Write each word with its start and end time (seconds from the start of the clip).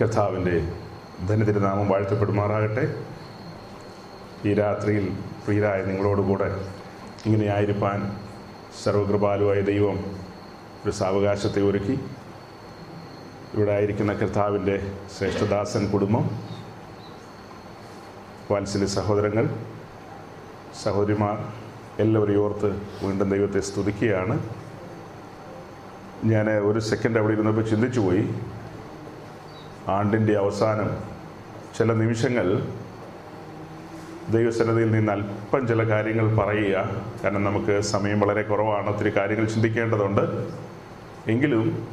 കർത്താവിന്റെ 0.00 0.54
ധനതിരുനാമം 1.28 1.88
വാഴ്ത്തപ്പെടുമാറാകട്ടെ. 1.88 2.84
ഈ 4.48 4.54
രാത്രിയിൽ 4.54 5.12
പ്രിയരായ 5.44 5.82
നിങ്ങളോടുകൂടെ 5.82 6.48
ഇങ്ങനെയായിരിക്കാൻ 7.26 7.98
സർവകൃപാലുവായ 8.84 9.60
ദൈവം 9.60 9.98
ഒരു 10.84 10.90
സാവകാശത്തെ 10.90 11.62
ഒരുക്കി. 11.62 11.96
ഇവിടെ 13.54 13.72
ആയിരിക്കുന്ന 13.72 14.12
കർത്താവിന്റെ 14.12 14.92
ശ്രേഷ്ഠദാസൻ 15.18 15.90
കുടുംബം 15.90 16.24
വാത്സല്യ 18.50 18.86
സഹോദരങ്ങൾ 18.86 19.46
സഹോദരിമാർ 20.82 21.36
എല്ലാവരെയും 22.02 22.44
ഓർത്ത് 22.44 22.70
വീണ്ടും 23.04 23.30
ദൈവത്തെ 23.30 23.60
സ്തുതിക്കുകയാണ്. 23.60 24.36
ഞാൻ 26.24 26.50
ഒരു 26.50 26.78
സെക്കൻഡ് 26.78 27.18
അവിടെ 27.18 27.32
ഇരുന്നപ്പോൾ 27.32 27.64
ചിന്തിച്ചു 27.70 28.00
പോയി 28.00 28.24
ആണ്ടിന്റെ 29.88 30.32
അവസാനം 30.32 30.90
ചില 31.78 31.92
നിമിഷങ്ങൾ 31.92 32.62
ദൈവസന്നതയിൽ 34.32 34.90
നിന്ന് 34.90 35.12
അല്പം 35.12 35.68
ചില 35.68 35.88
കാര്യങ്ങൾ 35.88 36.36
പറയുക. 36.36 36.90
കാരണം 37.24 37.44
നമുക്ക് 37.44 37.80
സമയം 37.80 38.20
വളരെ 38.20 38.42
കുറവാണ്. 38.42 38.90
ഒത്തിരി 38.90 39.16
കാര്യങ്ങൾ 39.16 39.46
ചിന്തിക്കേണ്ടതുണ്ട്. 39.46 40.20
എങ്കിലും 41.30 41.88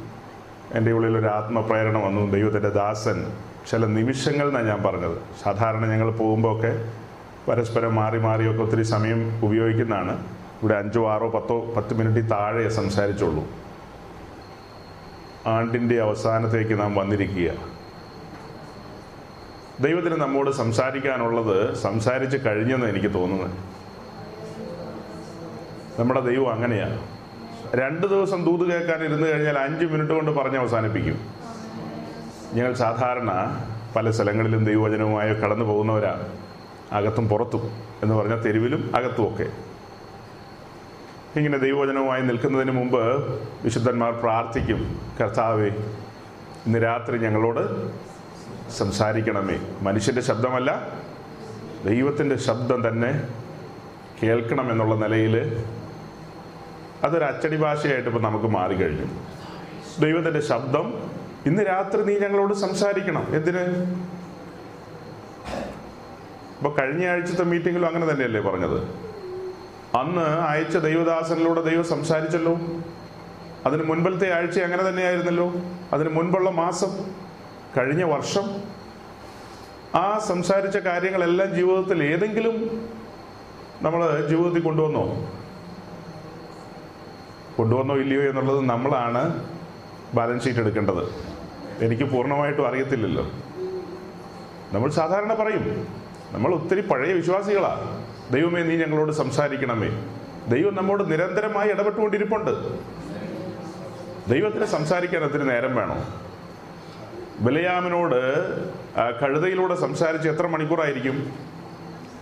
എന്റെ 0.74 0.92
ഉള്ളിൽ 0.92 1.18
ഒരു 1.18 1.26
ആത്മപ്രേരണ 1.26 1.98
വന്നു. 1.98 2.30
ദൈവത്തിന്റെ 2.30 2.68
ദാസൻ 2.68 3.32
ചില 3.70 3.86
നിമിഷങ്ങൾ 3.86 4.48
എന്നാണ് 4.48 4.68
ഞാൻ 4.68 4.82
പറഞ്ഞത്. 4.82 5.18
സാധാരണ 5.42 5.86
ഞങ്ങൾ 5.86 6.10
പോകുമ്പോൾ 6.10 6.58
ഒക്കെ 6.58 6.92
പരസ്പരം 7.50 7.94
മാറി 7.94 8.18
മാറിയൊക്കെ 8.18 8.62
ഒത്തിരി 8.62 8.82
സമയം 8.82 9.44
ഉപയോഗിക്കുന്നതാണ്. 9.44 10.26
ഇവിടെ 10.62 10.74
അഞ്ചോ 10.74 11.10
ആറോ 11.10 11.30
പത്തോ 11.30 11.74
പത്ത് 11.76 11.94
മിനിറ്റ് 11.94 12.30
താഴെ 12.30 12.68
സംസാരിച്ചുള്ളൂ. 12.68 13.44
ആണ്ടിന്റെ 15.46 16.00
അവസാനത്തേക്ക് 16.00 16.80
നാം 16.80 16.94
വന്നിരിക്കുക. 16.94 17.79
ദൈവത്തിന് 19.80 20.14
നമ്മോട് 20.14 20.50
സംസാരിക്കാനുള്ളത് 20.50 21.74
സംസാരിച്ച് 21.74 22.38
കഴിഞ്ഞെന്ന് 22.46 22.86
എനിക്ക് 22.86 23.14
തോന്നുന്നത് 23.14 23.50
നമ്മുടെ 26.00 26.20
ദൈവം 26.20 26.52
അങ്ങനെയാണ്. 26.52 26.98
രണ്ട് 27.74 28.06
ദിവസം 28.06 28.44
ദൂത് 28.44 28.72
കേൾക്കാൻ 28.72 29.04
ഇരുന്ന് 29.04 29.26
കഴിഞ്ഞാൽ 29.28 29.58
അഞ്ച് 29.58 29.84
മിനിറ്റ് 29.84 30.12
കൊണ്ട് 30.12 30.30
പറഞ്ഞ് 30.30 30.58
അവസാനിപ്പിക്കും. 30.58 31.20
ഞങ്ങൾ 32.54 32.74
സാധാരണ 32.74 33.30
പല 33.96 34.10
സ്ഥലങ്ങളിലും 34.10 34.64
ദൈവവചനവുമായോ 34.64 35.34
കടന്നു 35.34 35.64
പോകുന്നവരാ. 35.64 36.24
അകത്തും 36.92 37.28
പുറത്തും 37.28 37.70
എന്ന് 38.02 38.14
പറഞ്ഞാൽ 38.14 38.40
തെരുവിലും 38.42 38.90
അകത്തും 38.96 39.34
ഒക്കെ. 39.34 39.46
ഇങ്ങനെ 41.36 41.58
ദൈവവചനവുമായി 41.58 42.22
നിൽക്കുന്നതിന് 42.22 42.70
മുമ്പ് 42.70 43.02
വിശുദ്ധന്മാർ 43.64 44.12
പ്രാർത്ഥിക്കും 44.12 45.00
കർത്താവേ 45.20 45.68
ഇന്ന് 46.66 46.82
രാത്രി 46.82 47.18
ഞങ്ങളോട് 47.18 47.60
സംസാരിക്കണമേ. 48.70 49.60
മനുഷ്യന്റെ 49.82 50.22
ശബ്ദമല്ല 50.22 50.88
ദൈവത്തിന്റെ 51.86 52.36
ശബ്ദം 52.36 52.88
തന്നെ 52.88 53.28
കേൾക്കണം 54.22 54.70
എന്നുള്ള 54.72 54.94
നിലയിൽ 54.94 55.64
അതൊരു 57.04 57.24
അച്ചടി 57.24 57.56
ഭാഷയായിട്ട് 57.56 58.08
ഇപ്പം 58.08 58.22
നമുക്ക് 58.22 58.46
മാറിക്കഴിഞ്ഞു 58.46 59.06
ദൈവത്തിന്റെ 60.00 60.40
ശബ്ദം 60.40 61.10
ഇന്ന് 61.46 61.62
രാത്രി 61.62 62.04
നീ 62.04 62.18
ഞങ്ങളോട് 62.18 62.54
സംസാരിക്കണം. 62.54 63.26
എന്തിന്? 63.34 63.60
ഇപ്പൊ 66.56 66.74
കഴിഞ്ഞ 66.80 67.08
ആഴ്ചത്തെ 67.08 67.44
മീറ്റിങ്ങിലും 67.44 67.86
അങ്ങനെ 67.86 68.10
തന്നെയല്ലേ 68.10 68.40
പറഞ്ഞത്. 68.40 68.82
അന്ന് 69.96 70.20
അയച്ച 70.20 70.76
ദൈവദാസനിലൂടെ 70.76 71.60
ദൈവം 71.60 71.84
സംസാരിച്ചല്ലോ. 71.84 72.58
അതിന് 73.66 73.82
മുൻപത്തെ 73.82 74.34
ആഴ്ച 74.34 74.58
അങ്ങനെ 74.58 74.88
തന്നെയായിരുന്നല്ലോ. 74.88 75.52
അതിന് 75.92 76.08
മുൻപുള്ള 76.08 76.50
മാസം 76.50 77.20
കഴിഞ്ഞ 77.76 78.02
വർഷം 78.02 78.62
ആ 79.94 80.18
സംസാരിച്ച 80.18 80.76
കാര്യങ്ങളെല്ലാം 80.76 81.54
ജീവിതത്തിൽ 81.54 82.04
ഏതെങ്കിലും 82.04 82.88
നമ്മൾ 83.82 84.26
ജീവിതത്തിൽ 84.26 84.60
കൊണ്ടുവന്നോ? 84.60 85.32
കൊണ്ടുവന്നോ 87.56 87.94
ഇല്ലയോ 87.94 88.22
എന്നുള്ളത് 88.22 88.60
നമ്മളാണ് 88.60 89.46
ബാലൻസ് 90.14 90.44
ഷീറ്റ് 90.44 90.60
എടുക്കേണ്ടത്. 90.60 91.02
എനിക്ക് 91.84 92.02
പൂർണമായിട്ടും 92.02 92.68
അറിയത്തില്ലല്ലോ. 92.68 93.24
നമ്മൾ 94.72 94.90
സാധാരണ 94.90 95.34
പറയും 95.34 95.86
നമ്മൾ 96.32 96.54
ഒത്തിരി 96.54 96.80
പഴയ 96.80 97.12
വിശ്വാസികളാണ് 97.12 98.06
ദൈവമേ 98.32 98.62
നീ 98.62 98.76
ഞങ്ങളോട് 98.76 99.12
സംസാരിക്കണമേ. 99.12 99.88
ദൈവം 100.48 100.74
നമ്മോട് 100.74 101.12
നിരന്തരമായി 101.12 101.70
ഇടപെട്ടുകൊണ്ടിരിപ്പുണ്ട്. 101.70 102.50
ദൈവത്തിന് 104.30 104.64
സംസാരിക്കാൻ 104.64 105.24
അതിന് 105.24 105.50
നേരം 105.50 105.76
വേണോ. 105.76 106.04
ബലയാമിനോട് 107.40 108.20
കഴുതയിലൂടെ 109.22 109.74
സംസാരിച്ച് 109.74 110.28
എത്ര 110.28 110.46
മണിക്കൂറായിരിക്കും? 110.46 111.32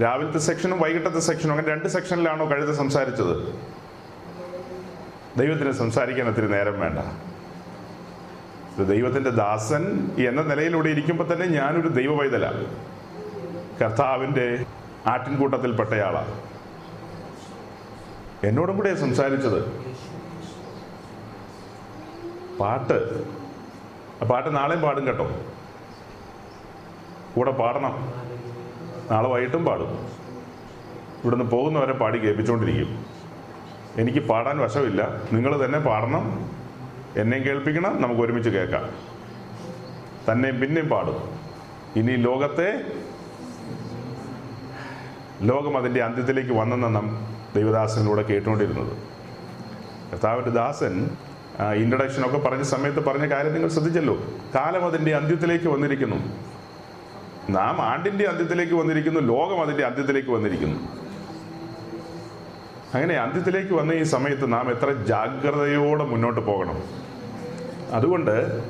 രാവിലത്തെ 0.03 0.39
സെക്ഷനും 0.39 0.81
വൈകിട്ടത്തെ 0.81 1.19
സെക്ഷനും 1.19 1.53
അങ്ങനെ 1.53 1.69
രണ്ട് 1.69 1.89
സെക്ഷനിലാണോ 1.89 2.51
കഴുത 2.51 2.75
സംസാരിച്ചത്? 2.75 3.55
ദൈവത്തിന് 5.39 5.73
സംസാരിക്കാൻ 5.73 6.29
ഒത്തിരി 6.29 6.49
നേരം 6.49 6.81
വേണ്ട. 6.81 6.99
ദൈവത്തിന്റെ 8.83 9.31
ദാസൻ 9.31 10.11
എന്ന 10.29 10.43
നിലയിലൂടെ 10.43 10.89
ഇരിക്കുമ്പോൾ 10.89 11.33
തന്നെ 11.33 11.47
ഞാനൊരു 11.47 11.89
ദൈവ 11.89 12.19
പൈതല 12.19 12.65
കർത്താവിന്റെ 13.83 14.65
ആട്ടിൻകൂട്ടത്തിൽപ്പെട്ടയാളാ. 15.07 16.27
എന്നോടും 18.45 18.77
കൂടെ 18.77 18.95
സംസാരിച്ചത്. 18.95 19.69
പാട്ട് 22.61 23.38
ആ 24.23 24.27
പാട്ട് 24.27 24.57
നാളെയും 24.57 24.83
പാടും 24.83 25.07
കേട്ടോ. 25.07 25.31
കൂടെ 27.37 27.51
പാടണം. 27.51 28.13
നാളെ 29.11 29.29
വൈകിട്ടും 29.29 29.65
പാടും. 29.65 30.07
ഇവിടുന്ന് 31.25 31.45
പോകുന്നവരെ 31.45 31.93
പാടി 31.93 32.19
കേൾപ്പിച്ചുകൊണ്ടിരിക്കും 32.19 33.07
എനിക്ക് 33.99 34.19
പാടാൻ 34.19 34.59
വശമില്ല. 34.59 35.09
നിങ്ങൾ 35.33 35.65
തന്നെ 35.65 35.79
പാടണം. 35.79 36.51
എന്നെയും 37.17 37.45
കേൾപ്പിക്കണം. 37.45 38.03
നമുക്ക് 38.03 38.21
ഒരുമിച്ച് 38.21 38.51
കേൾക്കാം. 38.51 38.91
തന്നെയും 40.33 40.61
പിന്നെയും 40.61 40.89
പാടും. 40.89 41.39
ഇനി 41.97 42.17
ലോകത്തെ 42.17 42.93
ലോകം 45.43 45.79
അതിന്റെ 45.79 46.03
അന്ത്യത്തിലേക്ക് 46.03 46.53
വന്നെന്ന് 46.53 46.95
നാം 46.95 47.27
ദൈവദാസനിലൂടെ 47.57 48.23
കേട്ടുകൊണ്ടിരുന്നത്. 48.23 48.97
കർത്താവിന്റെ 50.13 50.51
ദാസൻ 50.51 51.11
ഇൻട്രഡക്ഷൻ 51.61 52.27
ഒക്കെ 52.27 52.39
പറഞ്ഞ 52.39 52.63
സമയത്ത് 52.63 53.05
പറഞ്ഞ 53.05 53.29
കാര്യം 53.31 53.53
നിങ്ങൾ 53.53 53.69
ശ്രദ്ധിച്ചല്ലോ. 53.69 54.17
കാലം 54.55 54.87
അതിന്റെ 54.87 55.15
അന്ത്യത്തിലേക്ക് 55.15 55.69
വന്നിരിക്കുന്നു. 55.69 56.17
നാം 57.51 57.83
ആണ്ടിന്റെ 57.83 58.25
അന്ത്യത്തിലേക്ക് 58.25 58.75
വന്നിരിക്കുന്നു 58.75 59.21
ലോകം 59.21 59.63
അതിന്റെ 59.63 59.85
അന്ത്യത്തിലേക്ക് 59.85 60.31
വന്നിരിക്കുന്നു. 60.31 60.81
അങ്ങനെ 62.95 63.15
അന്ത്യത്തിലേക്ക് 63.15 63.73
വന്ന 63.73 63.93
ഈ 63.93 64.03
സമയത്ത് 64.03 64.53
നാം 64.53 64.71
എത്ര 64.71 64.93
ജാഗ്രതയോടെ 64.93 66.05
മുന്നോട്ട് 66.05 66.41
പോകണം. 66.41 66.83
അതുകൊണ്ട് 67.93 68.63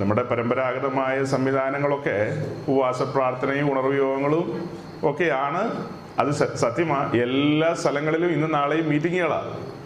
നമ്മുടെ 0.00 0.22
പരമ്പരാഗതമായ 0.22 1.24
സംവിധാനങ്ങളൊക്കെ 1.24 2.46
ഉപവാസ 2.68 3.02
പ്രാർത്ഥനയും 3.02 3.72
ഉണർവ് 3.72 3.98
യോഗങ്ങളും 3.98 4.70
ഒക്കെയാണ്. 5.02 5.92
അത് 6.18 6.30
സത്യമാ 6.56 7.12
എല്ലാ 7.22 7.74
സ്ഥലങ്ങളിലും 7.74 8.28
ഇന്ന് 8.28 8.54
നാളെയും 8.54 8.88
മീറ്റിങ്ങുകളാണ് 8.88 9.77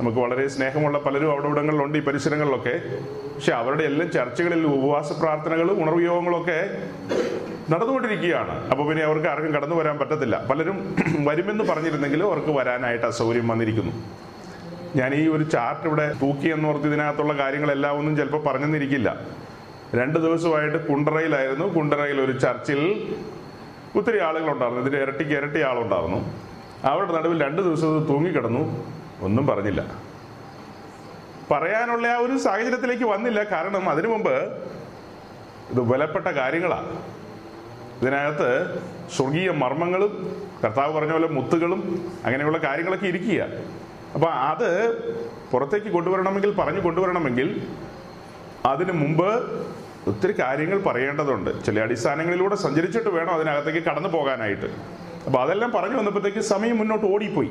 നമുക്ക് 0.00 0.18
വളരെ 0.18 0.48
സ്നേഹമുള്ള 0.48 0.98
പലരും 0.98 1.30
അവിടെ 1.30 1.46
ഇവിടങ്ങളിലുണ്ട് 1.46 1.98
ഈ 1.98 2.02
പരിസരങ്ങളിലൊക്കെ. 2.02 2.74
പക്ഷെ 3.34 3.52
അവരുടെ 3.52 3.84
എല്ലാം 3.84 4.10
ചർച്ചകളിൽ 4.10 4.66
ഉപവാസ 4.66 5.12
പ്രാർത്ഥനകളും 5.20 5.82
ഉണർവയോഗങ്ങളൊക്കെ 5.82 6.58
നടന്നുകൊണ്ടിരിക്കുകയാണ്. 7.70 8.70
അപ്പോൾ 8.70 8.88
പിന്നെ 8.88 9.02
അവർക്ക് 9.04 9.28
ആർക്കും 9.28 9.52
കടന്നു 9.54 9.76
വരാൻ 9.76 9.98
പറ്റത്തില്ല. 9.98 10.36
പലരും 10.50 10.78
വരുമെന്ന് 11.28 11.64
പറഞ്ഞിരുന്നെങ്കിലും 11.64 12.26
അവർക്ക് 12.26 12.52
വരാനായിട്ട് 12.58 13.06
അസൗകര്യം 13.06 13.48
വന്നിരിക്കുന്നു. 13.48 13.92
ഞാൻ 14.96 15.14
ഈ 15.14 15.28
ഒരു 15.28 15.44
ചാർട്ട് 15.44 15.84
ഇവിടെ 15.86 16.06
തൂക്കി 16.22 16.46
എന്ന് 16.46 16.54
എന്നോർത്ത് 16.54 16.86
ഇതിനകത്തുള്ള 16.86 17.34
കാര്യങ്ങളെല്ലാം 17.38 17.98
ഒന്നും 17.98 18.16
ചിലപ്പോൾ 18.16 18.42
പറഞ്ഞെന്നിരിക്കില്ല. 18.44 19.08
രണ്ട് 19.94 20.18
ദിവസമായിട്ട് 20.18 20.78
കുണ്ടറയിലായിരുന്നു. 20.88 21.66
കുണ്ടറയിൽ 21.74 22.20
ഒരു 22.20 22.32
ചർച്ചിൽ 22.38 22.80
ഒത്തിരി 23.98 24.18
ആളുകളുണ്ടായിരുന്നു. 24.18 24.82
ഇതിന്റെ 24.82 25.00
ഇരട്ടിക്ക് 25.02 25.32
ഇരട്ടി 25.32 25.60
ആളുണ്ടായിരുന്നു 25.60 26.20
അവരുടെ 26.84 27.12
നടുവിൽ 27.12 27.38
രണ്ട് 27.44 27.62
ദിവസം 27.62 28.06
തൂങ്ങിക്കിടന്നു. 28.08 28.62
ഒന്നും 29.22 29.46
പറഞ്ഞില്ല. 29.46 29.82
പറയാനുള്ള 31.50 32.06
ആ 32.06 32.16
ഒരു 32.16 32.38
സാഹചര്യത്തിലേക്ക് 32.38 33.04
വന്നില്ല. 33.04 33.42
കാരണം 33.44 33.90
അതിനു 33.90 34.08
മുമ്പ് 34.08 34.34
ഇത് 35.70 35.80
വിലപ്പെട്ട 35.92 36.26
കാര്യങ്ങളാണ് 36.26 36.92
ഇതിനകത്ത് 38.00 38.48
സ്വർഗീയ 39.16 39.50
മർമ്മങ്ങളും 39.50 40.12
കർത്താവ് 40.64 40.92
പറഞ്ഞ 40.96 41.12
പോലെ 41.12 41.28
മുത്തുകളും 41.28 41.80
അങ്ങനെയുള്ള 42.24 42.58
കാര്യങ്ങളൊക്കെ 42.58 43.06
ഇരിക്കുക 43.06 43.42
അപ്പം 44.14 44.32
അത് 44.32 44.70
പുറത്തേക്ക് 45.52 45.86
കൊണ്ടുവരണമെങ്കിൽ 45.86 46.50
പറഞ്ഞു 46.56 46.80
കൊണ്ടുവരണമെങ്കിൽ 46.80 47.66
അതിനു 48.66 48.92
മുമ്പ് 48.92 49.28
ഒത്തിരി 50.10 50.34
കാര്യങ്ങൾ 50.40 50.78
പറയേണ്ടതുണ്ട്. 50.82 51.64
ചില 51.64 51.80
അടിസ്ഥാനങ്ങളിലൂടെ 51.80 52.54
സഞ്ചരിച്ചിട്ട് 52.54 53.08
വേണം 53.08 53.32
അതിനകത്തേക്ക് 53.34 53.82
കടന്നു 53.88 54.08
പോകാനായിട്ട്. 54.08 54.68
അപ്പോൾ 55.26 55.40
അതെല്ലാം 55.42 55.72
പറഞ്ഞു 55.72 55.96
വന്നപ്പോഴത്തേക്ക് 55.96 56.38
സമയം 56.38 56.78
മുന്നോട്ട് 56.78 57.06
ഓടിപ്പോയി. 57.06 57.50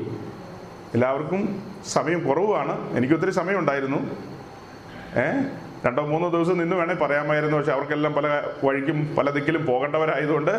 എല്ലാവർക്കും 0.93 1.63
സമയം 1.87 2.27
കുറവാണ് 2.27 2.97
എനിക്ക് 2.97 3.13
ഒത്തിരി 3.13 3.31
സമയം 3.31 3.59
ഉണ്ടായിരുന്നു 3.59 3.97
ഏ? 5.19 5.43
രണ്ടോ 5.85 6.03
മൂന്നോ 6.03 6.29
ദിവസം 6.29 6.57
നിന്ന് 6.57 6.75
വേണേൽ 6.75 6.95
പറയാമായിരുന്നു. 6.95 7.57
പക്ഷെ 7.57 7.71
അവർക്കെല്ലാം 7.71 8.13
പല 8.13 8.27
വഴിക്കും 8.63 9.15
പല 9.17 9.29
ദിക്കിലും 9.29 9.65
പോകേണ്ടവരായതുകൊണ്ട് 9.65 10.51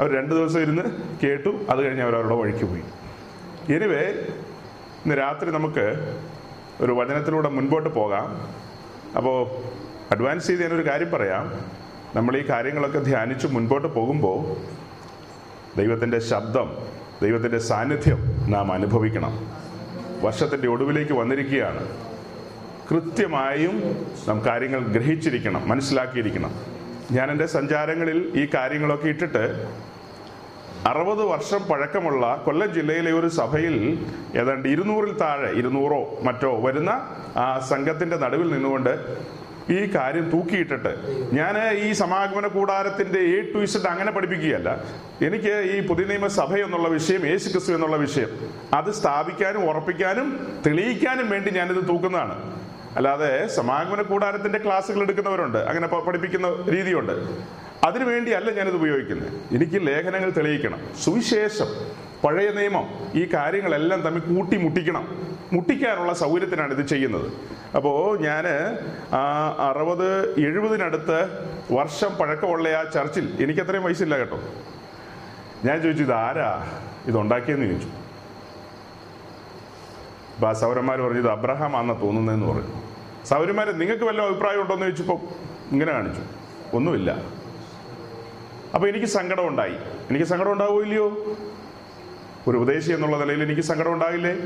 അവർ 0.00 0.16
രണ്ട് 0.16 0.34
ദിവസം 0.34 0.60
ഇരുന്ന് 0.60 0.82
കേട്ടു. 1.26 1.48
അത് 1.70 1.78
കഴിഞ്ഞ് 1.82 2.02
അവർ 2.02 2.14
അവരുടെ 2.14 2.34
വഴിക്ക് 2.34 2.64
പോയി. 2.64 2.82
എനിവേ 3.76 4.02
ഇന്ന് 5.04 5.18
രാത്രി 5.18 5.50
നമുക്ക് 5.50 6.16
ഒരു 6.80 6.92
വചനത്തിലൂടെ 6.92 7.48
മുൻപോട്ട് 7.48 7.88
പോകാം. 7.88 8.48
അപ്പോൾ 9.16 9.50
അഡ്വാൻസ് 10.14 10.46
ചെയ്ത് 10.46 10.62
ഞാനൊരു 10.62 10.88
കാര്യം 10.88 11.10
പറയാം. 11.10 11.60
നമ്മൾ 12.16 12.36
ഈ 12.36 12.48
കാര്യങ്ങളൊക്കെ 12.48 12.98
ധ്യാനിച്ച് 12.98 13.46
മുൻപോട്ട് 13.46 13.88
പോകുമ്പോൾ 13.88 14.56
ദൈവത്തിന്റെ 15.78 16.18
ശബ്ദം 16.18 16.78
ദൈവത്തിന്റെ 17.22 17.58
സാന്നിധ്യം 17.58 18.50
നാം 18.50 18.72
അനുഭവിക്കണം. 18.72 19.57
വർഷത്തിന്റെ 20.22 20.68
ഒടുവിലേക്ക് 20.68 21.12
വന്നിരിക്കുകയാണ്. 21.12 21.88
കൃത്യമായും 22.90 23.76
നാം 24.28 24.44
കാര്യങ്ങൾ 24.46 24.80
ഗ്രഹിച്ചിരിക്കണം 24.80 25.68
മനസ്സിലാക്കിയിരിക്കണം. 25.68 26.52
ഞാൻ 27.12 27.30
എന്റെ 27.30 27.46
സഞ്ചാരങ്ങളിൽ 27.46 28.32
ഈ 28.36 28.48
കാര്യങ്ങളൊക്കെ 28.54 29.08
ഇട്ടിട്ട് 29.08 29.44
അറുപത് 30.86 31.22
വർഷം 31.24 31.60
പഴക്കമുള്ള 31.68 32.42
കൊല്ലം 32.46 32.74
ജില്ലയിലെ 32.74 33.12
ഒരു 33.12 33.26
സഭയിൽ 33.26 33.74
ഏതാണ്ട് 34.36 34.68
ഇരുന്നൂറിൽ 34.68 35.18
താഴെ 35.18 35.50
ഇരുന്നൂറോ 35.52 36.18
മറ്റോ 36.22 36.60
വരുന്ന 36.60 36.90
ആ 37.36 37.46
സംഘത്തിന്റെ 37.70 38.16
നടുവിൽ 38.16 38.52
നിന്നുകൊണ്ട് 38.52 38.92
ഈ 39.70 39.94
കാര്യം 39.94 40.30
തൂക്കിയിട്ടിട്ട് 40.30 40.96
ഞാൻ 41.32 41.72
ഈ 41.72 41.92
സമാഗമന 41.92 42.46
കൂടാരത്തിന്റെ 42.46 43.18
എ 43.18 43.52
ടു 43.52 43.58
ഇസഡ് 43.58 43.88
അങ്ങനെ 43.88 44.12
പഠിപ്പിക്കുകയല്ല. 44.12 44.84
എനിക്ക് 45.22 45.70
ഈ 45.74 45.86
പുതിയ 45.86 46.04
നിയമസഭ 46.04 46.56
എന്നുള്ള 46.56 46.88
വിഷയം 46.88 47.26
യേശു 47.26 47.50
ക്രിസ്തു 47.50 47.72
എന്നുള്ള 47.72 47.96
വിഷയം 47.96 48.50
അത് 48.74 48.90
സ്ഥാപിക്കാനും 48.90 49.70
ഉറപ്പിക്കാനും 49.70 50.58
തെളിയിക്കാനും 50.66 51.30
വേണ്ടി 51.30 51.50
ഞാനിത് 51.50 51.88
തൂക്കുന്നതാണ്. 51.88 52.60
അല്ലാതെ 52.96 53.46
സമാഗമന 53.46 54.02
കൂടാരത്തിന്റെ 54.02 54.58
ക്ലാസ്സുകൾ 54.58 55.02
എടുക്കുന്നവരുണ്ട്. 55.02 55.58
അങ്ങനെ 55.58 55.86
പഠിപ്പിക്കുന്ന 55.86 56.48
രീതിയുണ്ട്. 56.70 57.12
അതിനുവേണ്ടിയല്ല 57.86 58.50
ഞാനിത് 58.50 58.74
ഉപയോഗിക്കുന്നത്. 58.74 59.54
എനിക്ക് 59.54 59.86
ലേഖനങ്ങൾ 59.86 60.30
തെളിയിക്കണം. 60.30 60.78
സുവിശേഷം. 61.04 61.98
പഴയ 62.24 62.48
നിയമം 62.58 62.86
ഈ 63.14 63.22
കാര്യങ്ങളെല്ലാം 63.34 64.00
തമ്മിൽ 64.06 64.22
കൂട്ടി 64.28 64.56
മുട്ടിക്കണം. 64.64 65.04
മുട്ടിക്കാനുള്ള 65.52 66.12
സൗകര്യത്തിനാണ് 66.22 66.72
ഇത് 66.76 66.86
ചെയ്യുന്നത്. 66.86 67.28
അപ്പോൾ 67.76 68.18
ഞാൻ 68.26 68.46
അറുപത് 69.68 70.08
എഴുപതിനടുത്ത് 70.46 71.18
വർഷം 71.72 72.10
പഴക്കമുള്ള 72.20 72.68
ആ 72.68 72.82
ചർച്ചിൽ 72.94 73.42
എനിക്ക് 73.44 73.60
അത്രയും 73.60 73.84
വയസ്സില്ല 73.84 74.18
കേട്ടോ. 74.18 74.38
ഞാൻ 75.64 75.76
ചോദിച്ചു 75.82 76.04
ഇത് 76.04 76.12
ആരാ 76.12 76.50
ഇതുണ്ടാക്കിയെന്ന് 77.06 77.66
ചോദിച്ചു. 77.66 77.90
അപ്പോൾ 80.34 80.52
സൗരന്മാർ 80.52 81.00
പറഞ്ഞു 81.00 81.20
ഇത് 81.20 81.30
അബ്രഹാം 81.30 81.76
ആണെന്ന് 81.76 81.96
തോന്നുന്നതെന്ന് 82.02 82.46
പറഞ്ഞു. 82.46 82.74
സൗരന്മാരെ 83.30 83.72
നിങ്ങൾക്ക് 83.72 84.04
വല്ല 84.04 84.20
അഭിപ്രായം 84.22 84.60
ഉണ്ടോ 84.62 84.74
എന്ന് 84.74 84.86
ചോദിച്ചപ്പോൾ 84.86 85.18
ഇങ്ങനെ 85.72 85.92
കാണിച്ചു. 85.92 86.22
ഒന്നുമില്ല. 86.76 87.10
അപ്പോൾ 88.74 88.86
എനിക്ക് 88.88 89.06
സങ്കടം 89.06 89.46
ഉണ്ടായി 89.48 89.76
എനിക്ക് 90.10 90.26
സങ്കടം 90.32 90.52
ഉണ്ടാവുമോ 90.52 90.80
ഇല്ലയോ? 90.82 91.08
ഒരു 92.48 92.56
ഉപദേശി 92.56 92.92
എന്നുള്ള 92.92 93.16
നിലയിൽ 93.16 93.42
എനിക്ക് 93.42 93.60
സങ്കടം 93.60 93.92
ഉണ്ടാകില്ലേ 93.92 94.36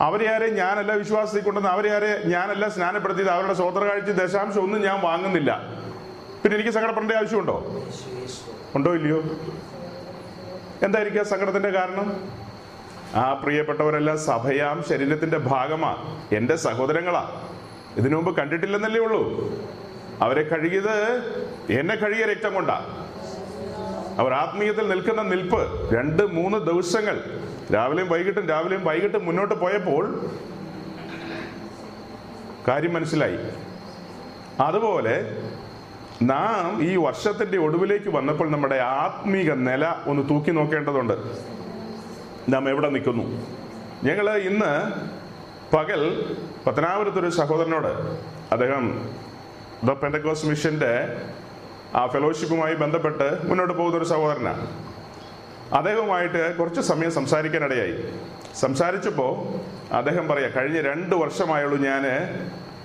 അവരെ 0.00 0.34
ആരെ 0.34 0.50
ഞാനല്ല 0.50 0.92
വിശ്വാസത്തിൽ 0.92 1.42
കൊണ്ടുവന്ന് 1.42 1.70
അവരെ 1.70 1.90
ആരെ 1.90 2.22
ഞാനല്ല 2.26 2.68
സ്നാനപ്പെടുത്തിയത് 2.68 3.30
അവരുടെ 3.30 3.54
സ്വതന്ത്ര 3.54 3.84
കാഴ്ച 3.84 4.10
ദശാംശം 4.10 4.62
ഒന്നും 4.62 4.82
ഞാൻ 4.82 5.00
വാങ്ങുന്നില്ല. 5.00 5.62
പിന്നെ 6.42 6.54
എനിക്ക് 6.54 6.70
സങ്കടപ്പെടേണ്ട 6.70 7.12
ആവശ്യമുണ്ടോ? 7.12 7.84
ഉണ്ടോ 8.74 8.94
ഇല്ലയോ? 8.94 9.22
എന്തായിരിക്കും 10.82 11.24
സങ്കടത്തിന്റെ 11.24 11.70
കാരണം? 11.70 12.30
ആ 13.14 13.32
പ്രിയപ്പെട്ടവരെല്ലാം 13.32 14.18
സഭയാം 14.18 14.84
ശരീരത്തിന്റെ 14.88 15.38
ഭാഗമാ. 15.38 16.18
എന്റെ 16.32 16.56
സഹോദരങ്ങളാ. 16.56 17.40
ഇതിനു 17.96 18.16
മുമ്പ് 18.16 18.36
കണ്ടിട്ടില്ലെന്നല്ലേ 18.36 19.00
ഉള്ളൂ. 19.00 19.50
അവരെ 20.20 20.42
കഴുകിയത് 20.42 21.16
എന്നെ 21.70 21.94
കഴുകിയ 21.94 22.24
രക്തം 22.24 22.54
കൊണ്ടാ. 22.54 23.06
അവർ 24.20 24.32
ആത്മീയത്തിൽ 24.32 24.88
നിൽക്കുന്ന 24.88 25.22
നിൽപ്പ് 25.22 25.60
രണ്ട് 25.94 26.22
മൂന്ന് 26.22 26.58
ദിവസങ്ങൾ. 26.58 27.16
രാവിലെയും 27.74 28.08
വൈകിട്ടും 28.08 28.48
രാവിലെയും 28.48 28.84
വൈകിട്ടും 28.84 29.26
മുന്നോട്ട് 29.26 29.54
പോയപ്പോൾ 29.54 30.30
കാര്യം 32.68 32.94
മനസ്സിലായി. 32.94 33.38
അതുപോലെ 34.60 35.14
നാം 36.22 36.82
ഈ 36.82 36.96
വർഷത്തിന്റെ 36.96 37.58
ഒടുവിലേക്ക് 37.58 38.08
വന്നപ്പോൾ 38.08 38.50
നമ്മുടെ 38.50 38.76
ആത്മീക 38.76 39.52
നില 39.52 39.94
ഒന്ന് 40.06 40.28
തൂക്കി 40.28 40.50
നോക്കേണ്ടതുണ്ട്. 40.50 41.14
നാം 42.48 42.68
എവിടെ 42.68 42.88
നിൽക്കുന്നു? 42.88 43.24
ഞങ്ങൾ 44.04 44.36
ഇന്ന് 44.36 44.72
പകൽ 45.76 46.02
പത്തനാപുരത്തൊരു 46.66 47.30
സഹോദരനോട് 47.30 47.88
അദ്ദേഹം 48.52 48.84
ദ 49.84 49.90
പെന്തക്കോസ് 49.90 50.46
മിഷന്റെ 50.46 50.92
ആ 51.94 52.06
ഫെലോഷിപ്പുമായി 52.06 52.74
ബന്ധപ്പെട്ട് 52.74 53.28
മുന്നോട്ട് 53.48 53.74
പോകുന്ന 53.74 53.96
ഒരു 53.96 54.04
സഹോദരനാണ് 54.04 54.64
അദ്ദേഹവുമായിട്ട് 55.78 56.56
കുറച്ച് 56.56 56.80
സമയം 56.80 57.12
സംസാരിക്കാനിടയായി. 57.12 57.94
സംസാരിച്ചപ്പോൾ 58.60 59.32
അദ്ദേഹം 59.94 60.28
പറയാം 60.28 60.50
കഴിഞ്ഞ 60.56 60.80
രണ്ട് 60.80 61.14
വർഷമായുള്ളൂ 61.14 61.76
ഞാൻ 61.76 62.04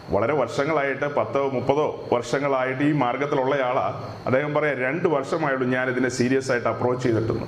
വളരെ 0.10 0.34
വർഷങ്ങളായിട്ട് 0.34 1.06
പത്തോ 1.06 1.50
മുപ്പതോ 1.50 2.08
വർഷങ്ങളായിട്ട് 2.14 2.84
ഈ 2.84 2.92
മാർഗത്തിലുള്ള 2.92 3.56
ആളാ 3.56 3.86
അദ്ദേഹം 4.26 4.54
പറയാം 4.54 4.78
രണ്ട് 4.80 5.08
വർഷമായുള്ളൂ 5.08 5.68
ഞാൻ 5.68 5.90
ഇതിനെ 5.90 6.10
സീരിയസ് 6.10 6.52
ആയിട്ട് 6.52 6.68
അപ്രോച്ച് 6.68 7.04
ചെയ്തിട്ടുണ്ട് 7.04 7.48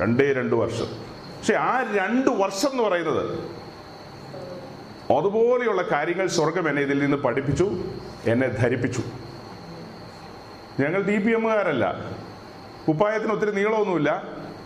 രണ്ടേ 0.00 0.32
രണ്ട് 0.32 0.54
വർഷം. 0.54 0.88
പക്ഷെ 1.38 1.54
ആ 1.54 1.74
രണ്ട് 1.94 2.30
വർഷം 2.30 2.70
എന്ന് 2.72 2.82
പറയുന്നത് 2.82 3.24
അതുപോലെയുള്ള 5.16 5.82
കാര്യങ്ങൾ 5.92 6.26
സ്വർഗം 6.26 6.68
എന്നെ 6.68 6.82
ഇതിൽ 6.82 6.98
നിന്ന് 6.98 7.16
പഠിപ്പിച്ചു 7.16 7.66
എന്നെ 8.26 8.48
ധരിപ്പിച്ചു. 8.48 9.02
ഞങ്ങൾ 10.80 11.02
ഡി 11.02 11.16
പി 11.16 11.32
എമ്മുകാരല്ല. 11.32 11.94
കുപ്പായത്തിന് 12.88 13.32
ഒത്തിരി 13.32 13.50
നീളമൊന്നുമില്ല. 13.50 14.22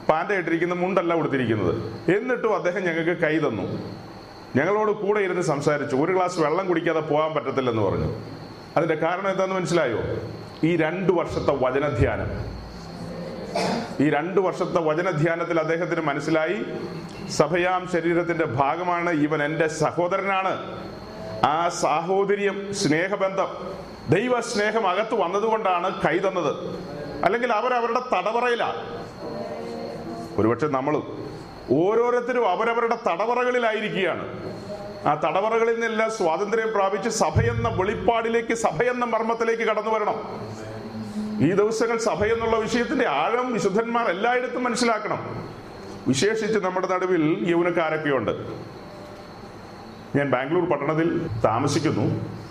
പാന്റ് 0.08 0.32
ഇട്ടിരിക്കുന്ന 0.32 0.74
മുണ്ടല്ല 0.74 1.14
കൊടുത്തിരിക്കുന്നത്. 1.14 1.78
എന്നിട്ടും 2.16 2.54
അദ്ദേഹം 2.54 2.82
ഞങ്ങൾക്ക് 2.84 3.22
കൈ 3.22 3.38
തന്നു. 3.38 3.62
ഞങ്ങളോട് 4.56 4.90
കൂടെ 4.90 5.20
ഇരുന്ന് 5.20 5.42
സംസാരിച്ചു. 5.42 5.96
ഒരു 5.96 6.12
ഗ്ലാസ് 6.12 6.40
വെള്ളം 6.40 6.66
കുടിക്കാതെ 6.66 7.00
പോകാൻ 7.00 7.34
പറ്റത്തില്ലെന്ന് 7.34 7.82
പറഞ്ഞു. 7.82 8.14
അതിന്റെ 8.76 8.94
കാരണം 8.94 9.30
എന്താണെന്ന് 9.30 9.56
മനസ്സിലായോ? 9.56 9.98
ഈ 10.64 10.76
രണ്ടു 10.76 11.12
വർഷത്തെ 11.12 11.52
വചനധ്യാനം. 11.52 12.52
ഈ 14.06 14.10
രണ്ടു 14.10 14.40
വർഷത്തെ 14.40 14.80
വചനധ്യാനത്തിൽ 14.80 15.60
അദ്ദേഹത്തിന് 15.60 16.00
മനസ്സിലായി 16.00 16.64
സഭയാം 17.30 17.88
ശരീരത്തിന്റെ 17.92 18.44
ഭാഗമാണ്. 18.44 19.10
ഇവൻ 19.10 19.42
എന്റെ 19.42 19.68
സഹോദരനാണ്. 19.68 20.82
ആ 21.46 21.68
സാഹോദര്യം 21.68 22.74
സ്നേഹബന്ധം 22.74 23.81
ദൈവ 24.10 24.40
സ്നേഹം 24.40 24.88
അകത്ത് 24.88 25.14
വന്നതുകൊണ്ടാണ് 25.14 26.00
കൈ 26.00 26.19
തന്നത്. 26.19 26.54
അല്ലെങ്കിൽ 27.24 27.53
അവരവരുടെ 27.53 28.00
തടവറയിലാണ് 28.00 29.03
ഒരുപക്ഷെ 30.41 30.67
നമ്മളും 30.67 31.29
ഓരോരുത്തരും 31.70 32.50
അവരവരുടെ 32.50 32.96
തടവറകളിലായിരിക്കുകയാണ്. 32.96 34.53
ആ 35.06 35.15
തടവറകളിൽ 35.15 35.72
നിന്നെല്ലാം 35.72 36.10
സ്വാതന്ത്ര്യം 36.10 36.72
പ്രാപിച്ച് 36.72 37.08
സഭയെന്ന 37.08 37.69
വെളിപ്പാടിലേക്ക് 37.69 38.55
സഭയെന്ന 38.55 39.05
മർമ്മത്തിലേക്ക് 39.05 39.62
കടന്നു 39.62 39.91
വരണം. 39.91 40.43
ഈ 41.46 41.53
ദിവസങ്ങൾ 41.53 41.98
സഭ 41.98 42.24
എന്നുള്ള 42.24 42.56
വിഷയത്തിന്റെ 42.56 43.08
ആഴം 43.08 43.53
വിശുദ്ധന്മാർ 43.53 44.06
എല്ലായിടത്തും 44.06 44.65
മനസ്സിലാക്കണം. 44.65 45.48
വിശേഷിച്ച് 46.08 46.58
നമ്മുടെ 46.58 46.86
നടുവിൽ 46.86 47.46
യൗനക്കാരൊക്കെയുണ്ട് 47.48 48.31
ഞാൻ 50.19 50.31
ബാംഗ്ലൂർ 50.31 50.70
പട്ടണത്തിൽ 50.70 51.26
താമസിക്കുന്നു. 51.44 52.42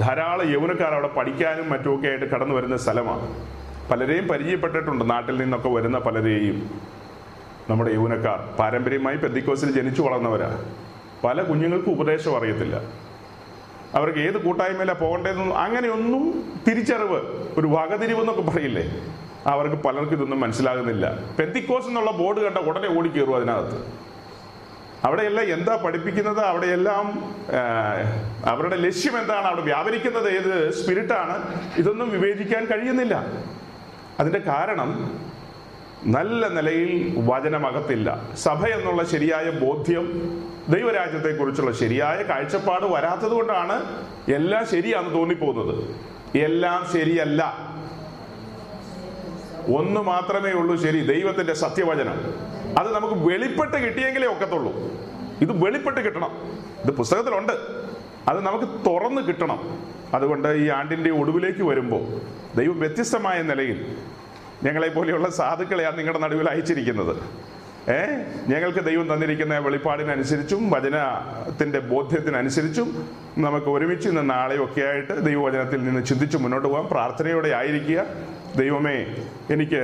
ധാരാളം 0.00 0.52
യൗവനക്കാർ 0.52 0.92
അവിടെ 0.94 1.08
പഠിക്കാനും 1.08 1.70
മറ്റുമൊക്കെ 1.70 2.08
ആയിട്ട് 2.08 2.24
കടന്നു 2.24 2.54
വരുന്ന 2.54 2.76
സ്ഥലമാണ്. 2.76 3.26
പലരെയും 3.90 4.28
പരിചയപ്പെട്ടിട്ടുണ്ട്. 4.28 5.10
നാട്ടിൽ 5.10 5.36
നിന്നൊക്കെ 5.36 5.68
വരുന്ന 5.68 5.98
പലരെയും. 5.98 6.70
നമ്മുടെ 7.70 7.90
യൗവനക്കാർ 7.90 8.38
പാരമ്പര്യമായി 8.58 9.16
പെന്തിക്കോസിൽ 9.16 9.70
ജനിച്ചു 9.72 10.02
വളർന്നവരാ. 10.02 10.64
പല 11.24 11.42
കുഞ്ഞുങ്ങൾക്കും 11.42 11.90
ഉപദേശം 11.90 12.36
അറിയത്തില്ല. 12.36 12.80
അവർക്ക് 13.94 14.18
ഏത് 14.18 14.44
കൂട്ടായ്മയിലാണ് 14.44 15.00
പോകേണ്ടതെന്നും 15.00 15.58
അങ്ങനെയൊന്നും 15.58 16.24
തിരിച്ചറിവ് 16.68 17.20
ഒരു 17.58 17.66
വകതിരിവെന്നൊക്കെ 17.66 18.42
പറയില്ലേ? 18.42 18.84
അവർക്ക് 19.46 19.76
പലർക്കും 19.76 20.16
ഇതൊന്നും 20.16 20.40
മനസ്സിലാകുന്നില്ല. 20.40 21.18
പെന്തിക്കോസ് 21.38 21.86
എന്നുള്ള 21.86 22.10
ബോർഡ് 22.10 22.40
കണ്ട 22.40 22.58
ഉടനെ 22.58 22.98
ഓടിക്കേറും 22.98 23.36
അതിനകത്ത്. 23.36 24.07
അവിടെയെല്ലാം 25.04 25.46
എന്താ 25.46 25.76
പഠിപ്പിക്കുന്നത്? 25.84 26.40
അവിടെയെല്ലാം 26.40 27.34
അവരുടെ 28.44 28.76
ലക്ഷ്യം 28.76 29.20
എന്താണ്? 29.20 29.46
അവിടെ 29.46 29.60
വ്യാപരിക്കുന്നത് 29.60 30.28
ഏത് 30.30 30.72
സ്പിരിറ്റാണ്? 30.72 31.60
ഇതൊന്നും 31.76 32.10
വിവേചിക്കാൻ 32.10 32.64
കഴിയുന്നില്ല. 32.64 33.26
അതിന്റെ 34.20 34.38
കാരണം 34.38 35.20
നല്ല 36.04 36.48
നിലയിൽ 36.48 37.14
വചനമകത്തില്ല. 37.18 38.22
സഭ 38.36 38.66
എന്നുള്ള 38.66 39.04
ശരിയായ 39.04 39.50
ബോധ്യം 39.50 40.06
ദൈവരാജ്യത്തെക്കുറിച്ചുള്ള 40.68 41.72
ശരിയായ 41.72 42.22
കാഴ്ചപ്പാട് 42.22 42.86
വരാത്തത് 42.86 43.32
കൊണ്ടാണ് 43.32 44.06
എല്ലാം 44.32 44.66
ശരിയാണെന്ന് 44.66 45.14
തോന്നിപ്പോകുന്നത്. 45.18 45.84
എല്ലാം 46.38 46.86
ശരിയല്ല. 46.92 47.68
ഒന്ന് 49.76 50.00
മാത്രമേ 50.00 50.52
ഉള്ളൂ 50.52 50.76
ശരി 50.76 51.20
ദൈവത്തിന്റെ 51.20 51.52
സത്യവചനം. 51.52 52.47
അത് 52.76 52.94
നമുക്ക് 52.94 53.14
വെളിപ്പെട്ട് 53.14 53.76
കിട്ടിയെങ്കിലേ 53.76 54.26
ഒക്കത്തുള്ളൂ. 54.26 54.72
ഇത് 55.40 55.64
വെളിപ്പെട്ട് 55.64 56.00
കിട്ടണം. 56.00 56.30
ഇത് 56.84 56.90
പുസ്തകത്തിലുണ്ട്. 56.90 57.52
അത് 58.28 58.40
നമുക്ക് 58.40 58.64
തുറന്ന് 58.64 59.22
കിട്ടണം. 59.22 59.88
അതുകൊണ്ട് 60.14 60.48
ഈ 60.48 60.68
ആണ്ടിന്റെ 60.68 61.10
ഒടുവിലേക്ക് 61.10 61.62
വരുമ്പോൾ 61.62 62.20
ദൈവം 62.56 62.80
വ്യത്യസ്തമായ 62.80 63.42
നിലയിൽ 63.42 63.96
ഞങ്ങളെ 64.62 64.88
പോലെയുള്ള 64.88 65.30
സാധുക്കളെയാണ് 65.30 65.98
നിങ്ങളുടെ 65.98 66.18
നടുവിൽ 66.18 66.50
അയച്ചിരിക്കുന്നത്. 66.50 67.16
ഏ? 67.90 68.06
ഞങ്ങൾക്ക് 68.48 68.78
ദൈവം 68.78 69.14
തന്നിരിക്കുന്ന 69.14 69.58
വെളിപ്പാടിനനുസരിച്ചും 69.58 70.70
വചനത്തിന്റെ 70.70 71.78
ബോധ്യത്തിനനുസരിച്ചും 71.78 73.08
നമുക്ക് 73.38 73.66
ഒരുമിച്ച് 73.66 74.08
ഇന്ന് 74.08 74.30
നാളെയൊക്കെ 74.30 74.80
ആയിട്ട് 74.80 75.24
ദൈവവചനത്തിൽ 75.24 75.84
നിന്ന് 75.84 76.06
ചിന്തിച്ച് 76.06 76.38
മുന്നോട്ട് 76.38 76.68
പോകാം. 76.68 76.88
പ്രാർത്ഥനയോടെ 76.88 77.48
ആയിരിക്കുക. 77.48 78.06
ദൈവമേ 78.60 78.96
എനിക്ക് 79.50 79.82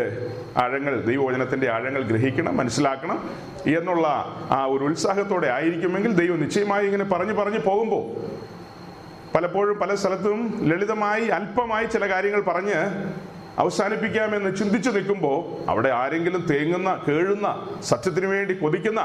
ആഴങ്ങൾ 0.56 0.94
ദൈവവചനത്തിന്റെ 1.00 1.68
ആഴങ്ങൾ 1.70 2.02
ഗ്രഹിക്കണം 2.02 2.56
മനസ്സിലാക്കണം 2.56 3.18
എന്നുള്ള 3.74 4.06
ആ 4.50 4.60
ഒരു 4.66 4.84
ഉത്സാഹത്തോടെ 4.84 5.48
ആയിരിക്കുമെങ്കിൽ 5.48 6.12
ദൈവം 6.12 6.40
നിശ്ചയമായി 6.40 6.86
ഇങ്ങനെ 6.86 7.04
പറഞ്ഞു 7.04 7.32
പറഞ്ഞു 7.32 7.58
പോകുമ്പോൾ 7.58 8.04
പലപ്പോഴും 9.34 9.76
പല 9.78 9.92
സ്ഥലത്തും 9.94 10.40
ലളിതമായി 10.70 11.26
അല്പമായി 11.28 11.86
ചില 11.86 12.04
കാര്യങ്ങൾ 12.08 12.42
പറഞ്ഞ് 12.42 12.78
അവസാനിപ്പിക്കാമെന്ന് 13.58 14.50
ചിന്തിച്ചു 14.56 14.90
നിൽക്കുമ്പോൾ 14.90 15.38
അവിടെ 15.70 15.88
ആരെങ്കിലും 15.88 16.42
തേങ്ങുന്ന 16.50 16.90
കേഴുന്ന 17.08 17.48
സത്യത്തിന് 17.82 18.26
വേണ്ടി 18.26 18.54
കൊതിക്കുന്ന 18.54 19.00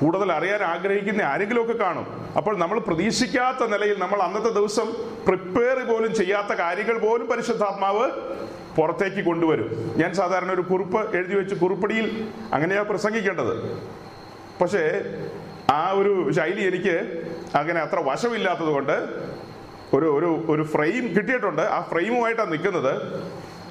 കൂടുതൽ 0.00 0.28
അറിയാൻ 0.32 0.62
ആഗ്രഹിക്കുന്ന 0.62 1.22
ആരെങ്കിലുമൊക്കെ 1.22 1.74
കാണും. 1.84 2.06
അപ്പോൾ 2.36 2.54
നമ്മൾ 2.58 2.78
പ്രതീക്ഷിക്കാത്ത 2.78 3.62
നിലയിൽ 3.68 3.96
നമ്മൾ 3.98 4.18
അന്നത്തെ 4.22 4.50
ദിവസം 4.50 4.88
പ്രിപ്പയർ 5.26 5.78
പോലും 5.88 6.12
ചെയ്യാത്ത 6.14 6.52
കാര്യങ്ങൾ 6.54 6.98
പോലും 6.98 7.26
പരിശുദ്ധാത്മാവ് 7.26 8.06
പുറത്തേക്ക് 8.80 9.22
കൊണ്ടുവരും. 9.24 9.68
ഞാൻ 9.96 10.10
സാധാരണ 10.20 10.50
ഒരു 10.52 10.64
കുറിപ്പ് 10.70 11.00
എഴുതി 11.16 11.34
വെച്ച് 11.34 11.54
കുറിപ്പടിയിൽ 11.54 12.06
അങ്ങനെയാ 12.52 12.82
പ്രസംഗിക്കേണ്ടത്. 12.90 13.54
പക്ഷേ 14.60 14.84
ആ 15.70 15.82
ഒരു 15.90 16.12
ശൈലി 16.36 16.62
എനിക്ക് 16.70 16.96
അങ്ങനെ 17.54 17.80
അത്ര 17.80 17.98
വശമില്ലാത്തത് 18.00 18.72
കൊണ്ട് 18.76 18.96
ഒരു 19.96 20.06
ഒരു 20.16 20.28
ഒരു 20.52 20.62
ഫ്രെയിം 20.62 21.04
കിട്ടിയിട്ടുണ്ട്. 21.16 21.62
ആ 21.62 21.78
ഫ്രെയിമുമായിട്ടാണ് 21.90 22.52
നിൽക്കുന്നത്. 22.52 22.92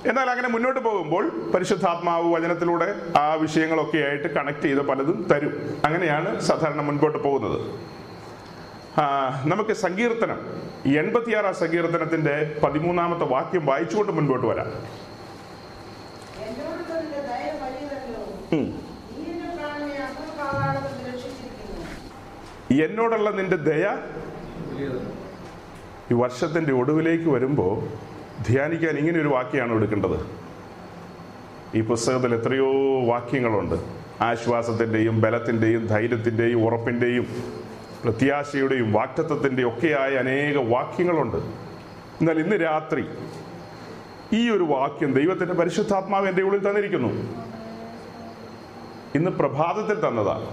എന്നാൽ 0.10 0.28
അങ്ങനെ 0.30 0.50
മുന്നോട്ട് 0.50 0.80
പോകുമ്പോൾ 0.80 1.24
പരിശുദ്ധാത്മാവ് 1.54 2.28
വചനത്തിലൂടെ 2.34 2.88
ആ 3.18 3.34
വിഷയങ്ങളൊക്കെ 3.34 3.98
ആയിട്ട് 3.98 4.30
കണക്ട് 4.36 4.62
ചെയ്ത് 4.62 4.82
പലതും 4.82 5.28
തരും. 5.32 5.54
അങ്ങനെയാണ് 5.86 6.30
സാധാരണ 6.40 6.82
മുൻപോട്ട് 6.82 7.20
പോകുന്നത്. 7.24 7.58
നമുക്ക് 9.46 9.74
സങ്കീർത്തനം 9.74 10.40
എൺപത്തിയാറാം 10.96 11.54
സങ്കീർത്തനത്തിന്റെ 11.56 12.60
പതിമൂന്നാമത്തെ 12.64 13.26
വാക്യം 13.26 13.66
വായിച്ചുകൊണ്ട് 13.66 14.12
മുൻപോട്ട് 14.12 14.48
വരാം. 14.48 14.70
എന്നോടുള്ള 22.72 23.30
നിന്റെ 23.30 23.56
ദയ 23.56 23.86
ഈ 26.12 26.14
വർഷത്തിന്റെ 26.14 26.74
ഒടുവിലേക്ക് 26.74 27.30
വരുമ്പോൾ 27.30 27.74
ധ്യാനിക്കാൻ 28.50 28.98
ഇങ്ങനെ 28.98 29.22
ഒരു 29.22 29.28
വാക്യമാണ് 29.28 29.74
എടുക്കേണ്ടത്. 29.74 30.18
ഈ 31.76 31.82
പുസ്തകത്തിൽ 31.82 32.36
എത്രയോ 32.36 32.70
വാക്യങ്ങളുണ്ട്. 33.06 33.76
ആശ്വാസത്തിന്റെയും 34.24 35.22
ബലത്തിന്റെയും 35.22 35.88
ധൈര്യത്തിന്റെയും 35.88 36.66
ഉറപ്പിന്റെയും 36.66 37.28
പ്രത്യാശയുടെയും 38.04 38.94
വാക്തത്വത്തിന്റെയും 38.94 39.68
ഒക്കെയായ 39.68 40.16
അനേക 40.16 40.58
വാക്യങ്ങളുണ്ട്. 40.58 41.38
എന്നാൽ 42.20 42.40
ഇന്ന് 42.40 42.56
രാത്രി 42.56 43.06
ഈ 44.34 44.50
ഒരു 44.50 44.64
വാക്യം 44.64 45.14
ദൈവത്തിന്റെ 45.14 45.54
പരിശുദ്ധാത്മാവ് 45.54 46.30
എന്റെ 46.30 46.44
ഉള്ളിൽ 46.44 46.70
തന്നിരിക്കുന്നു. 46.70 47.08
ഇന്ന് 49.16 49.32
പ്രഭാതത്തിൽ 49.32 50.08
തന്നതാണ് 50.08 50.46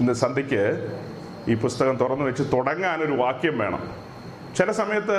ഇന്ന് 0.00 0.12
സന്ധ്യയ്ക്ക് 0.12 0.96
ഈ 1.48 1.54
പുസ്തകം 1.54 1.96
തുറന്നു 1.96 2.24
വെച്ച് 2.24 2.42
തുടങ്ങാൻ 2.42 3.00
ഒരു 3.00 3.12
വാക്യം 3.12 3.58
വേണം. 3.58 3.90
ചില 4.56 4.72
സമയത്ത് 4.72 5.18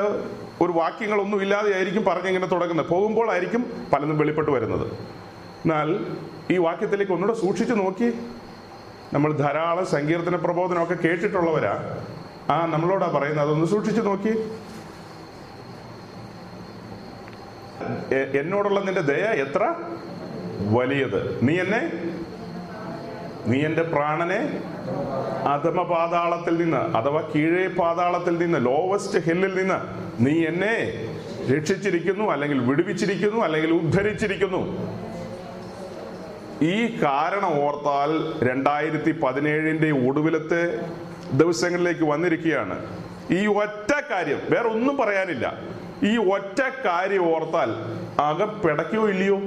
ഒരു 0.61 0.71
വാക്യങ്ങളൊന്നും 0.71 1.41
ഇല്ലാതെ 1.41 1.75
ആയിരിക്കും 1.75 2.03
പറഞ്ഞിങ്ങനെ 2.03 2.45
തുടങ്ങുന്നത്. 2.45 2.87
പോകുമ്പോഴായിരിക്കും 2.87 3.87
പലതും 3.93 4.17
വെളിപ്പെട്ട് 4.17 4.51
വരുന്നത്. 4.51 4.91
എന്നാൽ 5.65 6.05
ഈ 6.51 6.57
വാക്യത്തിലേക്ക് 6.57 7.11
ഒന്നുകൂടെ 7.11 7.39
സൂക്ഷിച്ചു 7.39 7.73
നോക്കി. 7.73 8.13
നമ്മൾ 9.13 9.33
ധാരാളം 9.33 9.85
സങ്കീർത്തന 9.85 10.35
പ്രബോധനമൊക്കെ 10.35 10.93
കേട്ടിട്ടുള്ളവരാ. 10.93 12.03
ആ 12.49 12.65
നമ്മളോടാ 12.65 13.07
പറയുന്നത്? 13.07 13.47
അതൊന്ന് 13.47 13.65
സൂക്ഷിച്ചു 13.65 14.01
നോക്കി. 14.01 14.51
എന്നോടുള്ള 18.37 18.79
നിന്റെ 18.79 19.01
ദയ 19.01 19.23
എത്ര? 19.41 19.75
വലിയത്. 20.73 21.39
നീ 21.43 21.59
എന്നെ? 21.59 21.91
നീ 23.47 23.61
എന്റെ 23.61 23.81
പ്രാണനെ? 23.81 24.63
അധമ 25.47 25.83
പാതാളത്തിൽ 25.83 26.57
നിന്ന് 26.57 26.77
അഥവാ 26.77 27.31
കീഴേ 27.35 27.67
പാതാളത്തിൽ 27.67 28.37
നിന്ന് 28.37 28.65
ലോവസ്റ്റ് 28.65 29.19
ഹില്ലിൽ 29.19 29.55
നിന്ന് 29.55 29.79
നീ 30.19 30.45
എന്നെ 30.45 30.93
രക്ഷിച്ചിരിക്കുന്നു 31.55 32.31
അല്ലെങ്കിൽ 32.31 32.59
വിടുവിച്ചിരിക്കുന്നു 32.59 33.41
അല്ലെങ്കിൽ 33.41 33.73
ഉദ്ധരിച്ചിരിക്കുന്നു. 33.73 34.61
ഈ 36.61 37.03
കാരണം 37.03 37.65
ഓർത്താൽ 37.65 38.43
രണ്ടായിരത്തി 38.49 39.11
പതിനേഴിന്റെ 39.11 39.91
ഒടുവിലത്തെ 39.91 40.79
ദിവസങ്ങളിലേക്ക് 41.31 42.03
വന്നിരിക്കുകയാണ്. 42.03 42.97
ഈ 43.31 43.45
ഒറ്റ 43.45 43.91
കാര്യം 44.09 44.41
വേറെ 44.49 44.67
ഒന്നും 44.69 44.97
പറയാനില്ല. 44.97 45.59
ഈ 46.03 46.17
ഒറ്റ 46.17 46.61
കാര്യം 46.85 47.35
ഓർത്താൽ 47.35 47.71
അകം 48.21 49.09
ഇല്ലയോ? 49.09 49.39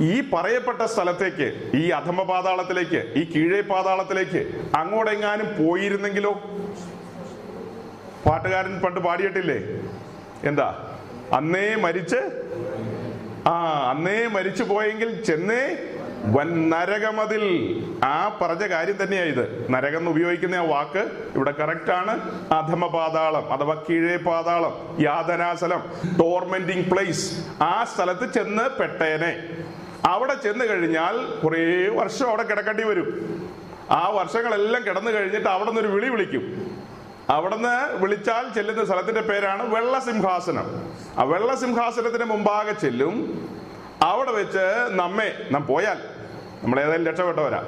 ഈ 0.00 0.30
പറയപ്പെട്ട 0.30 0.82
സ്ഥലത്തേക്ക് 0.82 1.70
ഈ 1.74 1.88
അധമ 1.88 2.22
പാതാളത്തിലേക്ക് 2.22 3.12
ഈ 3.16 3.32
കീഴേ 3.32 3.60
പാതാളത്തിലേക്ക് 3.60 4.70
അങ്ങോട്ടെങ്ങാനും 4.76 5.46
പോയിരുന്നെങ്കിലോ? 5.46 6.32
പാട്ടുകാരൻ 8.26 8.80
പണ്ട് 8.80 9.00
പാടിയിട്ടില്ലേ? 9.00 9.58
എന്താ? 10.44 10.98
അന്നേ 11.36 11.74
മരിച്ച് 11.74 12.42
ആ 13.46 13.90
അന്നേ 13.90 14.26
മരിച്ചു 14.26 14.62
പോയെങ്കിൽ 14.62 15.24
ചെന്നേ 15.24 15.78
വൻ 16.24 16.70
നരകമതിൽ. 16.70 17.44
ആ 18.04 18.38
പറഞ്ഞ 18.42 18.66
കാര്യം 18.66 19.02
തന്നെയാ 19.02 19.24
ഇത്. 19.24 19.66
നരകം 19.70 19.98
എന്ന് 19.98 20.10
ഉപയോഗിക്കുന്ന 20.10 20.54
ആ 20.54 20.62
വാക്ക് 20.62 21.10
ഇവിടെ 21.34 21.50
കറക്റ്റ് 21.50 21.90
ആണ്. 21.90 22.42
അധമ 22.52 22.86
പാതാളം 22.86 23.52
അഥവാ 23.52 23.82
കീഴേ 23.90 24.16
പാതാളം 24.16 24.96
യാതനാസലം 25.00 25.82
ടോർമെന്റിങ് 26.20 26.90
പ്ലേസ് 26.90 27.46
ആ 27.62 27.84
സ്ഥലത്ത് 27.84 28.32
ചെന്ന് 28.32 28.78
പെട്ടേനെ. 28.78 29.48
അവിടെ 30.04 30.34
ചെന്ന് 30.34 30.64
കഴിഞ്ഞാൽ 30.64 31.40
കുറേ 31.44 31.88
വർഷം 31.88 32.28
അവിടെ 32.28 32.42
കിടക്കേണ്ടി 32.42 32.82
വരും. 32.82 33.08
ആ 33.90 34.08
വർഷങ്ങളെല്ലാം 34.08 34.82
കിടന്നു 34.86 35.10
കഴിഞ്ഞിട്ട് 35.10 35.48
അവിടെ 35.48 35.70
നിന്ന് 35.70 35.80
ഒരു 35.80 35.88
വിളി 35.88 36.08
വിളിക്കും. 36.08 36.42
അവിടുന്ന് 37.32 37.94
വിളിച്ചാൽ 38.02 38.54
ചെല്ലുന്ന 38.54 38.84
സ്ഥലത്തിന്റെ 38.84 39.20
പേരാണ് 39.20 39.74
വെള്ളസിംഹാസനം. 39.74 40.66
ആ 41.18 41.22
വെള്ളസിംഹാസനത്തിന് 41.22 42.24
മുമ്പാകെ 42.24 42.72
ചെല്ലും. 42.72 43.14
അവിടെ 44.02 44.32
വെച്ച് 44.32 44.64
നമ്മെ 44.90 45.48
നാം 45.50 45.66
പോയാൽ 45.66 45.98
നമ്മൾ 46.62 46.80
ഏതായാലും 46.80 47.06
രക്ഷപ്പെട്ടവരാ. 47.06 47.62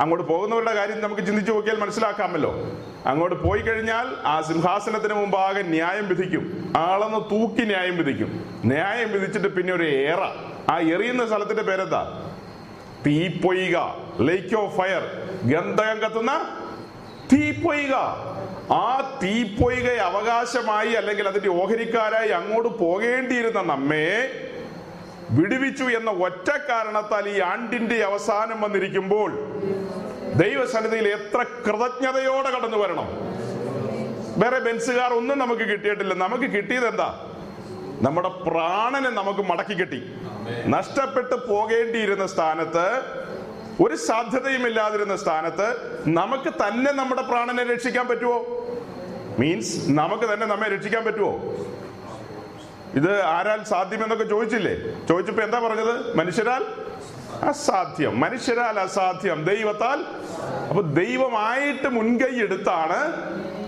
അങ്ങോട്ട് 0.00 0.26
പോകുന്നവരുടെ 0.28 0.74
കാര്യം 0.74 1.00
നമുക്ക് 1.00 1.22
ചിന്തിച്ചു 1.22 1.52
നോക്കിയാൽ 1.52 1.76
മനസ്സിലാക്കാമല്ലോ. 1.76 2.52
അങ്ങോട്ട് 3.06 3.36
പോയി 3.36 3.60
കഴിഞ്ഞാൽ 3.60 4.06
ആ 4.26 4.40
സിംഹാസനത്തിന് 4.40 5.14
മുമ്പാകെ 5.14 5.62
ന്യായം 5.62 6.08
വിധിക്കും. 6.08 6.74
ആളെന്ന് 6.76 7.20
തൂക്കി 7.30 7.64
ന്യായം 7.64 7.96
വിധിക്കും. 7.96 8.60
ന്യായം 8.64 9.12
വിധിച്ചിട്ട് 9.12 9.48
പിന്നെ 9.48 9.74
ഒരു 9.74 9.84
ഏറ. 9.84 10.20
ആ 10.72 10.78
എറിയുന്ന 10.78 11.26
സ്ഥലത്തിന്റെ 11.26 11.62
പേരെന്താ? 11.62 12.02
തീപ്പൊയ്ക 13.06 13.76
ലേക്ക് 14.20 14.56
ഓഫ് 14.56 14.76
ഫയർ 14.76 15.02
ഗന്ധകം 15.44 15.98
കത്തുന്ന 15.98 16.32
തീപ്പൊയ്ക. 17.32 17.94
ആ 18.72 19.18
തീപ്പൊയ്കയെ 19.22 19.96
അവകാശമായി 19.96 20.88
അല്ലെങ്കിൽ 20.88 21.28
അതിന്റെ 21.28 21.48
ഓഹരിക്കാരായി 21.48 22.28
അങ്ങോട്ട് 22.28 22.68
പോകേണ്ടിയിരുന്ന 22.68 23.62
നമ്മെ 23.62 24.30
വിടുവിച്ചു 25.30 25.84
എന്ന 25.84 26.10
ഒറ്റ 26.10 26.50
കാരണത്താൽ 26.50 27.28
ഈ 27.28 27.40
ആണ്ടിന്റെ 27.40 28.04
അവസാനം 28.04 28.60
വന്നിരിക്കുമ്പോൾ 28.60 29.32
ദൈവസന്നിധിയിൽ 30.34 31.08
എത്ര 31.08 31.42
കൃതജ്ഞതയോടെ 31.42 32.50
കടന്നു 32.50 32.76
വരണം. 32.76 33.08
വേറെ 34.36 34.58
ബെൻസുകാർ 34.58 35.12
ഒന്നും 35.12 35.38
നമുക്ക് 35.38 35.62
കിട്ടിയിട്ടില്ല. 35.62 36.14
നമുക്ക് 36.14 36.44
കിട്ടിയത് 36.44 36.88
എന്താ? 36.88 37.24
നമ്മുടെ 38.02 38.28
പ്രാണനെ 38.28 39.10
നമുക്ക് 39.10 39.40
മടക്കി 39.40 39.74
കിട്ടി. 39.74 40.14
നഷ്ടപ്പെട്ടു 40.66 41.34
പോകേണ്ടിയിരുന്ന 41.34 42.26
സ്ഥാനത്ത് 42.26 42.86
ഒരു 43.80 43.96
സാധ്യതയും 43.96 44.66
ഇല്ലാതിരുന്ന 44.66 45.16
സ്ഥാനത്ത് 45.16 45.76
നമുക്ക് 46.06 46.50
തന്നെ 46.50 46.92
നമ്മുടെ 46.92 47.22
പ്രാണനെ 47.22 47.64
രക്ഷിക്കാൻ 47.64 48.08
പറ്റുമോ 48.08 48.66
മീൻസ് 49.38 49.76
നമുക്ക് 49.86 50.34
തന്നെ 50.34 50.46
നമ്മെ 50.46 50.68
രക്ഷിക്കാൻ 50.68 51.04
പറ്റുമോ 51.04 51.56
ഇത് 52.94 53.22
ആരാൽ 53.22 53.64
സാധ്യമെന്നൊക്കെ 53.64 54.24
ചോദിച്ചില്ലേ? 54.24 54.76
ചോദിച്ചപ്പോ 55.08 55.42
എന്താ 55.42 55.58
പറഞ്ഞത്? 55.58 56.16
മനുഷ്യരാൽ 56.16 56.64
അസാധ്യം. 57.42 58.20
മനുഷ്യരാൽ 58.20 58.80
അസാധ്യം. 58.80 59.44
ദൈവത്താൽ. 59.44 60.04
അപ്പൊ 60.68 60.82
ദൈവമായിട്ട് 60.82 61.88
മുൻകൈ 61.88 62.40
എടുത്താണ് 62.42 63.12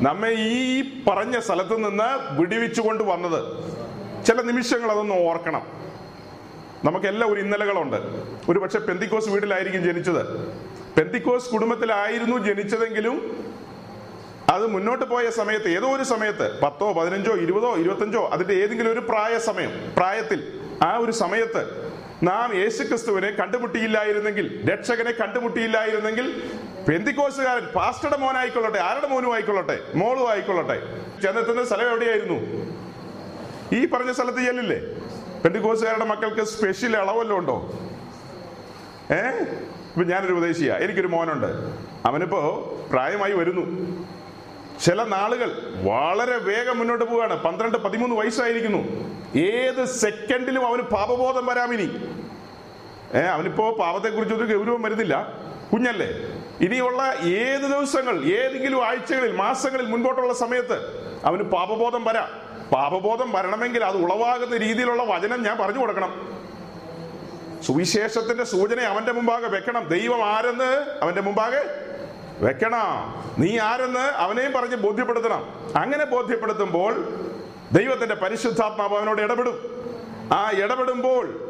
നമ്മെ 0.03 0.29
ഈ 0.29 0.85
പറഞ്ഞ 1.05 1.39
സ്ഥലത്ത് 1.39 1.77
നിന്ന് 1.77 2.39
വിടിവിച്ചുകൊണ്ട് 2.41 3.05
വന്നത്. 3.05 3.45
ചില 4.27 4.41
നിമിഷങ്ങൾ 4.41 4.91
അതൊന്ന് 4.91 5.15
ഓർക്കണം. 5.15 5.63
നമുക്കെല്ലാം 6.85 7.33
ഒരു 7.33 7.41
ഇന്നലകളുണ്ട്. 7.41 7.97
ഒരു 8.51 8.59
പക്ഷെ 8.59 8.79
പെന്തിക്കോസ് 8.79 9.29
വീട്ടിലായിരിക്കും 9.29 9.83
ജനിച്ചത്. 9.85 10.23
പെന്തിക്കോസ് 10.97 11.51
കുടുംബത്തിലായിരുന്നു 11.51 12.39
ജനിച്ചതെങ്കിലും 12.39 13.17
അത് 14.51 14.67
മുന്നോട്ട് 14.67 15.05
പോയ 15.05 15.31
സമയത്ത് 15.31 15.69
ഏതോ 15.69 15.89
ഒരു 15.97 16.03
സമയത്ത് 16.03 16.61
പത്തോ 16.61 16.93
പതിനഞ്ചോ 16.93 17.33
ഇരുപതോ 17.33 17.77
ഇരുപത്തഞ്ചോ 17.77 18.31
അതിന്റെ 18.33 18.55
ഏതെങ്കിലും 18.55 18.93
ഒരു 18.93 19.01
പ്രായ 19.01 19.39
സമയം 19.39 19.93
പ്രായത്തിൽ 19.97 20.61
ആ 20.83 20.97
ഒരു 20.97 21.11
സമയത്ത് 21.11 21.91
നാം 22.23 22.57
യേശുക്രിസ്തുവിനെ 22.59 23.31
കണ്ടുമുട്ടിയില്ലായിരുന്നെങ്കിൽ 23.31 24.69
രക്ഷകനെ 24.71 25.11
കണ്ടുമുട്ടിയില്ലായിരുന്നെങ്കിൽ 25.11 26.53
പെന്തിക്കോസുകാരൻ 26.89 27.67
പാസ്റ്റയുടെ 27.67 28.17
മോനായിക്കൊള്ളട്ടെ 28.17 28.79
ആരുടെ 28.79 29.07
മോനും 29.07 29.33
ആയിക്കൊള്ളട്ടെ 29.33 29.81
മോളും 29.95 30.31
ആയിക്കൊള്ളട്ടെ. 30.31 30.83
ചെന്നെത്തുന്ന 31.23 31.65
സ്ഥലം 31.65 31.89
എവിടെയായിരുന്നു? 31.91 32.39
ഈ 33.77 33.87
പറഞ്ഞ 33.87 34.13
സ്ഥലത്ത് 34.13 34.39
ചെല്ലില്ലേ 34.39 35.00
പെന്തിക്കോസുകാരുടെ 35.45 36.05
മക്കൾക്ക് 36.05 36.45
സ്പെഷ്യൽ 36.47 36.97
ഇളവല്ലോ 36.97 37.37
ഉണ്ടോ? 37.37 37.73
ഏ? 39.11 39.29
ഇപ്പൊ 39.95 40.03
ഞാനൊരു 40.03 40.33
ഉപദേശിയ 40.33 40.73
എനിക്കൊരു 40.73 41.07
മോനുണ്ട്. 41.07 41.47
അവനിപ്പോ 42.07 42.73
പ്രായമായി 42.93 43.33
വരുന്നു. 43.33 43.63
ചില 44.85 45.05
നാളുകൾ 45.05 45.63
വളരെ 45.83 46.37
വേഗം 46.37 46.79
മുന്നോട്ട് 46.79 47.05
പോവുകയാണ്. 47.05 47.43
പന്ത്രണ്ട് 47.43 47.79
പതിമൂന്ന് 47.79 48.17
വയസ്സായിരിക്കുന്നു. 48.17 49.11
ഏത് 49.39 49.85
സെക്കൻഡിലും 49.85 50.67
അവന് 50.67 50.83
പാപബോധം 50.83 51.47
വരാമിനി 51.47 51.91
ഏ 53.15 53.21
അവനിപ്പോ 53.21 53.71
പാപത്തെക്കുറിച്ച് 53.71 54.35
ഒരു 54.35 54.57
ഗൗരവം 54.57 54.83
വരുന്നില്ല. 54.83 55.33
കുഞ്ഞല്ലേ? 55.73 56.09
ഇനിയുള്ള 56.61 57.15
ഏത് 57.23 57.61
ദിവസങ്ങൾ 57.61 58.25
ഏതെങ്കിലും 58.25 58.87
ആഴ്ചകളിൽ 58.87 59.37
മാസങ്ങളിൽ 59.37 59.87
മുൻപോട്ടുള്ള 59.87 60.35
സമയത്ത് 60.35 61.07
അവന് 61.25 61.43
പാപബോധം 61.43 62.05
വരാം. 62.05 62.50
പാപബോധം 62.73 63.33
വരണമെങ്കിൽ 63.33 63.85
അത് 63.85 63.97
ഉളവാകുന്ന 63.97 64.57
രീതിയിലുള്ള 64.57 65.03
വചനം 65.03 65.43
ഞാൻ 65.43 65.59
പറഞ്ഞു 65.59 65.81
കൊടുക്കണം. 65.81 66.41
സുവിശേഷത്തിന്റെ 67.67 68.45
സൂചന 68.45 68.81
അവന്റെ 68.81 69.13
മുമ്പാകെ 69.13 69.47
വെക്കണം. 69.47 69.89
ദൈവം 69.89 70.25
ആരെന്ന് 70.25 70.99
അവന്റെ 71.03 71.21
മുമ്പാകെ 71.21 71.65
വെക്കണം. 72.41 73.25
നീ 73.39 73.59
ആരെന്ന് 73.59 74.01
അവനെയും 74.01 74.53
പറഞ്ഞ് 74.53 74.77
ബോധ്യപ്പെടുത്തണം. 74.77 75.55
അങ്ങനെ 75.77 76.05
ബോധ്യപ്പെടുത്തുമ്പോൾ 76.05 77.05
ദൈവത്തിന്റെ 77.73 78.15
പരിശുദ്ധാത്മാവ് 78.15 78.97
അവനോട് 78.97 79.23
ഇടപെടും. 79.23 79.81
ആ 80.33 80.51
ഇടപെടുമ്പോൾ 80.51 81.47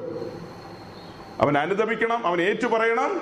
അവൻ 1.41 1.59
അനുദമിക്കണം 1.59 2.27
അവൻ 2.27 2.43
ഏറ്റുപറയണം 2.43 3.21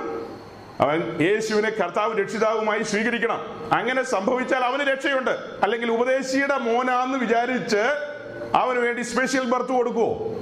അവൻ 0.81 1.17
യേശുവിനെ 1.21 1.71
കർത്താവ് 1.71 2.21
രക്ഷിതാവുമായി 2.21 2.83
സ്വീകരിക്കണം. 2.83 3.73
അങ്ങനെ 3.73 4.03
സംഭവിച്ചാൽ 4.03 4.65
അവന് 4.65 4.81
രക്ഷയുണ്ട്. 4.81 5.31
അല്ലെങ്കിൽ 5.63 5.91
ഉപദേശിയുടെ 5.91 6.59
മോനാന്ന് 6.59 7.19
വിചാരിച്ച് 7.19 8.11
അവന് 8.55 8.79
വേണ്ടി 8.79 9.03
സ്പെഷ്യൽ 9.03 9.45
ബർത്ത് 9.45 9.69
കൊടുക്കുവോ? 9.69 10.35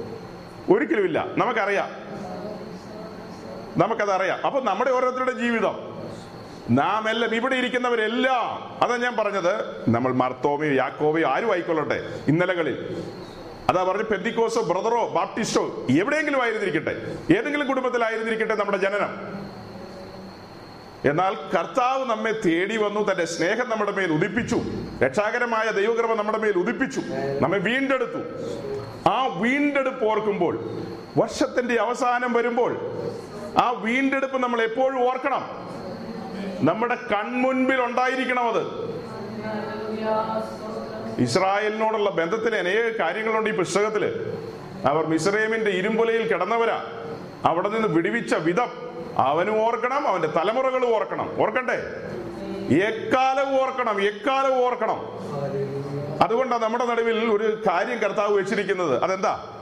ഒരിക്കലുമില്ല. 0.75 1.25
നമുക്കറിയാം. 1.37 1.89
നമുക്കതറിയാം. 3.77 4.45
അപ്പൊ 4.45 4.59
നമ്മുടെ 4.59 4.91
ഓരോരുത്തരുടെ 4.91 5.31
ജീവിതം. 5.31 6.03
നാം 6.69 7.09
എല്ലാം 7.09 7.35
ഇവിടെ 7.35 7.55
ഇരിക്കുന്നവരെല്ലാം 7.55 8.77
അതാ 8.83 8.97
ഞാൻ 8.97 9.15
പറഞ്ഞത് 9.17 9.89
നമ്മൾ 9.89 10.13
മർത്തോമയോ 10.13 10.73
യാക്കോവയോ 10.73 11.27
ആരും 11.27 11.51
ആയിക്കൊള്ളട്ടെ 11.51 12.19
ഇന്നലകളിൽ. 12.27 13.03
അതാ 13.69 13.83
പറഞ്ഞ 13.83 14.01
പെന്തിക്കോസോ 14.01 14.61
ബ്രദറോ 14.61 15.07
ബാപ്റ്റിസ്റ്റോ 15.07 15.85
എവിടെയെങ്കിലും 15.99 16.41
ആയിരുന്നിരിക്കട്ടെ. 16.41 17.17
ഏതെങ്കിലും 17.37 17.67
കുടുംബത്തിലായിരുന്നിരിക്കട്ടെ 17.67 18.55
നമ്മുടെ 18.55 18.77
ജനനം. 18.77 19.46
എന്നാൽ 21.05 21.35
കർത്താവ് 21.57 22.05
നമ്മെ 22.05 22.31
തേടി 22.45 22.77
വന്നു 22.77 23.11
തന്റെ 23.11 23.25
സ്നേഹം 23.25 23.69
നമ്മുടെ 23.69 23.91
മേൽ 23.91 24.11
ഉദിപ്പിച്ചു 24.11 24.61
രക്ഷാകരമായ 25.03 25.71
ദൈവകൃപ 25.71 26.13
നമ്മുടെ 26.13 26.37
മേൽ 26.37 26.51
ഉദിപ്പിച്ചു 26.51 27.01
നമ്മെ 27.39 27.57
വീണ്ടെടുത്തു. 27.57 28.17
ആ 29.09 29.27
വീണ്ടെടുപ്പ് 29.27 30.05
ഓർക്കുമ്പോൾ 30.05 30.59
വർഷത്തിന്റെ 31.17 31.81
അവസാനം 31.81 32.33
വരുമ്പോൾ 32.33 32.77
ആ 33.57 33.71
വീണ്ടെടുപ്പ് 33.71 34.37
നമ്മൾ 34.37 34.61
എപ്പോഴും 34.61 35.07
ഓർക്കണം. 35.07 35.67
നമ്മുടെ 36.61 36.95
കൺമുൻപിൽ 36.95 37.81
ഉണ്ടായിരിക്കണം 37.81 38.49
അത്. 38.49 38.87
ഇസ്രായേലിനോടുള്ള 41.21 42.09
ബന്ധത്തിൽ 42.09 42.55
അനേക 42.55 42.93
കാര്യങ്ങളുണ്ട് 42.99 43.49
ഈ 43.49 43.53
പുസ്തകത്തിൽ. 43.53 44.33
അവർ 44.85 45.05
മിസ്രൈമിന്റെ 45.05 45.71
ഇരുമ്പുലയിൽ 45.71 46.27
കിടന്നവരാ. 46.27 46.85
അവിടെ 47.45 47.69
നിന്ന് 47.69 47.87
വിടുവിച്ച 47.87 48.35
വിധം 48.35 48.86
അവനും 49.17 49.67
ഓർക്കണം 49.67 50.07
അവന്റെ 50.07 50.27
തലമുറകളും 50.27 50.95
ഓർക്കണം. 50.95 51.41
ഓർക്കണ്ടേ? 51.41 51.77
എക്കാലവും 52.87 53.61
ഓർക്കണം 53.61 54.01
എക്കാലവും 54.01 54.65
ഓർക്കണം. 54.65 55.01
അതുകൊണ്ടാണ് 56.21 56.61
നമ്മുടെ 56.61 56.85
നടുവിൽ 56.85 57.31
ഒരു 57.31 57.63
കാര്യം 57.67 57.97
കർത്താവ് 57.97 58.33
വെച്ചിരിക്കുന്നത്. 58.33 59.03
അതെന്താ? 59.03 59.53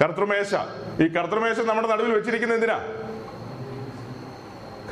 കർത്തൃമേശ. 0.00 0.54
ഈ 1.02 1.08
കർത്തൃമേശ 1.08 1.60
നമ്മുടെ 1.60 1.88
നടുവിൽ 1.88 2.12
വെച്ചിരിക്കുന്ന 2.12 2.54
എന്തിനാ? 2.54 2.86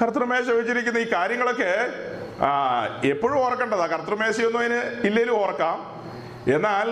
കർത്തൃമേശ 0.03 0.49
വെച്ചിരിക്കുന്ന 0.49 0.99
ഈ 0.99 1.12
കാര്യങ്ങളൊക്കെ 1.12 1.88
എപ്പോഴും 3.07 3.38
ഓർക്കേണ്ടതാ. 3.38 3.87
കർത്തൃമേശയൊന്നും 3.87 4.59
അതിന് 4.59 5.07
ഇല്ലേലും 5.07 5.42
ഓർക്കാം. 5.42 5.96
എന്നാൽ 6.47 6.89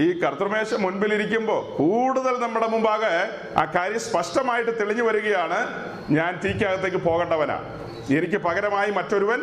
ഈ 0.00 0.20
കർത്തൃമേശ 0.20 0.74
മുൻപിലിരിക്കുമ്പോൾ 0.74 1.76
കൂടുതൽ 1.76 2.40
നമ്മുടെ 2.40 2.66
മുമ്പാകെ 2.66 3.30
ആ 3.58 3.64
കാര്യം 3.64 4.00
സ്പഷ്ടമായിട്ട് 4.00 4.80
തെളിഞ്ഞു 4.80 5.02
വരികയാണ്. 5.02 5.90
ഞാൻ 6.10 6.40
തീക്കകത്തേക്ക് 6.44 6.96
പോകേണ്ടവനാ. 6.96 7.64
എനിക്ക് 8.10 8.36
പകരമായി 8.36 8.90
മറ്റൊരുവൻ 8.90 9.42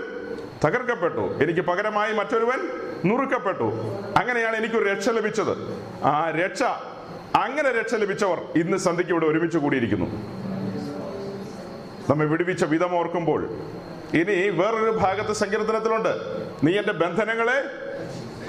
തകർക്കപ്പെട്ടു. 0.66 1.44
എനിക്ക് 1.44 1.62
പകരമായി 1.62 2.14
മറ്റൊരുവൻ 2.14 2.60
നുറുക്കപ്പെട്ടു. 3.06 3.64
അങ്ങനെയാണ് 4.18 4.56
എനിക്കൊരു 4.56 4.90
രക്ഷ 4.90 5.10
ലഭിച്ചത്. 5.10 5.84
ആ 6.04 6.30
രക്ഷ 6.30 6.64
അങ്ങനെ 7.36 7.72
രക്ഷ 7.72 7.96
ലഭിച്ചവർ 7.96 8.42
ഇന്ന് 8.56 8.78
സന്ധ്യയ്ക്ക് 8.78 9.14
ഇവിടെ 9.14 9.26
ഒരുമിച്ച് 9.26 9.58
കൂടിയിരിക്കുന്നു. 9.58 10.06
നമ്മെ 12.10 12.26
വിടുവിച്ച 12.26 12.64
വിധം 12.64 12.96
ഓർക്കുമ്പോൾ 12.96 13.50
ഇനി 14.14 14.50
വേറൊരു 14.50 14.92
ഭാഗത്ത് 14.92 15.34
സങ്കീർത്തനത്തിലുണ്ട്. 15.34 16.14
നീ 16.64 16.78
എന്റെ 16.78 16.94
ബന്ധനങ്ങളെ 16.94 17.64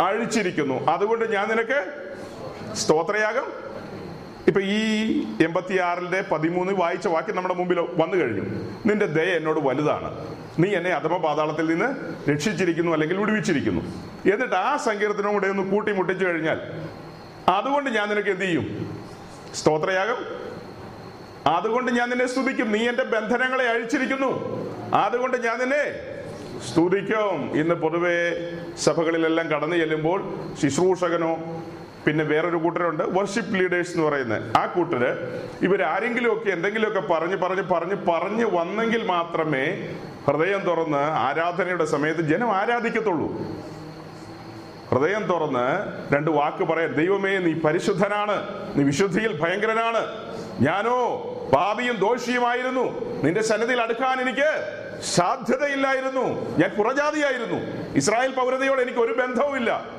അഴിച്ചിരിക്കുന്നു. 0.00 0.86
അതുകൊണ്ട് 0.86 1.32
ഞാൻ 1.32 1.48
നിനക്ക് 1.48 2.04
സ്തോത്രയാഗം. 2.74 3.52
ഇപ്പൊ 4.46 4.60
ഈ 4.60 5.20
എൺപത്തിയാറിന്റെ 5.42 6.24
പതിമൂന്ന് 6.32 6.72
വായിച്ച 6.72 7.08
വാക്യം 7.08 7.36
നമ്മുടെ 7.36 7.54
മുമ്പിൽ 7.54 7.80
വന്നു 7.80 8.16
കഴിഞ്ഞു. 8.16 8.42
നിന്റെ 8.86 9.06
ദയ 9.06 9.36
എന്നോട് 9.36 9.60
വലുതാണ്. 9.60 10.36
നീ 10.58 10.74
എന്നെ 10.74 10.90
അഥമ 10.90 11.16
പാതാളത്തിൽ 11.16 11.66
നിന്ന് 11.66 11.94
രക്ഷിച്ചിരിക്കുന്നു 12.30 12.92
അല്ലെങ്കിൽ 12.92 13.16
വിടുവിച്ചിരിക്കുന്നു. 13.16 13.80
എന്നിട്ട് 14.32 14.54
ആ 14.54 14.76
സങ്കീർത്തനം 14.76 15.32
കൂടെ 15.32 15.46
ഒന്ന് 15.46 15.72
കൂട്ടിമുട്ടിച്ചു 15.72 16.24
കഴിഞ്ഞാൽ 16.24 16.60
അതുകൊണ്ട് 17.48 17.90
ഞാൻ 17.90 18.08
നിനക്ക് 18.08 18.28
എന്ത് 18.28 18.42
ചെയ്യും? 18.42 18.96
സ്തോത്രയാഗം. 19.54 20.16
അതുകൊണ്ട് 21.46 21.92
ഞാൻ 21.92 22.10
നിന്നെ 22.10 22.26
സ്തുതിക്കും. 22.26 22.72
നീ 22.72 22.88
എന്റെ 22.88 23.02
ബന്ധനങ്ങളെ 23.02 23.68
അഴിച്ചിരിക്കുന്നു. 23.68 24.64
അതുകൊണ്ട് 24.94 25.36
ഞാൻ 25.36 25.58
നിന്നെ 25.58 26.13
സ്തുതിക്കും. 26.68 27.60
ഇന്ന് 27.60 27.74
പൊതുവെ 27.74 28.16
സഭകളിലെല്ലാം 28.78 29.48
കടന്നു 29.48 29.76
ചെല്ലുമ്പോൾ 29.76 30.34
ശുശ്രൂഷകനോ 30.62 31.62
പിന്നെ 32.06 32.24
വേറൊരു 32.24 32.56
കൂട്ടരുണ്ട്. 32.56 33.04
വർഷിപ്പ് 33.04 33.54
ലീഡേഴ്സ് 33.54 33.92
എന്ന് 33.96 34.04
പറയുന്നത് 34.08 34.56
ആ 34.56 34.66
കൂട്ടര് 34.66 35.10
ഇവരാരെങ്കിലുമൊക്കെ 35.62 36.50
എന്തെങ്കിലുമൊക്കെ 36.50 37.12
പറഞ്ഞ് 37.12 37.36
പറഞ്ഞ് 37.36 37.62
പറഞ്ഞ് 37.62 37.94
പറഞ്ഞ് 37.94 38.44
വന്നെങ്കിൽ 38.44 39.06
മാത്രമേ 39.06 39.94
ഹൃദയം 40.26 40.60
തുറന്ന് 40.60 40.98
ആരാധനയുടെ 40.98 41.84
സമയത്ത് 41.84 42.20
ജനം 42.20 42.52
ആരാധിക്കത്തുള്ളൂ. 42.52 43.28
ഹൃദയം 44.90 45.22
തുറന്ന് 45.22 45.66
രണ്ട് 46.14 46.30
വാക്ക് 46.30 46.64
പറയാൻ 46.64 46.92
ദൈവമേ 46.92 47.38
നീ 47.38 47.52
പരിശുദ്ധനാണ്. 47.52 48.36
നീ 48.76 48.82
വിശുദ്ധിയിൽ 48.84 49.40
ഭയങ്കരനാണ്. 49.42 50.02
ഞാനോ 50.60 50.98
പാപിയും 51.54 51.96
ദോഷിയുമായിരുന്നു. 51.96 52.84
നിന്റെ 53.24 53.42
സന്നദ്ധിയിൽ 53.42 53.80
അടുക്കാൻ 53.80 54.20
എനിക്ക് 54.20 54.50
സാധ്യതയില്ലായിരുന്നു. 55.04 56.56
ഞാൻ 56.58 56.70
പുറജാതിയായിരുന്നു. 56.70 57.58
ഇസ്രായേൽ 57.96 58.32
പൗരതയോട് 58.32 58.80
എനിക്ക് 58.80 58.98
ഒരു 58.98 59.12
ബന്ധവുമില്ല 59.12 59.94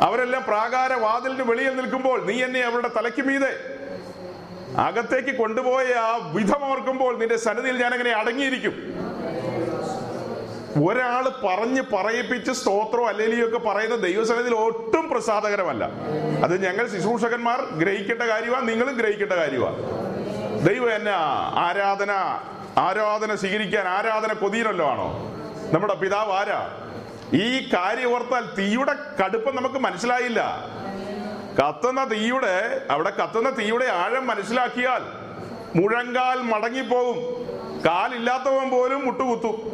അവരെല്ലാം 0.00 0.44
പ്രാകാര 0.44 0.92
വാതിലിന് 0.92 1.42
വെളിയിൽ 1.42 1.76
നിൽക്കുമ്പോൾ 1.76 2.26
നീ 2.26 2.42
എന്നെ 2.42 2.60
അവരുടെ 2.60 2.88
തലയ്ക്ക് 2.88 3.22
മീതെ 3.22 3.78
അകത്തേക്ക് 4.78 5.38
കൊണ്ടുപോയ 5.38 5.86
ആ 5.94 6.30
വിധം 6.34 6.64
ഓർക്കുമ്പോൾ 6.70 7.18
നിന്റെ 7.18 7.36
സന്നിധിയിൽ 7.36 7.82
ഞാൻ 7.82 7.92
അങ്ങനെ 7.92 8.10
അടങ്ങിയിരിക്കും. 8.10 8.74
ഒരാൾ 10.86 11.28
പറഞ്ഞ് 11.28 11.82
പറയിപ്പിച്ച് 11.94 12.52
സ്തോത്രോ 12.52 13.06
അല്ലേലിയോ 13.06 13.46
ഒക്കെ 13.46 13.58
പറയുന്ന 13.58 13.96
ദൈവസന്നിധിയിൽ 13.96 14.54
ഒട്ടും 14.54 15.08
പ്രസാദകരമല്ല. 15.08 15.84
അത് 16.44 16.66
ഞങ്ങൾ 16.66 16.86
ശുശ്രൂഷകന്മാർ 16.88 17.60
ഗ്രഹിക്കേണ്ട 17.78 18.22
കാര്യമാണ് 18.22 18.68
നിങ്ങളും 18.68 18.96
ഗ്രഹിക്കേണ്ട 18.96 19.32
കാര്യമാണ് 19.32 19.78
ദൈവം 20.68 20.94
എന്നെ 20.94 21.12
ആരാധന 21.66 22.12
ആരാധന 22.78 23.34
സ്വീകരിക്കാൻ 23.34 23.88
ആരാധന 23.88 24.32
കൊതിയിലല്ലോ 24.32 24.90
ആണോ? 24.90 25.34
നമ്മുടെ 25.72 25.94
പിതാവ് 25.94 26.32
ആരാ? 26.32 26.70
ഈ 27.32 27.68
കാര്യം 27.74 28.14
ഓർത്താൽ 28.14 28.44
തീയുടെ 28.58 28.94
കടുപ്പം 29.24 29.56
നമുക്ക് 29.56 29.74
മനസ്സിലായില്ല. 29.74 30.64
കത്തുന്ന 31.58 32.10
തീയുടെ 32.10 32.86
അവിടെ 32.90 33.10
കത്തുന്ന 33.10 33.50
തീയുടെ 33.58 33.84
ആഴം 33.84 34.26
മനസ്സിലാക്കിയാൽ 34.26 35.02
മുഴങ്കാൽ 35.74 36.42
മടങ്ങിപ്പോകും 36.42 37.16
കാലില്ലാത്തവൻ 37.86 38.70
പോലും 38.70 39.06
മുട്ടുകുത്തും. 39.06 39.72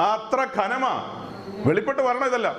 അത്ര 0.00 0.46
ഘനമാ. 0.60 1.12
വെളിപ്പെട്ട് 1.66 2.02
വരണം 2.02 2.26
ഇതല്ല. 2.26 2.56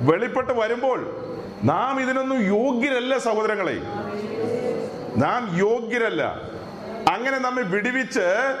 വെളിപ്പെട്ട് 0.00 0.52
വരുമ്പോൾ 0.52 1.16
നാം 1.64 2.00
ഇതിനൊന്നും 2.00 2.42
യോഗ്യരല്ല 2.42 3.18
സഹോദരങ്ങളെ. 3.18 3.76
നാം 5.16 5.58
യോഗ്യരല്ല. 5.58 6.51
അങ്ങനെ 7.08 7.38
നമ്മെ 7.38 7.62
വിടിവിച്ച് 7.62 8.56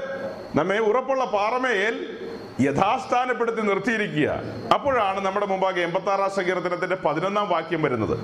നമ്മെ 0.54 0.78
ഉറപ്പുള്ള 0.78 1.24
പാറമേൽ 1.24 2.18
യഥാസ്ഥാനപ്പെടുത്തി 2.60 3.60
നിർത്തിയിരിക്കുക. 3.60 4.42
അപ്പോഴാണ് 4.74 5.20
നമ്മുടെ 5.20 5.46
മുമ്പാകെ 5.46 5.80
എൺപത്തി 5.80 6.10
ആറാം 6.10 6.30
സങ്കീർത്തനത്തിന്റെ 6.30 6.96
പതിനൊന്നാം 6.96 7.48
വാക്യം 7.48 7.82
വരുന്നത്. 7.82 8.18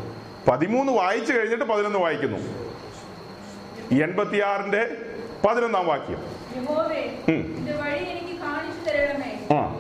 പതിമൂന്ന് 0.49 0.93
വായിച്ചു 0.93 1.33
കഴിഞ്ഞിട്ട് 1.33 1.65
പതിനൊന്ന് 1.65 1.99
വായിക്കുന്നു. 1.99 2.39
എൺപത്തിയാറിന്റെ 4.03 4.97
പതിനൊന്നാം 5.49 5.87
വാക്യം. 5.87 6.23
ആ. 9.55 9.79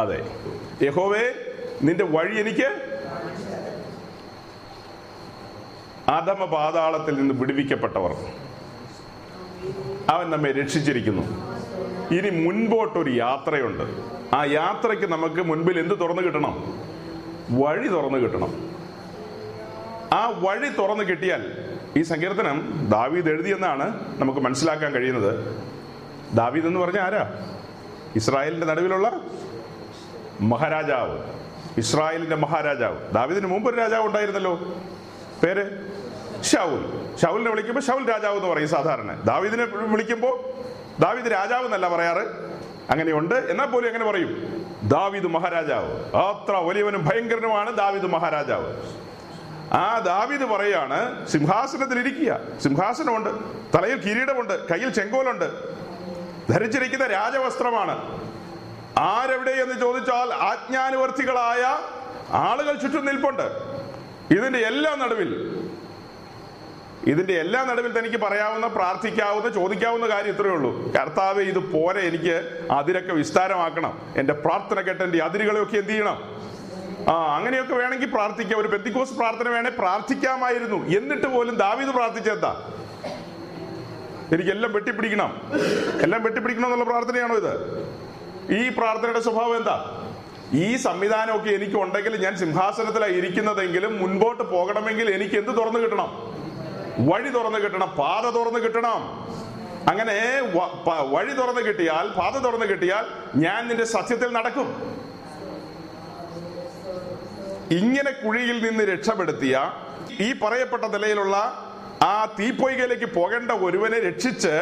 അതെ. 0.00 0.26
യഹോവേ 0.82 1.32
നിന്റെ 1.82 2.04
വഴി 2.04 2.40
എനിക്ക് 2.40 2.88
അധമ 6.08 6.44
പാതാളത്തിൽ 6.44 7.14
നിന്ന് 7.14 7.34
വിടുവിക്കപ്പെട്ടവർ. 7.34 8.16
അവൻ 10.08 10.30
നമ്മെ 10.30 10.52
രക്ഷിച്ചിരിക്കുന്നു. 10.52 11.22
ഇനി 12.14 12.30
മുൻപോട്ടൊരു 12.30 13.10
യാത്രയുണ്ട്. 13.10 13.82
ആ 14.36 14.44
യാത്രയ്ക്ക് 14.44 15.06
നമുക്ക് 15.06 15.42
മുൻപിൽ 15.42 15.78
എന്ത് 15.78 16.00
തുറന്നു 16.00 16.22
കിട്ടണം? 16.22 16.82
വഴി 17.50 17.88
തുറന്നു 17.88 18.18
കിട്ടണം. 18.18 18.70
ആ 20.12 20.32
വഴി 20.38 20.68
തുറന്നു 20.68 21.04
കിട്ടിയാൽ 21.04 21.68
ഈ 21.96 22.02
സങ്കീർത്തനം 22.02 22.86
ദാവീദ് 22.90 23.28
എഴുതിയെന്നാണ് 23.28 24.00
നമുക്ക് 24.18 24.40
മനസ്സിലാക്കാൻ 24.40 24.92
കഴിയുന്നത്. 24.92 25.62
ദാവീദ് 26.34 26.66
എന്ന് 26.66 26.80
പറഞ്ഞ 26.80 26.98
ആരാ? 26.98 27.54
ഇസ്രായേലിന്റെ 28.16 28.66
നടുവിലുള്ള 28.66 29.20
മഹാരാജാവ്. 30.40 31.18
ഇസ്രായേലിന്റെ 31.78 32.36
മഹാരാജാവ്. 32.36 33.14
ദാവീദിന് 33.14 33.46
മുമ്പ് 33.46 33.70
ഒരു 33.70 33.76
രാജാവ് 33.76 34.06
ഉണ്ടായിരുന്നല്ലോ. 34.06 34.60
പേര്? 35.42 35.91
ഷൗൽ. 36.42 37.16
ഷൗലിനെ 37.22 37.50
വിളിക്കുമ്പോൾ 37.50 37.80
ഷൗൽ 37.80 38.10
രാജാവ് 38.10 38.36
എന്ന് 38.36 38.48
പറയും 38.48 38.68
സാധാരണ. 38.68 39.20
ദാവീദിനെ 39.24 39.64
വിളിക്കുമ്പോൾ 39.64 40.40
ദാവീദ് 41.02 41.32
രാജാവ് 41.32 41.64
എന്നല്ല 41.64 41.88
പറയാറ്. 41.88 42.52
അങ്ങനെയുണ്ട്. 42.90 43.34
എന്നാൽ 43.34 43.66
പോലും 43.66 43.86
എങ്ങനെ 43.86 44.04
പറയും. 44.04 44.62
ദാവീദ് 44.82 45.24
മഹാരാജാവ്. 45.24 46.16
അത്ര 46.16 46.56
വലിയവനും 46.56 47.04
ഭയങ്കരനുമാണ് 47.04 47.76
ദാവീദ് 47.76 48.06
മഹാരാജാവ്. 48.06 48.76
ആ 49.72 49.98
ദാവീദ് 49.98 50.44
പറയാണ് 50.44 51.28
സിംഹാസനത്തിൽ 51.28 51.98
ഇരിക്കുക. 51.98 52.38
സിംഹാസനമുണ്ട്. 52.60 53.30
തലയിൽ 53.76 54.00
കിരീടമുണ്ട്. 54.00 54.68
കയ്യിൽ 54.68 54.90
ചെങ്കോലുണ്ട്. 54.90 55.50
ധരിച്ചിരിക്കുന്ന 56.52 57.06
രാജവസ്ത്രമാണ്. 57.06 58.22
ആരെവിടെ 58.98 59.50
എന്ന് 59.50 59.80
ചോദിച്ചാൽ 59.80 60.34
ആജ്ഞാനുവർത്തികളായ 60.34 61.78
ആളുകൾ 62.30 62.76
ചുറ്റും 62.76 63.06
നിൽപ്പുണ്ട്. 63.06 63.72
ഇതിന്റെ 64.30 64.58
എല്ലാ 64.58 64.94
നടുവിൽ 64.94 65.61
ഇതിന്റെ 67.06 67.32
എല്ലാ 67.32 67.64
നടുവിൽ 67.64 67.98
തനിക്ക് 67.98 68.16
പറയാവുന്ന 68.16 68.66
പ്രാർത്ഥിക്കാവുന്ന 68.66 69.48
ചോദിക്കാവുന്ന 69.48 70.08
കാര്യം 70.08 70.36
ഇത്രയേ 70.36 70.52
ഉള്ളൂ. 70.52 70.92
കർത്താവ് 70.92 71.40
ഇത് 71.40 71.58
പോരെ 71.58 72.00
എനിക്ക് 72.00 72.66
അതിരൊക്കെ 72.70 73.12
വിസ്താരമാക്കണം. 73.12 74.14
എന്റെ 74.16 74.32
പ്രാർത്ഥന 74.32 74.80
കേട്ട് 74.80 75.04
എന്റെ 75.04 75.18
അതിരുകളെയൊക്കെ 75.18 75.76
എന്ത് 75.76 75.90
ചെയ്യണം? 75.90 76.42
ആ 77.08 77.36
അങ്ങനെയൊക്കെ 77.36 77.74
വേണമെങ്കിൽ 77.74 78.10
പ്രാർത്ഥിക്കാം. 78.10 78.60
ഒരു 78.60 78.68
പെത്തിക്കോസ് 78.68 79.12
പ്രാർത്ഥന 79.12 79.48
വേണേ 79.48 79.70
പ്രാർത്ഥിക്കാമായിരുന്നു. 79.78 80.96
എന്നിട്ട് 80.96 81.26
പോലും 81.26 81.54
ദാവീദ് 81.54 81.88
പ്രാർത്ഥിച്ചെന്താ 81.88 82.70
എനിക്കെല്ലാം 84.32 84.72
വെട്ടിപ്പിടിക്കണം. 84.72 85.42
എല്ലാം 86.02 86.22
വെട്ടിപ്പിടിക്കണം 86.22 86.66
എന്നുള്ള 86.66 86.84
പ്രാർത്ഥനയാണോ 86.84 87.36
ഇത്? 87.36 87.54
ഈ 88.52 88.68
പ്രാർത്ഥനയുടെ 88.68 89.20
സ്വഭാവം 89.20 89.56
എന്താ? 89.56 89.98
ഈ 90.52 90.76
സംവിധാനമൊക്കെ 90.76 91.50
എനിക്ക് 91.50 91.74
ഉണ്ടെങ്കിൽ 91.74 92.24
ഞാൻ 92.24 92.36
സിംഹാസനത്തിലാണ് 92.36 93.12
ഇരിക്കുന്നതെങ്കിലും 93.12 94.02
മുൻപോട്ട് 94.02 94.42
പോകണമെങ്കിൽ 94.42 95.10
എനിക്ക് 95.10 95.34
എന്ത് 95.34 95.56
തുറന്നു 95.56 95.78
കിട്ടണം? 95.78 96.31
വഴി 96.98 97.28
തുറന്നു 97.28 97.58
കിട്ടണം 97.58 97.90
പാത 97.98 98.24
തുറന്നു 98.30 98.58
കിട്ടണം. 98.58 99.02
അങ്ങനെ 99.90 100.16
വഴി 101.12 101.32
തുറന്നു 101.32 101.60
കിട്ടിയാൽ 101.60 102.08
പാത 102.08 102.38
തുറന്നു 102.38 102.66
കിട്ടിയാൽ 102.66 103.04
ഞാൻ 103.34 103.68
നിന്റെ 103.68 103.84
സത്യത്തിൽ 103.84 104.32
നടക്കും. 104.32 104.68
ഇങ്ങനെ 107.70 108.10
കുഴിയിൽ 108.10 108.64
നിന്ന് 108.64 108.84
രക്ഷപ്പെടുത്തിയ 108.84 109.72
ഈ 110.20 110.32
പറയപ്പെട്ട 110.32 110.84
നിലയിലുള്ള 110.84 111.36
ആ 112.02 112.34
തീപ്പൊയ്കയിലേക്ക് 112.38 113.14
പോകേണ്ട 113.14 113.50
ഒരുവനെ 113.50 114.00
രക്ഷിച്ച് 114.00 114.52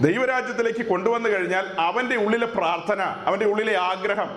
ദൈവരാജ്യത്തിലേക്ക് 0.00 0.86
കൊണ്ടുവന്നു 0.86 1.28
കഴിഞ്ഞാൽ 1.28 1.66
അവന്റെ 1.78 2.16
ഉള്ളിലെ 2.16 2.46
പ്രാർത്ഥന 2.46 3.00
അവന്റെ 3.00 3.46
ഉള്ളിലെ 3.46 3.76
ആഗ്രഹം 3.76 4.30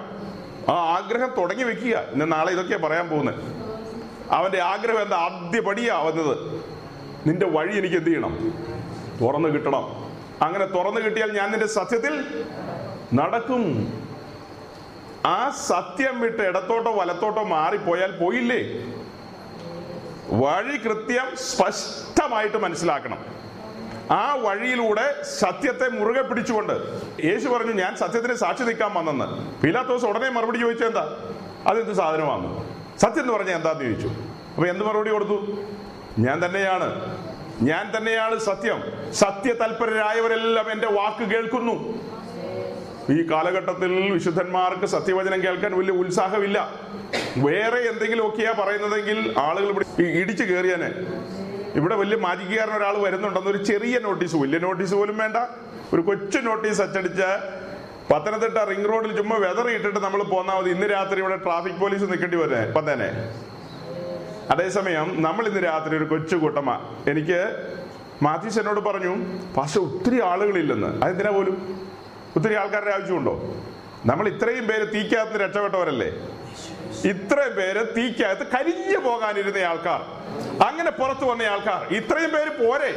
ആ 0.69 0.75
ആഗ്രഹം 0.97 1.29
തുടങ്ങി 1.37 1.63
വെക്കുക. 1.63 1.95
ഇന്ന് 2.13 2.31
നാളെ 2.31 2.51
ഇതൊക്കെയാ 2.51 2.79
പറയാൻ 2.83 3.09
പോകുന്നത്. 3.09 3.41
അവന്റെ 4.31 4.61
ആഗ്രഹം 4.61 5.01
എന്താ? 5.01 5.17
ആദ്യപടിയാ 5.17 5.97
വന്നത്. 5.97 6.35
നിന്റെ 7.27 7.45
വഴി 7.45 7.73
എനിക്ക് 7.77 7.95
എന്ത് 7.95 8.09
ചെയ്യണം? 8.09 8.33
തുറന്നു 9.21 9.49
കിട്ടണം. 9.49 9.85
അങ്ങനെ 10.45 10.65
തുറന്നു 10.65 11.01
കിട്ടിയാൽ 11.01 11.31
ഞാൻ 11.31 11.51
നിന്റെ 11.51 11.67
സത്യത്തിൽ 11.67 12.13
നടക്കും. 13.13 13.63
ആ 15.25 15.49
സത്യം 15.49 16.19
വിട്ട് 16.21 16.41
ഇടത്തോട്ടോ 16.41 16.91
വലത്തോട്ടോ 16.91 17.43
മാറിപ്പോയാൽ 17.43 18.11
പോയില്ലേ? 18.21 18.61
വഴി 20.43 20.77
കൃത്യം 20.77 21.27
സ്പഷ്ടമായിട്ട് 21.35 22.57
മനസ്സിലാക്കണം. 22.57 23.19
ആ 24.11 24.35
വഴിയിലൂടെ 24.35 25.23
സത്യത്തെ 25.23 25.87
മുറുകെ 25.89 26.21
പിടിച്ചുകൊണ്ട് 26.21 26.75
യേശു 27.25 27.47
പറഞ്ഞു 27.49 27.71
ഞാൻ 27.71 27.95
സത്യത്തിന് 27.95 28.33
സാക്ഷി 28.33 28.63
നിൽക്കാൻ 28.63 28.93
വന്നെന്ന്. 28.93 29.27
പിലാത്തോസ് 29.63 30.05
ഉടനെ 30.05 30.29
മറുപടി 30.29 30.59
ചോദിച്ചു 30.59 30.85
എന്താ? 30.85 31.17
അതെന്ത് 31.67 31.93
സാധനമാണ് 31.93 32.47
സത്യം 33.01 33.23
എന്ന് 33.23 33.33
പറഞ്ഞാൽ 33.33 33.55
എന്താന്ന് 33.55 33.83
ചോദിച്ചു? 33.83 34.07
അപ്പൊ 34.55 34.65
എന്ത് 34.65 34.83
മറുപടി 34.85 35.09
കൊടുത്തു? 35.09 35.37
ഞാൻ 36.17 36.45
തന്നെയാണ്. 36.45 37.17
ഞാൻ 37.61 37.97
തന്നെയാണ് 37.97 38.39
സത്യം. 38.39 38.83
സത്യ 39.13 39.53
തൽപരരായവരെല്ലാം 39.53 40.71
എന്റെ 40.71 40.87
വാക്ക് 40.87 41.23
കേൾക്കുന്നു. 41.23 41.75
ഈ 43.11 43.31
കാലഘട്ടത്തിൽ 43.31 44.11
വിശുദ്ധന്മാർക്ക് 44.11 44.85
സത്യവചനം 44.85 45.43
കേൾക്കാൻ 45.43 45.77
വലിയ 45.77 45.93
ഉത്സാഹമില്ല. 45.93 46.89
വേറെ 47.37 47.77
എന്തെങ്കിലും 47.77 47.89
എന്തെങ്കിലുമൊക്കെയാ 47.89 48.51
പറയുന്നതെങ്കിൽ 48.51 49.35
ആളുകൾ 49.37 49.69
ഇവിടെ 49.69 49.85
ഇടിച്ചു 50.01 50.43
കയറിയാനെ 50.43 50.89
ഇവിടെ 51.75 51.95
വലിയ 51.95 52.17
മാജിക്കാരൻ 52.17 52.73
ഒരാൾ 52.77 52.97
വരുന്നുണ്ടെന്ന് 52.97 53.49
ഒരു 53.49 53.63
ചെറിയ 53.63 53.99
നോട്ടീസ് 53.99 54.35
വലിയ 54.35 54.59
നോട്ടീസ് 54.59 54.93
പോലും 54.93 55.17
വേണ്ട. 55.17 55.37
ഒരു 55.93 56.01
കൊച്ചു 56.01 56.37
നോട്ടീസ് 56.37 56.81
അച്ചടിച്ച് 56.81 57.29
പത്തനംതിട്ട 58.11 58.57
റിംഗ് 58.57 58.89
റോഡിൽ 58.89 59.17
ചുമ്മാ 59.17 59.37
വെതറിയിട്ടിട്ട് 59.37 59.99
നമ്മൾ 59.99 60.23
പോന്നാൽ 60.23 60.57
മതി. 60.59 60.69
ഇന്ന് 60.69 60.87
രാത്രി 60.91 61.19
ഇവിടെ 61.19 61.35
ട്രാഫിക് 61.35 61.79
പോലീസ് 61.81 62.03
നിൽക്കേണ്ടി 62.03 62.37
വരുന്നേ 62.37 62.71
വന്നേനെ. 62.77 63.09
അതേസമയം 64.51 65.21
നമ്മൾ 65.21 65.47
ഇന്ന് 65.47 65.63
രാത്രി 65.63 65.97
ഒരു 65.97 66.03
കൊച്ചു 66.03 66.35
എനിക്ക് 67.09 67.39
മാത്യൂസ് 68.23 68.59
എന്നോട് 68.59 68.79
പറഞ്ഞു 68.79 69.15
പക്ഷെ 69.57 69.79
ഒത്തിരി 69.79 70.21
ആളുകളില്ലെന്ന്. 70.21 71.03
അതെന്തിനാ 71.03 71.31
പോലും? 71.31 71.85
ഒത്തിരി 72.35 72.53
ആൾക്കാരുടെ 72.53 72.91
ആവശ്യമുണ്ടോ? 72.91 73.55
നമ്മൾ 74.05 74.27
ഇത്രയും 74.27 74.67
പേര് 74.67 74.93
തീക്കകത്ത് 74.93 75.41
രക്ഷപ്പെട്ടവരല്ലേ? 75.41 76.07
ഇത്രയും 77.09 77.55
പേര് 77.55 77.87
തീക്കകത്ത് 77.97 78.47
കരിഞ്ഞു 78.55 78.97
പോകാനിരുന്ന 78.97 79.57
ആൾക്കാർ. 79.57 80.01
അങ്ങനെ 80.63 80.91
പുറത്തു 80.91 81.25
വന്ന 81.25 81.41
ആൾക്കാർ. 81.41 81.93
ഇത്രയും 81.93 82.31
പേര് 82.31 82.49
പോരെ? 82.49 82.91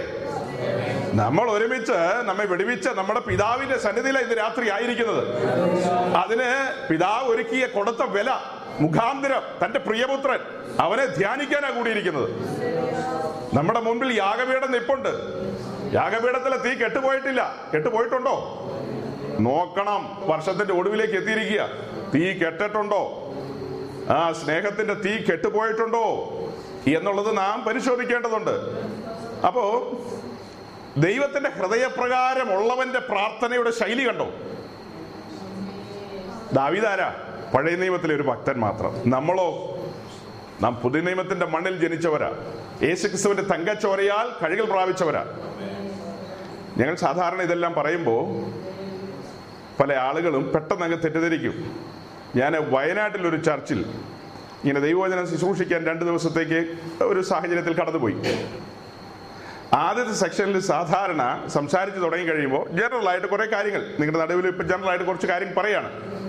നമ്മൾ 1.15 1.51
ഒരുമിച്ച് 1.51 2.25
നമ്മെ 2.25 2.45
വെടിവിച്ച് 2.45 2.88
നമ്മുടെ 2.88 3.21
പിതാവിന്റെ 3.21 3.79
സന്നിധിയിലാണ് 3.79 4.25
ഇന്ന് 4.25 4.37
രാത്രി 4.37 4.71
ആയിരിക്കുന്നത്. 4.71 5.23
അതിന് 6.17 6.51
പിതാവ് 6.88 7.29
ഒരുക്കിയ 7.29 7.67
കൊടുത്ത 7.67 8.03
വില 8.03 8.31
മുഖാന്തരം 8.81 9.43
തന്റെ 9.65 9.79
പ്രിയപുത്രൻ 9.79 10.39
അവനെ 10.81 11.07
ധ്യാനിക്കാനാ 11.07 11.71
കൂടിയിരിക്കുന്നത്. 11.71 12.31
നമ്മുടെ 13.55 13.81
മുമ്പിൽ 13.81 14.19
യാഗപീഠം 14.19 14.73
നിപ്പുണ്ട്. 14.73 15.09
യാഗപീഠത്തിലെ 15.95 16.57
തീ 16.57 16.75
കെട്ടുപോയിട്ടില്ല. 16.75 17.55
കെട്ടുപോയിട്ടുണ്ടോ? 17.75 18.59
നോക്കണം. 19.41 20.29
വർഷത്തിന്റെ 20.29 20.75
ഒടുവിലേക്ക് 20.75 21.15
എത്തിയിരിക്കുക. 21.15 21.69
തീ 22.15 22.33
കെട്ടിട്ടുണ്ടോ? 22.33 23.35
ആ 24.11 24.33
സ്നേഹത്തിന്റെ 24.33 24.95
തീ 24.95 25.17
കെട്ടുപോയിട്ടുണ്ടോ? 25.17 26.05
എന്നുള്ളത് 26.99 27.37
നാം 27.37 27.65
പരിശോധിക്കേണ്ടതുണ്ട്. 27.65 28.51
അപ്പോ 29.47 29.93
ദൈവത്തിന്റെ 30.97 31.51
ഹൃദയപ്രകാരമുള്ളവന്റെ 31.51 32.99
പ്രാർത്ഥനയുടെ 32.99 33.71
ശൈലി 33.71 34.09
കണ്ടോ? 34.09 34.29
ദാവിദാരാ 36.53 37.32
പഴയ 37.55 37.77
നിയമത്തിലെ 37.77 38.15
ഒരു 38.15 38.23
ഭക്തൻ 38.23 38.55
മാത്രം. 38.55 39.11
നമ്മളോ 39.11 39.79
നാം 40.62 40.77
പുതിയ 40.77 41.01
നിയമത്തിന്റെ 41.01 41.47
മണ്ണിൽ 41.47 41.88
ജനിച്ചവരാ. 41.88 42.33
യേശുക്രിസ്തുവിന്റെ 42.83 43.43
തങ്കച്ചോരയാൽ 43.43 44.45
കഴുകൽ 44.45 44.71
പ്രാപിച്ചവരാ. 44.71 45.25
ഞങ്ങൾ 46.79 46.95
സാധാരണ 46.95 47.43
ഇതെല്ലാം 47.43 47.73
പറയുമ്പോൾ 47.73 48.25
പല 49.83 49.93
ആളുകളും 49.93 50.53
പെട്ടെന്ന് 50.55 50.85
അങ്ങ് 50.85 50.99
തെറ്റിദ്ധരിക്കും. 50.99 51.77
ഞാൻ 52.37 52.53
വയനാട്ടിൽ 52.71 53.27
ഒരു 53.27 53.37
ചർച്ചിൽ 53.37 53.79
ഇങ്ങനെ 54.65 54.81
ദൈവവചനം 54.81 55.31
ശുശ്രൂഷിക്കാൻ 55.31 55.87
രണ്ട് 55.87 56.05
ദിവസത്തേക്ക് 56.05 56.67
ഒരു 57.05 57.21
സാഹചര്യത്തിൽ 57.21 57.75
കടന്നുപോയി. 57.75 58.17
ആദ്യത്തെ 59.75 60.12
സെക്ഷനിൽ 60.12 60.61
സാധാരണ 60.61 61.45
സംസാരിച്ച് 61.47 62.01
തുടങ്ങി 62.01 62.25
കഴിയുമ്പോൾ 62.25 62.69
ജനറൽ 62.69 63.09
ആയിട്ട് 63.09 63.27
കുറെ 63.27 63.47
കാര്യങ്ങൾ. 63.47 63.81
നിങ്ങളുടെ 63.99 64.19
നടുവിൽ 64.19 64.47
ഇപ്പം 64.47 64.69
ജനറൽ 64.69 64.88
ആയിട്ട് 64.88 65.05
കുറച്ച് 65.05 65.27
കാര്യം 65.27 65.49
പറയാണ്. 65.57 66.22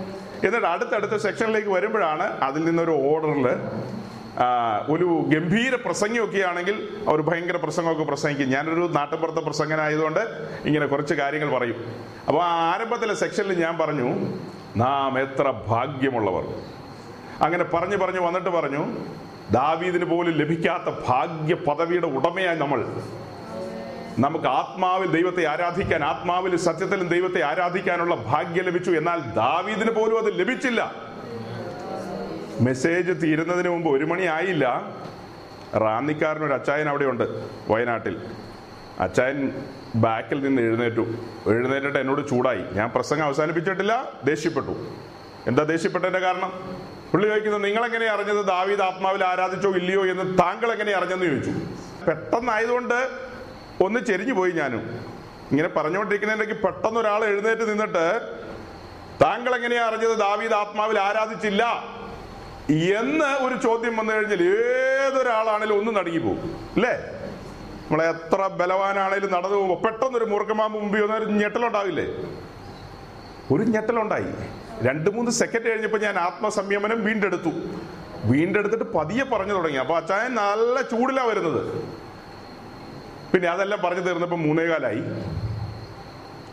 എന്നിട്ട് 0.44 0.66
അടുത്തടുത്ത 0.66 1.16
സെക്ഷനിലേക്ക് 1.16 1.68
വരുമ്പോഴാണ് 1.68 2.22
അതിൽ 2.22 2.64
നിന്നൊരു 2.64 2.90
ഓർഡറിൽ 2.90 3.46
ഒരു 4.90 5.24
ഗംഭീര 5.28 5.74
പ്രസംഗമൊക്കെ 5.74 6.40
ആണെങ്കിൽ 6.40 6.76
അവർ 7.08 7.20
ഭയങ്കര 7.20 7.56
പ്രസംഗമൊക്കെ 7.56 8.04
പ്രസംഗിക്കും. 8.04 8.48
ഞാനൊരു 8.48 8.90
നാട്ടുപുറത്തെ 8.92 9.40
പ്രസംഗനായതുകൊണ്ട് 9.40 10.20
ഇങ്ങനെ 10.64 10.86
കുറച്ച് 10.86 11.14
കാര്യങ്ങൾ 11.14 11.50
പറയും. 11.50 11.84
അപ്പോൾ 12.28 12.42
ആ 12.44 12.72
ആരംഭത്തിലെ 12.72 13.14
സെക്ഷനിൽ 13.14 13.60
ഞാൻ 13.60 13.78
പറഞ്ഞു 13.78 14.08
നാം 14.76 15.18
എത്ര 15.18 15.50
ഭാഗ്യമുള്ളവർ. 15.66 16.44
അങ്ങനെ 17.42 17.64
പറഞ്ഞു 17.64 17.96
പറഞ്ഞു 17.96 18.20
വന്നിട്ട് 18.20 18.50
പറഞ്ഞു 18.50 18.82
ദാവീദിന് 19.50 20.04
പോലും 20.04 20.32
ലഭിക്കാത്ത 20.32 20.94
ഭാഗ്യ 21.08 21.54
പദവിയുടെ 21.54 22.06
ഉടമയായി 22.06 22.58
നമ്മൾ 22.58 22.80
നമുക്ക് 24.18 24.46
ആത്മാവിൽ 24.46 25.22
ദൈവത്തെ 25.22 25.46
ആരാധിക്കാൻ 25.46 26.04
ആത്മാവിൽ 26.04 26.56
സത്യത്തിലും 26.56 27.08
ദൈവത്തെ 27.08 27.42
ആരാധിക്കാനുള്ള 27.42 28.14
ഭാഗ്യം 28.14 28.64
ലഭിച്ചു. 28.64 28.90
എന്നാൽ 28.90 29.18
ദാവീദിന് 29.18 29.90
പോലും 29.90 30.18
അത് 30.18 30.40
ലഭിച്ചില്ല. 30.40 30.94
മെസ്സേജ് 32.60 33.22
തീരുന്നതിന് 33.22 33.68
മുമ്പ് 33.68 33.90
ഒരു 33.90 34.04
മണി 34.04 34.22
ആയില്ല. 34.22 34.82
റാന്നിക്കാരനൊരു 35.76 36.52
അച്ചായൻ 36.52 36.88
അവിടെയുണ്ട് 36.88 37.24
വയനാട്ടിൽ. 37.68 38.26
അച്ചായൻ 39.00 39.64
ബാക്കിൽ 39.94 40.42
നിന്ന് 40.42 40.62
എഴുന്നേറ്റു. 40.62 41.06
എഴുന്നേറ്റിട്ട് 41.46 41.98
എന്നോട് 41.98 42.28
ചൂടായി. 42.28 42.62
ഞാൻ 42.72 42.90
പ്രസംഗം 42.90 43.24
അവസാനിപ്പിച്ചിട്ടില്ല 43.24 44.12
ദേഷ്യപ്പെട്ടു. 44.24 44.90
എന്താ 45.46 45.62
ദേഷ്യപ്പെട്ടതിന്റെ 45.62 46.20
കാരണം? 46.20 46.52
പുള്ളി 47.12 47.28
ചോദിക്കുന്നത് 47.28 47.64
നിങ്ങൾ 47.64 47.84
എങ്ങനെ 47.84 48.06
അറിഞ്ഞത്? 48.06 48.44
ദാവീദ് 48.44 48.80
ആത്മാവിൽ 48.80 49.24
ആരാധിച്ചോ 49.24 49.70
ഇല്ലയോ? 49.70 50.06
എന്ന് 50.06 50.38
താങ്കൾ 50.38 50.72
എങ്ങനെ 50.72 50.92
അറിഞ്ഞെന്ന് 50.92 51.24
ചോദിച്ചു. 51.24 51.52
പെട്ടെന്നായതുകൊണ്ട് 52.04 53.33
ഒന്ന് 53.80 54.00
ചെരിഞ്ഞു 54.00 54.32
പോയി 54.32 54.50
ഞാനും. 54.50 55.14
ഇങ്ങനെ 55.50 55.68
പറഞ്ഞുകൊണ്ടിരിക്കുന്നതിന്റെ 55.68 56.54
പെട്ടെന്ന് 56.54 57.00
ഒരാൾ 57.00 57.24
എഴുന്നേറ്റ് 57.24 57.70
നിന്നിട്ട് 57.70 58.20
താങ്കൾ 59.22 59.54
എങ്ങനെയാ 59.54 59.84
അറിഞ്ഞത്? 59.84 60.18
ദാവീദ് 60.18 60.52
ആത്മാവിൽ 60.52 60.98
ആരാധിച്ചില്ല. 60.98 61.62
എന്ന് 62.70 63.24
ഒരു 63.24 63.62
ചോദ്യം 63.62 63.96
വന്നു 63.96 64.12
കഴിഞ്ഞാൽ 64.12 64.42
ഏതൊരാളാണേലും 64.42 65.78
ഒന്ന് 65.78 65.96
നടുങ്ങി 65.96 66.18
പോകും 66.18 66.56
അല്ലേ? 66.74 66.92
നമ്മളെ 67.90 68.08
എത്ര 68.08 68.46
ബലവാനാണേലും 68.46 69.32
നടന്നു 69.32 69.56
പോകുമ്പോൾ 69.56 69.82
പെട്ടെന്നൊരു 69.82 70.24
മൂർഖമാമ്പ് 70.24 70.78
മുമ്പിൽ 70.78 71.02
ഒരു 71.02 71.24
ഞെട്ടലുണ്ടാവില്ലേ? 71.24 72.06
ഒരു 73.54 73.62
ഞെട്ടലുണ്ടായി. 73.62 74.34
രണ്ട് 74.82 75.10
മൂന്ന് 75.10 75.30
സെക്കൻഡ് 75.30 75.68
കഴിഞ്ഞപ്പോൾ 75.68 75.98
ഞാൻ 75.98 76.18
ആത്മസംയമനം 76.18 77.04
വീണ്ടെടുത്തു. 77.04 77.50
വീണ്ടെടുത്തിട്ട് 78.24 78.84
പതിയെ 78.84 79.24
പറഞ്ഞു 79.24 79.52
തുടങ്ങി. 79.52 79.78
അപ്പൊ 79.78 79.96
അച്ചായൻ 79.96 80.34
നല്ല 80.34 80.82
ചൂടിലാ 80.82 81.24
വരുന്നത്. 81.24 81.84
പിന്നെ 83.34 83.48
അതെല്ലാം 83.48 83.80
പറഞ്ഞു 83.84 84.00
തീർന്നപ്പോൾ 84.00 84.36
മൂന്നേകാലായി. 84.36 85.02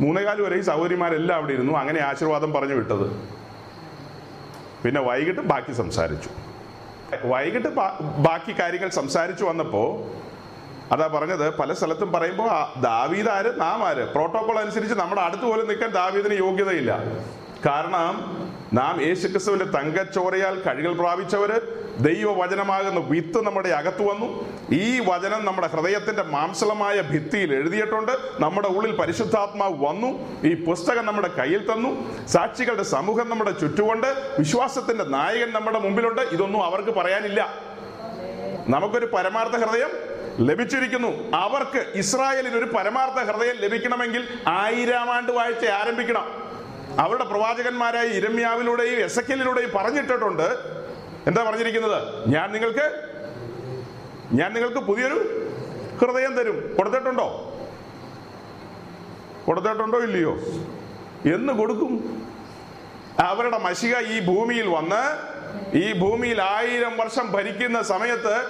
മൂന്നേകാൽ 0.01 0.41
വരെ 0.41 0.57
ഈ 0.57 0.61
സഹോദരിമാരെല്ലാം 0.61 1.37
അവിടെ 1.37 1.53
ഇരുന്നു. 1.53 1.73
അങ്ങനെ 1.73 2.01
ആശീർവാദം 2.01 2.53
പറഞ്ഞു 2.53 2.73
വിട്ടത്. 2.73 3.05
പിന്നെ 4.83 5.01
വൈകിട്ട് 5.01 5.41
ബാക്കി 5.41 5.71
സംസാരിച്ചു. 5.71 6.29
വൈകിട്ട് 7.23 7.67
ബാക്കി 8.17 8.59
കാര്യങ്ങൾ 8.59 8.89
സംസാരിച്ചു 8.89 9.43
വന്നപ്പോൾ 9.45 9.87
അതാ 10.93 11.07
പറഞ്ഞത് 11.07 11.57
പല 11.57 11.73
സ്ഥലത്തും 11.73 12.11
പറയുമ്പോൾ 12.11 12.79
ദാവീദ് 12.81 13.29
ആര്? 13.29 13.59
നാം 13.59 13.87
ആര്? 13.87 14.13
പ്രോട്ടോകോൾ 14.13 14.59
അനുസരിച്ച് 14.59 14.95
നമ്മുടെ 14.95 15.21
അടുത്ത് 15.21 15.43
പോലും 15.43 15.67
നിൽക്കാൻ 15.67 15.89
ദാവീദിന് 15.89 16.33
യോഗ്യതയില്ല. 16.33 16.99
കാരണം 17.65 18.37
നാം 18.73 19.01
യേശുക്രിസ്തുവിന്റെ 19.01 19.65
തങ്കച്ചോരയാൽ 19.65 20.59
കഴികൾ 20.59 20.93
പ്രാപിച്ചവര് 20.93 21.61
ദൈവവചനമാകുന്ന 21.99 22.99
വിത്ത് 22.99 23.45
നമ്മുടെ 23.45 23.69
അകത്ത് 23.69 24.01
വന്നു. 24.01 24.49
ഈ 24.71 24.99
വചനം 24.99 25.45
നമ്മുടെ 25.45 25.67
ഹൃദയത്തിന്റെ 25.67 26.23
മാംസളമായ 26.23 27.01
ഭിത്തിയിൽ 27.01 27.53
എഴുതിയിട്ടുണ്ട്. 27.53 28.11
നമ്മുടെ 28.39 28.67
ഉള്ളിൽ 28.67 28.95
പരിശുദ്ധാത്മാവ് 28.95 29.85
വന്നു. 29.85 30.41
ഈ 30.43 30.65
പുസ്തകം 30.65 31.05
നമ്മുടെ 31.05 31.27
കയ്യിൽ 31.27 31.71
തന്നു. 31.73 32.17
സാക്ഷികളുടെ 32.27 32.83
സമൂഹം 32.83 33.29
നമ്മുടെ 33.29 33.51
ചുറ്റുമുണ്ട്. 33.51 34.35
വിശ്വാസത്തിന്റെ 34.39 35.03
നായകൻ 35.03 35.53
നമ്മുടെ 35.53 35.79
മുമ്പിലുണ്ട്. 35.79 36.21
ഇതൊന്നും 36.21 36.63
അവർക്ക് 36.63 36.89
പറയാനില്ല. 36.89 37.55
നമുക്കൊരു 38.67 39.05
പരമാർത്ഥ 39.05 39.53
ഹൃദയം 39.53 39.89
ലഭിച്ചിരിക്കുന്നു. 40.45 41.37
അവർക്ക് 41.37 41.85
ഇസ്രായേലിന് 41.95 42.55
ഒരു 42.55 42.65
പരമാർത്ഥ 42.65 43.31
ഹൃദയം 43.31 43.55
ലഭിക്കണമെങ്കിൽ 43.55 44.27
ആയിരം 44.47 45.13
ആണ്ട് 45.13 45.31
വാഴ്ച 45.31 45.65
ആരംഭിക്കണം. 45.65 46.50
അവരുടെ 46.99 47.23
പ്രവാചകന്മാരായ 47.23 48.07
ഇരമ്യാവിലൂടെയും 48.07 48.99
എസക്കലിലൂടെയും 48.99 49.71
പറഞ്ഞിട്ടിട്ടുണ്ട്. 49.75 50.57
എന്താ 51.27 51.43
പറഞ്ഞിരിക്കുന്നത്? 51.43 52.29
ഞാൻ 52.29 52.51
നിങ്ങൾക്ക് 52.51 53.11
ഞാൻ 54.31 54.53
നിങ്ങൾക്ക് 54.53 54.79
പുതിയൊരു 54.79 55.47
ഹൃദയം 56.01 56.35
തരും. 56.35 56.75
കൊടുത്തിട്ടുണ്ടോ? 56.77 57.53
കൊടുത്തിട്ടുണ്ടോ 59.47 59.99
ഇല്ലയോ? 59.99 60.31
എന്ന് 61.35 61.53
കൊടുക്കും. 61.53 62.23
അവരുടെ 63.19 63.57
മഷിക 63.57 63.99
ഈ 63.99 64.19
ഭൂമിയിൽ 64.19 64.67
വന്ന് 64.67 65.31
ഈ 65.77 65.93
ഭൂമിയിൽ 65.93 66.41
ആയിരം 66.41 66.97
വർഷം 66.97 67.31
ഭരിക്കുന്ന 67.31 67.81
സമയത്ത് 67.81 68.45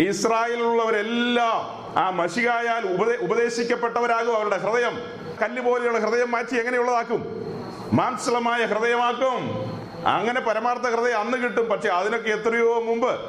ഇസ്രായേലിലുള്ളവരെല്ലാം 0.00 1.78
ആ 1.98 2.10
മഷികായാൽ 2.10 2.94
ഉപദേ 2.94 3.16
ഉപദേശിക്കപ്പെട്ടവരാകും 3.16 4.36
അവരുടെ 4.36 4.56
ഹൃദയം. 4.56 4.98
കല്ല് 5.42 5.62
പോലെയുള്ള 5.62 5.98
ഹൃദയം 5.98 6.30
മാറ്റി 6.30 6.56
എങ്ങനെയുള്ളതാക്കും? 6.56 7.48
മാംസളമായ 7.92 8.64
ഹൃദയമാക്കും. 8.64 9.68
അങ്ങനെ 10.08 10.40
പരമാർത്ഥ 10.40 10.82
ഹൃദയം 10.82 11.20
അന്ന് 11.20 11.38
കിട്ടും. 11.38 11.66
പക്ഷെ 11.66 11.88
അതിനൊക്കെ 11.88 12.30
എത്രയോ 12.30 12.80
മുമ്പ് 12.80 13.20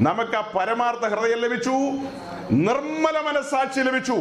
നമുക്ക് 0.00 0.36
ആ 0.36 0.40
പരമാർത്ഥ 0.40 1.06
ഹൃദയം 1.06 1.38
ലഭിച്ചു. 1.38 1.70
നിർമ്മല 2.50 3.20
മനസാക്ഷി 3.20 3.80
ലഭിച്ചു. 3.80 4.16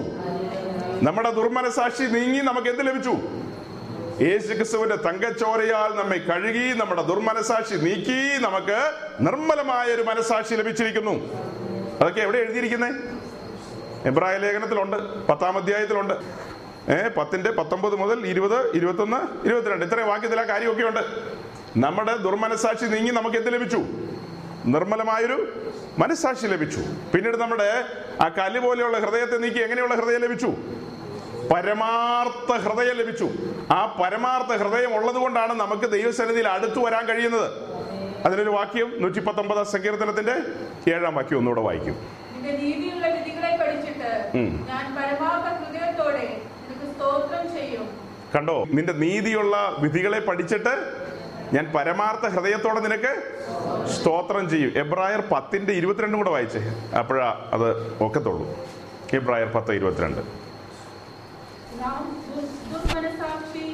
നമ്മുടെ 1.01 1.31
ദുർമനസാക്ഷി 1.31 2.03
നീങ്ങി 2.03 2.39
നമുക്ക് 2.39 2.67
എന്ത് 2.67 2.87
ലഭിച്ചു? 2.87 3.13
യേശുക്രിസ്തുവിന്റെ 4.23 4.95
തങ്കച്ചോരയാൽ 4.95 5.99
നമ്മെ 5.99 6.17
കഴുകി 6.17 6.73
നമ്മുടെ 6.73 7.01
ദുർമനസാക്ഷി 7.01 7.75
നീക്കി 7.75 8.41
നമുക്ക് 8.43 8.91
നിർമ്മലമായ 9.19 9.85
ഒരു 9.85 10.01
മനസാക്ഷി 10.01 10.55
ലഭിച്ചിരിക്കുന്നു. 10.55 11.11
അതൊക്കെ 12.01 12.21
എവിടെ 12.21 12.37
എഴുതിയിരിക്കുന്നേ? 12.37 12.91
എബ്രായ 14.05 14.37
ലേഖനത്തിലുണ്ട് 14.37 15.27
പത്താം 15.27 15.57
അധ്യായത്തിലുണ്ട്. 15.57 16.13
ഏ 16.89 17.07
പത്തിന്റെ 17.07 17.51
പത്തൊമ്പത് 17.51 17.95
മുതൽ 17.95 18.27
ഇരുപത് 18.27 18.75
ഇരുപത്തൊന്ന് 18.75 19.47
ഇരുപത്തിരണ്ട്. 19.47 19.85
ഇത്രയും 19.85 20.07
വാക്യത്തിൽ 20.07 20.39
ആ 20.39 20.43
കാര്യമൊക്കെ 20.43 20.83
ഉണ്ട് 20.83 20.99
നമ്മുടെ 21.77 22.17
ദുർമനസാക്ഷി 22.17 22.85
നീങ്ങി 22.85 23.11
നമുക്ക് 23.11 23.37
എന്ത് 23.37 23.53
ലഭിച്ചു? 23.53 23.77
നിർമ്മലമായൊരു 24.65 25.53
മനസ്സാക്ഷി 25.97 26.47
ലഭിച്ചു. 26.47 26.79
പിന്നീട് 27.13 27.37
നമ്മുടെ 27.37 27.83
ആ 28.21 28.27
കല്ല് 28.27 28.59
പോലെയുള്ള 28.59 28.99
ഹൃദയത്തെ 28.99 29.37
നീക്കി 29.37 29.57
എങ്ങനെയുള്ള 29.57 29.95
ഹൃദയം 29.95 30.21
ലഭിച്ചു? 30.21 30.53
പരമാർത്ഥ 31.53 32.51
ഹൃദയം 32.57 32.95
ലഭിച്ചു. 32.95 33.29
ആ 33.71 34.01
പരമാർത്ഥ 34.03 34.53
ഹൃദയം 34.53 34.95
ഉള്ളത് 34.95 35.15
കൊണ്ടാണ് 35.15 35.53
നമുക്ക് 35.53 35.91
ദൈവസന്നിധിയിൽ 35.91 36.47
അടുത്തു 36.47 36.79
വരാൻ 36.79 37.05
കഴിയുന്നത്. 37.05 37.51
അതിനൊരു 38.25 38.49
വാക്യം 38.49 39.01
നൂറ്റി 39.01 39.19
പത്തൊമ്പതാം 39.19 39.65
സങ്കീർത്തനത്തിന്റെ 39.65 40.35
ഏഴാം 40.93 41.15
വാക്യം 41.15 41.37
ഒന്നുകൂടെ 41.37 41.61
വായിക്കും. 41.61 41.95
കണ്ടോ? 48.35 48.65
നിന്റെ 48.71 48.93
നീതിയുള്ള 48.93 49.75
വിധികളെ 49.79 50.19
പഠിച്ചിട്ട് 50.19 50.93
ഞാൻ 51.53 51.71
പരമാർത്ഥ 51.75 52.27
ഹൃദയത്തോടെ 52.27 52.79
നിനക്ക് 52.79 53.11
സ്തോത്രം 53.89 54.49
ചെയ്യും. 54.49 54.71
എബ്രായർ 54.75 55.21
പത്തിന്റെ 55.21 55.73
ഇരുപത്തിരണ്ടും 55.73 56.19
കൂടെ 56.19 56.29
വായിച്ചേ. 56.29 56.59
അപ്പോഴാ 56.99 57.49
അത് 57.53 57.97
ഒക്കത്തുള്ളൂ. 58.03 58.57
എബ്രായർ 59.13 59.47
പത്ത് 59.47 59.71
ഇരുപത്തിരണ്ട്. 59.71 60.21
നാം 61.83 62.25
ദുർമനസാക്ഷി 62.73 63.72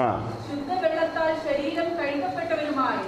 ആ. 0.00 0.08
ശരീരം 1.44 1.88
കഴുകപ്പെട്ടവരുമായി 1.98 3.00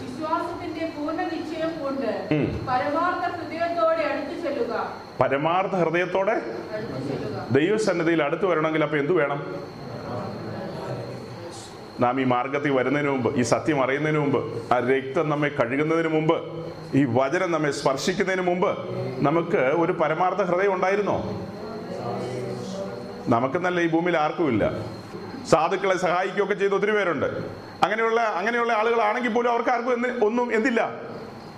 വിശ്വാസത്തിന്റെ 0.00 0.84
പൂർണ 0.96 1.20
നിശ്ചയം 1.30 1.72
കൊണ്ട് 1.80 2.08
പരമാർത്ഥ 2.68 3.24
ഹൃദയത്തോടെ 3.34 4.02
അടുത്തു 4.10 4.34
ചെല്ലുക. 4.44 4.72
പരമാർത്ഥ 5.20 5.74
ഹൃദയത്തോടെ 5.82 6.36
ദൈവസന്നിധിയിൽ 7.50 8.22
അടുത്ത് 8.22 8.46
വരണമെങ്കിൽ 8.46 8.84
അപ്പൊ 8.84 8.98
എന്തു 8.98 9.12
വേണം? 9.12 9.40
നാം 12.00 12.20
ഈ 12.20 12.24
മാർഗത്തിൽ 12.26 12.70
വരുന്നതിന് 12.72 13.10
മുമ്പ് 13.10 13.28
ഈ 13.36 13.44
സത്യം 13.48 13.78
അറിയുന്നതിന് 13.82 14.20
മുമ്പ് 14.20 14.40
ആ 14.72 14.78
രക്തം 14.88 15.26
നമ്മെ 15.28 15.50
കഴുകുന്നതിന് 15.58 16.08
മുമ്പ് 16.08 16.36
ഈ 16.94 17.04
വചനം 17.14 17.50
നമ്മെ 17.52 17.70
സ്പർശിക്കുന്നതിന് 17.72 18.44
മുമ്പ് 18.46 18.70
നമുക്ക് 19.20 19.62
ഒരു 19.78 19.92
പരമാർത്ഥ 20.00 20.42
ഹൃദയം 20.42 20.72
ഉണ്ടായിരുന്നോ? 20.74 21.16
നമുക്കെന്നല്ല 23.28 23.80
ഈ 23.80 23.88
ഭൂമിയിൽ 23.88 24.16
ആർക്കുമില്ല. 24.16 24.72
സാധുക്കളെ 25.50 25.96
സഹായിക്കുകയൊക്കെ 25.96 26.54
ചെയ്ത് 26.54 26.74
ഒത്തിരി 26.74 26.90
പേരുണ്ട്. 26.90 27.26
അങ്ങനെയുള്ള 27.82 28.20
അങ്ങനെയുള്ള 28.20 28.72
ആളുകളാണെങ്കിൽ 28.72 29.32
പോലും 29.32 29.50
അവർക്ക് 29.50 29.70
ആർക്കും 29.70 29.92
എന്ത് 29.92 30.24
ഒന്നും 30.24 30.54
എന്തില്ല. 30.54 31.14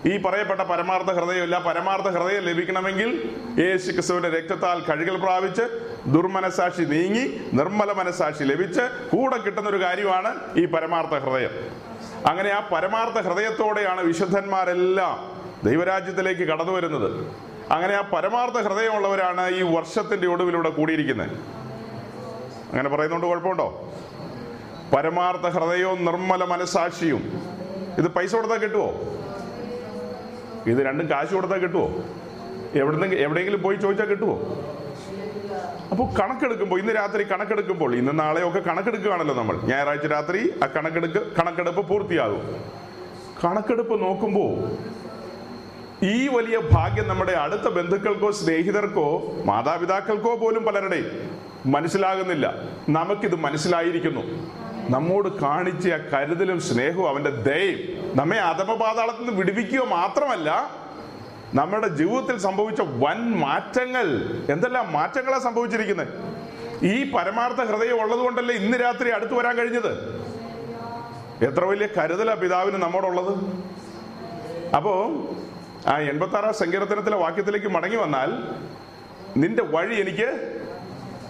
ഈ 0.07 0.22
പറയപ്പെട്ട 0.22 0.61
പരമാർത്ഥ 0.61 1.11
ഹൃദയമില്ല 1.11 1.59
പരമാർത്ഥ 1.59 2.09
ഹൃദയം 2.09 2.42
ലഭിക്കണമെങ്കിൽ 2.42 3.37
യേശു 3.59 3.92
ക്രിസ്തുവിന്റെ 3.92 4.29
രക്തത്താൽ 4.29 4.81
കഴുകൽ 4.81 5.16
പ്രാപിച്ച് 5.16 5.62
ദുർമനസാക്ഷി 6.07 6.83
നീങ്ങി 6.83 7.50
നിർമ്മല 7.52 7.92
മനസാക്ഷി 7.92 8.44
ലഭിച്ച് 8.44 8.81
കൂടെ 9.16 9.37
കിട്ടുന്ന 9.37 9.68
ഒരു 9.68 9.81
കാര്യമാണ് 9.83 10.35
ഈ 10.57 10.64
പരമാർത്ഥ 10.64 11.14
ഹൃദയം. 11.14 11.50
അങ്ങനെ 12.26 12.50
ആ 12.50 12.61
പരമാർത്ഥ 12.72 13.29
ഹൃദയത്തോടെയാണ് 13.29 14.00
വിശുദ്ധന്മാരെല്ലാം 14.00 15.37
ദൈവരാജ്യത്തിലേക്ക് 15.64 16.42
കടന്നു 16.42 16.72
വരുന്നത്. 16.72 17.26
അങ്ങനെ 17.70 17.94
ആ 17.94 18.00
പരമാർത്ഥ 18.00 18.55
ഹൃദയമുള്ളവരാണ് 18.55 19.48
ഈ 19.48 19.62
വർഷത്തിന്റെ 19.76 20.26
ഒടുവിലൂടെ 20.26 20.70
കൂടിയിരിക്കുന്നത്. 20.70 21.31
അങ്ങനെ 22.70 22.88
പറയുന്നുണ്ട് 22.88 23.26
കുഴപ്പമുണ്ടോ? 23.26 23.92
പരമാർത്ഥ 24.96 25.42
ഹൃദയവും 25.42 26.05
നിർമ്മല 26.05 26.44
മനസാക്ഷിയും. 26.44 27.22
ഇത് 27.98 28.09
പൈസ 28.09 28.35
കൊടുത്താൽ 28.35 28.59
കിട്ടുമോ 28.59 28.90
ഇത് 30.66 30.87
രണ്ടും 30.87 31.11
കാശ് 31.11 31.35
കൊടുത്താൽ 31.35 31.59
കിട്ടുമോ 31.59 31.88
എവിടുന്ന് 32.74 33.07
എവിടെയെങ്കിലും 33.07 33.62
പോയി 33.62 33.76
ചോദിച്ചാൽ 33.76 34.07
കിട്ടുമോ 34.07 34.64
അപ്പോൾ 35.90 36.14
കണക്കെടുക്കുമ്പോൾ 36.20 36.81
ഇന്ന് 36.81 36.96
രാത്രി 36.96 37.22
കണക്കെടുക്കുമ്പോൾ 37.22 37.94
ഇന്ന് 37.94 38.18
നാളെയൊക്കെ 38.18 38.59
കണക്കെടുക്കുകയാണല്ലോ 38.59 39.35
നമ്മൾ. 39.35 39.57
ഞായറാഴ്ച 39.57 40.07
രാത്രി 40.07 40.61
ആ 40.64 40.66
കണക്കെടുക്ക് 40.66 41.33
കണക്കെടുപ്പ് 41.38 41.88
പൂർത്തിയാകും. 41.88 42.61
കണക്കെടുപ്പ് 43.44 44.02
നോക്കുമ്പോൾ 44.02 44.52
ഈ 46.02 46.28
വലിയ 46.28 46.61
ഭാഗ്യം 46.72 47.09
നമ്മുടെ 47.09 47.32
അടുത്ത 47.32 47.61
ബന്ധുക്കൾക്കോ 47.61 48.30
സ്നേഹിതർക്കോ 48.30 49.37
മാതാപിതാക്കൾക്കോ 49.44 50.37
പോലും 50.37 50.64
പലരുടെയും 50.64 51.40
മനസ്സിലാകുന്നില്ല. 51.66 52.54
നമുക്കിത് 52.88 53.37
മനസ്സിലായിരിക്കുന്നു. 53.37 54.20
നമ്മോട് 54.90 55.28
കാണിച്ച 55.28 55.88
ആ 55.88 55.96
കരുതലും 55.96 56.61
സ്നേഹവും 56.61 57.09
അവന്റെ 57.09 57.30
ദയയും 57.30 57.78
നമ്മെ 58.16 58.37
അധമപാതാളത്തിൽ 58.37 59.22
നിന്ന് 59.22 59.38
വിടുവിക്കുക 59.38 59.80
മാത്രമല്ല 59.80 60.70
നമ്മുടെ 61.54 61.88
ജീവിതത്തിൽ 61.88 62.38
സംഭവിച്ച 62.38 62.80
വൻ 62.80 63.30
മാറ്റങ്ങൾ. 63.30 64.06
എന്തെല്ലാം 64.52 64.92
മാറ്റങ്ങളാണ് 64.92 65.42
സംഭവിച്ചിരിക്കുന്നത്? 65.42 66.09
ഈ 66.85 67.11
പരമാർത്ഥ 67.11 67.59
ഹൃദയം 67.59 68.02
ഉള്ളത് 68.02 68.18
കൊണ്ടല്ലേ 68.18 68.54
ഇന്ന് 68.54 68.78
രാത്രി 68.78 69.09
അടുത്തു 69.11 69.35
വരാൻ 69.35 69.56
കഴിഞ്ഞത്? 69.56 70.20
എത്ര 71.44 71.64
വലിയ 71.64 71.88
കരുതലാ 71.98 72.35
പിതാവിന് 72.35 72.76
നമ്മോടുള്ളത്? 72.76 73.38
അപ്പോ 74.76 75.12
ആ 75.87 75.99
എൺപത്തി 75.99 76.37
ആറാം 76.37 76.55
സങ്കീർത്തനത്തിലെ 76.55 77.16
വാക്യത്തിലേക്ക് 77.16 77.66
മടങ്ങി 77.66 77.96
വന്നാൽ 77.96 78.33
നിന്റെ 79.37 79.62
വഴി 79.62 79.94
എനിക്ക് 80.01 80.61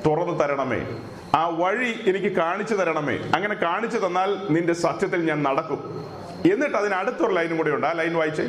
തുറന്നു 0.07 0.39
തരണമേ. 0.39 0.99
ആ 1.35 1.49
വഴി 1.49 2.03
എനിക്ക് 2.07 2.37
കാണിച്ചു 2.37 2.75
തരണമേ. 2.75 3.17
അങ്ങനെ 3.35 3.55
കാണിച്ചു 3.55 3.99
തന്നാൽ 4.07 4.37
നിന്റെ 4.51 4.73
സത്യത്തിൽ 4.73 5.25
ഞാൻ 5.25 5.43
നടക്കും. 5.43 6.07
എന്നിട്ട് 6.53 6.77
അതിന് 6.77 6.95
അടുത്തൊരു 6.95 7.33
ലൈനും 7.33 7.57
കൂടെ 7.57 7.71
ഉണ്ട്. 7.71 7.87
ആ 7.87 7.93
ലൈൻ 7.93 8.15
വായിച്ചേ. 8.15 8.49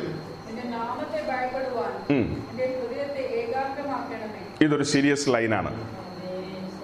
ഇതൊരു 4.60 4.82
സീരിയസ് 4.82 5.30
ലൈനാണ്. 5.30 5.88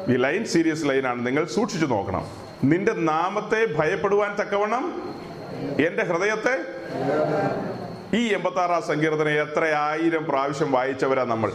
ഈ 0.09 0.17
ലൈൻ 0.17 0.45
സീരിയസ് 0.45 0.87
ലൈനാണ്. 0.87 1.27
നിങ്ങൾ 1.27 1.45
സൂക്ഷിച്ചു 1.45 1.87
നോക്കണം. 1.87 2.27
നിന്റെ 2.65 2.93
നാമത്തെ 2.93 3.67
ഭയപ്പെടുവാൻ 3.77 4.37
തക്കവണ്ണം 4.41 5.15
എന്റെ 5.87 6.05
ഹൃദയത്തെ 6.05 6.57
ഈ 8.16 8.20
എൺപത്തി 8.35 8.61
ആറാം 8.62 8.83
സങ്കീർത്തനം 8.83 9.35
എത്രയായിരം 9.42 10.24
പ്രാവശ്യം 10.24 10.72
വായിച്ചവരാ 10.72 11.24
നമ്മൾ? 11.24 11.50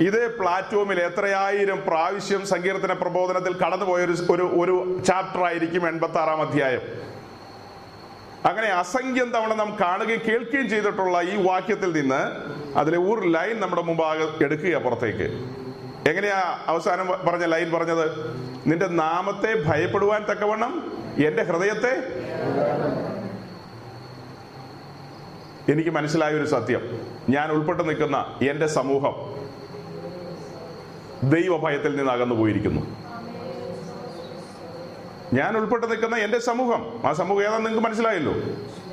ഇതേ 0.00 0.26
പ്ലാറ്റ്ഫോമിൽ 0.38 1.00
എത്രയായിരം 1.00 1.78
പ്രാവശ്യം 1.86 2.46
സങ്കീർത്തന 2.46 2.92
പ്രബോധനത്തിൽ 2.92 3.52
കടന്നുപോയ 3.62 4.04
ഒരു 4.04 4.42
ഒരു 4.60 5.02
ചാപ്റ്റർ 5.08 5.42
ആയിരിക്കും 5.44 5.88
എൺപത്തി 5.88 6.18
ആറാം 6.18 6.42
അധ്യായം. 6.42 6.84
അങ്ങനെ 8.48 8.68
അസംഖ്യം 8.68 9.28
തവണ 9.30 9.54
നാം 9.54 9.76
കാണുകയും 9.80 10.20
കേൾക്കുകയും 10.28 10.68
ചെയ്തിട്ടുള്ള 10.68 11.20
ഈ 11.32 11.34
വാക്യത്തിൽ 11.48 11.92
നിന്ന് 12.00 12.22
അതിലെ 12.78 12.98
ഒരു 12.98 13.28
ലൈൻ 13.28 13.60
നമ്മുടെ 13.60 13.82
മുമ്പാകെ 13.82 14.44
എടുക്കുക 14.44 14.76
പുറത്തേക്ക്. 14.76 15.28
എങ്ങനെയാ 16.10 16.40
അവസാനം 16.66 17.06
പറഞ്ഞ 17.26 17.44
ലൈൻ 17.44 17.70
പറഞ്ഞത്? 17.72 18.06
നിന്റെ 18.66 18.86
നാമത്തെ 18.86 19.52
ഭയപ്പെടുവാൻ 19.66 20.24
തക്കവണ്ണം 20.30 20.72
എന്റെ 21.26 21.42
ഹൃദയത്തെ 21.42 21.94
എനിക്ക് 25.68 25.90
മനസ്സിലായ 25.90 26.32
ഒരു 26.32 26.46
സത്യം. 26.46 27.06
ഞാൻ 27.28 27.50
ഉൾപ്പെട്ട് 27.50 27.88
നിൽക്കുന്ന 27.88 28.38
എന്റെ 28.50 28.66
സമൂഹം 28.66 29.42
ദൈവഭയത്തിൽ 31.30 31.96
നിന്ന് 31.96 32.12
അകന്നു 32.12 32.34
പോയിരിക്കുന്നു. 32.34 32.80
ഞാൻ 35.32 35.56
ഉൾപ്പെട്ട് 35.56 35.90
നിൽക്കുന്ന 35.90 36.16
എന്റെ 36.16 36.38
സമൂഹം 36.38 37.08
ആ 37.08 37.12
സമൂഹം 37.12 37.42
ഏതാണെന്ന് 37.42 37.66
നിങ്ങൾക്ക് 37.66 37.88
മനസ്സിലായല്ലോ? 37.88 38.32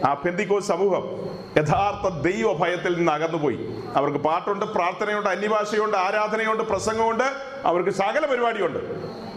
ആ 0.08 0.14
പെന്തിക്കോ 0.14 0.60
സമൂഹം 0.60 1.30
യഥാർത്ഥ 1.58 2.16
ദൈവഭയത്തിൽ 2.16 2.98
നിന്ന് 2.98 3.12
അകന്നുപോയി. 3.12 3.60
അവർക്ക് 3.96 4.18
പാട്ടുണ്ട് 4.18 4.66
പ്രാർത്ഥനയുണ്ട് 4.66 5.30
അന്യഭാഷയുണ്ട് 5.30 5.98
ആരാധനയുണ്ട് 5.98 6.64
പ്രസംഗമുണ്ട് 6.64 7.24
അവർക്ക് 7.66 7.90
സകല 7.90 8.26
പരിപാടിയുണ്ട്. 8.26 8.80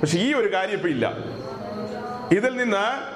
പക്ഷെ 0.01 0.18
ഈ 0.18 0.35
ഒരു 0.35 0.53
കാര്യം 0.53 0.75
ഇപ്പൊ 0.75 0.88
ഇല്ല. 0.88 1.12
ഇതിൽ 2.33 2.57
നിന്ന് 2.57 3.12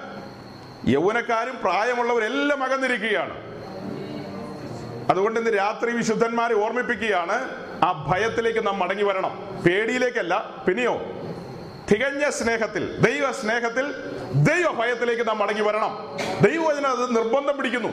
യൗവനക്കാരും 0.88 1.57
പ്രായമുള്ളവരെല്ലാം 1.62 2.64
അകന്നിരിക്കുകയാണ്. 2.64 3.45
അതുകൊണ്ട് 5.11 5.40
ഇന്ന് 5.40 5.57
രാത്രി 5.57 5.90
വിശുദ്ധന്മാരെ 5.90 6.55
ഓർമ്മിപ്പിക്കുകയാണ് 6.55 7.51
ആ 7.85 8.07
ഭയത്തിലേക്ക് 8.09 8.66
നാം 8.66 8.79
മടങ്ങി 8.79 9.03
വരണം. 9.03 9.62
പേടിയിലേക്കല്ല 9.66 10.64
പിന്നെയോ 10.69 11.01
തികഞ്ഞ 11.90 12.31
സ്നേഹത്തിൽ 12.31 12.97
ദൈവ 13.01 13.33
സ്നേഹത്തിൽ 13.33 13.95
ദൈവ 14.35 14.73
ഭയത്തിലേക്ക് 14.73 15.29
നാം 15.29 15.38
മടങ്ങി 15.38 15.62
വരണം. 15.62 16.16
ദൈവവചനം 16.42 16.90
അത് 16.90 17.16
നിർബന്ധം 17.16 17.57
പിടിക്കുന്നു. 17.57 17.88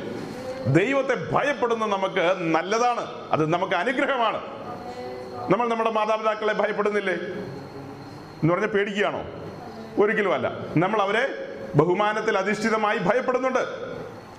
ദൈവത്തെ 0.67 1.15
ഭയപ്പെടുന്ന 1.32 1.86
നമുക്ക് 1.86 2.56
നല്ലതാണ് 2.56 3.32
അത് 3.32 3.54
നമുക്ക് 3.54 3.73
അനുഗ്രഹമാണ്. 3.73 4.41
നമ്മൾ 5.52 5.67
നമ്മുടെ 5.67 5.89
മാതാപിതാക്കളെ 5.89 6.54
ഭയപ്പെടുന്നില്ലേ? 6.54 7.13
എന്ന് 8.43 8.54
പറഞ്ഞ 8.54 8.65
പേടിക്കുകയാണോ? 8.65 9.26
ഒരിക്കലും 10.02 10.34
അല്ല. 10.34 10.52
നമ്മൾ 10.78 11.02
അവരെ 11.02 11.30
ബഹുമാനത്തിൽ 11.76 12.38
അധിഷ്ഠിതമായി 12.38 12.97
ഭയപ്പെടുന്നുണ്ട്. 12.97 13.60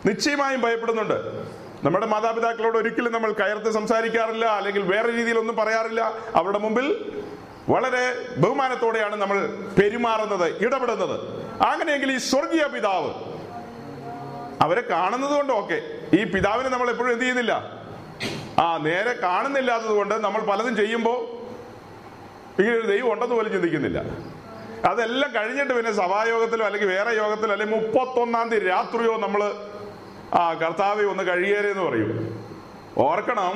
നിശ്ചയമായും 0.06 0.60
ഭയപ്പെടുന്നുണ്ട്. 0.60 1.44
നമ്മുടെ 1.84 2.06
മാതാപിതാക്കളോട് 2.06 2.76
ഒരിക്കലും 2.78 3.12
നമ്മൾ 3.12 3.30
കയർത്ത് 3.40 3.70
സംസാരിക്കാറില്ല 3.78 4.44
അല്ലെങ്കിൽ 4.58 4.82
വേറെ 4.92 5.08
രീതിയിൽ 5.16 5.38
ഒന്നും 5.38 5.56
പറയാറില്ല. 5.56 6.02
അവരുടെ 6.38 6.60
മുമ്പിൽ 6.64 6.86
വളരെ 7.72 8.04
ബഹുമാനത്തോടെയാണ് 8.42 9.16
നമ്മൾ 9.22 9.38
പെരുമാറുന്നത് 9.78 10.46
ഇടപെടുന്നത്. 10.66 11.16
അങ്ങനെയെങ്കിൽ 11.70 12.10
ഈ 12.12 12.18
സ്വർഗീയ 12.30 12.64
പിതാവ് 12.74 13.10
അവരെ 14.64 14.82
കാണുന്നത് 14.90 15.34
കൊണ്ട് 15.36 15.52
ഓക്കെ. 15.52 15.78
ഈ 16.18 16.24
പിതാവിനെ 16.34 16.68
നമ്മൾ 16.68 16.90
എപ്പോഴും 16.90 17.12
എന്ത് 17.12 17.24
ചെയ്യുന്നില്ല? 17.24 17.54
ആ 18.64 18.66
നേരെ 18.88 19.12
കാണുന്നില്ലാത്തത് 19.26 19.94
കൊണ്ട് 20.00 20.14
നമ്മൾ 20.26 20.40
പലതും 20.50 20.74
ചെയ്യുമ്പോൾ 20.76 21.18
ഇങ്ങനെ 22.58 22.74
ഒരു 22.80 22.86
ദൈവം 22.86 23.12
ഉണ്ടെന്ന് 23.12 23.34
പോലും 23.34 23.52
ചിന്തിക്കുന്നില്ല. 23.52 24.00
അതെല്ലാം 24.90 25.30
കഴിഞ്ഞിട്ട് 25.36 25.74
പിന്നെ 25.74 25.92
സഭായോഗത്തിലോ 25.92 26.64
അല്ലെങ്കിൽ 26.64 26.88
വേറെ 26.96 27.12
യോഗത്തിലോ 27.22 27.52
അല്ലെങ്കിൽ 27.54 27.76
മുപ്പത്തൊന്നാം 27.76 28.48
തീയതി 28.50 28.66
രാത്രിയോ 28.74 29.14
നമ്മൾ 29.26 29.42
ആ 30.34 30.54
കർത്താവെ 30.54 31.04
ഒന്ന് 31.04 31.22
കഴിയേരെന്ന് 31.22 31.82
പറയും. 31.82 32.40
ഓർക്കണം 32.98 33.54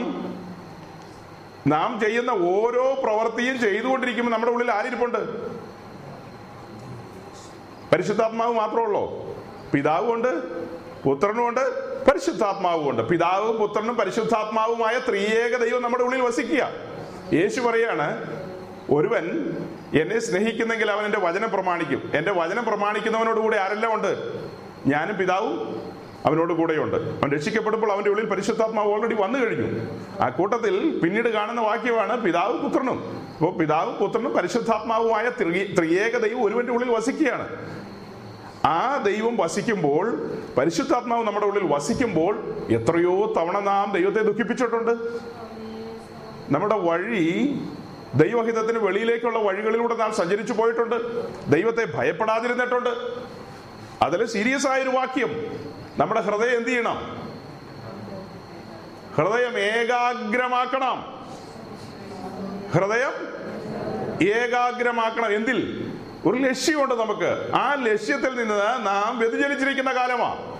നാം 1.67 2.01
ചെയ്യുന്ന 2.01 2.31
ഓരോ 2.31 2.95
പ്രവൃത്തിയും 3.03 3.61
ചെയ്തുകൊണ്ടിരിക്കുമ്പോൾ 3.61 4.33
നമ്മുടെ 4.33 4.53
ഉള്ളിൽ 4.53 4.71
ആരിപ്പുണ്ട് 4.71 5.49
പരിശുദ്ധാത്മാവ് 7.93 8.55
മാത്രമേ 8.55 8.83
ഉള്ളൂ? 8.83 9.37
പിതാവുമുണ്ട് 9.75 10.59
പുത്രനുമുണ്ട് 11.03 11.89
പരിശുദ്ധാത്മാവുമുണ്ട്. 12.05 13.03
പിതാവും 13.03 13.57
പുത്രനും 13.57 13.97
പരിശുദ്ധാത്മാവുമായ 13.97 15.01
ത്രിയേക 15.09 15.57
ദൈവം 15.57 15.83
നമ്മുടെ 15.83 16.05
ഉള്ളിൽ 16.05 16.21
വസിക്കുക. 16.21 16.69
യേശു 17.33 17.61
പറയാണ് 17.61 18.39
ഒരുവൻ 18.91 19.25
എന്നെ 20.01 20.19
സ്നേഹിക്കുന്നെങ്കിൽ 20.19 20.91
അവൻ 20.91 21.05
എന്റെ 21.05 21.19
വചനം 21.19 21.51
പ്രമാണിക്കും. 21.51 22.11
എന്റെ 22.15 22.33
വചനം 22.33 22.65
പ്രമാണിക്കുന്നവനോടുകൂടി 22.65 23.57
ആരെല്ലാം 23.57 23.95
ഉണ്ട്? 23.95 24.43
ഞാനും 24.87 25.17
പിതാവും 25.17 25.89
അവനോട് 26.29 26.53
കൂടെയുണ്ട്. 26.53 26.97
അവൻ 26.97 27.31
രക്ഷിക്കപ്പെടുമ്പോൾ 27.33 27.93
അവന്റെ 27.93 28.11
ഉള്ളിൽ 28.11 28.27
പരിശുദ്ധാത്മാവ് 28.27 28.93
ഓൾറെഡി 28.93 29.15
വന്നു 29.15 29.39
കഴിഞ്ഞു. 29.39 29.81
ആ 30.21 30.29
കൂട്ടത്തിൽ 30.29 31.01
പിന്നീട് 31.05 31.29
കാണുന്ന 31.29 31.61
വാക്യമാണ് 31.61 32.21
പിതാവ് 32.21 32.59
പുത്രനും. 32.59 33.27
അപ്പോൾ 33.37 33.53
പിതാവ് 33.53 33.99
പുത്രനും 33.99 34.33
പരിശുദ്ധാത്മാവുമായ 34.33 35.29
ത്രി- 35.29 35.79
ത്രിയേക 35.79 36.17
ദൈവം 36.17 36.45
ഒരുവന്റെ 36.45 36.73
ഉള്ളിൽ 36.73 36.91
വസിക്കുകയാണ്. 36.91 37.49
ആ 38.67 38.97
ദൈവം 38.97 39.37
വസിക്കുമ്പോൾ 39.37 40.31
പരിശുദ്ധാത്മാവ് 40.59 41.27
നമ്മുടെ 41.27 41.47
ഉള്ളിൽ 41.47 41.75
വസിക്കുമ്പോൾ 41.75 42.39
എത്രയോ 42.71 43.35
തവണ 43.37 43.59
നാം 43.59 43.93
ദൈവത്തെ 43.93 44.23
ദുഃഖിപ്പിച്ചിട്ടുണ്ട്. 44.23 44.91
നമ്മുടെ 46.51 46.79
വഴി 46.79 47.61
ദൈവഹിതത്തിന് 48.15 48.79
വെളിയിലേക്കുള്ള 48.79 49.39
വഴികളിലൂടെ 49.39 49.97
നാം 49.97 50.15
സഞ്ചരിച്ചു 50.15 50.53
പോയിട്ടുണ്ട്. 50.53 50.95
ദൈവത്തെ 51.51 51.97
ഭയപ്പെടാതിരുന്നിട്ടുണ്ട്. 51.97 52.91
അതിൽ 54.03 54.27
സീരിയസ് 54.27 54.67
ആയൊരു 54.67 54.89
വാക്യം. 54.89 55.68
നമ്മുടെ 55.99 56.21
ഹൃദയം 56.21 56.57
എന്ത് 56.57 56.69
ചെയ്യണം? 56.69 56.97
ഹൃദയം 59.17 59.59
ഏകാഗ്രമാക്കണം. 59.59 61.27
ഹൃദയം 62.75 63.13
ഏകാഗ്രമാക്കണം. 64.29 65.35
എന്തിൽ? 65.35 65.93
ഒരു 66.27 66.37
ലക്ഷ്യമുണ്ട് 66.37 66.95
നമുക്ക്. 66.95 67.53
ആ 67.55 67.75
ലക്ഷ്യത്തിൽ 67.75 68.35
നിന്ന് 68.35 68.87
നാം 68.87 69.19
വ്യതിചലിച്ചിരിക്കുന്ന 69.19 69.93
കാലമാ. 69.93 70.55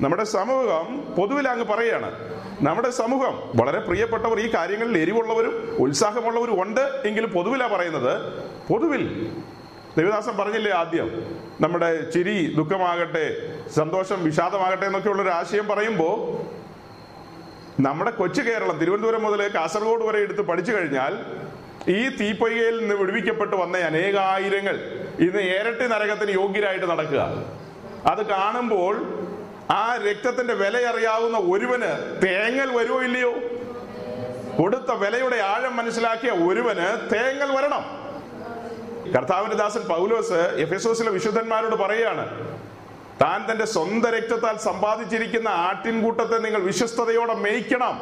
നമ്മുടെ 0.00 0.24
സമൂഹം 0.24 1.14
പൊതുവിൽ 1.18 1.48
അങ്ങ് 1.48 1.64
പറയാണ് 1.64 2.40
നമ്മുടെ 2.62 2.90
സമൂഹം 2.90 3.38
വളരെ 3.54 3.78
പ്രിയപ്പെട്ടവർ 3.78 4.40
ഈ 4.40 4.54
കാര്യങ്ങളിൽ 4.54 4.98
എരിവുള്ളവരും 4.98 5.76
ഉത്സാഹമുള്ളവരും 5.78 6.62
ഉണ്ട്. 6.62 6.80
എങ്കിലും 6.80 7.30
പൊതുവിലാ 7.30 7.66
പറയുന്നത് 7.66 8.42
പൊതുവിൽ 8.68 9.32
ദേവദാസൻ 9.96 10.36
പറഞ്ഞില്ലേ 10.36 10.70
ആദ്യം 10.70 11.08
നമ്മുടെ 11.60 12.10
ചിരി 12.10 12.54
ദുഃഖമാകട്ടെ 12.58 13.24
സന്തോഷം 13.76 14.24
വിഷാദമാകട്ടെ 14.24 14.86
എന്നൊക്കെയുള്ള 14.86 15.22
ഒരു 15.22 15.28
ആശയം 15.28 15.66
പറയുമ്പോൾ 15.68 16.16
നമ്മുടെ 17.80 18.10
കൊച്ചു 18.10 18.42
കേരളം 18.42 18.78
തിരുവനന്തപുരം 18.78 19.22
മുതൽ 19.22 19.48
കാസർഗോഡ് 19.54 20.04
വരെ 20.08 20.18
എടുത്ത് 20.18 20.40
പഠിച്ചു 20.40 20.72
കഴിഞ്ഞാൽ 20.72 21.12
ഈ 21.88 22.00
തീപ്പൊയ്കയിൽ 22.20 22.80
നിന്ന് 22.80 22.94
വിടുവിക്കപ്പെട്ട് 22.94 23.56
വന്ന 23.56 23.76
അനേകായിരങ്ങൾ 23.90 24.76
ഇന്ന് 25.26 25.42
ഏരട്ടി 25.56 25.86
നരകത്തിന് 25.92 26.30
യോഗ്യരായിട്ട് 26.30 26.86
നടക്കുക. 26.86 27.22
അത് 28.06 28.22
കാണുമ്പോൾ 28.26 28.94
ആ 29.70 29.84
രക്തത്തിന്റെ 30.08 30.54
വില 30.54 30.76
അറിയാവുന്ന 30.90 31.38
ഒരുവന് 31.52 31.90
തേങ്ങൽ 32.24 32.68
വരുമോ 32.78 33.02
ഇല്ലയോ? 33.02 33.32
കൊടുത്ത 34.58 34.90
വിലയുടെ 35.02 35.38
ആഴം 35.52 35.76
മനസ്സിലാക്കിയ 35.76 36.30
ഒരുവന് 36.30 36.86
തേങ്ങൽ 37.12 37.50
വരണം. 37.56 37.84
കർത്താവിന്റെ 39.14 39.56
ദാസൻ 39.56 39.80
പൗലോസ് 39.80 40.32
എഫെസോസിലെ 40.32 41.10
വിശുദ്ധന്മാരോട് 41.10 41.76
പറയുകയാണ് 41.76 42.24
താൻ 43.20 43.52
തന്റെ 43.52 43.66
സ്വന്തം 43.66 44.10
രക്തത്താൽ 44.10 44.58
സമ്പാദിച്ചിരിക്കുന്ന 44.58 45.48
ആട്ടിൻകൂട്ടത്തെ 45.48 46.38
നിങ്ങൾ 46.38 46.60
വിശ്വസ്തയോടെ 46.60 47.34
മേയ്ക്കണം. 47.34 48.00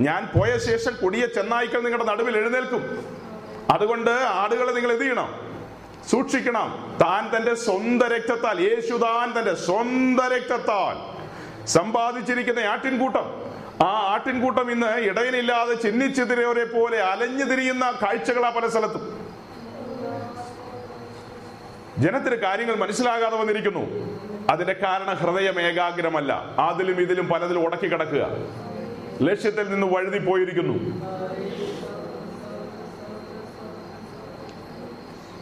ഞാൻ 0.00 0.26
പോയ 0.26 0.58
ശേഷം 0.58 0.92
കൊടിയ 1.02 1.26
ചെന്നായ്ക്കൾ 1.26 1.80
നിങ്ങളുടെ 1.80 2.04
നടുവിൽ 2.04 2.36
എഴുന്നേൽക്കും. 2.36 3.06
അതുകൊണ്ട് 3.70 4.10
ആടുകളെ 4.10 4.72
നിങ്ങൾ 4.72 4.90
എന്ത് 4.90 5.02
ചെയ്യണം? 5.02 5.50
സൂക്ഷിക്കണം. 6.10 6.98
താൻ 7.00 7.36
തന്റെ 7.36 7.54
സ്വന്തം 7.54 8.06
രക്തത്താൽ 8.06 8.60
യേശു 8.60 8.96
താൻ 8.96 9.38
തന്റെ 9.38 9.54
സ്വന്തം 9.54 10.28
രക്തത്താൽ 10.28 10.96
സമ്പാദിച്ചിരിക്കുന്ന 11.66 12.58
ആട്ടിൻകൂട്ടം. 12.58 13.50
ആ 13.86 14.12
ആട്ടിൻകൂട്ടം 14.12 14.70
ഇന്ന് 14.70 14.96
ഇടയിലില്ലാതെ 14.96 15.74
ചിന്നിച്ചിതിരവരെ 15.74 16.64
പോലെ 16.64 17.02
അലഞ്ഞു 17.02 17.44
തിരിയുന്ന 17.44 17.90
കാഴ്ചകളാ 18.02 18.50
പല 18.50 18.68
സ്ഥലത്തും. 18.68 19.19
ജനത്തിന് 22.00 22.36
കാര്യങ്ങൾ 22.36 22.76
മനസ്സിലാകാതെ 22.76 23.36
വന്നിരിക്കുന്നു. 23.36 23.84
അതിന്റെ 24.50 24.72
കാരണം 24.72 25.14
ഹൃദയം 25.14 25.60
ഏകാഗ്രമല്ല. 25.60 26.32
അതിലും 26.58 27.00
ഇതിലും 27.00 27.28
പലതിലും 27.28 27.64
ഉടക്കി 27.64 27.86
കിടക്കുക. 27.88 28.26
ലക്ഷ്യത്തിൽ 29.22 29.70
നിന്ന് 29.70 29.86
വഴുതി 29.86 30.18
പോയിരിക്കുന്നു 30.18 30.74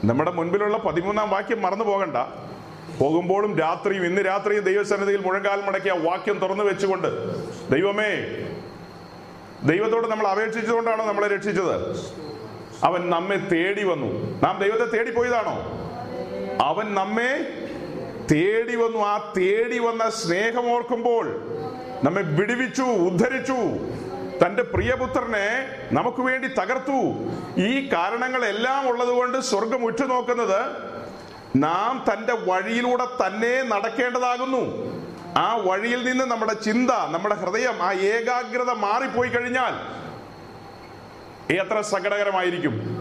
നമ്മുടെ 0.05 0.31
മുൻപിലുള്ള 0.31 0.77
പതിമൂന്നാം 0.77 1.31
വാക്യം 1.31 1.63
മറന്നു 1.63 1.85
പോകണ്ട. 1.85 2.17
പോകുമ്പോഴും 3.01 3.59
രാത്രിയും 3.59 4.05
ഇന്ന് 4.05 4.21
രാത്രിയും 4.27 4.65
ദൈവസന്നിധിയിൽ 4.65 5.21
മുഴങ്കാൽ 5.21 5.63
മടക്കിയ 5.67 5.93
വാക്യം 5.93 6.39
തുറന്നു 6.39 6.65
വെച്ചുകൊണ്ട് 6.65 7.09
ദൈവമേ 7.71 8.11
ദൈവത്തോട് 9.65 10.07
നമ്മൾ 10.07 10.27
അപേക്ഷിച്ചുകൊണ്ടാണോ 10.27 11.07
നമ്മളെ 11.07 11.27
രക്ഷിച്ചത്? 11.27 11.97
അവൻ 12.85 13.11
നമ്മെ 13.11 13.37
തേടി 13.37 13.85
വന്നു. 13.85 14.41
നാം 14.43 14.59
ദൈവത്തെ 14.59 14.85
തേടി 14.85 15.11
പോയതാണോ? 15.11 15.88
അവൻ 16.61 16.95
നമ്മെ 16.95 17.49
തേടി 18.31 18.77
വന്നു. 18.77 18.99
ആ 18.99 19.33
തേടി 19.37 19.79
വന്ന 19.79 20.11
സ്നേഹം 20.11 20.73
ഓർക്കുമ്പോൾ 20.73 21.43
നമ്മെ 22.05 22.23
വിടുവിച്ചു 22.23 22.83
ഉദ്ധരിച്ചു. 22.83 23.57
തന്റെ 24.47 24.63
പ്രിയപുത്രനെ 24.63 25.71
നമുക്ക് 25.93 26.23
വേണ്ടി 26.23 26.49
തകർത്തു. 26.49 27.01
ഈ 27.61 27.89
കാരണങ്ങളെല്ലാം 27.93 28.89
ഉള്ളതുകൊണ്ട് 28.89 29.39
സ്വർഗം 29.39 29.85
ഉറ്റുനോക്കുന്നത് 29.85 30.61
നാം 31.57 32.05
തന്റെ 32.13 32.33
വഴിയിലൂടെ 32.33 33.27
തന്നെ 33.27 33.63
നടക്കേണ്ടതാകുന്നു. 33.63 34.99
ആ 35.37 35.57
വഴിയിൽ 35.57 36.09
നിന്ന് 36.09 36.25
നമ്മുടെ 36.25 36.53
ചിന്ത 36.53 36.91
നമ്മുടെ 36.91 37.35
ഹൃദയം 37.35 37.83
ആ 37.83 37.93
ഏകാഗ്രത 37.93 38.71
മാറിപ്പോയി 38.71 39.29
കഴിഞ്ഞാൽ 39.29 39.99
എത്ര 41.57 41.81
സങ്കടകരമായിരിക്കും. 41.81 42.98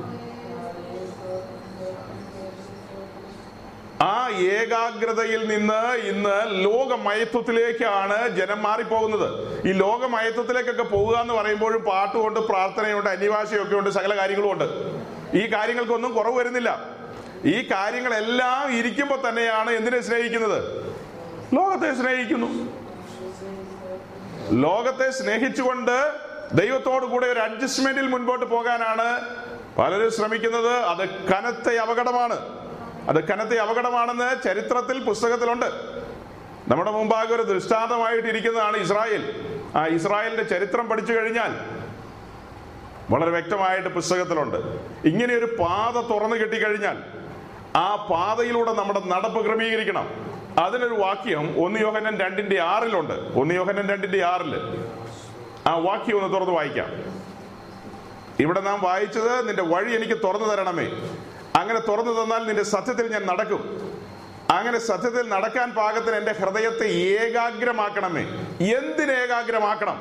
ആ 4.02 4.30
ഏകാഗ്രതയിൽ 4.30 5.48
നിന്ന് 5.48 5.94
ഇന്ന് 5.94 6.66
ലോകമയത്വത്തിലേക്കാണ് 6.66 8.28
ജനം 8.30 8.64
മാറിപ്പോകുന്നത്. 8.64 9.30
ഈ 9.68 9.72
ലോകമയത്വത്തിലേക്കൊക്കെ 9.72 10.84
പോവുക 10.84 11.16
എന്ന് 11.16 11.34
പറയുമ്പോഴും 11.34 11.82
പാട്ടുകൊണ്ട് 11.82 12.40
പ്രാർത്ഥനയുണ്ട് 12.40 13.10
അന്യഭാഷയൊക്കെ 13.10 13.76
ഉണ്ട് 13.76 13.90
സകല 13.90 14.18
കാര്യങ്ങളും 14.18 14.52
ഉണ്ട്. 14.52 14.64
ഈ 15.38 15.54
കാര്യങ്ങൾക്കൊന്നും 15.54 16.14
കുറവ് 16.14 16.38
വരുന്നില്ല. 16.38 16.86
ഈ 17.46 17.68
കാര്യങ്ങളെല്ലാം 17.72 18.72
ഇരിക്കുമ്പോൾ 18.72 19.30
തന്നെയാണ് 19.30 19.72
എന്തിനെ 19.72 20.02
സ്നേഹിക്കുന്നത്? 20.02 20.86
ലോകത്തെ 21.54 21.94
സ്നേഹിക്കുന്നു. 21.94 22.48
ലോകത്തെ 24.52 25.12
സ്നേഹിച്ചുകൊണ്ട് 25.12 26.14
ദൈവത്തോടു 26.54 27.06
കൂടെ 27.06 27.28
ഒരു 27.28 27.40
അഡ്ജസ്റ്റ്മെന്റിൽ 27.40 28.08
മുൻപോട്ട് 28.08 28.46
പോകാനാണ് 28.46 29.36
പലരും 29.78 30.12
ശ്രമിക്കുന്നത്. 30.12 30.72
അത് 30.72 31.10
കനത്ത 31.10 31.76
അപകടമാണ്. 31.76 32.67
അത് 33.08 33.28
കനത്തെ 33.28 33.58
അപകടമാണെന്ന് 33.58 34.44
ചരിത്രത്തിൽ 34.44 35.04
പുസ്തകത്തിലുണ്ട്. 35.04 35.66
നമ്മുടെ 36.68 36.92
മുമ്പാകെ 36.92 37.36
ഒരു 37.36 37.42
ദൃഷ്ടാന്തമായിട്ടിരിക്കുന്നതാണ് 37.42 38.78
ഇസ്രായേൽ. 38.78 39.24
ആ 39.76 39.88
ഇസ്രായേലിന്റെ 39.88 40.44
ചരിത്രം 40.44 40.90
പഠിച്ചു 40.90 41.14
കഴിഞ്ഞാൽ 41.14 41.78
വളരെ 43.10 43.32
വ്യക്തമായിട്ട് 43.32 43.90
പുസ്തകത്തിലുണ്ട്. 43.90 44.58
ഇങ്ങനെ 45.08 45.36
ഒരു 45.36 45.46
പാത 45.60 45.94
തുറന്നു 45.94 46.36
കിട്ടിക്കഴിഞ്ഞാൽ 46.36 46.98
ആ 47.76 47.96
പാതയിലൂടെ 47.96 48.74
നമ്മുടെ 48.74 49.02
നടപ്പ് 49.06 49.46
ക്രമീകരിക്കണം. 49.46 50.10
അതിനൊരു 50.60 50.94
വാക്യം 50.94 51.66
ഒന്ന് 51.66 51.80
യോഹനൻ 51.80 52.18
രണ്ടിന്റെ 52.18 52.62
ആറിലുണ്ട്. 52.62 53.14
ഒന്ന് 53.14 53.56
യോഹനൻ 53.56 53.90
രണ്ടിന്റെ 53.90 54.24
ആറിൽ. 54.24 54.56
ആ 55.68 55.78
വാക്യം 55.78 56.22
ഒന്ന് 56.22 56.34
തുറന്ന് 56.34 56.54
വായിക്കാം. 56.54 56.90
ഇവിടെ 58.40 58.60
നാം 58.62 58.80
വായിച്ചത് 58.84 59.48
നിന്റെ 59.48 59.64
വഴി 59.64 59.96
എനിക്ക് 59.96 60.14
തുറന്നു 60.14 60.48
തരണമേ. 60.48 60.88
അങ്ങനെ 61.60 61.80
തുറന്നു 61.80 62.24
തന്നാൽ 62.24 62.44
നിന്റെ 62.48 62.64
സത്യത്തിൽ 62.64 63.12
ഞാൻ 63.12 63.24
നടക്കും. 63.26 63.62
അങ്ങനെ 64.52 64.80
സത്യത്തിൽ 64.80 65.30
നടക്കാൻ 65.30 65.72
പാകത്തിന് 65.72 66.16
എന്റെ 66.16 66.32
ഹൃദയത്തെ 66.32 66.88
ഏകാഗ്രമാക്കണമേ. 67.24 68.24
എന്തിന് 68.76 69.12
ഏകാഗ്രമാക്കണം? 69.12 69.98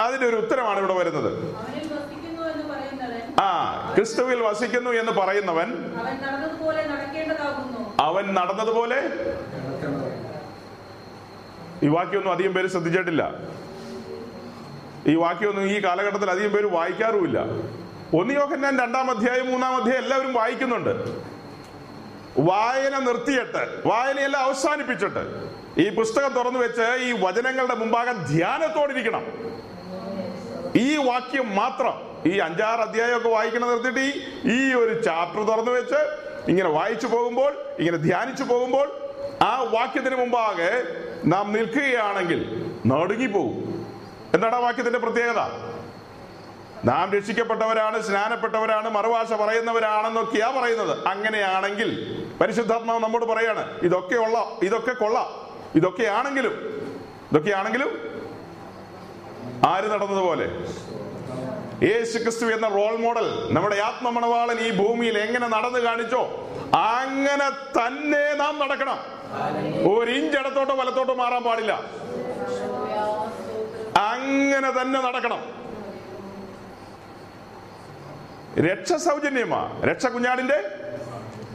അതിന്റെ 0.00 0.26
ഒരു 0.26 0.36
ഉത്തരമാണ് 0.36 0.78
ഇവിടെ 0.78 0.94
വരുന്നത്. 0.94 1.30
അവനിൽ 1.56 1.88
വസിക്കുന്നു 1.94 2.42
എന്ന് 2.50 2.64
പറയുന്നവൻ 2.74 3.40
ആ 3.40 3.48
ക്രിസ്തുവിൽ 3.96 4.40
വസിക്കുന്നു 4.42 4.90
എന്ന് 4.90 5.12
പറയുന്നവൻ 5.12 5.68
അവൻ 8.00 8.24
നടന്നതുപോലെ 8.34 8.98
ഈ 11.82 11.88
വാക്യൊന്നും 11.88 12.32
അധികം 12.32 12.52
പേര് 12.54 12.66
ശ്രദ്ധിച്ചിട്ടില്ല. 12.66 13.22
ഈ 15.06 15.14
വാക്യൊന്നും 15.14 15.64
ഈ 15.70 15.84
കാലഘട്ടത്തിൽ 15.84 16.30
അധികം 16.30 16.50
പേര് 16.50 16.66
വായിക്കാറുമില്ല. 16.66 17.38
ഒന്ന് 18.12 18.34
യോഹന്നാൻ 18.34 18.78
രണ്ടാം 18.80 19.10
അധ്യായം 19.10 19.50
മൂന്നാം 19.50 19.76
അധ്യായം 19.76 20.02
എല്ലാവരും 20.02 20.32
വായിക്കുന്നുണ്ട്. 20.34 20.90
വായന 22.38 22.98
നിർത്തിയിട്ട് 22.98 23.88
വായനയെല്ലാം 23.88 24.44
അവസാനിപ്പിച്ചിട്ട് 24.44 25.22
ഈ 25.80 25.94
പുസ്തകം 25.94 26.32
തുറന്നു 26.32 26.58
വെച്ച് 26.58 26.96
ഈ 27.02 27.12
വചനങ്ങളുടെ 27.12 27.74
മുമ്പാകെ 27.74 28.12
ധ്യാനത്തോടിരിക്കണം. 28.12 29.24
ഈ 30.76 30.96
വാക്യം 30.96 31.54
മാത്രം 31.54 31.94
ഈ 32.26 32.38
അഞ്ചാറ് 32.38 32.80
അധ്യായമൊക്കെ 32.80 33.28
വായിക്കണം 33.28 33.68
നിർത്തിയിട്ട് 33.68 34.00
ഈ 34.00 34.12
ഈ 34.52 34.72
ഒരു 34.74 35.02
ചാപ്റ്റർ 35.02 35.42
തുറന്നു 35.44 35.70
വെച്ച് 35.70 36.00
ഇങ്ങനെ 36.48 36.68
വായിച്ചു 36.68 37.06
പോകുമ്പോൾ 37.06 37.52
ഇങ്ങനെ 37.78 37.96
ധ്യാനിച്ചു 37.96 38.44
പോകുമ്പോൾ 38.44 38.88
ആ 39.42 39.62
വാക്യത്തിന് 39.62 40.16
മുമ്പാകെ 40.16 40.82
നാം 41.24 41.52
നിൽക്കുകയാണെങ്കിൽ 41.52 42.70
നടുങ്ങിപ്പോകും 42.86 43.86
എന്താണ് 44.34 44.54
ആ 44.54 44.58
വാക്യത്തിന്റെ 44.58 44.98
പ്രത്യേകത? 44.98 45.73
നാം 46.88 47.06
രക്ഷിക്കപ്പെട്ടവരാണ് 47.16 47.98
സ്നാനപ്പെട്ടവരാണ് 48.06 48.88
മറുഭാഷ 48.96 49.32
പറയുന്നവരാണെന്നൊക്കെയാ 49.42 50.48
പറയുന്നത്. 50.56 50.94
അങ്ങനെയാണെങ്കിൽ 51.12 51.90
പരിശുദ്ധാത്മാവ് 52.40 53.00
നമ്മോട് 53.04 53.24
പറയാണ് 53.32 53.62
ഇതൊക്കെ 53.88 54.16
ഉള്ള 54.24 54.38
ഇതൊക്കെ 54.68 54.94
കൊള്ളാം 55.02 55.28
ഇതൊക്കെയാണെങ്കിലും 55.80 56.54
ഇതൊക്കെയാണെങ്കിലും 57.30 57.90
ആര് 59.70 59.86
നടന്നതുപോലെ? 59.92 60.46
യേശു 61.88 62.16
ക്രിസ്തു 62.18 62.46
എന്ന 62.56 62.66
റോൾ 62.78 62.94
മോഡൽ 63.04 63.26
നമ്മുടെ 63.56 63.76
ആത്മമണവാളൻ 63.86 64.58
ഈ 64.66 64.70
ഭൂമിയിൽ 64.80 65.16
എങ്ങനെ 65.18 65.46
നടന്നു 65.54 65.80
കാണിച്ചോ 65.86 66.22
അങ്ങനെ 66.82 67.48
തന്നെ 67.78 68.24
നാം 68.42 68.54
നടക്കണം. 68.62 68.98
ഒരു 69.92 70.10
ഇഞ്ച് 70.18 70.36
ഇടത്തോട്ടോ 70.38 70.74
വലത്തോട്ടോ 70.80 71.14
മാറാൻ 71.14 71.42
പാടില്ല. 71.48 71.72
അങ്ങനെ 74.12 74.70
തന്നെ 74.80 75.00
നടക്കണം. 75.08 75.42
രക്ഷ 78.58 78.92
സൗജന്യമാ. 78.92 79.80
രക്ഷ 79.84 80.06
കുഞ്ഞാടിന്റെ 80.06 80.64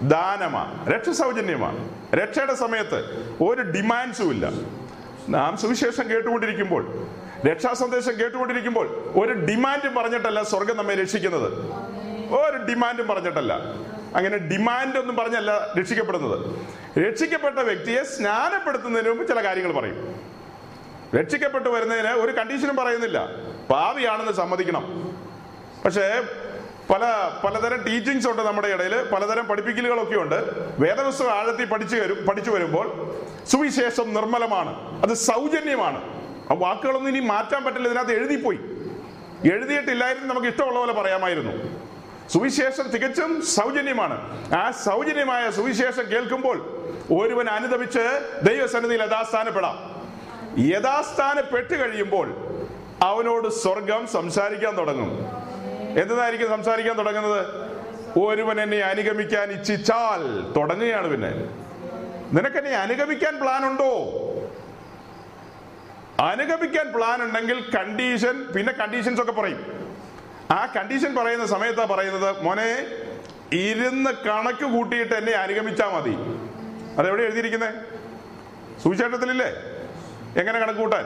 ദാനമാ. 0.02 0.86
രക്ഷ 0.88 1.10
സൗജന്യമാ. 1.10 1.90
രക്ഷയുടെ 2.14 2.54
സമയത്ത് 2.54 3.00
ഒരു 3.44 3.62
ഡിമാൻഡ്സും 3.62 4.32
ഇല്ല. 4.32 4.50
നാം 5.30 5.58
സുവിശേഷം 5.58 6.10
കേട്ടുകൊണ്ടിരിക്കുമ്പോൾ 6.10 7.08
രക്ഷാ 7.46 7.74
സന്ദേശം 7.74 8.20
കേട്ടുകൊണ്ടിരിക്കുമ്പോൾ 8.20 9.12
ഒരു 9.16 9.34
ഡിമാൻഡും 9.34 9.96
പറഞ്ഞിട്ടല്ല 9.96 10.44
സ്വർഗം 10.44 10.78
നമ്മെ 10.78 10.96
രക്ഷിക്കുന്നത്. 10.96 11.54
ഒരു 12.34 12.58
ഡിമാൻഡും 12.58 13.08
പറഞ്ഞിട്ടല്ല. 13.08 13.54
അങ്ങനെ 14.16 14.38
ഡിമാൻഡ് 14.38 14.98
ഒന്നും 14.98 15.16
പറഞ്ഞല്ല 15.16 15.74
രക്ഷിക്കപ്പെടുന്നത്. 15.80 16.60
രക്ഷിക്കപ്പെട്ട 17.00 17.60
വ്യക്തിയെ 17.60 18.04
സ്നാനപ്പെടുത്തുന്നതിന് 18.04 19.10
മുമ്പ് 19.10 19.28
ചില 19.28 19.44
കാര്യങ്ങൾ 19.44 19.72
പറയും. 19.72 20.16
രക്ഷിക്കപ്പെട്ടു 21.20 21.70
വരുന്നതിന് 21.70 22.08
ഒരു 22.08 22.32
കണ്ടീഷനും 22.32 22.76
പറയുന്നില്ല. 22.76 23.28
പാവിയാണെന്ന് 23.70 24.32
സമ്മതിക്കണം. 24.32 25.14
പക്ഷേ 25.86 26.24
പല 26.90 27.32
പലതരം 27.44 27.84
ടീച്ചിങ്സ് 27.84 28.28
ഉണ്ട് 28.28 28.42
നമ്മുടെ 28.42 28.68
ഇടയിൽ 28.68 29.04
പലതരം 29.12 29.46
പഠിപ്പിക്കലുകളൊക്കെ 29.46 30.16
ഉണ്ട്. 30.16 30.36
വേദപുസ്തകം 30.82 31.32
ആഴത്തിൽ 31.32 31.66
പഠിച്ചു 31.66 31.96
വരും 31.96 32.26
പഠിച്ചു 32.26 32.52
വരുമ്പോൾ 32.52 33.16
സുവിശേഷം 33.48 34.14
നിർമ്മലമാണ്. 34.14 35.02
അത് 35.02 35.14
സൗജന്യമാണ്. 35.14 35.98
ആ 36.52 36.54
വാക്കുകളൊന്നും 36.54 37.18
ഇനി 37.18 37.26
മാറ്റാൻ 37.26 37.64
പറ്റില്ല. 37.64 37.88
ഇതിനകത്ത് 37.88 38.12
എഴുതിപ്പോയി. 38.12 38.60
എഴുതിയിട്ടില്ലായിരുന്നു 39.54 40.28
നമുക്ക് 40.28 40.48
ഇഷ്ടമുള്ള 40.48 40.80
പോലെ 40.80 40.94
പറയാമായിരുന്നു. 40.94 41.52
സുവിശേഷം 42.30 42.88
തികച്ചും 42.90 43.42
സൗജന്യമാണ്. 43.42 44.48
ആ 44.54 44.72
സൗജന്യമായ 44.72 45.52
സുവിശേഷം 45.52 46.12
കേൾക്കുമ്പോൾ 46.12 46.58
ഒരുവൻ 47.20 47.50
അനുദപിച്ച് 47.50 48.30
ദൈവസന്നിധിയിൽ 48.44 49.04
യഥാസ്ഥാനപ്പെടാം. 49.04 50.06
യഥാസ്ഥാനപ്പെട്ട് 50.58 51.80
കഴിയുമ്പോൾ 51.80 52.34
അവനോട് 53.02 53.48
സ്വർഗം 53.48 54.08
സംസാരിക്കാൻ 54.08 54.78
തുടങ്ങും. 54.78 55.40
എന്നതായിരിക്കും 55.98 56.50
സംസാരിക്കാൻ 56.50 56.98
തുടങ്ങുന്നത്? 56.98 57.46
ഒരുവൻ 58.20 58.62
എന്നെ 58.62 58.78
അനുഗമിക്കാൻ 58.78 59.52
ഇച്ഛിച്ചാൽ 59.52 60.52
തുടങ്ങുകയാണ് 60.52 61.08
പിന്നെ. 61.08 61.30
നിനക്കെന്നെ 62.34 62.72
അനുഗമിക്കാൻ 62.72 63.40
പ്ലാൻ 63.40 63.66
ഉണ്ടോ? 63.66 63.92
അനുഗമിക്കാൻ 66.20 66.94
പ്ലാൻ 66.94 67.24
ഉണ്ടെങ്കിൽ 67.24 67.70
കണ്ടീഷൻ 67.76 68.48
പിന്നെ 68.56 68.74
കണ്ടീഷൻസ് 68.74 69.22
ഒക്കെ 69.22 69.32
പറയും. 69.32 69.90
ആ 70.52 70.74
കണ്ടീഷൻ 70.76 71.16
പറയുന്ന 71.16 71.46
സമയത്താ 71.46 71.86
പറയുന്നത് 71.86 72.44
മോനെ 72.44 72.88
ഇരുന്ന് 73.56 74.10
കണക്ക് 74.10 74.66
കൂട്ടിയിട്ട് 74.66 75.14
എന്നെ 75.14 75.32
അനുഗമിച്ചാൽ 75.32 75.88
മതി. 75.88 76.16
അതെവിടെ 77.00 77.22
എഴുതിയിരിക്കുന്നത് 77.24 77.74
സുവിശേഷത്തിലില്ലേ? 78.84 79.48
എങ്ങനെ 80.38 80.60
കണക്ക് 80.60 80.80
കൂട്ടാൻ? 80.80 81.06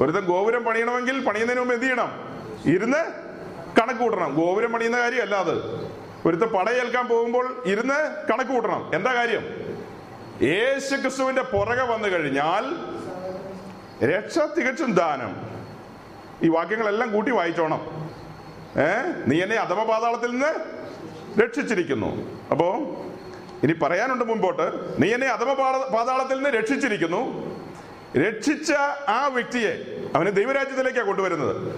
ഒരുത്തൻ 0.00 0.20
ഗോപുരം 0.20 0.64
പണിയണമെങ്കിൽ 0.64 1.24
പണിയുന്നതിന് 1.24 1.60
മുമ്പ് 1.60 1.74
എന്ത് 1.74 1.86
ചെയ്യണം? 1.86 2.10
ഇരുന്ന് 2.66 3.27
കണക്ക് 3.80 4.00
കൂട്ടണം. 4.00 4.34
ഗോപുരം 4.34 4.72
പണിയുന്ന 4.72 4.98
കാര്യമല്ല 4.98 5.34
അത്. 5.34 5.88
ഒരുത്തൻ 6.26 6.46
പടയേൽക്കാൻ 6.46 7.08
പോകുമ്പോൾ 7.08 7.62
ഇരുന്ന് 7.66 8.26
കണക്ക് 8.32 8.50
കൂട്ടണം. 8.50 8.90
എന്താ 8.94 9.14
കാര്യം? 9.14 9.44
യേശു 10.42 10.96
ക്രിസ്തുവിന്റെ 10.96 11.42
പുറകെ 11.42 11.82
വന്നു 11.82 12.08
കഴിഞ്ഞാൽ 12.08 12.64
രക്ഷ 14.06 14.38
തികച്ചും 14.38 14.94
ദാനം. 14.94 15.36
ഈ 16.42 16.48
വാക്യങ്ങളെല്ലാം 16.48 17.12
കൂട്ടി 17.12 17.30
വായിച്ചോണം. 17.30 18.10
ഏ? 18.76 19.12
നീ 19.26 19.42
എന്നെ 19.42 19.56
അഥമ 19.56 19.84
പാതാളത്തിൽ 19.84 20.30
നിന്ന് 20.30 20.78
രക്ഷിച്ചിരിക്കുന്നു. 21.40 22.40
അപ്പോ 22.50 22.76
ഇനി 23.62 23.72
പറയാനുണ്ട് 23.72 24.24
മുമ്പോട്ട് 24.24 25.02
നീ 25.02 25.14
എന്നെ 25.14 25.26
അഥമ 25.26 25.52
പാതാളത്തിൽ 25.94 26.34
നിന്ന് 26.34 26.50
രക്ഷിച്ചിരിക്കുന്നു. 26.50 27.48
രക്ഷിച്ച 28.18 28.72
ആ 29.08 29.26
വ്യക്തിയെ 29.26 29.74
അവനെ 30.14 30.30
ദൈവരാജ്യത്തിലേക്കാണ് 30.30 31.06
കൊണ്ടുവരുന്നത്. 31.06 31.72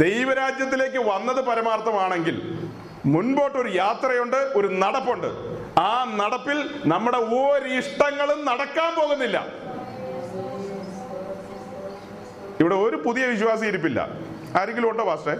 ദൈവരാജ്യത്തിലേക്ക് 0.00 0.98
വന്നത് 0.98 1.40
പരമാർത്ഥമാണെങ്കിൽ 1.44 2.36
മുൻപോട്ട് 3.06 3.58
ഒരു 3.58 3.68
യാത്രയുണ്ട് 3.68 4.36
ഒരു 4.36 4.68
നടപ്പുണ്ട്. 4.82 5.30
ആ 5.78 6.04
നടപ്പിൽ 6.20 6.58
നമ്മുടെ 6.84 7.16
ഒരിഷ്ടങ്ങളും 7.16 8.44
നടക്കാൻ 8.44 8.94
പോകുന്നില്ല. 9.00 9.46
ഇവിടെ 12.60 12.74
ഒരു 12.74 12.96
പുതിയ 12.96 13.26
വിശ്വാസി 13.26 13.64
ഇരിപ്പില്ല. 13.66 14.08
ആരെങ്കിലും 14.60 14.90
ഉണ്ടോ 14.90 15.04
പാസ്റ്റേ 15.04 15.34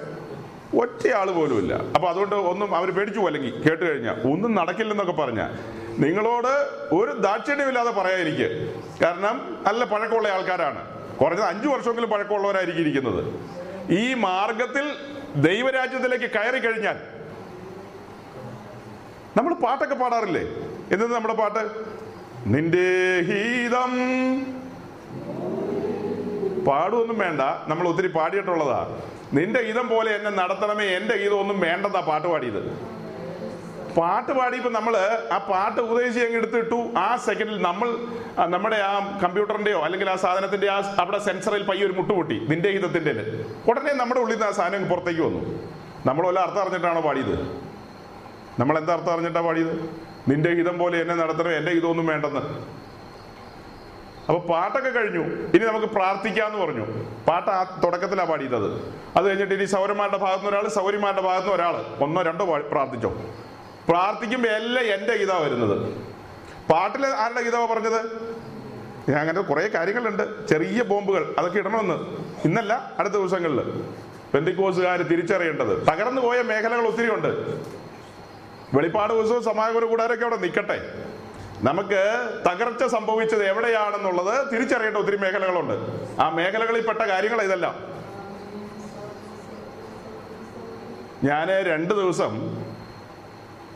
ഒറ്റയാൾ 0.81 1.31
പോലും 1.31 1.59
ഇല്ല 1.59 1.75
അപ്പൊ 1.75 2.09
അതുകൊണ്ട് 2.09 2.35
ഒന്നും 2.35 2.77
അവർ 2.77 2.91
പേടിച്ചു 2.91 3.21
അല്ലെങ്കിൽ 3.21 3.63
കേട്ട് 3.65 3.85
കഴിഞ്ഞാൽ 3.91 4.17
ഒന്നും 4.33 4.55
നടക്കില്ലെന്നൊക്കെ 4.55 5.13
പറഞ്ഞ. 5.13 5.43
നിങ്ങളോട് 6.05 6.53
ഒരു 6.95 7.13
ദാക്ഷിണ്യമില്ലാതെ 7.27 7.91
പറയാതിരിക്കുക 7.91 8.49
കാരണം 9.03 9.59
നല്ല 9.67 9.85
പഴക്കമുള്ള 9.85 10.29
ആൾക്കാരാണ്. 10.29 10.83
കുറഞ്ഞത് 11.21 11.47
അഞ്ചു 11.47 11.69
വർഷമെങ്കിലും 11.69 12.11
പഴക്കമുള്ളവരായിരിക്കും 12.11 12.83
ഇരിക്കുന്നത്. 12.83 13.23
ഈ 13.91 14.15
മാർഗത്തിൽ 14.15 14.97
ദൈവരാജ്യത്തിലേക്ക് 15.37 16.31
കയറി 16.31 16.59
കഴിഞ്ഞാൽ 16.59 16.97
നമ്മൾ 19.37 19.55
പാട്ടൊക്കെ 19.55 19.95
പാടാറില്ലേ? 19.95 20.41
എന്തെന്ന് 20.93 21.15
നമ്മുടെ 21.15 21.35
പാട്ട്? 21.35 21.87
നിന്റെ 22.47 23.21
ഹീതം. 23.21 23.93
പാടുമൊന്നും 26.65 27.19
വേണ്ട. 27.19 27.41
നമ്മൾ 27.41 27.89
ഒത്തിരി 27.89 28.09
പാടിയിട്ടുള്ളതാ. 28.09 28.99
നിന്റെ 29.33 29.63
ഗീതം 29.63 29.89
പോലെ 29.89 30.15
എന്നെ 30.15 30.31
നടത്തണമേ 30.31 30.85
എന്റെ 30.85 31.17
ഗീതം 31.17 31.41
ഒന്നും 31.41 31.61
വേണ്ടെന്നാ 31.61 32.01
പാട്ട് 32.01 32.29
പാടിയത്. 32.29 32.93
പാട്ട് 33.97 34.33
പാടിയപ്പോൾ 34.33 34.73
നമ്മൾ 34.73 34.95
ആ 35.33 35.39
പാട്ട് 35.39 35.81
ഉപദേശിച്ച് 35.81 36.21
അങ്ങ് 36.21 36.37
എടുത്തിട്ടു 36.37 36.79
ആ 36.97 37.17
സെക്കൻഡിൽ 37.17 37.63
നമ്മൾ 37.63 37.89
നമ്മുടെ 38.49 38.77
ആ 38.77 39.19
കമ്പ്യൂട്ടറിന്റെയോ 39.25 39.81
അല്ലെങ്കിൽ 39.81 40.11
ആ 40.11 40.17
സാധനത്തിന്റെ 40.17 40.69
ആ 40.71 40.95
അവിടെ 40.99 41.19
സെൻസറിൽ 41.19 41.63
പയ്യ 41.71 41.85
ഒരു 41.85 41.93
മുട്ടുപൊട്ടി 41.93 42.47
നിന്റെ 42.51 42.71
ഹിതത്തിന്റെ 42.71 43.13
ഉടനെ 43.71 43.93
നമ്മുടെ 43.93 44.21
ഉള്ളിൽ 44.21 44.35
നിന്ന് 44.35 44.47
ആ 44.47 44.51
സാധനം 44.51 44.89
പുറത്തേക്ക് 44.89 45.21
വന്നു. 45.21 45.43
നമ്മൾ 46.07 46.27
വല്ല 46.27 46.41
അർത്ഥം 46.41 46.63
അറിഞ്ഞിട്ടാണോ 46.63 47.01
പാടിയത്? 47.01 47.35
നമ്മൾ 48.59 48.79
എന്താ 48.79 48.93
അർത്ഥം 48.93 49.13
അറിഞ്ഞിട്ടാണ് 49.13 49.47
പാടിയത്? 49.47 49.91
നിന്റെ 50.29 50.51
ഹിതം 50.51 50.79
പോലെ 50.79 51.01
എന്നെ 51.01 51.15
നടത്തണം? 51.15 51.53
എന്റെ 51.53 51.73
ഹിതമൊന്നും 51.73 52.07
വേണ്ടെന്ന്. 52.07 52.43
അപ്പൊ 54.29 54.41
പാട്ടൊക്കെ 54.41 54.91
കഴിഞ്ഞു. 54.91 55.23
ഇനി 55.55 55.65
നമുക്ക് 55.65 55.87
പ്രാർത്ഥിക്കാന്ന് 55.87 56.59
പറഞ്ഞു. 56.59 56.85
പാട്ട് 57.29 57.51
ആ 57.51 57.81
തുടക്കത്തിലാണ് 57.85 58.29
പാടിയത് 58.29 58.57
അത്. 58.57 58.69
അത് 59.17 59.29
കഴിഞ്ഞിട്ട് 59.29 59.55
ഇനി 59.55 59.65
സൗരന്മാരുടെ 59.65 60.17
ഭാഗത്തുനിന്ന് 60.17 60.59
ഒരാൾ 60.59 60.69
സൗരിമാരുടെ 60.69 61.23
ഭാഗത്തുനിന്ന് 61.23 61.57
ഒരാൾ 61.57 62.05
ഒന്നോ 62.05 62.23
രണ്ടോ 62.23 62.45
പ്രാർത്ഥിച്ചോ. 62.45 63.13
പ്രാർത്ഥിക്കുമ്പോ 63.89 64.49
എല്ലാം 64.49 64.85
എന്റെ 64.85 65.17
ഗീതാ 65.17 65.39
വരുന്നത്. 65.39 65.93
പാട്ടിൽ 66.71 67.07
ആരുടെ 67.07 67.43
ഗീതാവാ 67.43 67.75
പറഞ്ഞത്? 67.75 68.33
ഞാൻ 69.09 69.21
അങ്ങനെ 69.21 69.41
കുറെ 69.41 69.69
കാര്യങ്ങളുണ്ട്. 69.69 70.49
ചെറിയ 70.49 70.83
ബോംബുകൾ 70.83 71.35
അതൊക്കെ 71.39 71.59
ഇടണമെന്ന്. 71.59 71.95
ഇന്നല്ല 72.45 72.93
അടുത്ത 72.99 73.15
ദിവസങ്ങളിൽ. 73.15 73.85
പെന്തിക്കോസുകാർ 74.35 75.03
തിരിച്ചറിയേണ്ടത്. 75.03 75.87
തകർന്നു 75.87 76.21
പോയ 76.21 76.43
മേഖലകൾ 76.43 76.87
ഒത്തിരി 76.87 77.15
ഉണ്ട്. 77.15 77.29
വെളിപ്പാട് 78.77 79.13
ദിവസവും 79.13 79.45
സമാഗമന 79.45 79.85
കൂടാരൊക്കെ 79.85 80.23
അവിടെ 80.23 80.37
നിൽക്കട്ടെ. 80.37 81.05
നമുക്ക് 81.63 82.31
തകർച്ച 82.51 82.85
സംഭവിച്ചത് 82.85 83.45
എവിടെയാണെന്നുള്ളത് 83.45 84.53
തിരിച്ചറിയേണ്ട 84.53 84.97
ഒത്തിരി 84.97 85.17
മേഖലകളുണ്ട്. 85.17 85.75
ആ 86.21 86.29
മേഖലകളിൽ 86.29 86.87
പെട്ട 86.87 86.99
കാര്യങ്ങൾ 86.99 87.43
ഇതെല്ലാം. 87.43 87.75
ഞാൻ 91.25 91.49
രണ്ട് 91.49 91.95
ദിവസം 91.95 92.62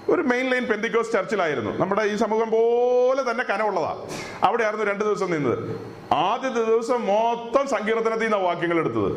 ഒരു 0.08 0.22
മെയിൻ 0.22 0.50
ലൈൻ 0.50 0.64
പെന്തിക്കോസ് 0.66 1.12
ചർച്ചിലായിരുന്നു 1.12 1.78
നമ്മുടെ 1.78 2.02
ഈ 2.02 2.16
സമൂഹം 2.16 2.50
പോലെ 2.50 3.30
തന്നെ 3.30 3.44
കനമുള്ളതാ. 3.44 4.06
അവിടെയായിരുന്നു 4.42 4.86
രണ്ട് 4.86 5.04
ദിവസം 5.04 5.30
നിന്നത്. 5.30 5.80
ആദ്യത്തെ 6.12 6.62
ദിവസം 6.62 7.06
മൊത്തം 7.06 7.68
സങ്കീർത്തനത്തിൽ 7.68 8.22
നിന്നാണ് 8.22 8.42
വാക്യങ്ങൾ 8.42 8.78
എടുത്തത്. 8.78 9.12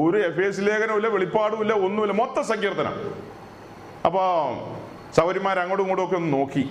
ഒരു 0.00 0.18
എഫ് 0.26 0.40
എസ് 0.40 0.60
ലേഖനമില്ല 0.60 1.08
വെളിപ്പാടുമില്ല 1.08 1.72
ഒന്നുമില്ല 1.72 2.12
മൊത്തം 2.12 2.44
സങ്കീർത്തനം. 2.44 3.14
അപ്പോ 4.06 4.22
സൗരിമാർ 5.16 5.58
അങ്ങോട്ടും 5.58 5.84
ഇങ്ങോട്ടും 5.84 6.04
ഒക്കെ 6.04 6.16
ഒന്ന് 6.16 6.32
നോക്കി. 6.32 6.70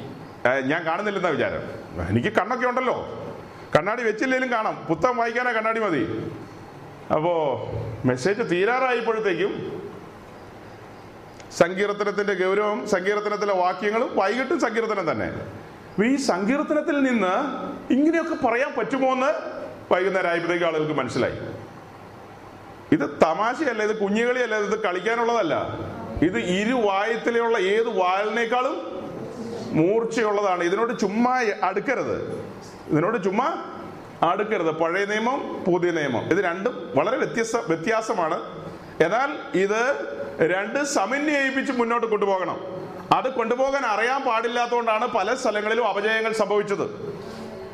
ഞാൻ 0.66 0.86
കാണുന്നില്ലെന്ന 0.86 1.30
വിചാരം. 1.30 1.64
എനിക്ക് 2.10 2.28
കണ്ണൊക്കെ 2.28 2.68
ഉണ്ടല്ലോ. 2.68 3.08
കണ്ണാടി 3.78 4.04
വെച്ചില്ലേലും 4.04 4.52
കാണാം. 4.52 4.86
പുത്തം 4.90 5.18
വായിക്കാനാ 5.18 5.52
കണ്ണാടി 5.52 5.80
മതി. 5.80 6.32
അപ്പോ 7.14 7.34
മെസ്സേജ് 8.06 8.52
തീരാറായപ്പോഴത്തേക്കും 8.52 9.79
സങ്കീർത്തനത്തിന്റെ 11.58 12.34
ഗൗരവം 12.34 12.90
സങ്കീർത്തനത്തിലെ 12.90 13.54
വാക്യങ്ങളും 13.54 14.10
വൈകിട്ടും 14.16 14.60
സങ്കീർത്തനം 14.60 15.12
തന്നെ. 15.12 15.34
ഈ 16.06 16.16
സങ്കീർത്തനത്തിൽ 16.16 17.04
നിന്ന് 17.04 17.34
ഇങ്ങനെയൊക്കെ 17.94 18.48
പറയാൻ 18.48 18.74
പറ്റുമോ 18.78 19.12
എന്ന് 19.12 19.34
വൈകുന്നേരം 19.94 20.30
ആയപ്പോഴത്തേക്ക് 20.30 20.66
ആളുകൾക്ക് 20.66 20.94
മനസ്സിലായി. 20.94 21.34
ഇത് 22.92 23.10
തമാശയല്ല 23.24 23.84
ഇത് 23.84 24.00
കുഞ്ഞുകളിയല്ല 24.00 24.56
ഇത് 24.56 24.84
കളിക്കാനുള്ളതല്ല. 24.84 25.68
ഇത് 26.22 26.38
ഇരുവായത്തിലുള്ള 26.40 27.58
ഏത് 27.58 27.88
വായലിനേക്കാളും 27.88 28.82
മൂർച്ചയുള്ളതാണ്. 29.72 30.64
ഇതിനോട് 30.64 31.00
ചുമ്മാ 31.00 31.46
അടുക്കരുത്. 31.64 32.46
ഇതിനോട് 32.88 33.24
ചുമ്മാ 33.24 33.64
അടുക്കരുത്. 34.32 34.72
പഴയ 34.72 35.06
നിയമം 35.06 35.64
പുതിയ 35.68 35.92
നിയമം. 35.92 36.22
ഇത് 36.22 36.46
രണ്ടും 36.46 36.92
വളരെ 36.96 37.18
വ്യത്യസ്ത 37.18 37.58
വ്യത്യാസമാണ്. 37.58 38.40
എന്നാൽ 39.04 39.60
ഇത് 39.60 40.19
രണ്ട് 40.42 40.84
സമന്വയിപ്പിച്ച് 40.84 41.72
മുന്നോട്ട് 41.72 42.08
കൊണ്ടുപോകണം. 42.08 42.80
അത് 43.12 43.34
കൊണ്ടുപോകാൻ 43.34 43.86
അറിയാൻ 43.86 44.24
പാടില്ലാത്തതുകൊണ്ടാണ് 44.24 45.08
പല 45.08 45.36
സ്ഥലങ്ങളിലും 45.36 45.88
അപജയങ്ങൾ 45.88 46.34
സംഭവിച്ചത്. 46.34 47.20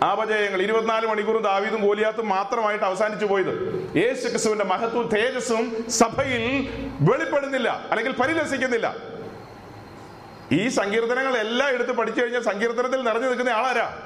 അപജയങ്ങൾ 0.03 0.61
ഇരുപത്തിനാല് 0.61 1.07
മണിക്കൂറും 1.07 1.43
ദാവീദും 1.43 1.87
ഗോലിയാത്തും 1.87 2.29
മാത്രമായിട്ട് 2.29 2.85
അവസാനിച്ചു 2.85 3.25
പോയത്. 3.25 3.53
യേശു 3.97 4.27
ക്രിസ്തുവിന്റെ 4.27 4.65
മഹത്വവും 4.65 5.07
തേജസ്സും 5.07 5.89
സഭയിൽ 5.89 6.67
വെളിപ്പെടുന്നില്ല 7.01 7.85
അല്ലെങ്കിൽ 7.91 8.11
പരിലസിക്കുന്നില്ല 8.11 8.95
ഈ 10.51 10.67
സങ്കീർത്തനങ്ങൾ 10.67 11.37
എല്ലാം 11.37 11.69
എടുത്ത് 11.69 11.91
പഠിച്ചു 11.91 12.21
കഴിഞ്ഞാൽ 12.21 12.41
സങ്കീർത്തനത്തിൽ 12.41 13.01
നിറഞ്ഞു 13.03 13.27
നിൽക്കുന്ന 13.27 13.49
ആളാരാ? 13.49 14.04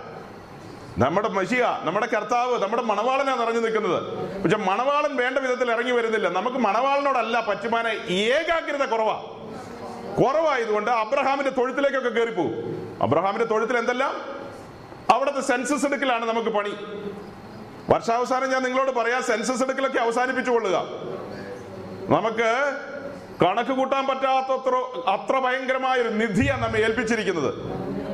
നമ്മുടെ 0.97 1.29
മഷിയ 1.29 1.79
നമ്മുടെ 1.83 2.05
കർത്താവ് 2.05 2.63
നമ്മുടെ 2.63 2.81
മണവാളനാ 2.81 3.35
നിറഞ്ഞു 3.35 3.59
നിൽക്കുന്നത്. 3.59 4.03
പക്ഷെ 4.43 4.57
മണവാളൻ 4.57 5.15
വേണ്ട 5.15 5.37
വിധത്തിൽ 5.37 5.71
ഇറങ്ങി 5.71 5.91
വരുന്നില്ല. 5.91 6.29
നമുക്ക് 6.29 6.57
മണവാളനോടല്ല 6.57 7.45
പറ്റുമാനെ 7.49 7.89
ഏകാഗ്രത 8.09 8.85
കുറവാ. 8.85 9.23
കുറവായതുകൊണ്ട് 10.23 10.91
അബ്രഹാമിന്റെ 10.91 11.49
തൊഴുത്തിലേക്കൊക്കെ 11.49 12.09
കയറിപ്പോകും 12.09 12.53
അബ്രഹാമിന്റെ 13.01 13.45
തൊഴുത്തിൽ 13.45 13.77
എന്തെല്ലാം? 13.77 14.39
അവിടുത്തെ 15.09 15.41
സെൻസസ് 15.41 15.85
എടുക്കലാണ് 15.85 16.25
നമുക്ക് 16.25 16.49
പണി. 16.49 16.69
വർഷാവസാനം 17.89 18.49
ഞാൻ 18.49 18.63
നിങ്ങളോട് 18.63 18.91
പറയാം 18.91 19.23
സെൻസസ് 19.23 19.63
എടുക്കലൊക്കെ 19.63 19.99
അവസാനിപ്പിച്ചു 19.99 20.51
കൊള്ളുക. 20.51 20.83
നമുക്ക് 22.09 22.77
കണക്ക് 23.45 23.71
കൂട്ടാൻ 23.71 24.07
പറ്റാത്തത്ര 24.07 24.75
അത്ര 25.09 25.39
ഭയങ്കരമായ 25.39 25.99
ഒരു 25.99 26.09
നിധിയാണ് 26.09 26.63
നമ്മെ 26.63 26.79
ഏൽപ്പിച്ചിരിക്കുന്നത്. 26.79 27.53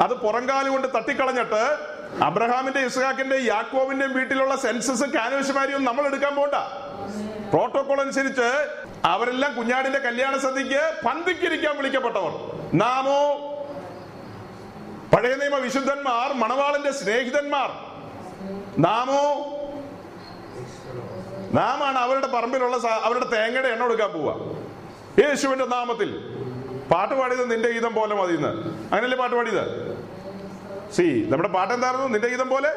അത് 0.01 0.13
പുറംകാലം 0.13 0.71
കൊണ്ട് 0.71 0.87
തട്ടിക്കളഞ്ഞിട്ട് 0.95 1.94
അബ്രഹാമിന്റെ 2.23 2.79
ഇസ്ഹാക്കിന്റെ 2.79 3.37
യാക്കോവിന്റെയും 3.41 4.13
വീട്ടിലുള്ള 4.13 4.55
സെൻസസ് 4.55 5.03
കാനവശമാരിയും 5.03 5.83
നമ്മൾ 5.83 6.05
എടുക്കാൻ 6.05 6.35
പോണ്ട. 6.35 6.55
പ്രോട്ടോകോൾ 7.51 8.01
അനുസരിച്ച് 8.01 8.67
അവരെല്ലാം 9.05 9.55
കുഞ്ഞാടിന്റെ 9.55 9.99
കല്യാണ 9.99 10.37
സദ്യക്ക് 10.37 11.05
പന്തിക്കിരിക്കാൻ 11.05 11.77
വിളിക്കപ്പെട്ടവർ. 11.77 12.31
നാമോ 12.73 13.19
പഴയ 15.15 15.35
നിയമ 15.35 15.55
വിശുദ്ധന്മാർ 15.55 16.33
മണവാളന്റെ 16.33 16.91
സ്നേഹിതന്മാർ. 16.91 17.69
നാമോ 18.79 19.51
നാമാണ് 21.53 21.97
അവരുടെ 21.97 22.27
പറമ്പിലുള്ള 22.27 22.77
അവരുടെ 23.03 23.25
തേങ്ങയുടെ 23.25 23.67
എണ്ണ 23.67 23.83
എടുക്കാൻ 23.83 24.11
പോവുക. 24.11 24.33
യേശുവിന്റെ 25.23 25.65
നാമത്തിൽ. 25.65 26.09
പാട്ട് 26.91 27.15
പാടിയത് 27.15 27.51
നിന്റെ 27.51 27.69
ഗീതം 27.71 27.93
പോലെ 27.93 28.15
മതി 28.15 28.33
അങ്ങനല്ലേ 28.33 29.17
പാട്ട് 29.17 29.35
പാടിയത്? 29.35 29.94
സി 30.95 31.27
നമ്മുടെ 31.29 31.49
പാട്ട് 31.49 31.73
എന്തായിരുന്നു 31.73 32.07
നിന്റെ 32.07 32.27
ഗീതം 32.27 32.49
പോലെ? 32.49 32.71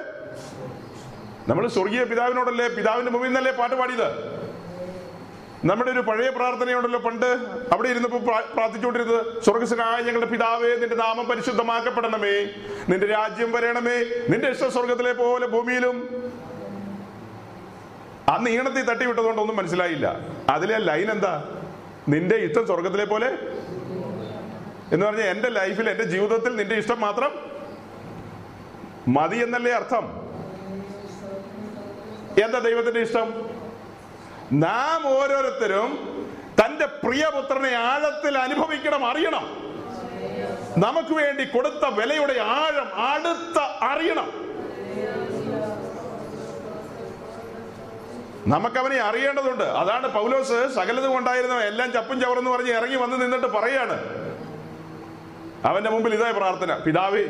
നമ്മൾ 1.48 1.68
സ്വർഗീയ 1.68 2.04
പിതാവിനോടല്ലേ 2.04 2.68
പിതാവിന്റെ 2.68 3.10
മുമ്പിൽ 3.10 3.28
നിന്നല്ലേ 3.28 3.52
പാട്ട് 3.52 3.76
പാടിയത്? 3.76 4.38
നമ്മുടെ 5.64 5.90
ഒരു 5.90 6.00
പഴയ 6.00 6.30
പ്രാർത്ഥനയുണ്ടല്ലോ 6.30 6.98
പണ്ട്. 6.98 7.26
അവിടെ 7.72 7.88
ഇരുന്നപ്പോൾ 7.88 8.18
പ്രാർത്ഥിച്ചുകൊണ്ടിരുന്നത് 8.54 9.42
സ്വർഗസ്വനായ 9.42 10.02
ഞങ്ങളുടെ 10.02 10.26
പിതാവേ 10.26 10.76
നിന്റെ 10.76 10.96
നാമം 10.96 11.26
പരിശുദ്ധമാക്കപ്പെടണമേ. 11.26 12.34
നിന്റെ 12.88 13.06
രാജ്യം 13.06 13.52
വരണമേ. 13.52 13.96
നിന്റെ 14.28 14.48
ഇഷ്ട 14.48 14.68
സ്വർഗത്തിലെ 14.68 15.12
പോലെ 15.12 15.46
ഭൂമിയിലും. 15.46 15.96
അന്ന് 18.28 18.50
ഈണത്തിൽ 18.50 18.84
തട്ടിവിട്ടതുകൊണ്ട് 18.84 19.40
ഒന്നും 19.40 19.56
മനസ്സിലായില്ല. 19.56 20.16
അതിലെ 20.50 20.78
ലൈൻ 20.78 21.10
എന്താ? 21.10 21.44
നിന്റെ 22.08 22.36
ഇഷ്ടം 22.36 22.66
സ്വർഗത്തിലെ 22.66 23.04
പോലെ? 23.04 23.28
എന്ന് 24.92 25.06
പറഞ്ഞാൽ 25.06 25.26
എന്റെ 25.26 25.48
ലൈഫിൽ 25.48 25.90
എന്റെ 25.90 26.04
ജീവിതത്തിൽ 26.04 26.56
നിന്റെ 26.56 26.74
ഇഷ്ടം 26.74 27.00
മാത്രം 27.00 27.47
മതി 29.08 29.36
എന്നല്ലേ 29.36 29.72
അർത്ഥം? 29.72 30.04
എന്താ 32.44 32.58
ദൈവത്തിന്റെ 32.58 33.00
ഇഷ്ടം? 33.00 33.50
നാം 34.52 35.06
ഓരോരുത്തരും 35.06 35.90
തന്റെ 36.60 36.86
പ്രിയപുത്രനെ 36.86 37.74
ആഴത്തിൽ 37.76 38.38
അനുഭവിക്കണം 38.38 39.06
അറിയണം. 39.06 39.68
നമുക്ക് 40.78 41.14
വേണ്ടി 41.14 41.44
കൊടുത്ത 41.44 41.84
വിലയുടെ 41.84 42.40
ആഴം 42.40 43.02
അടുത്ത 43.02 43.62
അറിയണം. 43.62 44.48
നമുക്കവനെ 48.46 49.00
അറിയേണ്ടതുണ്ട്. 49.00 49.64
അതാണ് 49.64 50.14
പൗലോസ് 50.14 50.74
സകലതും 50.74 51.18
ഉണ്ടായിരുന്ന 51.18 51.54
എല്ലാം 51.54 51.92
ചപ്പും 51.92 52.20
ചവറെന്ന് 52.20 52.50
പറഞ്ഞ് 52.50 52.72
ഇറങ്ങി 52.72 52.96
വന്ന് 52.96 53.22
നിന്നിട്ട് 53.22 53.46
പറയാണ്. 53.46 53.96
അവന്റെ 55.64 55.90
മുമ്പിൽ 55.90 56.14
ഇതായി 56.14 56.32
പ്രാർത്ഥന. 56.32 56.74
പിതാവേ 56.74 57.22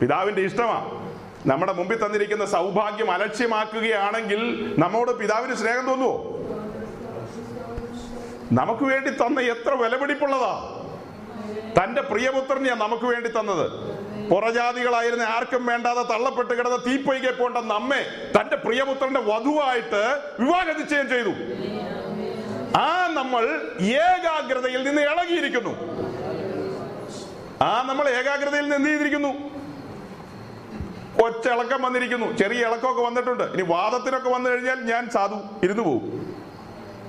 പിതാവിന്റെ 0.00 0.42
ഇഷ്ടമാ. 0.42 0.97
നമ്മുടെ 1.46 1.72
മുമ്പിൽ 1.72 2.06
തന്നിരിക്കുന്ന 2.06 2.44
സൗഭാഗ്യം 2.44 3.10
അലക്ഷ്യമാക്കുകയാണെങ്കിൽ 3.10 4.74
നമ്മോട് 4.78 5.18
പിതാവിന് 5.18 5.54
സ്നേഹം 5.54 5.86
തോന്നുവോ? 5.86 6.34
നമുക്ക് 8.52 8.82
വേണ്ടി 8.82 9.10
തന്ന 9.10 9.40
എത്ര 9.40 9.74
വിലപിടിപ്പുള്ളതാ. 9.74 10.74
തന്റെ 11.82 12.02
പ്രിയപുത്രനെയാ 12.02 12.74
നമുക്ക് 12.74 13.04
വേണ്ടി 13.04 13.28
തന്നത്. 13.28 13.98
പുറജാതികളായിരുന്ന 14.30 15.22
ആർക്കും 15.22 15.66
വേണ്ടാതെ 15.66 16.02
തള്ളപ്പെട്ട് 16.02 16.54
കിടന്ന 16.54 16.76
തീപ്പൊയ്കെ 16.76 17.30
പോണ്ട 17.30 17.56
നമ്മെ 17.56 18.30
തന്റെ 18.40 18.56
പ്രിയപുത്രന്റെ 18.56 19.20
വധുവായിട്ട് 19.20 20.20
വിവാഹ 20.40 20.64
നിശ്ചയം 20.64 21.08
ചെയ്തു. 21.08 21.30
ആ 22.78 23.06
നമ്മൾ 23.12 23.70
ഏകാഗ്രതയിൽ 23.80 24.82
നിന്ന് 24.82 25.02
ഇളകിയിരിക്കുന്നു. 25.02 25.70
ആ 27.64 27.84
നമ്മൾ 27.88 28.08
ഏകാഗ്രതയിൽ 28.08 28.62
നിന്ന് 28.62 28.76
എന്ത് 28.76 28.88
ചെയ്തിരിക്കുന്നു? 28.88 29.57
ഒച്ചിളക്കം 31.24 31.82
വന്നിരിക്കുന്നു. 31.82 32.36
ചെറിയ 32.36 32.66
ഇളക്കമൊക്കെ 32.66 33.02
വന്നിട്ടുണ്ട്. 33.02 33.44
ഇനി 33.44 33.62
വാദത്തിനൊക്കെ 33.62 34.30
വന്നു 34.30 34.50
കഴിഞ്ഞാൽ 34.50 34.80
ഞാൻ 34.80 35.10
സാധു 35.10 35.34
ഇരുന്നു 35.64 35.82
പോകും 35.82 36.34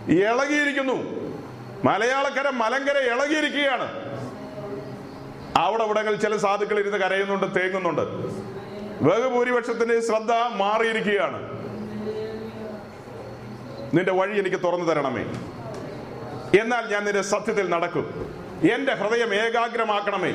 ഇളകിയിരിക്കുന്നു. 0.10 1.30
മലയാളക്കര 1.84 2.50
മലങ്കര 2.50 2.98
ഇളകിയിരിക്കുകയാണ്. 2.98 4.10
അവിടെ 5.58 5.84
ഇവിടങ്ങളിൽ 5.84 6.20
ചില 6.20 6.38
സാധുക്കൾ 6.38 6.80
ഇരുന്ന് 6.80 6.98
കരയുന്നുണ്ട് 6.98 7.60
തേങ്ങുന്നുണ്ട്. 7.60 8.02
ബഹുഭൂരിപക്ഷത്തിന്റെ 9.04 10.00
ശ്രദ്ധ 10.00 10.32
മാറിയിരിക്കുകയാണ്. 10.32 11.60
നിന്റെ 13.94 14.12
വഴി 14.12 14.40
എനിക്ക് 14.40 14.58
തുറന്നു 14.64 14.86
തരണമേ. 14.86 15.22
എന്നാൽ 16.60 16.92
ഞാൻ 16.92 17.06
നിന്റെ 17.06 17.22
സത്യത്തിൽ 17.22 17.70
നടക്കും. 17.70 18.36
എന്റെ 18.74 18.94
ഹൃദയം 18.94 19.34
ഏകാഗ്രമാക്കണമേ. 19.34 20.32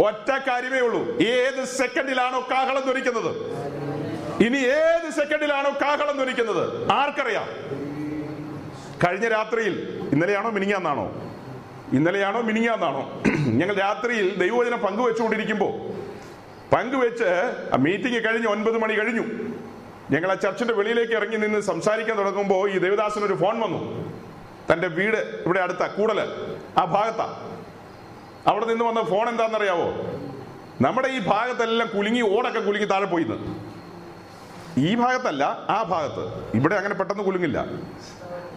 ഒറ്റ 0.00 0.30
കാര്യമേ 0.48 0.80
ഉള്ളൂ. 0.80 1.18
ഏത് 1.20 1.64
സെക്കൻഡിലാണോ 1.64 2.48
കാഹളം 2.50 2.82
ധരിക്കുന്നത്? 2.86 3.36
ഇനി 4.44 4.56
ഏത് 4.56 5.12
സെക്കൻഡിലാണോ 5.12 5.70
കാഹളം 5.70 6.18
ധരിക്കുന്നത്? 6.18 6.92
ആർക്കറിയാം. 6.92 7.48
കഴിഞ്ഞ 9.06 9.28
രാത്രിയിൽ 9.28 10.06
ഇന്നലെയാണോ 10.12 10.50
മിനിങ്ങാന്നാണോ? 10.50 11.30
ഇന്നലെയാണോ 11.92 12.40
മിനിങ്ങാന്നാണോ? 12.40 13.22
ഞങ്ങൾ 13.46 13.76
രാത്രിയിൽ 13.76 14.38
ദൈവവചനം 14.38 14.80
പങ്കുവെച്ചുകൊണ്ടിരിക്കുമ്പോൾ 14.80 15.72
പങ്കുവെച്ച് 16.74 17.52
ആ 17.72 17.76
മീറ്റിംഗ് 17.76 18.24
കഴിഞ്ഞ് 18.24 18.48
ഒൻപത് 18.48 18.78
മണി 18.78 18.92
കഴിഞ്ഞു. 18.92 19.22
ഞങ്ങൾ 20.10 20.30
ആ 20.30 20.34
ചർച്ചിന്റെ 20.34 20.74
വെളിയിലേക്ക് 20.74 21.12
ഇറങ്ങി 21.12 21.36
നിന്ന് 21.36 21.60
സംസാരിക്കാൻ 21.60 22.18
തുടങ്ങുമ്പോൾ 22.18 22.70
ഈ 22.70 22.78
ദേവദാസന് 22.78 23.24
ഒരു 23.24 23.34
ഫോൺ 23.34 23.60
വന്നു. 23.60 24.14
തന്റെ 24.72 24.86
വീട് 24.86 25.42
ഇവിടെ 25.46 25.60
അടുത്ത 25.60 25.86
കൂടൽ 25.86 26.20
ആ 26.78 26.84
ഭാഗത്താ. 26.84 27.53
അവിടെ 28.46 28.64
നിന്ന് 28.64 28.84
വന്ന 28.84 29.02
ഫോൺ 29.02 29.28
എന്താണെന്നറിയാവോ? 29.28 29.90
നമ്മുടെ 30.80 31.08
ഈ 31.08 31.18
ഭാഗത്തെല്ലാം 31.18 31.90
കുലുങ്ങി 31.96 32.20
ഓടൊക്കെ 32.20 32.60
കുലുങ്ങി 32.60 32.86
താഴെ 32.86 33.04
പോയിന്ന്. 33.04 33.64
ഈ 34.78 34.94
ഭാഗത്തല്ല 34.94 35.44
ആ 35.68 35.82
ഭാഗത്ത്. 35.82 36.56
ഇവിടെ 36.56 36.74
അങ്ങനെ 36.74 36.94
പെട്ടെന്ന് 36.94 37.22
കുലുങ്ങില്ല. 37.22 37.64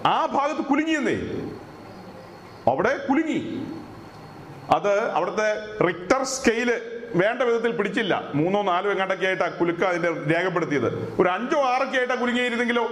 ആ 0.05 0.25
ഭാഗത്ത് 0.25 0.61
കുലുങ്ങിയെന്നേ. 0.61 1.15
അവിടെ 2.71 2.97
കുലുങ്ങി. 3.09 3.65
അത് 4.69 5.11
അവിടുത്തെ 5.11 5.77
റിക്ടർ 5.83 6.23
സ്കെയിൽ 6.23 6.81
വേണ്ട 7.15 7.41
വിധത്തിൽ 7.41 7.71
പിടിച്ചില്ല. 7.71 8.23
മൂന്നോ 8.35 8.61
നാലോ 8.61 8.91
എങ്ങാണ്ടൊക്കെ 8.91 9.25
ആയിട്ടാ 9.25 9.47
കുലുക്ക 9.47 9.83
അതിന്റെ 9.83 10.35
രേഖപ്പെടുത്തിയത്. 10.35 11.15
ഒരു 11.21 11.29
അഞ്ചോ 11.29 11.61
ആറൊക്കെ 11.61 11.97
ആയിട്ടാ 11.97 12.15
കുലുങ്ങിയിരുന്നെങ്കിലോ? 12.15 12.87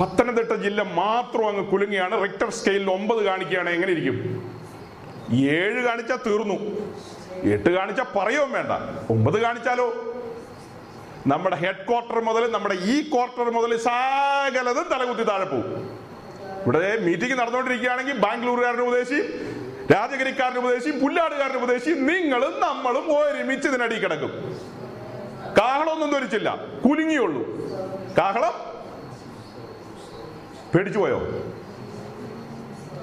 പത്തനംതിട്ട 0.00 0.52
ജില്ല 0.52 0.82
മാത്രം 0.82 1.48
അങ്ങ് 1.48 1.66
കുലുങ്ങിയാണ്. 1.66 2.22
റിക്ടർ 2.22 2.50
സ്കെയിലിൽ 2.50 2.92
ഒമ്പത് 2.92 3.24
കാണിക്കുകയാണ്. 3.24 3.70
എങ്ങനെ 3.70 3.92
ഇരിക്കും? 3.92 4.18
ഏഴ് 5.32 5.84
കാണിച്ചാൽ 5.84 6.18
തീർന്നു. 6.26 6.54
എട്ട് 7.52 7.70
കാണിച്ചാൽ 7.70 8.04
പറയുകയും 8.18 8.52
വേണ്ട. 8.52 8.72
ഒമ്പത് 9.10 9.40
കാണിച്ചാലോ? 9.42 10.04
നമ്മുടെ 11.26 11.56
ഹെഡ് 11.56 11.88
ക്വാർട്ടർ 11.88 12.20
മുതൽ 12.20 12.50
നമ്മുടെ 12.50 12.74
ഈ 12.74 13.10
ക്വാർട്ടർ 13.10 13.50
മുതൽ 13.50 13.76
സകലതും 13.76 14.84
തലകുത്തി 14.92 15.22
താഴെ 15.22 15.44
പോകും 15.44 15.98
ഇവിടെ 16.66 16.98
മീറ്റിംഗ് 17.00 17.34
നടന്നുകൊണ്ടിരിക്കുകയാണെങ്കിൽ 17.34 18.18
ബാംഗ്ലൂരുകാരുടെ 18.18 18.82
ഉപദേശി 18.82 19.20
രാജഗിരിക്കാരുടെ 19.92 20.58
ഉപദേശി 20.58 20.90
പുല്ലാടുകാരുടെ 20.90 21.58
ഉപദേശി 21.58 21.90
നിങ്ങളും 21.90 22.60
നമ്മളും 22.60 23.18
ഒരുമിച്ച് 23.18 23.68
ഇതിനടി 23.68 23.94
കിടക്കും. 23.94 24.32
കാഹളമൊന്നും 25.58 26.10
ധരിച്ചില്ല. 26.12 26.56
കുലുങ്ങിയുള്ളൂ. 26.84 27.42
കാഹളം? 28.18 28.52
പേടിച്ചു 30.74 30.98
പോയോ? 30.98 31.20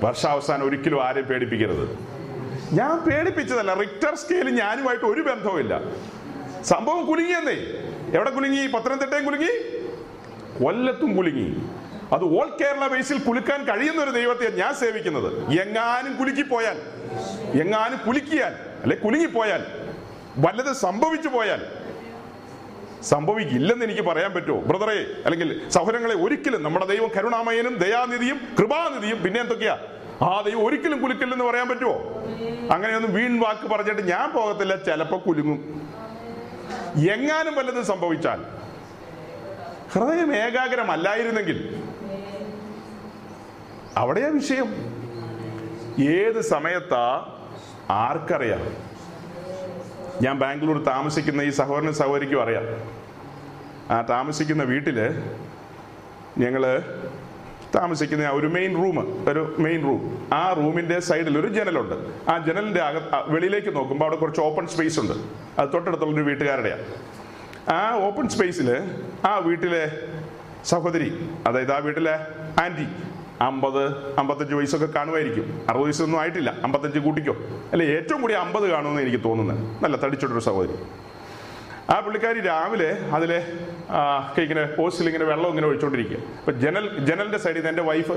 വർഷാവസാനം 0.04 0.68
ഒരിക്കലും 0.68 1.04
ആരെയും 1.04 1.26
പേടിപ്പിക്കരുത്. 1.26 2.15
ഞാൻ 2.72 3.00
പേടിപ്പിച്ചതല്ല. 3.00 3.74
റിക്ടർ 3.74 4.16
സ്കെയിൽ 4.16 4.50
ഞാനുമായിട്ട് 4.50 5.06
ഒരു 5.06 5.22
ബന്ധവുമില്ല. 5.22 5.82
സംഭവം 6.64 7.06
കുലുങ്ങിയെന്നേ. 7.06 7.56
എവിടെ 8.16 8.30
കുലുങ്ങി? 8.30 8.68
പത്തനംതിട്ടയും 8.68 9.26
കുലുങ്ങി? 9.26 9.52
കൊല്ലത്തും 10.64 11.16
കുലുങ്ങി. 11.16 11.70
അത് 12.14 12.24
ഓൾ 12.24 12.58
കേരള 12.62 12.88
ബേസിൽ 12.88 13.18
കുലുക്കാൻ 13.18 13.64
കഴിയുന്ന 13.64 14.04
ഒരു 14.04 14.12
ദൈവത്തെ 14.12 14.50
ഞാൻ 14.50 14.74
സേവിക്കുന്നത്. 14.74 15.60
എങ്ങാനും 15.62 16.18
കുലുക്കിപ്പോയാൽ 16.18 16.78
എങ്ങാനും 17.62 18.00
കുലുക്കിയാൽ 18.08 18.54
അല്ലെ 18.82 18.98
കുലുങ്ങിപ്പോയാൽ 18.98 19.66
വല്ലത് 20.38 20.74
സംഭവിച്ചു 20.74 21.30
പോയാൽ 21.30 21.66
സംഭവിക്കില്ലെന്ന് 23.04 23.86
എനിക്ക് 23.86 24.02
പറയാൻ 24.02 24.34
പറ്റുമോ? 24.34 24.62
ബ്രദറെ 24.62 25.06
അല്ലെങ്കിൽ 25.26 25.70
സഹോദരങ്ങളെ 25.70 26.16
ഒരിക്കലും 26.16 26.64
നമ്മുടെ 26.64 26.86
ദൈവം 26.86 27.10
കരുണാമയനും 27.18 27.76
ദയാനിധിയും 27.76 28.42
കൃപാനിധിയും 28.60 29.24
പിന്നെ 29.24 29.42
എന്തൊക്കെയാ? 29.42 29.78
ആ 30.22 30.42
ദൈവം 30.42 30.66
ഒരിക്കലും 30.66 31.02
കുലുക്കില്ലെന്ന് 31.02 31.46
പറയാൻ 31.46 31.70
പറ്റുമോ 31.70 32.24
അങ്ങനെയൊന്നും 32.72 33.14
വീൺ 33.14 33.40
വാക്ക് 33.40 33.70
പറഞ്ഞിട്ട് 33.70 34.08
ഞാൻ 34.08 34.32
പോകത്തില്ല 34.32 34.76
ചിലപ്പോ 34.76 35.22
കുലുങ്ങും. 35.28 35.82
എങ്ങാനും 37.14 37.56
വല്ലതും 37.56 37.86
സംഭവിച്ചാൽ 37.86 38.46
ഹൃദയം 39.94 40.36
ഏകാഗ്രമല്ലായിരുന്നെങ്കിൽ 40.36 41.84
അവിടെയാ 43.98 44.28
വിഷയം. 44.28 44.70
ഏത് 46.04 46.42
സമയത്താ 46.42 47.36
ആർക്കറിയാം? 47.90 48.62
ഞാൻ 50.22 50.40
ബാംഗ്ലൂർ 50.40 50.84
താമസിക്കുന്ന 50.84 51.42
ഈ 51.42 51.50
സഹോദരൻ 51.50 51.94
സഹോദരിക്കും 51.94 52.44
അറിയാം. 52.44 52.64
ആ 53.92 54.02
താമസിക്കുന്ന 54.02 54.64
വീട്ടിൽ 54.64 55.00
ഞങ്ങൾ 56.38 56.82
താമസിക്കുന്ന 57.76 58.24
ആ 58.24 58.32
ഒരു 58.32 58.48
മെയിൻ 58.48 58.76
റൂം 58.76 59.30
ഒരു 59.30 59.56
മെയിൻ 59.60 59.84
റൂം 59.84 60.28
ആ 60.34 60.54
റൂമിന്റെ 60.54 61.00
സൈഡിൽ 61.00 61.40
ഒരു 61.40 61.48
ജനലുണ്ട്. 61.48 61.96
ആ 62.30 62.46
ജനലിന്റെ 62.46 62.82
അകത്ത് 62.82 63.32
വെളിയിലേക്ക് 63.32 63.76
നോക്കുമ്പോൾ 63.76 64.06
അവിടെ 64.06 64.16
കുറച്ച് 64.16 64.42
ഓപ്പൺ 64.42 64.68
സ്പേസ് 64.68 65.00
ഉണ്ട്. 65.00 65.14
അത് 65.62 65.70
തൊട്ടടുത്തുള്ള 65.74 66.16
ഒരു 66.16 66.22
വീട്ടുകാരുടെയാണ് 66.22 66.86
ആ 67.70 67.92
ഓപ്പൺ 68.08 68.30
സ്പേസിൽ 68.30 68.70
ആ 69.26 69.38
വീട്ടിലെ 69.38 69.92
സഹോദരി 70.66 71.30
അതായത് 71.48 71.72
ആ 71.74 71.78
വീട്ടിലെ 71.78 72.16
ആന്റി 72.62 72.88
അമ്പത് 73.42 74.14
അമ്പത്തഞ്ച് 74.20 74.56
വയസ്സൊക്കെ 74.56 74.86
കാണുമായിരിക്കും. 74.86 75.62
അറുപത് 75.70 75.86
വയസ്സൊന്നും 75.86 76.20
ആയിട്ടില്ല. 76.20 76.56
അമ്പത്തഞ്ച് 76.64 77.00
കൂട്ടിക്കോ. 77.00 77.36
അല്ലെ 77.72 77.86
ഏറ്റവും 77.86 78.22
കൂടി 78.22 78.34
അമ്പത് 78.34 78.70
കാണുമെന്ന് 78.70 79.02
എനിക്ക് 79.02 79.24
തോന്നുന്നത് 79.24 79.84
നല്ല 79.84 79.96
തടിച്ചൊരു 79.96 80.40
സഹോദരി. 80.40 80.78
ആ 81.90 82.00
പുള്ളിക്കാരി 82.00 82.40
രാവിലെ 82.40 82.90
അതിലെ 82.90 83.38
ഇങ്ങനെ 84.42 84.64
പോസ്റ്റിൽ 84.66 85.06
ഇങ്ങനെ 85.06 85.26
വെള്ളം 85.26 85.50
ഇങ്ങനെ 85.50 85.68
ഒഴിച്ചുകൊണ്ടിരിക്കുക 85.68 86.18
അപ്പൊ 86.40 86.52
ജനൽ 86.52 87.06
ജനലിന്റെ 87.06 87.38
സൈഡിൽ 87.38 87.56
നിന്ന് 87.56 87.70
എന്റെ 87.70 87.82
വൈഫ് 87.82 88.12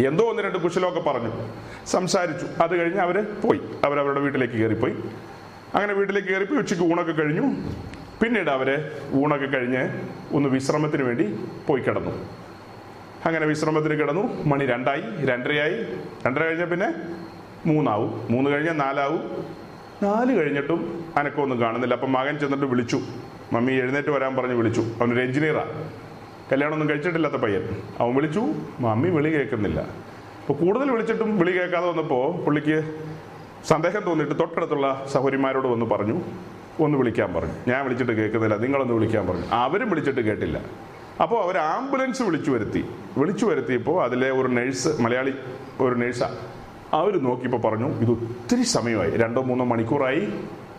എന്തോ 0.00 0.30
ഒന്ന് 0.30 0.42
രണ്ട് 0.42 0.58
കുശലമൊക്കെ 0.58 1.00
പറഞ്ഞു. 1.00 1.32
സംസാരിച്ചു. 1.86 2.46
അത് 2.62 2.76
കഴിഞ്ഞ് 2.76 3.00
അവർ 3.00 3.22
പോയി. 3.44 3.60
അവരവരുടെ 3.84 4.20
വീട്ടിലേക്ക് 4.20 4.54
കയറിപ്പോയി. 4.54 4.92
അങ്ങനെ 5.74 5.92
വീട്ടിലേക്ക് 5.92 6.28
കയറിപ്പോയി 6.28 6.60
ഉച്ചയ്ക്ക് 6.60 6.86
ഊണൊക്കെ 6.86 7.12
കഴിഞ്ഞു. 7.12 7.42
പിന്നീട് 8.22 8.50
അവർ 8.50 8.90
ഊണൊക്കെ 9.14 9.46
കഴിഞ്ഞ് 9.46 10.00
ഒന്ന് 10.32 10.48
വിശ്രമത്തിന് 10.48 11.02
വേണ്ടി 11.02 11.38
പോയി 11.66 11.82
കിടന്നു. 11.82 12.28
അങ്ങനെ 13.26 13.46
വിശ്രമത്തിന് 13.46 13.94
കിടന്നു. 13.94 14.44
മണി 14.44 14.66
രണ്ടായി 14.66 15.26
രണ്ടരയായി. 15.26 15.84
രണ്ടര 16.26 16.42
കഴിഞ്ഞ 16.44 16.64
പിന്നെ 16.64 16.94
മൂന്നാവും. 17.66 18.26
മൂന്ന് 18.30 18.50
കഴിഞ്ഞാൽ 18.50 18.72
നാലാവും. 18.72 19.46
നാല് 20.02 20.40
കഴിഞ്ഞിട്ടും 20.40 21.04
അനക്കമൊന്നും 21.16 21.60
കാണുന്നില്ല. 21.60 21.94
അപ്പം 21.94 22.12
മകൻ 22.12 22.38
ചെന്നിട്ട് 22.38 22.64
വിളിച്ചു. 22.64 23.00
മമ്മി 23.52 23.72
എഴുന്നേറ്റ് 23.72 24.08
വരാൻ 24.08 24.36
പറഞ്ഞ് 24.36 24.54
വിളിച്ചു. 24.54 24.80
അവനൊരു 24.80 25.20
എഞ്ചിനീയറാണ് 25.20 25.90
കല്യാണമൊന്നും 26.52 26.88
കഴിച്ചിട്ടില്ലാത്ത 26.88 27.34
പയ്യൻ. 27.34 27.76
അവൻ 28.00 28.14
വിളിച്ചു. 28.14 28.42
മമ്മി 28.80 29.08
വിളി 29.08 29.28
കേൾക്കുന്നില്ല. 29.28 29.80
അപ്പോൾ 29.80 30.52
കൂടുതൽ 30.52 30.90
വിളിച്ചിട്ടും 30.90 31.38
വിളി 31.38 31.50
കേൾക്കാതെ 31.50 31.88
വന്നപ്പോൾ 31.88 32.44
പുള്ളിക്ക് 32.44 33.06
സന്ദേഹം 33.66 34.00
തോന്നിയിട്ട് 34.00 34.38
തൊട്ടടുത്തുള്ള 34.38 35.06
സഹോരിമാരോട് 35.12 35.68
വന്ന് 35.68 35.86
പറഞ്ഞു. 35.86 36.20
ഒന്ന് 36.80 36.98
വിളിക്കാൻ 36.98 37.34
പറഞ്ഞു. 37.34 37.52
ഞാൻ 37.68 37.84
വിളിച്ചിട്ട് 37.84 38.12
കേൾക്കുന്നില്ല. 38.12 38.56
നിങ്ങളൊന്ന് 38.56 38.94
വിളിക്കാൻ 38.94 39.26
പറഞ്ഞു. 39.26 39.46
അവരും 39.46 39.90
വിളിച്ചിട്ട് 39.90 40.20
കേട്ടില്ല. 40.20 40.60
അപ്പോൾ 41.22 41.44
അവർ 41.44 41.58
ആംബുലൻസ് 41.58 42.22
വിളിച്ചു 42.22 42.50
വരുത്തി. 42.50 42.84
വിളിച്ചു 43.18 43.46
വരുത്തിയപ്പോൾ 43.46 44.04
അതിലെ 44.04 44.30
ഒരു 44.30 44.48
നഴ്സ് 44.48 44.88
മലയാളി 45.00 45.34
ഒരു 45.80 45.94
നഴ്സാണ് 45.94 46.53
അവർ 46.94 47.22
നോക്കിയപ്പോൾ 47.22 47.60
പറഞ്ഞു 47.60 47.86
ഇത് 47.86 48.10
ഒത്തിരി 48.10 48.62
സമയമായി. 48.62 49.10
രണ്ടോ 49.10 49.42
മൂന്നോ 49.42 49.64
മണിക്കൂറായി 49.64 50.28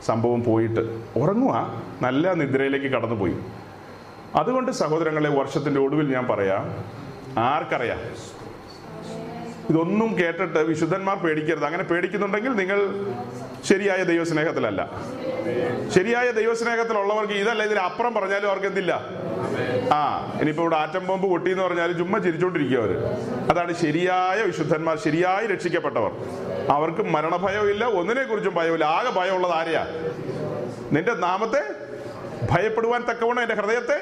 സംഭവം 0.05 0.43
പോയിട്ട്. 0.43 1.03
ഉറങ്ങുക 1.15 1.83
നല്ല 2.01 2.33
നിദ്രയിലേക്ക് 2.33 2.85
കടന്നുപോയി. 2.85 3.35
അതുകൊണ്ട് 4.35 4.71
സഹോദരങ്ങളെ 4.71 5.29
വർഷത്തിന്റെ 5.29 5.81
ഒടുവിൽ 5.81 6.13
ഞാൻ 6.13 6.27
പറയാം 6.27 6.83
ആർക്കറിയാം? 7.39 7.99
ഇതൊന്നും 9.69 10.17
കേട്ടിട്ട് 10.17 10.59
വിശുദ്ധന്മാർ 10.59 11.17
പേടിക്കരുത്. 11.17 11.65
അങ്ങനെ 11.65 11.83
പേടിക്കുന്നുണ്ടെങ്കിൽ 11.83 12.51
നിങ്ങൾ 12.51 12.79
ശരിയായ 13.69 14.03
ദൈവസ്നേഹത്തിലല്ല. 14.03 14.91
ശരിയായ 15.95 16.31
ദൈവസ്നേഹത്തിലുള്ളവർക്ക് 16.31 17.33
ഇതല്ല 17.33 17.63
ഇതിന് 17.63 17.79
അപ്പുറം 17.79 18.13
പറഞ്ഞാലും 18.13 18.47
അവർക്ക് 18.47 18.67
എന്തില്ല? 18.67 19.01
ആ 19.93 20.01
ഇനിയിപ്പോ 20.41 20.63
ഇവിടെ 20.63 20.75
ആറ്റം 20.75 21.07
ബോംബ് 21.07 21.27
പൊട്ടി 21.27 21.51
എന്ന് 21.51 21.63
പറഞ്ഞാലും 21.63 21.97
ചുമ്മാ 21.97 22.19
ചിരിച്ചോണ്ടിരിക്കുക 22.19 22.77
അവർ. 22.77 22.91
അതാണ് 23.51 23.73
ശരിയായ 23.73 24.41
വിശുദ്ധന്മാർ 24.41 24.97
ശരിയായി 24.97 25.47
രക്ഷിക്കപ്പെട്ടവർ. 25.47 26.11
അവർക്ക് 26.69 27.01
മരണഭയമില്ല 27.01 27.85
ഒന്നിനെ 27.85 28.23
കുറിച്ചും 28.23 28.53
ഭയമില്ല 28.53 28.85
ആകെ 28.85 29.09
ഭയമുള്ളത് 29.09 29.51
ആരെയാ? 29.51 29.87
നിന്റെ 30.91 31.13
നാമത്തെ 31.13 31.63
ഭയപ്പെടുവാൻ 32.51 33.01
തക്കവണ്ണം 33.01 33.41
എന്റെ 33.41 33.55
ഹൃദയത്തെ 33.55 33.97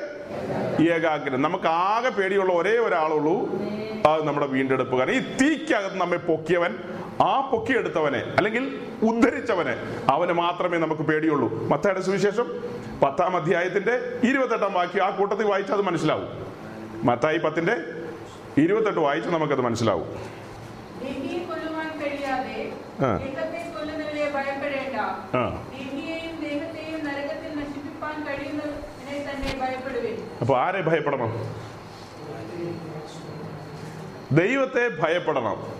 ഏകാഗ്രം 0.94 1.42
നമുക്ക് 1.42 1.68
ആകെ 1.68 2.10
പേടിയുള്ള 2.10 2.54
ഒരേ 2.54 2.78
ഒരാളുള്ളൂ. 2.78 3.36
അത് 4.08 4.28
നമ്മുടെ 4.28 4.46
വീണ്ടെടുപ്പുകാരൻ 4.46 5.12
ഈ 5.12 5.20
തീക്കകത്ത് 5.20 5.98
നമ്മെ 5.98 6.18
പൊക്കിയവൻ 6.18 6.76
ആ 7.22 7.50
പൊക്കിയെടുത്തവനെ 7.50 8.20
അല്ലെങ്കിൽ 8.38 8.88
ഉദ്ധരിച്ചവനെ 9.04 9.76
അവന് 10.10 10.32
മാത്രമേ 10.32 10.78
നമുക്ക് 10.78 11.02
പേടിയുള്ളൂ. 11.02 11.68
മത്തയുടെ 11.68 12.02
സുവിശേഷം 12.02 12.64
പത്താം 13.04 13.38
അധ്യായത്തിന്റെ 13.38 14.20
ഇരുപത്തെട്ടാം 14.24 14.74
വാക്യം 14.74 15.06
ആ 15.06 15.10
കൂട്ടത്തിൽ 15.10 15.48
വായിച്ചാൽ 15.48 15.76
അത് 15.76 15.82
മനസ്സിലാവും. 15.82 16.28
മത്തായി 17.06 17.38
പത്തിന്റെ 17.38 17.76
ഇരുപത്തെട്ട് 18.58 19.00
വായിച്ച് 19.00 19.30
നമുക്കത് 19.30 19.62
മനസ്സിലാവും. 19.62 20.08
ആ. 25.36 25.50
അപ്പൊ 30.42 30.58
ആരെ 30.58 30.82
ഭയപ്പെടണം? 30.82 31.32
ദൈവത്തെ 34.32 34.90
ഭയപ്പെടണം. 35.02 35.73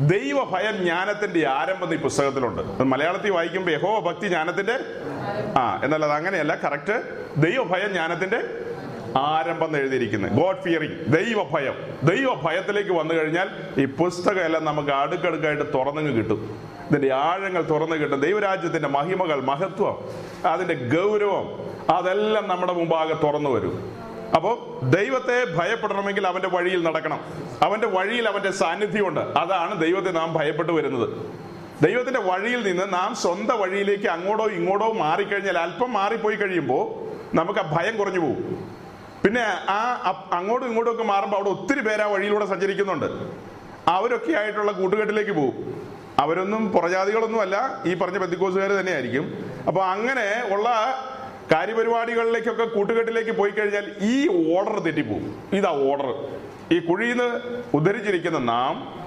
ദൈവഭയം 0.00 0.76
ജ്ഞാനത്തിന്റെ 0.76 1.48
ആരംഭം 1.48 1.94
ഈ 1.94 1.96
പുസ്തകത്തിലുണ്ട്. 1.96 2.82
മലയാളത്തിൽ 2.82 3.30
വായിക്കുമ്പോൾ 3.30 3.70
യഹോ 3.70 4.00
ഭക്തി 4.00 4.28
ജ്ഞാനത്തിന്റെ 4.28 4.78
ആ 5.56 5.80
എന്നാൽ 5.84 6.04
അത് 6.04 6.12
അങ്ങനെയല്ല 6.12 6.54
കറക്റ്റ് 6.64 7.02
ദൈവഭയം 7.36 7.88
ജ്ഞാനത്തിന്റെ 7.88 8.40
ആരംഭം 9.18 9.66
എന്ന് 9.66 9.78
എഴുതിയിരിക്കുന്നത്. 9.78 10.32
ഗോഡ് 10.32 10.56
ഫിയറിങ് 10.56 11.12
ദൈവഭയം. 11.12 11.74
ദൈവഭയത്തിലേക്ക് 12.02 12.90
വന്നു 12.90 13.14
കഴിഞ്ഞാൽ 13.14 13.48
ഈ 13.78 13.84
പുസ്തകം 13.84 14.40
എല്ലാം 14.40 14.64
നമുക്ക് 14.64 14.90
അടുക്കടുക്കായിട്ട് 14.90 15.62
തുറന്നു 15.74 16.10
കിട്ടും. 16.10 16.60
ഇതിന്റെ 16.90 17.14
ആഴങ്ങൾ 17.14 17.62
തുറന്നു 17.62 17.96
കിട്ടും. 17.96 18.20
ദൈവരാജ്യത്തിന്റെ 18.20 18.88
മഹിമകൾ 18.88 19.40
മഹത്വം 19.40 20.08
അതിന്റെ 20.46 20.74
ഗൗരവം 20.74 21.70
അതെല്ലാം 21.96 22.48
നമ്മുടെ 22.48 22.72
മുമ്പാകെ 22.72 23.14
തുറന്നു 23.14 23.50
വരും. 23.50 24.00
അപ്പോൾ 24.34 24.84
ദൈവത്തെ 24.90 25.44
ഭയപ്പെടണമെങ്കിൽ 25.56 26.26
അവന്റെ 26.26 26.48
വഴിയിൽ 26.48 26.82
നടക്കണം. 26.82 27.20
അവന്റെ 27.62 27.86
വഴിയിൽ 27.86 28.28
അവന്റെ 28.28 28.50
സാന്നിധ്യമുണ്ട്. 28.50 29.20
അതാണ് 29.20 29.80
ദൈവത്തെ 29.80 30.10
നാം 30.10 30.34
ഭയപ്പെട്ടു 30.34 30.72
വരുന്നത്. 30.72 31.08
ദൈവത്തിന്റെ 31.82 32.20
വഴിയിൽ 32.20 32.72
നിന്ന് 32.72 32.92
നാം 32.92 33.14
സ്വന്തം 33.14 33.58
വഴിയിലേക്ക് 33.58 34.08
അങ്ങോട്ടോ 34.08 34.46
ഇങ്ങോട്ടോ 34.46 34.92
മാറിക്കഴിഞ്ഞാൽ 34.92 35.58
അല്പം 35.58 35.92
മാറിപ്പോയി 35.92 36.36
കഴിയുമ്പോൾ 36.36 37.10
നമുക്ക് 37.36 37.60
ആ 37.60 37.74
ഭയം 37.76 37.96
കുറഞ്ഞു 37.96 38.20
പോകും. 38.20 38.68
പിന്നെ 39.24 39.42
ആ 39.70 40.12
അങ്ങോട്ടും 40.32 40.68
ഇങ്ങോട്ടും 40.68 40.92
ഒക്കെ 40.92 41.04
മാറുമ്പോൾ 41.04 41.36
അവിടെ 41.36 41.48
ഒത്തിരി 41.48 41.80
പേര് 41.80 42.02
ആ 42.02 42.06
വഴിയിലൂടെ 42.06 42.46
സഞ്ചരിക്കുന്നുണ്ട്. 42.46 43.06
അവരൊക്കെ 43.88 44.32
ആയിട്ടുള്ള 44.32 44.72
കൂട്ടുകെട്ടിലേക്ക് 44.72 45.30
പോകും. 45.30 45.82
അവരൊന്നും 46.18 46.72
പുറജാതികളൊന്നും 46.72 47.40
അല്ല. 47.40 47.82
ഈ 47.86 47.94
പറഞ്ഞ 47.94 48.18
ബന്ധുക്കോസുകാർ 48.18 48.70
തന്നെയായിരിക്കും. 48.70 49.54
അപ്പോൾ 49.66 49.84
അങ്ങനെ 49.84 50.54
ഉള്ള 50.54 50.68
കാര്യപരിപാടികളിലേക്കൊക്കെ 51.52 52.64
കൂട്ടുകെട്ടിലേക്ക് 52.64 53.30
പോയി 53.30 53.50
കഴിഞ്ഞാൽ 53.50 53.92
ഈ 54.00 54.14
ഓർഡർ 54.56 54.78
തെറ്റിപ്പോവും. 54.78 55.42
ഇതാ 55.52 55.70
ഓർഡർ. 55.70 56.24
ഈ 56.72 56.78
കുഴിയിൽ 56.78 57.16
നിന്ന് 57.16 57.40
ഉദ്ധരിച്ചിരിക്കുന്ന 57.74 58.38
നാം 58.38 59.00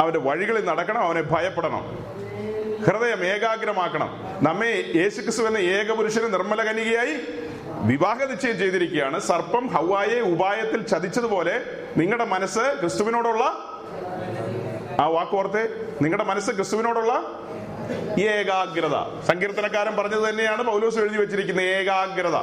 അവന്റെ 0.00 0.18
വഴികളിൽ 0.18 0.64
നടക്കണം 0.64 1.00
അവനെ 1.00 1.22
ഭയപ്പെടണം. 1.22 2.10
ഹൃദയം 2.86 3.24
ഏകാഗ്രമാക്കണം. 3.24 4.20
നമ്മെ 4.42 4.92
യേശുക്രിസ്തു 4.96 5.42
എന്ന 5.42 5.58
ഏകപുരുഷന് 5.58 6.32
നിർമ്മല 6.32 6.62
കനികയായി 6.62 7.16
വിവാഹ 7.82 8.24
നിശ്ചയം 8.24 8.58
ചെയ്തിരിക്കുകയാണ്. 8.58 9.18
സർപ്പം 9.18 9.66
ഹവായെ 9.66 10.20
ഉപായത്തിൽ 10.20 10.82
ചതിച്ചതുപോലെ 10.82 11.62
നിങ്ങളുടെ 11.96 12.24
മനസ്സ് 12.24 12.76
ക്രിസ്തുവിനോടുള്ള 12.80 13.44
ആ 15.00 15.06
വാക്കോർത്തെ 15.06 15.68
നിങ്ങളുടെ 16.02 16.24
മനസ്സ് 16.24 16.50
ക്രിസ്തുവിനോടുള്ള 16.50 17.12
ഏകാഗ്രത. 18.20 19.24
സങ്കീർത്തനക്കാരൻ 19.26 19.96
പറഞ്ഞത് 19.96 20.28
തന്നെയാണ് 20.28 20.62
പൗലോസ് 20.62 20.98
എഴുതി 20.98 21.16
വെച്ചിരിക്കുന്നത് 21.16 21.66
ഏകാഗ്രത. 21.66 22.36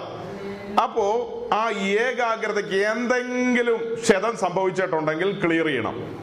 അപ്പോ 0.84 1.32
ആ 1.54 1.70
ഏകാഗ്രതയ്ക്ക് 1.70 2.76
എന്തെങ്കിലും 2.76 3.98
ക്ഷതം 4.04 4.38
സംഭവിച്ചിട്ടുണ്ടെങ്കിൽ 4.38 5.46
ക്ലിയർ 5.46 5.66
ചെയ്യണം. 5.66 6.16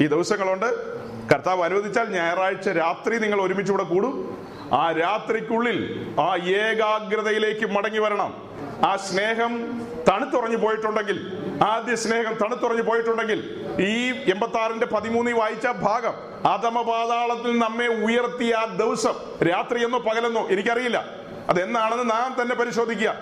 ഈ 0.00 0.06
ദിവസങ്ങളുണ്ട്. 0.06 1.00
കർത്താവ് 1.32 1.62
അനുവദിച്ചാൽ 1.62 2.08
ഞായറാഴ്ച 2.08 2.68
രാത്രി 2.68 3.18
നിങ്ങൾ 3.18 3.42
ഒരുമിച്ച് 3.42 3.72
ഇവിടെ 3.72 3.82
കൂടും. 3.82 4.36
ആ 4.72 4.92
രാത്രിക്കുള്ളിൽ 4.92 6.06
ആ 6.20 6.36
ഏകാഗ്രതയിലേക്ക് 6.36 7.66
മടങ്ങി 7.66 7.98
വരണം. 7.98 8.50
ആ 8.86 8.96
സ്നേഹം 8.96 9.82
തണുത്തുറഞ്ഞു 10.08 10.56
പോയിട്ടുണ്ടെങ്കിൽ 10.56 11.39
ആദ്യ 11.62 11.96
സ്നേഹം 11.96 12.34
തണുത്തുറഞ്ഞു 12.34 12.82
പോയിട്ടുണ്ടെങ്കിൽ 12.82 13.66
ഈ 13.80 14.12
എൺപത്തി 14.30 14.58
ആറിന്റെ 14.58 14.86
പതിമൂന്നിൽ 14.86 15.32
വായിച്ച 15.32 15.66
ഭാഗം 15.66 16.12
അധമപാതാളത്തിൽ 16.48 17.58
നമ്മെ 17.58 17.86
ഉയർത്തിയ 17.86 18.54
ആ 18.54 18.64
ദിവസം 18.64 19.14
രാത്രിയെന്നോ 19.48 19.98
പകലെന്നോ 19.98 20.48
എനിക്കറിയില്ല. 20.48 21.04
അതെന്നാണെന്ന് 21.48 22.10
നാം 22.10 22.36
തന്നെ 22.42 22.54
പരിശോധിക്കുക. 22.54 23.14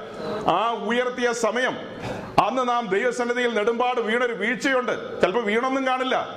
ആ 0.49 0.73
ഉയർത്തിയ 0.73 1.33
സമയം 1.33 1.77
അന്ന് 2.45 2.69
നാം 2.69 2.87
ദൈവസന്നിധിയിൽ 2.87 3.55
നെടുമ്പാട് 3.55 4.01
വീണൊരു 4.01 4.33
വീഴ്ചയുണ്ട്. 4.33 5.21
ചിലപ്പോൾ 5.21 5.45
വീണൊന്നും 5.45 5.87
കാണില്ല. 5.87 6.29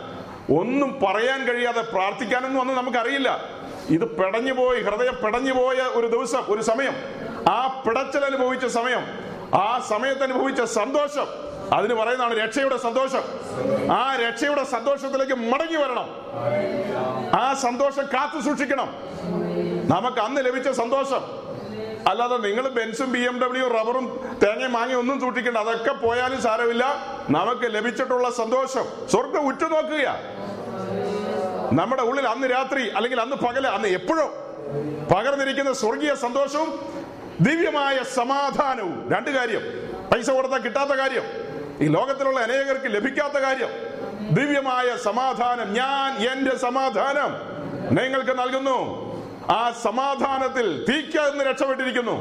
ഒന്നും 0.59 0.99
പറയാൻ 1.03 1.47
കഴിയാതെ 1.47 1.81
പ്രാർത്ഥിക്കാനൊന്നും 1.81 2.61
അന്ന് 2.61 2.73
നമുക്കറിയില്ല. 2.73 3.45
ഇത് 3.89 4.05
പിടഞ്ഞുപോയി 4.05 4.81
ഹൃദയം 4.81 5.17
പിടഞ്ഞുപോയ 5.23 5.75
ഒരു 5.75 6.07
ദിവസം 6.07 6.41
ഒരു 6.47 6.61
സമയം. 6.61 6.93
ആ 7.49 7.83
പിടച്ചൽ 7.87 8.25
അനുഭവിച്ച 8.25 8.65
സമയം 8.65 9.31
ആ 9.55 9.79
സമയത്ത് 9.89 10.23
അനുഭവിച്ച 10.23 10.61
സന്തോഷം 10.61 11.50
അതിന് 11.73 11.93
പറയുന്നതാണ് 11.93 12.37
രക്ഷയുടെ 12.37 12.77
സന്തോഷം. 12.77 13.23
ആ 13.91 14.15
രക്ഷയുടെ 14.15 14.63
സന്തോഷത്തിലേക്ക് 14.63 15.33
മടങ്ങി 15.33 15.75
വരണം. 15.75 16.07
ആ 17.39 17.53
സന്തോഷം 17.53 18.05
കാത്തു 18.13 18.41
സൂക്ഷിക്കണം. 18.41 18.95
നമുക്ക് 19.89 20.17
അന്ന് 20.17 20.45
ലഭിച്ച 20.45 20.69
സന്തോഷം. 20.69 21.21
അല്ലാതെ 22.07 22.37
നിങ്ങൾ 22.37 22.69
ബെൻസും 22.69 23.11
ബി 23.11 23.19
എം 23.19 23.41
ഡബ്ല്യു 23.41 23.67
റബ്ബറും 23.67 24.37
തേങ്ങയും 24.43 24.71
മാങ്ങി 24.71 24.95
ഒന്നും 24.95 25.19
സൂക്ഷിക്കേണ്ട. 25.19 25.57
അതൊക്കെ 25.57 25.91
പോയാലും 25.91 26.41
സാരമില്ല. 26.41 26.85
നമുക്ക് 27.29 27.75
ലഭിച്ചിട്ടുള്ള 27.75 28.29
സന്തോഷം. 28.29 29.07
സ്വർഗം 29.11 29.47
ഉറ്റുനോക്കുക 29.47 30.19
നമ്മുടെ 31.79 32.01
ഉള്ളിൽ 32.01 32.27
അന്ന് 32.27 32.47
രാത്രി 32.47 32.89
അല്ലെങ്കിൽ 32.89 33.21
അന്ന് 33.21 33.35
പകൽ 33.35 33.67
അന്ന് 33.67 33.87
എപ്പോഴും 33.87 34.29
പകർന്നിരിക്കുന്ന 35.11 35.73
സ്വർഗീയ 35.73 36.15
സന്തോഷവും 36.15 36.79
ദിവ്യമായ 37.41 37.99
സമാധാനവും. 38.03 39.09
രണ്ട് 39.13 39.29
കാര്യം. 39.29 39.61
പൈസ 40.13 40.29
കൊടുത്താൽ 40.29 40.59
കിട്ടാത്ത 40.59 40.89
കാര്യം. 40.89 41.23
ഈ 41.83 41.87
ലോകത്തിലുള്ള 41.87 42.39
അനേകർക്ക് 42.39 42.89
ലഭിക്കാത്ത 42.95 43.37
കാര്യം 43.45 43.71
ദിവ്യമായ 44.37 44.97
സമാധാനം. 44.97 45.73
ഞാൻ 45.73 46.09
എന്റെ 46.31 46.55
സമാധാനം 46.57 47.31
നിങ്ങൾക്ക് 47.97 48.39
നൽകുന്നു. 48.39 48.77
ആ 49.49 49.61
സമാധാനത്തിൽ 49.83 50.85
തീക്കന്ന് 50.89 51.43
രക്ഷപ്പെട്ടിരിക്കുന്നു. 51.43 52.15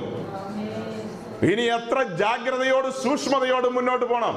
ഇനി 1.51 1.63
എത്ര 1.63 2.03
ജാഗ്രതയോട് 2.03 2.89
സൂക്ഷ്മതയോട് 3.03 3.69
മുന്നോട്ട് 3.69 4.07
പോണം? 4.07 4.35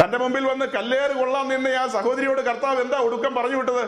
തന്റെ 0.00 0.18
മുമ്പിൽ 0.18 0.44
വന്ന് 0.46 0.66
കല്ലേറ് 0.66 1.14
കൊള്ളാൻ 1.18 1.48
നിന്ന് 1.48 1.70
ആ 1.70 1.86
സഹോദരിയോട് 1.86 2.40
കർത്താവ് 2.40 2.80
എന്താ 2.80 2.98
ഒടുക്കം 2.98 3.34
പറഞ്ഞു 3.34 3.56
വിട്ടത്? 3.56 3.84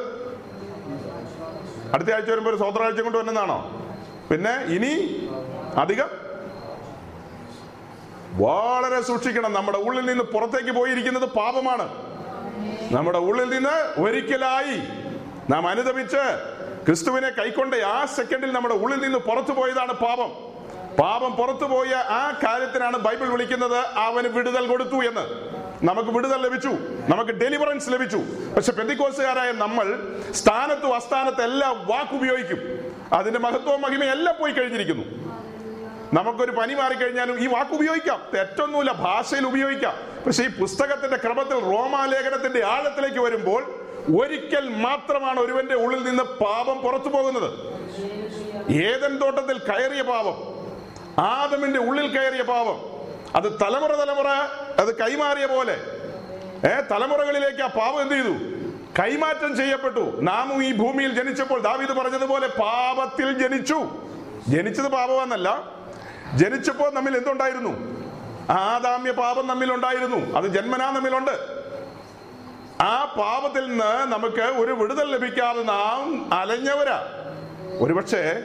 അടുത്ത 1.94 2.10
ആഴ്ച 2.14 2.30
വരുമ്പോൾ 2.30 2.50
ഒരു 2.50 2.56
സ്വത്രാഴ്ച 2.56 3.00
കൊണ്ട് 3.00 3.18
വരുന്നതാണോ 3.18 3.58
പിന്നെ 4.30 4.54
ഇനി 4.76 4.92
അധികം 5.82 6.08
വളരെ 8.40 9.02
സൂക്ഷിക്കണം. 9.02 9.52
നമ്മുടെ 9.52 9.78
ഉള്ളിൽ 9.78 10.06
നിന്ന് 10.06 10.24
പുറത്തേക്ക് 10.24 10.70
പോയിരിക്കുന്നത് 10.70 11.24
പാപമാണ്. 11.24 11.88
നമ്മുടെ 12.92 13.18
ഉള്ളിൽ 13.18 13.50
നിന്ന് 13.50 14.00
ഒരിക്കലായി 14.00 14.82
നാം 15.50 15.68
അനുദപിച്ച് 15.68 16.48
ക്രിസ്തുവിനെ 16.86 17.28
കൈക്കൊണ്ട 17.28 17.74
ആ 17.74 18.04
സെക്കൻഡിൽ 18.04 18.52
നമ്മുടെ 18.52 18.74
ഉള്ളിൽ 18.74 18.98
നിന്ന് 18.98 19.18
പുറത്തു 19.18 19.52
പോയതാണ് 19.52 19.92
പാപം. 19.92 20.28
പാപം 20.96 21.32
പുറത്തു 21.32 21.64
പോയ 21.64 21.94
ആ 21.94 22.30
കാര്യത്തിനാണ് 22.30 22.96
ബൈബിൾ 22.96 23.28
വിളിക്കുന്നത് 23.28 23.78
അവന് 23.78 24.28
വിടുതൽ 24.28 24.66
കൊടുത്തു 24.66 24.94
എന്ന്. 24.94 25.48
നമുക്ക് 25.86 26.10
വിടുതൽ 26.10 26.42
ലഭിച്ചു. 26.42 26.68
നമുക്ക് 27.08 27.30
ഡെലിവറൻസ് 27.30 27.92
ലഭിച്ചു. 27.92 28.16
പക്ഷെ 28.56 28.72
പെന്തിക്കോസുകാരായ 28.72 29.52
നമ്മൾ 29.52 30.12
സ്ഥാനത്തും 30.30 30.94
അസ്ഥാനത്തും 30.94 31.44
എല്ലാം 31.44 31.86
വാക്കുപയോഗിക്കും. 31.86 32.58
അതിന്റെ 33.12 33.40
മഹത്വവും 33.40 33.82
മഹിമയും 33.82 34.10
എല്ലാം 34.10 34.34
പോയി 34.40 34.52
കഴിഞ്ഞിരിക്കുന്നു. 34.52 35.27
നമുക്കൊരു 36.12 36.50
പനി 36.50 36.74
മാറിക്കഴിഞ്ഞാലും 36.74 37.40
ഈ 37.40 37.46
വാക്ക് 37.46 37.70
ഉപയോഗിക്കാം. 37.70 38.22
തെറ്റൊന്നുമില്ല 38.34 38.92
ഭാഷയിൽ 38.92 39.46
ഉപയോഗിക്കാം. 39.46 39.94
പക്ഷെ 40.26 40.42
ഈ 40.42 40.48
പുസ്തകത്തിന്റെ 40.48 41.16
ക്രമത്തിൽ 41.16 41.58
റോമാലേഖനത്തിന്റെ 41.58 42.64
ആഴത്തിലേക്ക് 42.64 43.18
വരുമ്പോൾ 43.18 43.74
ഒരിക്കൽ 44.20 44.68
മാത്രമാണ് 44.68 45.40
ഒരുവന്റെ 45.40 45.74
ഉള്ളിൽ 45.74 46.02
നിന്ന് 46.02 46.22
പാപം 46.22 46.78
പുറത്തു 46.78 47.08
പോകുന്നത്. 47.08 47.50
ഏതൻ 48.72 49.16
തോട്ടത്തിൽ 49.16 49.58
കയറിയ 49.58 50.02
പാപം 50.02 50.58
ആദമിന്റെ 51.18 51.78
ഉള്ളിൽ 51.78 52.06
കയറിയ 52.06 52.42
പാപം 52.42 52.98
അത് 53.36 53.52
തലമുറ 53.62 53.92
തലമുറ 53.94 54.28
അത് 54.78 54.98
കൈമാറിയ 54.98 55.46
പോലെ 55.46 55.80
ഏ 56.66 56.80
തലമുറകളിലേക്ക് 56.90 57.62
ആ 57.62 57.66
പാപം 57.66 58.02
എന്ത് 58.02 58.14
ചെയ്തു? 58.14 58.58
കൈമാറ്റം 58.98 59.56
ചെയ്യപ്പെട്ടു. 59.56 60.18
നാമും 60.20 60.64
ഈ 60.64 60.72
ഭൂമിയിൽ 60.72 61.14
ജനിച്ചപ്പോൾ 61.14 61.60
ദാവീദ് 61.60 61.90
പറഞ്ഞതുപോലെ 61.90 62.46
പാപത്തിൽ 62.46 63.38
ജനിച്ചു. 63.38 63.88
ജനിച്ചത് 64.48 64.88
പാപമെന്നല്ല 64.88 65.77
ജനിച്ചപ്പോൾ 66.34 66.90
നമ്മിൽ 66.90 67.16
എന്തുണ്ടായിരുന്നു? 67.16 67.98
ആദാമ്യ 68.50 69.10
പാപം 69.10 69.46
നമ്മിൽ 69.46 69.72
ഉണ്ടായിരുന്നു. 69.72 70.36
അത് 70.38 70.44
ജന്മനാ 70.44 70.90
നമ്മിലുണ്ട്. 70.90 71.58
ആ 72.82 73.04
പാപത്തിൽ 73.18 73.68
നിന്ന് 73.68 74.12
നമുക്ക് 74.12 74.42
ഒരു 74.42 74.72
വിടുതൽ 74.72 75.12
ലഭിക്കാതെ 75.12 75.62
നാം 75.62 76.34
അലഞ്ഞവരാ. 76.34 77.08
ഒരുപക്ഷെ 77.80 78.42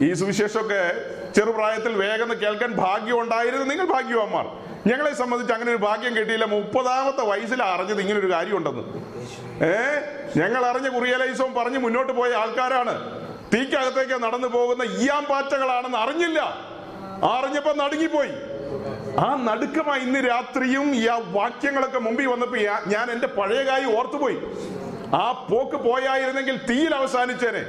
ഈ 0.00 0.12
സുവിശേഷമൊക്കെ 0.12 0.92
ചെറുപ്രായത്തിൽ 1.36 1.92
വേഗം 1.92 2.40
കേൾക്കാൻ 2.42 2.72
ഭാഗ്യം 2.72 3.20
ഉണ്ടായിരുന്നു. 3.20 3.66
നിങ്ങൾ 3.66 3.86
ഭാഗ്യവാന്മാർ. 3.86 4.46
ഞങ്ങളെ 4.86 5.14
സംബന്ധിച്ച് 5.14 5.54
അങ്ങനെ 5.54 5.70
ഒരു 5.70 5.78
ഭാഗ്യം 5.78 6.16
കിട്ടിയില്ല. 6.16 6.44
മുപ്പതാമത്തെ 6.44 7.22
വയസ്സിൽ 7.22 7.62
അറിഞ്ഞത് 7.62 8.00
ഇങ്ങനെ 8.00 8.18
ഒരു 8.18 8.32
കാര്യമുണ്ടെന്ന്. 8.32 8.82
ഏ? 9.64 9.74
ഞങ്ങൾ 10.36 10.66
അറിഞ്ഞ 10.66 10.88
കുറിയലൈസവും 10.88 11.54
പറഞ്ഞ് 11.54 11.78
മുന്നോട്ട് 11.78 12.12
പോയ 12.12 12.32
ആൾക്കാരാണ്. 12.32 13.22
തീക്കകത്തേക്ക് 13.54 14.22
നടന്നു 14.22 14.48
പോകുന്ന 14.48 14.82
ഇയാം 14.82 15.24
പാറ്റകളാണെന്ന് 15.24 15.98
അറിഞ്ഞില്ല. 15.98 16.71
അറിഞ്ഞപ്പോ 17.24 17.72
നടുങ്ങിപ്പോയി. 17.72 18.30
ആ 19.18 19.34
നടുക്കമായി 19.44 20.00
ഇന്ന് 20.00 20.18
രാത്രിയും 20.18 20.94
ഈ 20.94 21.06
ആ 21.06 21.22
വാക്യങ്ങളൊക്കെ 21.26 21.98
മുമ്പിൽ 21.98 22.26
വന്നപ്പോ 22.26 22.56
ഞാൻ 22.86 23.10
എന്റെ 23.10 23.26
പഴയ 23.26 23.64
കാര്യം 23.64 23.98
ഓർത്തുപോയി. 23.98 24.38
ആ 25.14 25.46
പോക്ക് 25.50 25.76
പോയായിരുന്നെങ്കിൽ 25.76 26.56
തീയിൽ 26.56 26.94
അവസാനിച്ചേനെ. 26.94 27.64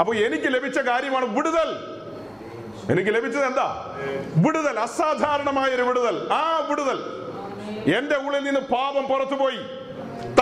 അപ്പൊ 0.00 0.14
എനിക്ക് 0.14 0.54
ലഭിച്ച 0.54 0.78
കാര്യമാണ് 0.78 1.36
വിടുതൽ. 1.36 1.92
എനിക്ക് 2.90 3.14
ലഭിച്ചത് 3.14 3.44
എന്താ? 3.44 3.98
വിടുതൽ 4.36 4.80
അസാധാരണമായ 4.80 5.70
ഒരു 5.70 5.82
വിടുതൽ. 5.82 6.32
ആ 6.32 6.66
വിടുതൽ. 6.70 6.98
എന്റെ 7.96 8.16
ഉള്ളിൽ 8.16 8.44
നിന്ന് 8.44 8.60
പാപം 8.60 9.04
പുറത്തുപോയി. 9.04 9.58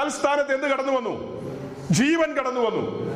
തൽസ്ഥാനത്ത് 0.01 0.55
എന്ത് 0.55 0.67
കടന്നു 0.67 0.93
വന്നു? 0.93 1.41
ജീവൻ 1.91 2.35
കടന്നു 2.35 2.61
വന്നു. 2.61 3.11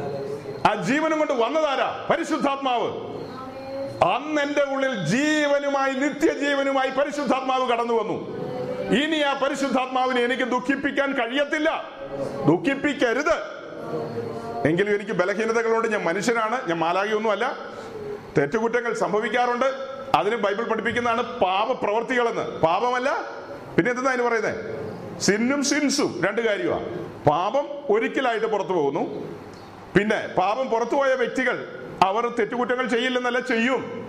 ആ 0.70 0.74
ജീവനും 0.74 1.18
കൊണ്ട് 1.18 1.32
വന്നതാരാ? 1.32 2.06
പരിശുദ്ധാത്മാവ്. 2.10 3.13
അന്ന് 4.04 4.40
എന്റെ 4.42 4.62
ഉള്ളിൽ 4.62 5.06
ജീവനുമായി 5.06 5.92
നിത്യജീവനുമായി 5.92 6.90
പരിശുദ്ധാത്മാവ് 6.90 7.68
കടന്നു 7.68 7.94
വന്നു. 7.94 8.16
ഇനി 9.02 9.16
ആ 9.16 9.40
പരിശുദ്ധാത്മാവിനെ 9.42 10.20
എനിക്ക് 10.20 10.42
ദുഃഖിപ്പിക്കാൻ 10.42 11.12
കഴിയത്തില്ല. 11.12 11.90
ദുഃഖിപ്പിക്കരുത്. 12.46 13.36
എങ്കിലും 14.68 14.94
എനിക്ക് 14.94 15.12
ബലഹീനതകളുണ്ട്. 15.12 15.88
ഞാൻ 15.88 16.02
മനുഷ്യനാണ്. 16.04 16.68
ഞാൻ 16.68 16.78
മാലാകിയൊന്നുമല്ല 16.78 17.58
തെറ്റുകുറ്റങ്ങൾ 18.38 18.94
സംഭവിക്കാറുണ്ട്. 18.94 19.66
അതിന് 20.14 20.36
ബൈബിൾ 20.36 20.64
പഠിപ്പിക്കുന്നതാണ് 20.64 21.22
പാപപ്രവർത്തികളെന്ന്. 21.40 22.60
പാപമല്ല. 22.60 23.10
പിന്നെ 23.76 23.92
എന്താ 23.92 24.10
അതിന് 24.10 24.22
പറയുന്നത് 24.22 24.74
സിന്നും 25.20 25.64
സിൻസും 25.64 26.20
രണ്ട് 26.26 26.40
കാര്യമാണ് 26.40 26.86
പാപം 27.24 27.66
ഒരിക്കലായിട്ട് 27.88 28.46
പുറത്തു 28.46 28.72
പോകുന്നു. 28.72 29.00
പിന്നെ 29.96 30.34
പാപം 30.38 30.68
പുറത്തുപോയ 30.70 31.14
വ്യക്തികൾ 31.14 31.83
അവർ 32.04 32.34
തെറ്റുകുറ്റങ്ങൾ 32.38 32.86
ചെയ്യില്ലെന്നല്ല 32.86 33.40
ചെയ്യും. 33.40 34.04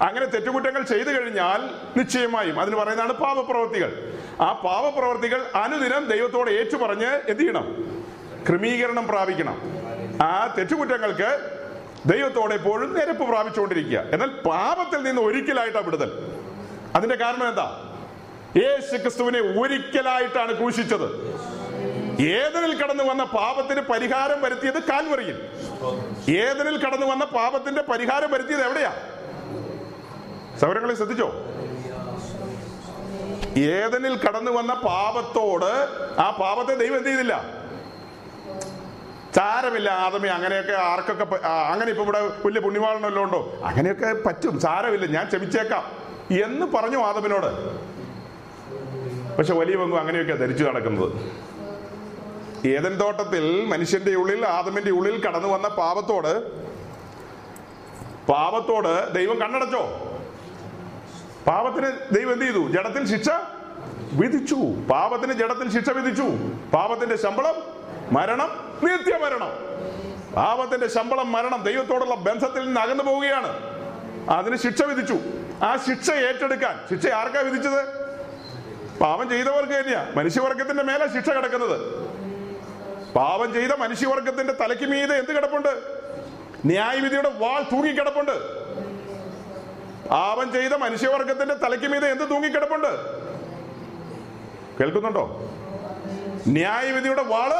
അങ്ങനെ 0.00 0.26
തെറ്റുകുറ്റങ്ങൾ 0.26 0.82
ചെയ്തു 0.82 1.08
കഴിഞ്ഞാൽ 1.08 1.60
നിശ്ചയമായും 1.98 2.60
അതിന് 2.60 2.76
പറയുന്നതാണ് 2.76 3.12
പാപപ്രവർത്തികൾ. 3.12 4.18
ആ 4.40 4.52
പാപപ്രവർത്തികൾ 4.52 5.46
അനുദിനം 5.54 6.04
ദൈവത്തോട് 6.04 6.50
ഏറ്റുപറഞ്ഞ് 6.50 7.06
എന്ത് 7.06 7.42
ചെയ്യണം? 7.42 7.66
ക്രമീകരണം 8.48 9.06
പ്രാപിക്കണം. 9.06 9.60
ആ 10.22 10.54
തെറ്റുകുറ്റങ്ങൾക്ക് 10.58 11.50
ദൈവത്തോടെ 12.06 12.54
എപ്പോഴും 12.54 12.94
നിരപ്പ് 12.94 13.28
പ്രാപിച്ചുകൊണ്ടിരിക്കുക. 13.28 13.98
എന്നാൽ 14.12 14.28
പാപത്തിൽ 14.28 15.02
നിന്ന് 15.02 15.22
ഒരിക്കലായിട്ടാണ് 15.22 15.84
വിടുതൽ. 15.84 16.10
അതിന്റെ 16.94 17.16
കാരണം 17.16 17.48
എന്താ? 17.48 17.94
യേശു 18.56 18.96
ക്രിസ്തുവിനെ 18.96 19.38
ഒരിക്കലായിട്ടാണ് 19.38 20.56
ക്രൂശിച്ചത്. 20.56 21.06
ഏതനിൽ 22.20 22.82
കടന്നു 22.82 23.04
വന്ന 23.04 23.24
പാപത്തിന് 23.24 23.80
പരിഹാരം 23.80 24.42
വരുത്തിയത് 24.42 24.82
കാൽവറിയിൽ. 24.82 25.48
ഏതനിൽ 26.30 26.76
കടന്നു 26.78 27.06
വന്ന 27.06 27.24
പാപത്തിന്റെ 27.24 27.82
പരിഹാരം 27.82 28.30
വരുത്തിയത് 28.30 28.64
എവിടെയാ? 28.64 28.94
സൗരങ്ങളെ 30.60 30.94
ശ്രദ്ധിച്ചോ? 30.94 31.28
ഏതനിൽ 33.58 34.16
കടന്നു 34.16 34.50
വന്ന 34.50 34.74
പാപത്തോട് 34.74 35.70
ആ 36.20 36.36
പാപത്തെ 36.40 36.74
ദൈവം 36.74 36.96
എന്ത് 36.96 37.08
ചെയ്തില്ല? 37.08 37.66
സാരമില്ല 39.36 39.90
ആദമി 39.90 40.28
അങ്ങനെയൊക്കെ 40.28 40.72
ആർക്കൊക്കെ 40.72 41.36
അങ്ങനെ 41.46 41.90
ഇപ്പൊ 41.90 42.04
ഇവിടെ 42.04 42.20
വലിയ 42.20 42.60
പുണ്യവാളനല്ലോ 42.60 43.22
ഉണ്ടോ? 43.22 43.60
അങ്ങനെയൊക്കെ 43.64 44.28
പറ്റും 44.28 44.60
സാരമില്ല 44.60 45.06
ഞാൻ 45.06 45.26
ക്ഷമിച്ചേക്കാം 45.26 45.84
എന്ന് 46.44 46.66
പറഞ്ഞു 46.66 46.98
ആദമിനോട്. 46.98 47.50
പക്ഷെ 49.38 49.54
വലിയ 49.54 49.76
പങ്കും 49.76 50.00
അങ്ങനെയൊക്കെ 50.00 50.32
ധരിച്ചു 50.32 50.64
നടക്കുന്നത്. 50.64 51.12
ഏതൻ 52.64 53.00
തോട്ടത്തിൽ 53.00 53.64
മനുഷ്യന്റെ 53.64 54.14
ഉള്ളിൽ 54.14 54.46
ആദമിന്റെ 54.46 54.90
ഉള്ളിൽ 54.90 55.22
കടന്നു 55.24 55.48
വന്ന 55.48 55.68
പാപത്തോട് 55.68 56.56
പാപത്തോട് 58.26 59.14
ദൈവം 59.14 59.38
കണ്ണടച്ചോ? 59.38 60.12
പാപത്തിന് 61.46 61.86
ദൈവം 62.14 62.32
എന്ത് 62.32 62.44
ചെയ്തു? 62.44 62.68
ജഡത്തിൽ 62.68 63.06
ശിക്ഷ 63.06 63.28
വിധിച്ചു. 64.12 64.54
പാപത്തിന് 64.90 65.32
ജഡത്തിൽ 65.32 65.70
ശിക്ഷ 65.70 65.90
വിധിച്ചു. 65.90 66.22
പാപത്തിന്റെ 66.76 67.16
ശമ്പളം 67.16 67.54
മരണം 68.12 68.48
നിത്യമരണം 68.82 69.50
പാപത്തിന്റെ 70.36 70.86
ശമ്പളം 70.86 71.32
മരണം 71.32 71.62
ദൈവത്തോടുള്ള 71.62 72.14
ബന്ധത്തിൽ 72.14 72.66
നിന്ന് 72.66 72.80
അകന്നു 72.80 73.04
പോവുകയാണ്. 73.04 73.76
അതിന് 74.30 74.56
ശിക്ഷ 74.56 74.82
വിധിച്ചു. 74.82 75.16
ആ 75.64 75.76
ശിക്ഷ 75.76 76.10
ഏറ്റെടുക്കാൻ 76.10 76.80
ശിക്ഷ 76.90 77.12
ആർക്കാ 77.12 77.40
വിധിച്ചത്? 77.40 78.06
പാപം 79.00 79.28
ചെയ്തവർക്ക് 79.28 79.72
തന്നെയാ. 79.72 80.12
മനുഷ്യവർഗത്തിന്റെ 80.16 80.82
മേലെ 80.82 81.06
ശിക്ഷ 81.06 81.30
കിടക്കുന്നത്. 81.30 82.05
പാപം 83.16 83.52
ചെയ്ത 83.52 83.72
മനുഷ്യവർഗത്തിന്റെ 83.72 84.52
തലയ്ക്ക് 84.52 84.84
മീതെ 84.84 85.14
എന്ത് 85.18 85.36
കിടപ്പുണ്ട്? 85.36 85.72
ന്യായവിധിയുടെ 86.66 87.28
വാൾ 87.28 87.62
തൂങ്ങിക്കിടപ്പുണ്ട്. 87.62 88.66
പാപം 90.10 90.52
ചെയ്ത 90.52 90.72
മനുഷ്യവർഗത്തിന്റെ 90.72 91.54
തലയ്ക്ക് 91.54 91.86
മീതെ 91.86 92.10
എന്ത് 92.10 92.30
തൂങ്ങിക്കിടപ്പുണ്ട്? 92.30 92.92
കേൾക്കുന്നുണ്ടോ? 94.80 95.24
ന്യായവിധിയുടെ 96.46 97.22
വാൾ 97.22 97.52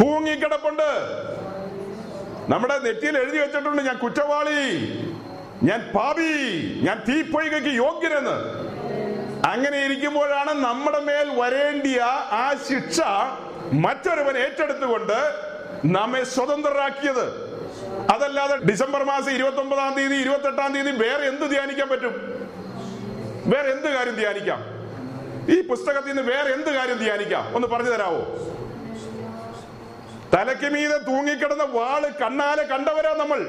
തൂങ്ങിക്കിടപ്പുണ്ട്. 0.00 0.90
നമ്മുടെ 2.50 2.78
നെറ്റിയിൽ 2.78 3.18
എഴുതി 3.18 3.38
വെച്ചിട്ടുണ്ട് 3.38 3.82
ഞാൻ 3.82 3.96
കുറ്റവാളി 3.96 4.60
ഞാൻ 5.62 5.92
പാപി 5.94 6.30
ഞാൻ 6.84 7.04
തീപ്പൊയ്കയ്ക്ക് 7.08 7.68
യോഗ്യനെന്ന്. 7.68 8.36
അങ്ങനെ 9.48 9.84
ഇരിക്കുമ്പോഴാണ് 9.84 10.50
നമ്മുടെ 10.50 10.98
മേൽ 10.98 11.40
വരേണ്ടിയ 11.40 12.00
ആ 12.30 12.54
ശിക്ഷ 12.68 13.00
മറ്റൊരുവൻ 13.72 14.38
ഏറ്റെടുത്തുകൊണ്ട് 14.38 15.48
നമ്മെ 15.84 16.24
സ്വതന്ത്രരാക്കിയത്. 16.24 17.48
അതല്ലാതെ 18.12 18.56
ഡിസംബർ 18.56 19.04
മാസം 19.04 19.30
ഇരുപത്തി 19.30 19.56
ഒമ്പതാം 19.56 19.94
തീയതി 19.94 20.14
ഇരുപത്തി 20.14 20.46
എട്ടാം 20.46 20.72
തീയതി 20.72 20.90
വേറെ 20.90 21.26
എന്ത് 21.26 21.50
ധ്യാനിക്കാൻ 21.50 21.88
പറ്റും? 21.88 22.14
വേറെ 23.46 23.70
എന്ത് 23.70 23.88
കാര്യം 23.94 24.14
ധ്യാനിക്കാം? 24.14 24.64
ഈ 25.48 25.62
പുസ്തകത്തിൽ 25.62 26.08
നിന്ന് 26.08 26.22
വേറെ 26.22 26.52
എന്ത് 26.52 26.70
കാര്യം 26.74 26.96
ധ്യാനിക്കാം? 26.96 27.54
ഒന്ന് 27.54 27.68
പറഞ്ഞു 27.68 27.90
തരാവോ? 27.90 28.22
തലയ്ക്ക് 30.34 30.64
മീതെ 30.64 30.98
തൂങ്ങിക്കിടന്ന 30.98 31.62
വാൾ 31.62 32.06
കണ്ണാലെ 32.22 32.62
കണ്ടവരാ 32.62 33.14
നമ്മൾ. 33.18 33.40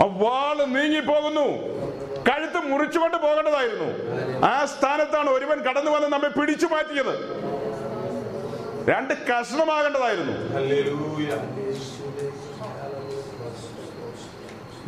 വാൾ 0.00 0.64
നീങ്ങിപ്പോകുന്നു. 0.64 1.78
കഴുത്ത് 2.28 2.56
മുറിച്ചുകൊണ്ട് 2.56 3.16
പോകേണ്ടതായിരുന്നു. 3.16 3.88
ആ 4.44 4.64
സ്ഥാനത്താണ് 4.64 5.30
ഒരുവൻ 5.30 5.58
കടന്നു 5.60 5.90
വന്ന് 5.90 6.08
നമ്മെ 6.08 6.28
പിടിച്ചു 6.28 6.66
മാറ്റിയത്. 6.66 7.38
രണ്ട് 8.90 9.14
കഷ്ണമാകേണ്ടതായിരുന്നു. 9.28 10.34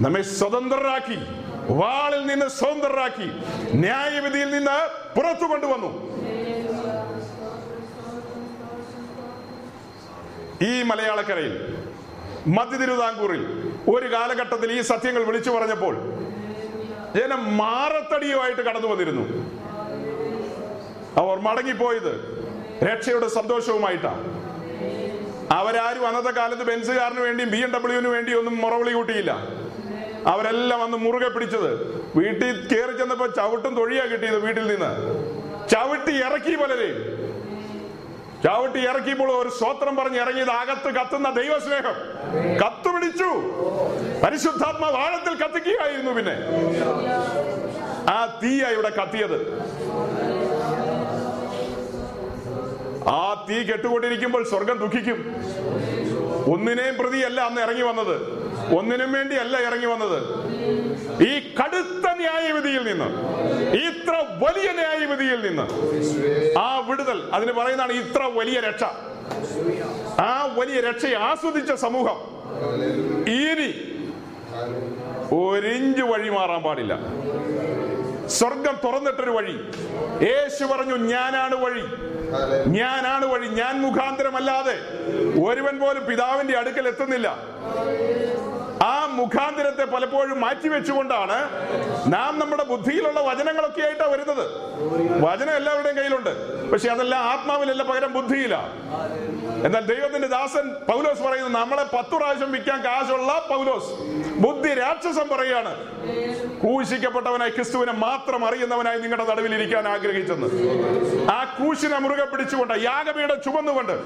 നമ്മെ 0.04 0.22
സ്വതന്ത്രരാക്കി 0.38 1.18
വാളിൽ 1.80 2.22
നിന്ന് 2.30 2.46
സ്വതന്ത്രരാക്കി 2.58 3.28
ന്യായവിധിയിൽ 3.82 4.50
നിന്ന് 4.56 4.76
പുറത്തു 5.16 5.46
കൊണ്ടുവന്നു. 5.50 5.90
ഈ 10.70 10.72
മലയാളക്കരയിൽ 10.90 11.54
മധ്യ 12.56 12.76
തിരുവിതാംകൂറിൽ 12.80 13.42
ഒരു 13.94 14.06
കാലഘട്ടത്തിൽ 14.14 14.70
ഈ 14.78 14.80
സത്യങ്ങൾ 14.90 15.22
വിളിച്ചു 15.28 15.50
പറഞ്ഞപ്പോൾ 15.50 15.94
ജനം 17.16 17.42
മാറത്തടിയുമായിട്ട് 17.60 18.62
കടന്നു 18.62 18.88
വന്നിരുന്നു 18.88 19.24
അവർ 21.22 21.38
മടങ്ങിപ്പോയത് 21.46 22.12
രക്ഷയുടെ 22.84 23.28
സന്തോഷവുമായിട്ടാണ്. 23.28 24.22
അവരാരും 25.52 26.08
അന്നത്തെ 26.08 26.30
കാലത്ത് 26.30 26.62
ബെൻസുകാരന് 26.62 27.20
വേണ്ടിയും 27.20 27.50
ബി 27.50 27.56
എം 27.56 27.72
ഡബ്ല്യുവിന് 27.74 28.08
വേണ്ടിയും 28.08 28.38
ഒന്നും 28.38 28.56
മുറവിളി 28.56 28.92
കൂട്ടിയില്ല. 28.92 29.32
അവരെല്ലാം 30.26 30.82
അന്ന് 30.82 30.96
മുറുകെ 30.96 31.28
പിടിച്ചത്. 31.28 31.70
വീട്ടിൽ 32.16 32.68
കയറി 32.72 32.98
ചെന്നപ്പോ 32.98 33.26
ചവിട്ടും 33.26 33.74
തൊഴിയാ 33.76 34.04
കിട്ടിയത് 34.04 34.38
വീട്ടിൽ 34.44 34.66
നിന്ന്. 34.66 34.90
ചവിട്ടി 35.68 36.12
ഇറക്കി 36.12 36.56
പലരെയും 36.56 36.98
ചവിട്ടി 38.44 38.80
ഇറക്കിയപ്പോൾ 38.88 39.42
ഒരു 39.42 39.48
സ്വത്രം 39.48 39.96
പറഞ്ഞ് 39.96 40.18
ഇറങ്ങിയത് 40.20 40.50
അകത്ത് 40.50 40.94
കത്തുന്ന 40.94 41.30
ദൈവസ്നേഹം. 41.30 41.96
കത്തുപിടിച്ചു 42.62 43.30
പരിശുദ്ധാത്മ 44.24 44.86
വാഴത്തിൽ 44.86 45.34
കത്തിക്കുകയായിരുന്നു 45.34 46.12
പിന്നെ. 46.12 46.36
ആ 48.10 48.40
തീയ 48.42 48.62
ഇവിടെ 48.62 48.88
കത്തിയത്. 48.88 49.38
ആ 53.08 53.46
തീ 53.48 53.64
കെട്ടുകൊണ്ടിരിക്കുമ്പോൾ 53.64 54.44
സ്വർഗം 54.44 54.78
ദുഃഖിക്കും. 54.78 55.18
ഒന്നിനെയും 56.52 56.96
പ്രതിയല്ല 56.96 57.40
അന്ന് 57.40 57.60
ഇറങ്ങി 57.60 57.82
വന്നത്. 57.82 58.16
ഒന്നിനും 58.78 59.12
വേണ്ടിയല്ല 59.12 59.56
ഇറങ്ങി 59.66 59.86
വന്നത്. 59.86 60.18
ഈ 61.22 61.32
കടുത്ത 61.58 62.06
ന്യായവിധിയിൽ 62.16 62.82
നിന്ന് 62.88 63.08
ഇത്ര 63.88 64.14
വലിയ 64.44 64.72
ന്യായവിധിയിൽ 64.72 65.40
നിന്ന് 65.48 65.66
ആ 66.58 66.78
വിടുതൽ 66.88 67.18
അതിന് 67.32 67.52
പറയുന്നതാണ് 67.52 67.92
ഇത്ര 67.92 68.22
വലിയ 68.38 68.60
രക്ഷ. 68.60 68.82
ആ 70.20 70.54
വലിയ 70.58 70.80
രക്ഷയെ 70.80 71.14
ആസ്വദിച്ച 71.14 71.72
സമൂഹം 71.72 72.18
ഇനി 73.28 73.70
ഒരിഞ്ച് 75.36 76.02
വഴി 76.02 76.28
മാറാൻ 76.28 76.62
പാടില്ല. 76.62 76.94
സ്വർഗം 78.38 78.76
തുറന്നിട്ടൊരു 78.84 79.30
വഴി. 79.30 79.56
യേശു 80.28 80.64
പറഞ്ഞു 80.64 80.96
ഞാനാണ് 81.12 81.56
വഴി. 81.64 81.84
ഞാനാണ് 82.78 83.26
വഴി. 83.26 83.48
ഞാൻ 83.48 83.74
മുഖാന്തരമല്ലാതെ 83.82 84.76
ഒരുവൻ 85.46 85.78
പോലും 85.78 86.06
പിതാവിന്റെ 86.06 86.56
അടുക്കൽ 86.58 86.88
എത്തുന്നില്ല. 86.88 87.28
ആ 88.84 89.06
മുഖാന്തരത്തെ 89.12 89.84
പലപ്പോഴും 89.84 90.40
മാറ്റിവെച്ചുകൊണ്ടാണ് 90.40 91.38
നാം 92.12 92.38
നമ്മുടെ 92.38 92.64
ബുദ്ധിയിലുള്ള 92.64 93.20
വചനങ്ങളൊക്കെ 93.20 93.82
ആയിട്ടാണ് 93.82 94.12
വരുന്നത്. 94.12 94.44
വചനം 95.24 95.56
എല്ലാവരുടെയും 95.56 95.96
കയ്യിലുണ്ട്. 95.96 96.30
പക്ഷെ 96.70 96.88
അതെല്ലാം 96.88 97.20
ആത്മാവിലല്ല 97.24 97.82
പകരം 97.82 98.12
ബുദ്ധിയിലാണ് 98.12 98.72
എന്നാൽ 99.66 99.82
ദൈവത്തിന്റെ 99.86 100.28
ദാസൻ 100.28 100.66
പൗലോസ് 100.88 101.22
പറയുന്നു 101.22 101.58
നമ്മളെ 101.58 101.84
പത്തു 101.84 102.14
പ്രാവശ്യം 102.16 102.52
വിൽക്കാൻ 102.52 102.84
കാശുള്ള 102.84 103.46
പൗലോസ് 103.48 103.90
ബുദ്ധി 104.44 104.70
രാക്ഷസം 104.74 105.28
പറയാണ് 105.28 105.72
ക്രൂശിക്കപ്പെട്ടവനായി 106.62 107.50
ക്രിസ്തുവിനെ 107.50 107.92
മാത്രം 107.92 108.46
അറിയുന്നവനായി 108.46 109.00
നിങ്ങളുടെ 109.00 109.26
നടുവിൽ 109.30 109.54
ഇരിക്കാൻ 109.54 109.88
ആഗ്രഹിച്ചെന്ന്. 109.88 110.48
ആ 111.30 111.44
ക്രൂശിനെ 111.44 111.98
മുറുകെ 111.98 112.24
പിടിച്ചുകൊണ്ട് 112.24 112.74
യാഗപീഠ 112.84 113.34
ചുമന്നുകൊണ്ട് 113.34 113.96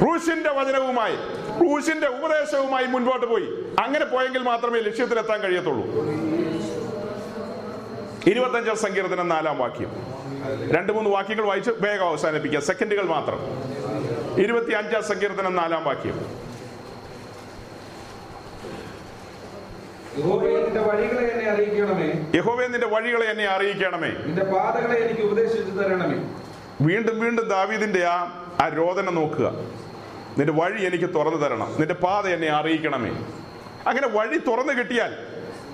ക്രൂശിന്റെ 0.00 0.50
വചനവുമായി 0.50 1.16
ക്രൂശിന്റെ 1.58 2.06
ഉപദേശവുമായി 2.06 2.86
മുൻപോട്ട് 2.86 3.26
പോയി. 3.26 3.48
അങ്ങനെ 3.84 4.04
പോയെങ്കിൽ 4.04 4.42
മാത്രമേ 4.42 4.80
ലക്ഷ്യത്തിലെത്താൻ 4.80 5.40
കഴിയത്തുള്ളൂ. 5.40 5.86
ഇരുപത്തഞ്ചാം 8.26 8.76
സങ്കീർത്തനം 8.76 9.28
നാലാം 9.28 9.58
വാക്യം. 9.58 9.90
രണ്ട് 10.76 10.92
മൂന്ന് 10.92 11.10
വാക്യങ്ങൾ 11.10 11.44
വായിച്ച് 11.44 11.70
വേഗം 11.80 12.08
അവസാനിപ്പിക്കുക 12.08 12.60
സെക്കൻഡുകൾ 12.60 13.02
മാത്രം. 13.02 13.38
ഇരുപത്തി 14.40 14.70
അഞ്ചാം 14.70 15.02
സങ്കീർത്തനം 15.02 15.56
നാലാം 15.56 15.84
വാക്യം. 15.84 16.48
യഹോവേ, 20.18 20.50
നിന്റെ 22.66 22.86
വഴികളെ 22.86 23.26
എന്നെ 23.26 23.46
അറിയിക്കണമേ. 23.46 24.08
നിന്റെ 24.08 24.44
പാതകളെ 24.44 24.98
എനിക്ക് 24.98 25.22
ഉപദേശിച്ചു 25.22 25.62
തരണമേ. 25.62 26.30
വീണ്ടും 26.80 27.20
വീണ്ടും 27.20 27.48
ദാവീദിന്റെ 27.48 28.04
ആ 28.04 28.44
ആ 28.60 28.68
രോദന 28.68 29.10
നോക്കുക. 29.10 29.52
നിന്റെ 30.38 30.52
വഴി 30.52 30.84
എനിക്ക് 30.84 31.14
തുറന്നു 31.14 31.38
തരണം. 31.38 31.76
നിന്റെ 31.78 31.94
പാത 31.94 32.28
എന്നെ 32.28 32.48
അറിയിക്കണമേ. 32.48 33.10
അങ്ങനെ 33.86 34.08
വഴി 34.08 34.38
തുറന്നു 34.38 34.72
കിട്ടിയാൽ 34.72 35.12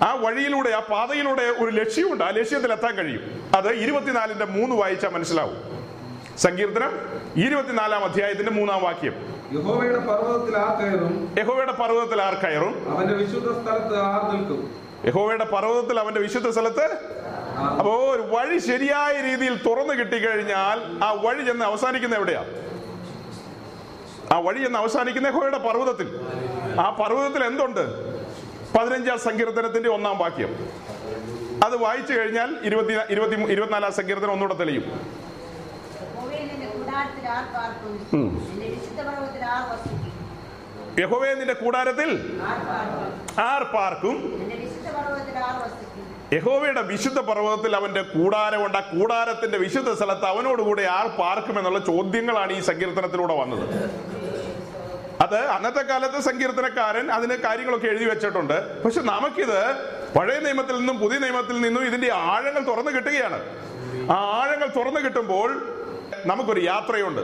ആ 0.03 0.13
വഴിയിലൂടെ 0.13 0.69
ആ 0.69 0.79
പാതയിലൂടെ 0.79 1.41
ഒരു 1.41 1.71
ലക്ഷ്യമുണ്ട്. 1.71 2.23
ആ 2.23 2.29
ലക്ഷ്യത്തിൽ 2.29 2.71
എത്താൻ 2.71 2.95
കഴിയും. 2.95 3.49
അത് 3.55 3.73
ഇരുപത്തിനാലിന്റെ 3.73 4.45
മൂന്ന് 4.45 4.75
വായിച്ചാൽ 4.75 5.09
മനസ്സിലാവും. 5.09 5.57
സങ്കീർത്തനം 6.37 6.91
ഇരുപത്തിനാലാം 7.35 8.03
അധ്യായത്തിന്റെ 8.03 8.51
മൂന്നാം 8.51 8.83
വാക്യം. 8.83 9.13
യഹോവയുടെ 9.53 9.99
പർവതത്തിൽ 9.99 10.57
ആർ 10.57 10.81
കയറും? 10.81 11.35
യഹോവയുടെ 11.39 11.71
പർവതത്തിൽ 11.71 12.21
ആർ 12.21 12.33
കയറും? 12.33 12.97
അവന്റെ 12.97 13.13
വിശുദ്ധ 13.13 13.49
സ്ഥലത്ത് 13.51 13.97
ആർ 13.97 14.35
നിൽക്കും? 14.35 14.75
യഹോവയുടെ 15.05 15.45
പർവതത്തിൽ 15.45 15.99
അവന്റെ 15.99 16.21
വിശുദ്ധ 16.21 16.49
സ്ഥലത്ത്? 16.49 16.85
അപ്പോ 17.79 17.91
ഒരു 17.91 18.21
വഴി 18.21 18.57
ശരിയായ 18.57 19.21
രീതിയിൽ 19.21 19.57
തുറന്നു 19.57 19.93
കിട്ടിക്കഴിഞ്ഞാൽ 19.93 21.03
ആ 21.03 21.11
വഴി 21.11 21.45
ചെന്ന് 21.45 21.65
അവസാനിക്കുന്ന 21.65 22.15
എവിടെയാ? 22.15 22.45
ആ 24.33 24.39
വഴി 24.39 24.65
എന്ന് 24.65 24.79
അവസാനിക്കുന്ന 24.79 25.29
ഹോയുടെ 25.29 25.57
പർവതത്തിൽ. 25.57 26.19
ആ 26.79 26.89
പർവതത്തിൽ 26.89 27.43
എന്തുണ്ട്? 27.43 27.83
പതിനഞ്ചാം 28.77 29.19
സങ്കീർത്തനത്തിന്റെ 29.19 29.89
ഒന്നാം 29.89 30.17
വാക്യം. 30.17 30.51
അത് 31.63 31.75
വായിച്ചു 31.77 32.13
കഴിഞ്ഞാൽ 32.13 32.55
ഇരുപത്തി 32.63 32.93
ഇരുപത്തി 33.13 33.35
ഇരുപത്തിനാലാം 33.35 33.93
സങ്കീർത്തനം 33.93 34.31
ഒന്നുകൂടെ 34.31 34.53
തെളിയും. 34.53 34.85
യഹോവേ, 40.99 41.33
നിന്റെ 41.33 41.53
കൂടാരത്തിൽ 41.53 42.09
ആർ 43.39 43.63
പാർക്കും. 43.63 44.15
യഹോവയുടെ 46.33 46.81
വിശുദ്ധ 46.81 47.19
പർവതത്തിൽ 47.19 47.75
അവന്റെ 47.75 48.01
കൂടാരമുണ്ട്. 48.01 48.77
ആ 48.77 48.81
കൂടാരത്തിന്റെ 48.81 49.57
വിശുദ്ധ 49.57 49.91
സ്ഥലത്ത് 49.93 50.25
അവനോടുകൂടെ 50.25 50.83
ആർ 50.83 51.07
പാർക്കും 51.07 51.57
എന്നുള്ള 51.57 51.79
ചോദ്യങ്ങളാണ് 51.79 52.53
ഈ 52.53 52.59
സങ്കീർത്തനത്തിലൂടെ 52.59 53.35
വന്നത്. 53.41 53.65
അത് 55.21 55.37
അന്നത്തെ 55.37 55.81
കാലത്ത് 55.81 56.19
സങ്കീർത്തനക്കാരൻ 56.19 57.11
അതിന് 57.11 57.33
കാര്യങ്ങളൊക്കെ 57.33 57.87
എഴുതി 57.87 58.05
വെച്ചിട്ടുണ്ട്. 58.05 58.83
പക്ഷെ 58.83 59.01
നമുക്കിത് 59.01 59.73
പഴയ 60.17 60.39
നിയമത്തിൽ 60.39 60.77
നിന്നും 60.77 60.99
പുതിയ 60.99 61.19
നിയമത്തിൽ 61.19 61.61
നിന്നും 61.61 61.85
ഇതിന്റെ 61.85 62.11
ആഴങ്ങൾ 62.13 62.59
തുറന്നു 62.59 62.91
കിട്ടുകയാണ്. 62.91 63.39
ആ 64.11 64.15
ആഴങ്ങൾ 64.15 64.67
തുറന്നു 64.67 64.99
കിട്ടുമ്പോൾ 64.99 65.71
നമുക്കൊരു 66.25 66.59
യാത്രയുണ്ട്. 66.59 67.21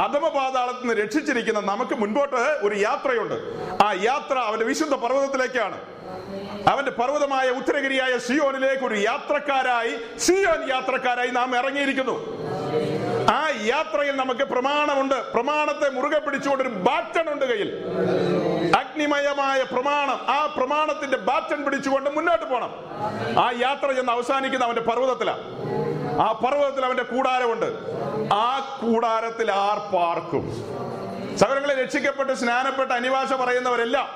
അധമ 0.00 0.28
പാതാളത്തിൽ 0.28 0.88
നിന്ന് 0.88 1.02
രക്ഷിച്ചിരിക്കുന്ന 1.02 1.60
നമുക്ക് 1.60 1.94
മുൻപോട്ട് 1.94 2.36
ഒരു 2.36 2.74
യാത്രയുണ്ട്. 2.74 3.34
ആ 3.82 3.94
യാത്ര 4.02 4.38
അവന്റെ 4.38 4.64
വിശുദ്ധ 4.64 4.94
പർവതത്തിലേക്കാണ്. 4.94 5.78
അവന്റെ 6.68 6.90
പർവതമായ 6.90 7.50
ഉത്തരഗിരിയായ 7.50 8.18
സിയോനിലേക്ക് 8.18 8.84
ഒരു 8.84 8.94
യാത്രക്കാരായി 8.94 10.18
സിയോൻ 10.18 10.68
യാത്രക്കാരായി 10.68 11.30
നാം 11.30 11.56
ഇറങ്ങിയിരിക്കുന്നു. 11.56 12.16
ആ 13.30 13.48
യാത്രയിൽ 13.62 14.16
നമുക്ക് 14.16 14.40
പ്രമാണമുണ്ട്. 14.40 15.14
പ്രമാണത്തെ 15.34 15.88
മുറുകെ 15.90 16.18
പിടിച്ചുകൊണ്ട് 16.18 16.62
ഒരു 16.64 16.72
ബാറ്റൺ 16.86 17.32
ഉണ്ട് 17.32 17.44
കയ്യിൽ. 17.44 17.70
അഗ്നിമയമായ 18.78 19.62
പ്രമാണം. 19.62 20.18
ആ 20.36 20.46
പ്രമാണത്തിന്റെ 20.56 21.16
ബാറ്റൺ 21.16 21.64
പിടിച്ചുകൊണ്ട് 21.64 22.10
മുന്നോട്ട് 22.10 22.44
പോകണം 22.44 22.72
ആ 23.38 23.52
യാത്ര 23.60 23.92
ചെന്ന് 23.92 24.12
അവസാനിക്കുന്ന 24.12 24.64
അവന്റെ 24.64 24.82
പർവതത്തിലാണ് 24.82 25.42
ആ 26.20 26.32
പർവതത്തിൽ 26.32 26.84
അവന്റെ 26.84 27.02
കൂടാരമുണ്ട്. 27.02 27.68
ആ 28.34 28.78
കൂടാരത്തിൽ 28.82 29.50
ആർ 29.50 29.78
പാർക്കും. 29.94 30.44
സഹോദരങ്ങളെ 31.38 31.82
രക്ഷിക്കപ്പെട്ട് 31.82 32.32
സ്നാനപ്പെട്ട് 32.32 32.92
അനിവാസ 32.94 33.32
പറയുന്നവരെല്ലാം 33.32 34.08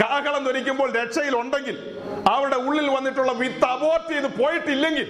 കാഹളം 0.00 0.44
ധരിക്കുമ്പോൾ 0.44 0.92
രക്ഷയിൽ 0.92 1.36
ഉണ്ടെങ്കിൽ 1.36 1.76
അവരുടെ 2.28 2.56
ഉള്ളിൽ 2.56 2.88
വന്നിട്ടുള്ള 2.90 3.32
വിത്ത് 3.32 3.64
അബോർട്ട് 3.64 4.08
ചെയ്ത് 4.12 4.42
പോയിട്ടില്ലെങ്കിൽ 4.42 5.08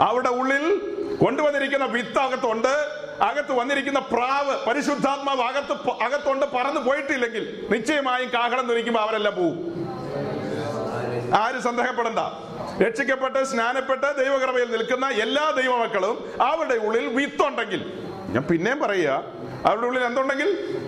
അവരുടെ 0.00 0.28
ഉള്ളിൽ 0.28 0.93
കൊണ്ടുവന്നിരിക്കുന്ന 1.20 1.84
വിത്ത് 1.84 2.18
അകത്തുണ്ട്. 2.18 3.04
അകത്ത് 3.22 3.52
വന്നിരിക്കുന്ന 3.52 3.98
പ്രാവ് 3.98 4.66
പരിശുദ്ധാത്മാവ് 4.66 5.40
അകത്ത് 5.40 5.90
അകത്തുണ്ട്. 5.90 6.46
പറന്നു 6.46 6.80
പോയിട്ടില്ലെങ്കിൽ 6.80 7.66
നിശ്ചയമായും 7.70 8.30
കാഹളം 8.34 8.68
ധരിക്കുമ്പോൾ 8.68 9.00
അവരെല്ലാം 9.00 9.34
പോവും. 9.34 9.84
ആരും 11.34 11.62
സന്ദേഹപ്പെടണ്ട. 11.62 12.18
രക്ഷിക്കപ്പെട്ട് 12.82 13.44
സ്നാനപ്പെട്ട് 13.44 14.24
ദൈവകൃപയിൽ 14.24 14.70
നിൽക്കുന്ന 14.72 15.08
എല്ലാ 15.08 15.50
ദൈവമക്കളും 15.50 16.42
അവരുടെ 16.42 16.74
ഉള്ളിൽ 16.74 17.06
വിത്തുണ്ടെങ്കിൽ 17.06 17.92
ഞാൻ 18.28 18.42
പിന്നെയും 18.42 18.78
പറയുക 18.78 19.24
അവരുടെ 19.66 19.86
ഉള്ളിൽ 19.86 20.04
എന്തുണ്ടെങ്കിൽ? 20.04 20.78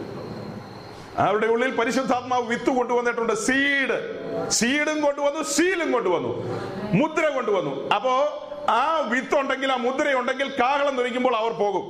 അവരുടെ 1.17 1.47
ഉള്ളിൽ 1.47 1.77
പരിശുദ്ധാത്മാവ് 1.77 2.43
വിത്ത് 2.43 2.71
കൊണ്ടുവന്നിട്ടുണ്ട്. 2.71 3.33
സീഡ്. 3.33 4.27
സീഡും 4.51 5.01
കൊണ്ടുവന്നു 5.01 5.43
സീലും 5.43 5.93
കൊണ്ടുവന്നു. 5.93 6.61
മുദ്ര 6.93 7.29
കൊണ്ടുവന്നു. 7.29 7.95
അപ്പോ 7.95 8.43
ആ 8.69 9.09
വിത്ത് 9.09 9.41
ഉണ്ടെങ്കിൽ 9.41 9.73
ആ 9.73 9.77
മുദ്രയുണ്ടെങ്കിൽ 9.77 10.53
കാഹളം 10.61 10.97
ധരിക്കുമ്പോൾ 10.97 11.37
അവർ 11.37 11.53
പോകും. 11.53 11.85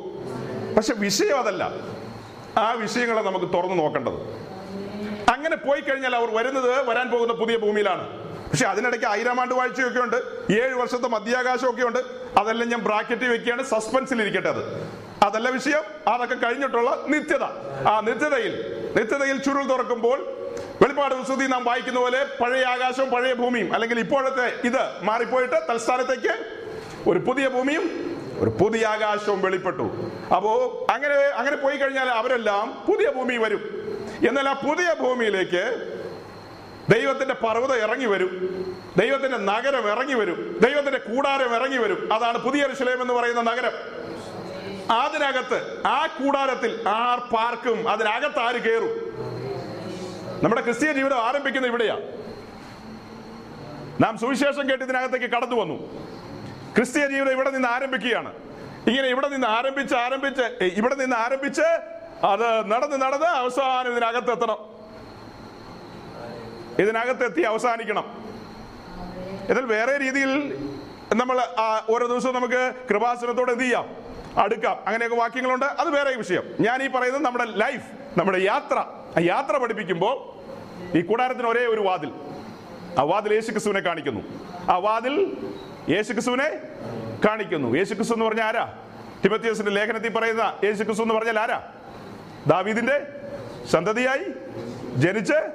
പക്ഷെ 0.77 0.95
വിഷയം 0.95 1.39
അതല്ല. 1.39 1.71
ആ 2.59 2.73
വിഷയങ്ങളെ 2.73 3.23
നമുക്ക് 3.23 3.47
തുറന്നു 3.47 3.75
നോക്കേണ്ടത്. 3.75 4.47
അങ്ങനെ 5.31 5.57
പോയി 5.57 5.81
കഴിഞ്ഞാൽ 5.81 6.17
അവർ 6.17 6.35
വരുന്നത് 6.35 6.87
വരാൻ 6.87 7.11
പോകുന്ന 7.11 7.33
പുതിയ 7.33 7.57
ഭൂമിയിലാണ്. 7.57 8.27
പക്ഷെ 8.51 8.67
അതിനിടയ്ക്ക് 8.67 9.07
ആയിരം 9.07 9.41
ആണ്ട് 9.41 9.55
വാഴ്ചയൊക്കെ 9.55 10.01
ഉണ്ട് 10.01 10.17
ഏഴ് 10.53 10.75
വർഷത്തെ 10.75 11.09
മധ്യാകാശമൊക്കെ 11.09 11.83
ഉണ്ട്. 11.83 11.99
അതെല്ലാം 12.39 12.71
ഞാൻ 12.71 12.81
ബ്രാക്കറ്റിൽ 12.81 13.29
വെക്കുകയാണ് 13.29 13.63
സസ്പെൻസിൽ 13.63 14.21
ഇരിക്കട്ടെ 14.23 14.49
അത്. 14.49 14.91
അതല്ല 15.23 15.49
വിഷയം 15.49 16.13
അതൊക്കെ 16.13 16.35
കഴിഞ്ഞിട്ടുള്ള 16.35 17.05
നിത്യത. 17.09 17.43
ആ 17.89 18.01
നിത്യതയിൽ 18.01 18.55
നിത്യതയിൽ 18.97 19.37
ചുരുൾ 19.39 19.69
തുറക്കുമ്പോൾ 19.69 20.19
വെളിപ്പാട് 20.83 21.15
വിശുദ്ധി 21.15 21.47
നാം 21.47 21.65
വായിക്കുന്ന 21.65 22.01
പോലെ 22.01 22.25
പഴയ 22.41 22.65
ആകാശവും 22.65 23.11
പഴയ 23.11 23.33
ഭൂമിയും 23.33 23.75
അല്ലെങ്കിൽ 23.75 24.01
ഇപ്പോഴത്തെ 24.01 24.67
ഇത് 24.67 25.05
മാറിപ്പോയിട്ട് 25.05 25.55
തൽസ്ഥാനത്തേക്ക് 25.71 26.66
ഒരു 27.07 27.19
പുതിയ 27.19 27.49
ഭൂമിയും 27.49 28.17
ഒരു 28.39 28.51
പുതിയ 28.51 28.87
ആകാശവും 28.87 29.43
വെളിപ്പെട്ടു. 29.43 30.11
അപ്പോ 30.37 30.87
അങ്ങനെ 30.91 31.15
അങ്ങനെ 31.15 31.57
പോയി 31.57 31.77
കഴിഞ്ഞാൽ 31.77 32.09
അവരെല്ലാം 32.09 32.85
പുതിയ 32.89 33.11
ഭൂമി 33.11 33.37
വരും. 33.37 33.61
എന്നാൽ 34.29 34.49
ആ 34.49 34.53
പുതിയ 34.53 34.95
ഭൂമിയിലേക്ക് 35.01 35.93
ദൈവത്തിന്റെ 36.95 37.35
പർവതം 37.35 37.77
ഇറങ്ങി 37.77 38.07
വരും. 38.07 38.31
ദൈവത്തിന്റെ 38.97 39.39
നഗരം 39.39 39.91
ഇറങ്ങി 39.91 40.15
വരും. 40.15 40.59
ദൈവത്തിന്റെ 40.63 40.99
കൂടാരം 40.99 41.55
ഇറങ്ങി 41.55 41.77
വരും. 41.77 42.13
അതാണ് 42.13 42.39
പുതിയ 42.39 42.69
ഋഷലേം 42.75 43.03
എന്ന് 43.03 43.15
പറയുന്ന 43.15 43.41
നഗരം. 43.43 43.73
അതിനകത്ത് 44.93 45.87
ആ 45.87 46.07
കൂടാരത്തിൽ 46.07 46.89
ആർ 46.89 47.19
പാർക്കും 47.19 47.89
അതിനകത്ത് 47.89 48.39
ആര് 48.39 48.55
കയറും 48.55 49.17
നമ്മുടെ 50.43 50.63
ക്രിസ്തീയ 50.63 50.93
ജീവിതം 50.93 51.17
ആരംഭിക്കുന്നത് 51.17 51.71
ഇവിടെയാ. 51.71 51.99
നാം 54.01 54.19
സുവിശേഷം 54.19 54.71
കേട്ട് 54.71 54.85
ഇതിനകത്തേക്ക് 54.85 55.27
കടന്നു 55.27 55.57
വന്നു. 55.57 56.07
ക്രിസ്തീയ 56.77 57.07
ജീവിതം 57.07 57.33
ഇവിടെ 57.33 57.51
നിന്ന് 57.51 57.69
ആരംഭിക്കുകയാണ്. 57.69 58.33
ഇങ്ങനെ 58.87 59.09
ഇവിടെ 59.09 59.29
നിന്ന് 59.29 59.47
ആരംഭിച്ച് 59.47 59.95
ആരംഭിച്ച് 59.95 60.65
ഇവിടെ 60.65 60.95
നിന്ന് 60.95 61.17
ആരംഭിച്ച് 61.17 61.63
അത് 62.27 62.71
നടന്ന് 62.71 63.03
നടന്ന് 63.03 63.27
അവസാനം 63.27 63.93
ഇതിനകത്ത് 63.93 64.31
എത്തണം. 64.31 64.59
ഇതിനകത്ത് 66.79 67.25
എത്തി 67.25 67.41
അവസാനിക്കണം. 67.41 68.25
എന്നാൽ 69.49 69.65
വേറെ 69.65 69.99
രീതിയിൽ 69.99 70.59
നമ്മൾ 71.15 71.43
ഓരോ 71.91 72.07
ദിവസവും 72.07 72.35
നമുക്ക് 72.35 72.73
കൃപാസനത്തോടെ 72.91 73.53
എന്ത് 73.53 73.65
ചെയ്യാം? 73.65 73.97
അടുക്കാം. 74.39 74.79
അങ്ങനെയൊക്കെ 74.87 75.17
വാക്യങ്ങളുണ്ട്. 75.17 75.65
അത് 75.65 75.91
വേറെ 75.91 76.17
വിഷയം. 76.17 76.43
ഞാൻ 76.61 76.83
ഈ 76.83 76.87
പറയുന്നത് 76.87 77.23
നമ്മുടെ 77.23 77.45
ലൈഫ് 77.45 78.19
നമ്മുടെ 78.19 78.39
യാത്ര. 78.39 78.79
ആ 79.17 79.21
യാത്ര 79.21 79.57
പഠിപ്പിക്കുമ്പോൾ 79.57 80.37
ഈ 80.99 81.01
കൂടാരത്തിന് 81.01 81.49
ഒരേ 81.49 81.67
ഒരു 81.67 81.81
വാതിൽ. 81.81 82.13
ആ 82.99 83.03
വാതിൽ 83.03 83.35
യേശു 83.35 83.51
ക്രിസ്തുവിനെ 83.51 83.81
കാണിക്കുന്നു. 83.81 84.21
ആ 84.73 84.77
വാതിൽ 84.77 85.37
യേശു 85.89 86.13
ക്രിസ്തുവിനെ 86.13 86.59
കാണിക്കുന്നു. 87.29 87.77
യേശുക്രിസ്തു 87.77 88.15
എന്ന് 88.15 88.25
പറഞ്ഞാൽ 88.25 88.45
ആരാ? 88.45 88.79
തിബത്തിയസിന്റെ 89.25 89.71
ലേഖനത്തിൽ 89.71 90.13
പറയുന്ന 90.13 90.59
യേശുക്രിസ്തു 90.65 91.03
എന്ന് 91.03 91.15
പറഞ്ഞാൽ 91.15 91.39
ആരാ? 91.39 91.73
ദാവീദിന്റെ 92.47 93.07
സന്തതിയായി 93.71 94.25
ജനിച്ച് 94.97 95.53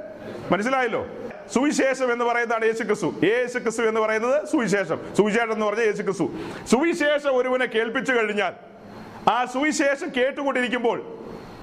മനസ്സിലായല്ലോ? 0.51 1.07
സുവിശേഷം 1.53 2.13
എന്ന് 2.13 2.25
പറയുന്നതാണ് 2.25 2.65
യേശു 2.65 2.83
ക്രിസ്തു 2.83 3.15
യേശു 3.23 3.59
ക്രിസ്തു 3.59 3.81
എന്ന് 3.81 4.01
പറയുന്നത് 4.01 4.45
സുവിശേഷം. 4.45 5.15
സുവിശേഷം 5.17 5.51
എന്ന് 5.51 5.65
പറഞ്ഞ 5.65 5.81
യേശു 5.81 6.01
ക്രിസ്തു 6.01 6.31
സുവിശേഷം 6.71 7.37
ഒരുവനെ 7.37 7.65
കേൾപ്പിച്ചു 7.65 8.11
കഴിഞ്ഞാൽ 8.11 8.53
ആ 9.29 9.45
സുവിശേഷം 9.45 10.09
കേട്ടുകൊണ്ടിരിക്കുമ്പോൾ 10.17 11.17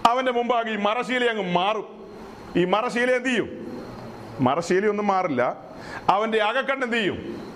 അവന്റെ 0.06 0.32
മുമ്പാകെ 0.32 0.70
ഈ 0.70 0.76
മറശീല 0.76 1.30
അങ്ങ് 1.30 1.52
മാറും. 1.52 2.10
ഈ 2.56 2.64
മറശീല 2.64 3.10
എന്ത് 3.10 3.28
ചെയ്യും? 3.28 3.82
മറശീല 4.40 4.86
ഒന്നും 4.86 5.06
മാറില്ല. 5.06 5.56
അവന്റെ 6.08 6.38
അകക്കണ്ണ് 6.38 6.84
എന്ത് 6.84 6.96
ചെയ്യും? 6.96 7.47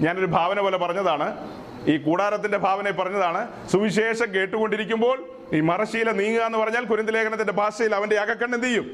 ഞാനൊരു 0.00 0.26
ഭാവന 0.26 0.60
പോലെ 0.60 0.76
പറഞ്ഞതാണ്. 0.76 1.60
ഈ 1.88 1.96
കൂടാരത്തിന്റെ 1.96 2.58
ഭാവന 2.58 2.90
പറഞ്ഞതാണ്. 2.90 3.68
സുവിശേഷം 3.68 4.34
കേട്ടുകൊണ്ടിരിക്കുമ്പോൾ 4.34 5.24
ഈ 5.52 5.60
മറശീല 5.60 6.10
നീങ്ങുക 6.10 6.42
എന്ന് 6.42 6.58
പറഞ്ഞാൽ 6.58 6.84
കുരുന്തലേഖനത്തിന്റെ 6.84 7.52
ഭാഷയിൽ 7.52 7.94
അവന്റെ 7.94 8.16
അകക്കണ്ണ് 8.16 8.56
എന്ത് 8.56 8.66
ചെയ്യും? 8.66 8.84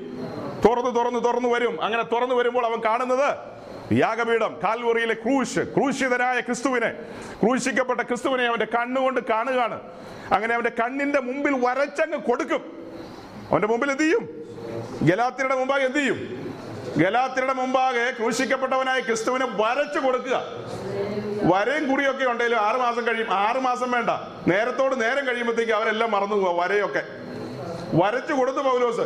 തുറന്നു 0.65 0.91
തുറന്നു 0.91 1.19
തുറന്നു 1.19 1.49
വരും. 1.49 1.85
അങ്ങനെ 1.85 2.03
തുറന്നു 2.03 2.35
വരുമ്പോൾ 2.35 2.67
അവൻ 2.67 2.81
കാണുന്നത് 2.85 3.57
യാഗപീഠം 3.93 4.57
കാൽവറിയിലെ 4.65 5.15
ക്രൂശ് 5.15 5.59
ക്രൂശിതനായ 5.59 6.41
ക്രിസ്തുവിനെ. 6.41 6.89
ക്രൂശിക്കപ്പെട്ട 7.43 8.01
ക്രിസ്തുവിനെ 8.01 8.45
അവന്റെ 8.45 8.65
കണ്ണുകൊണ്ട് 8.65 9.21
കാണുകയാണ്. 9.21 9.81
അങ്ങനെ 10.33 10.55
അവന്റെ 10.55 10.71
കണ്ണിന്റെ 10.71 11.21
മുമ്പിൽ 11.21 11.67
വരച്ചങ്ങ് 11.67 12.19
കൊടുക്കും. 12.19 12.89
അവന്റെ 13.51 13.69
മുമ്പിൽ 13.69 13.91
എന്ത് 13.91 14.03
ചെയ്യും? 14.03 14.29
ഗലാത്തിയുടെ 15.03 15.55
മുമ്പാകെ 15.55 15.85
എന്ത് 15.85 15.99
ചെയ്യും? 15.99 16.45
ഗലാത്തിയുടെ 16.97 17.53
മുമ്പാകെ 17.53 18.11
ക്രൂശിക്കപ്പെട്ടവനായ 18.11 19.01
ക്രിസ്തുവിന് 19.01 19.44
വരച്ചു 19.44 19.99
കൊടുക്കുക. 19.99 20.42
വരയും 21.42 21.90
കുറിയൊക്കെ 21.90 22.24
ഉണ്ടെങ്കിലും 22.24 22.59
ആറ് 22.59 22.76
മാസം 22.76 23.07
കഴിയും. 23.07 23.26
ആറ് 23.30 23.57
മാസം 23.57 23.90
വേണ്ട. 23.90 24.11
നേരത്തോട് 24.47 25.01
നേരം 25.01 25.26
കഴിയുമ്പോഴത്തേക്ക് 25.26 25.72
അവരെല്ലാം 25.72 26.11
മറന്നു 26.11 26.36
പോവാ 26.36 26.66
വരയൊക്കെ. 26.66 27.03
വരച്ചു 27.94 28.32
കൊടുത്തു 28.32 28.59
പൗലോസ്. 28.59 29.01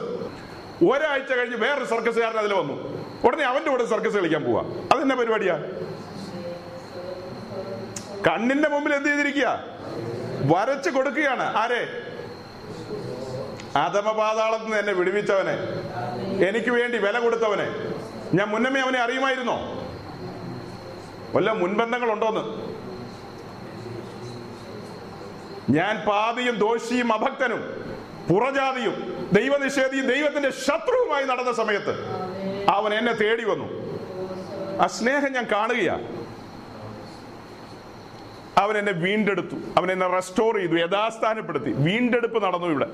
ഒരാഴ്ച 0.84 1.32
കഴിഞ്ഞ് 1.32 1.56
വേറൊരു 1.56 1.84
സർക്കസുകാരൻ 1.84 2.38
അതിൽ 2.38 2.54
വന്നു. 2.54 3.06
ഉടനെ 3.24 3.44
അവന്റെ 3.44 3.70
കൂടെ 3.70 3.84
സർക്കസ് 3.84 4.14
കളിക്കാൻ 4.14 4.44
പോവാ. 4.44 4.62
അതെന്നെ 4.92 5.16
പരിപാടിയാ? 5.16 5.58
കണ്ണിന്റെ 8.26 8.68
മുമ്പിൽ 8.68 8.94
എന്ത് 8.94 9.08
ചെയ്തിരിക്കുക? 9.08 9.64
വരച്ചു 10.42 10.90
കൊടുക്കുകയാണ്. 10.90 11.56
ആരെ? 11.56 11.88
അധമപാതാളത്തിൽ 13.76 14.64
നിന്ന് 14.64 14.76
എന്നെ 14.76 14.92
വിടുവിച്ചവനെ. 14.92 15.58
എനിക്ക് 16.48 16.70
വേണ്ടി 16.70 16.98
വില 16.98 17.18
കൊടുത്തവനെ. 17.18 17.66
ഞാൻ 18.34 18.48
മുന്നമേ 18.48 18.80
അവനെ 18.80 18.98
അറിയുമായിരുന്നോ? 18.98 19.58
വല്ല 21.34 21.52
മുൻബന്ധങ്ങൾ 21.52 22.12
ഉണ്ടോന്ന് 22.12 22.70
ഞാൻ 25.70 26.06
പാതിയും 26.08 26.58
ദോഷിയും 26.58 27.12
അഭക്തനും 27.12 27.60
പുറജാതിയും 28.30 29.28
ദൈവനിഷേധിയും 29.32 30.06
ദൈവത്തിന്റെ 30.06 30.50
ശത്രുവുമായി 30.50 31.24
നടന്ന 31.24 31.52
സമയത്ത് 31.52 32.04
അവൻ 32.68 32.94
എന്നെ 32.94 33.12
തേടി 33.12 33.44
വന്നു. 33.44 33.98
ആ 34.82 34.86
സ്നേഹം 34.86 35.32
ഞാൻ 35.32 35.46
കാണുകയാ. 35.52 36.00
അവൻ 38.58 38.78
എന്നെ 38.78 38.92
വീണ്ടെടുത്തു. 38.92 39.56
അവൻ 39.76 39.92
എന്നെ 39.92 40.06
റെസ്റ്റോർ 40.06 40.56
ചെയ്തു 40.56 40.72
യഥാസ്ഥാനപ്പെടുത്തി. 40.72 41.72
വീണ്ടെടുപ്പ് 41.72 42.44
നടന്നു 42.44 42.66
ഇവിടെ. 42.66 42.86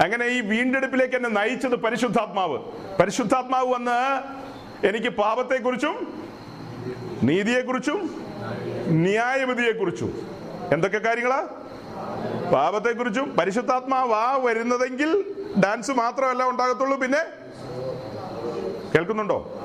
അങ്ങനെ 0.00 0.26
ഈ 0.26 0.40
വീണ്ടെടുപ്പിലേക്ക് 0.40 1.14
എന്നെ 1.14 1.28
നയിച്ചത് 1.28 1.76
പരിശുദ്ധാത്മാവ്. 1.76 2.58
പരിശുദ്ധാത്മാവ് 3.00 3.74
വന്ന് 3.74 4.22
എനിക്ക് 4.86 5.08
പാപത്തെക്കുറിച്ചും 5.08 6.24
നീതിയെക്കുറിച്ചും 7.22 8.24
ന്യായവിധിയെക്കുറിച്ചും. 8.88 10.28
എന്തൊക്കെ 10.72 10.98
കാര്യങ്ങളാ? 10.98 11.46
പാപത്തെക്കുറിച്ചും 12.54 13.36
പരിശുദ്ധാത്മാവാ 13.36 14.40
വരുന്നതെങ്കിൽ 14.42 15.24
ഡാൻസ് 15.64 15.90
മാത്രമല്ല 15.90 16.48
ഉണ്ടാകത്തുള്ളൂ 16.48 16.98
പിന്നെ? 16.98 17.24
കേൾക്കുന്നുണ്ടോ? 18.94 19.58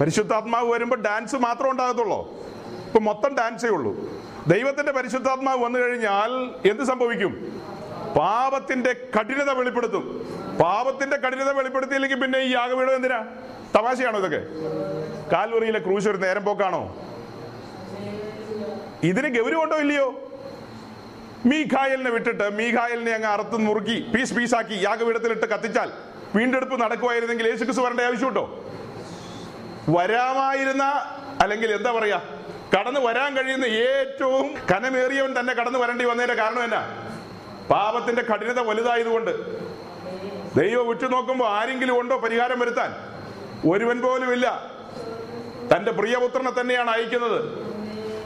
പരിശുദ്ധാത്മാവ് 0.00 0.72
വരുമ്പോൾ 0.72 0.96
ഡാൻസ് 0.96 1.36
മാത്രം 1.36 1.70
ഉണ്ടാകത്തുള്ളൂ. 1.70 2.32
ഇപ്പൊ 2.86 3.00
മൊത്തം 3.00 3.36
ഡാൻസേ 3.36 3.68
ഉള്ളൂ. 3.68 3.96
ദൈവത്തിന്റെ 4.46 4.92
പരിശുദ്ധാത്മാവ് 4.92 5.64
വന്നു 5.64 5.78
കഴിഞ്ഞാൽ 5.78 6.30
എന്ത് 6.70 6.82
സംഭവിക്കും? 6.82 7.62
പാപത്തിന്റെ 8.16 9.10
കഠിനത 9.18 9.50
വെളിപ്പെടുത്തും. 9.50 10.04
പാപത്തിന്റെ 10.62 11.16
കഠിനത 11.16 11.50
വെളിപ്പെടുത്തിയില്ലെങ്കിൽ 11.50 12.20
പിന്നെ 12.20 12.38
ഈ 12.38 12.52
യാഗപീഠം 12.52 12.94
എന്തിനാ? 12.94 13.24
തമാശയാണോ 13.74 14.18
ഇതൊക്കെ? 14.18 14.40
കാൽവറിയിലെ 15.32 15.78
ക്രൂശ് 15.78 16.08
ഒരു 16.08 16.16
നേരം 16.16 16.44
പോക്കാണോ? 16.44 16.96
ഇതിന് 19.02 19.38
ഗൗരവമുണ്ടോ 19.38 19.76
ഇല്ലയോ? 19.76 20.24
മീഖായലിനെ 21.46 22.10
വിട്ടിട്ട് 22.10 22.56
മീഖായലിനെ 22.56 23.12
അങ്ങ് 23.12 23.28
അറുത്ത് 23.28 23.66
നുറുക്കി 23.66 24.12
പീസ് 24.14 24.34
പീസാക്കി 24.34 24.74
യാഗപീഠത്തിലിട്ട് 24.74 25.46
കത്തിച്ചാൽ 25.46 25.92
വീണ്ടെടുപ്പ് 26.34 26.80
നടക്കുമായിരുന്നെങ്കിൽ 26.80 27.48
യേശുക്രിസ്തു 27.48 27.82
വരേണ്ട 27.82 28.00
ആവശ്യമുണ്ടോ? 28.00 28.64
വരാമായിരുന്ന 29.88 30.84
അല്ലെങ്കിൽ 31.40 31.72
എന്താ 31.72 31.92
പറയാ? 31.92 32.22
കടന്നു 32.78 33.00
വരാൻ 33.00 33.36
കഴിയുന്ന 33.36 33.64
ഏറ്റവും 33.64 34.54
കനമേറിയവൻ 34.74 35.40
തന്നെ 35.40 35.54
കടന്നു 35.54 35.78
വരേണ്ടി 35.78 36.04
വന്നതിന്റെ 36.04 36.34
കാരണം 36.34 36.64
എന്നാ? 36.64 37.04
പാപത്തിന്റെ 37.70 38.22
കഠിനത 38.22 38.60
വലുതായതുകൊണ്ട് 38.60 39.30
ദൈവം 40.60 40.88
ഉറ്റുനോക്കുമ്പോൾ 40.88 41.48
ആരെങ്കിലും 41.48 42.00
ഉണ്ടോ 42.00 42.18
പരിഹാരം 42.18 42.60
വരുത്താൻ? 42.60 42.94
ഒരുവൻ 43.70 44.00
പോലും 44.00 44.32
ഇല്ല. 44.32 44.70
തന്റെ 45.76 45.92
പ്രിയപുത്രനെ 45.92 46.60
തന്നെയാണ് 46.60 46.90
അയക്കുന്നത്. 46.90 47.68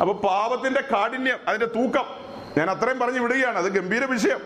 അപ്പൊ 0.01 0.15
പാപത്തിന്റെ 0.15 0.81
കാഠിന്യം 0.81 1.39
അതിന്റെ 1.49 1.67
തൂക്കം 1.67 2.05
ഞാൻ 2.59 2.71
അത്രയും 2.71 2.99
പറഞ്ഞു 2.99 3.21
വിടുകയാണ്. 3.21 3.59
അത് 3.59 3.65
ഗംഭീര 3.65 4.05
വിഷയം. 4.05 4.41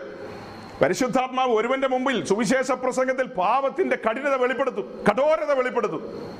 പരിശുദ്ധാത്മാവ് 0.81 1.51
ഒരുവന്റെ 1.51 1.87
മുമ്പിൽ 1.87 2.25
സുവിശേഷ 2.25 2.71
പ്രസംഗത്തിൽ 2.71 3.27
പാപത്തിന്റെ 3.27 3.97
കഠിനത 4.09 4.35
വെളിപ്പെടുത്തും 4.35 5.03
കഠോരത 5.09 5.51
വെളിപ്പെടുത്തും. 5.51 6.33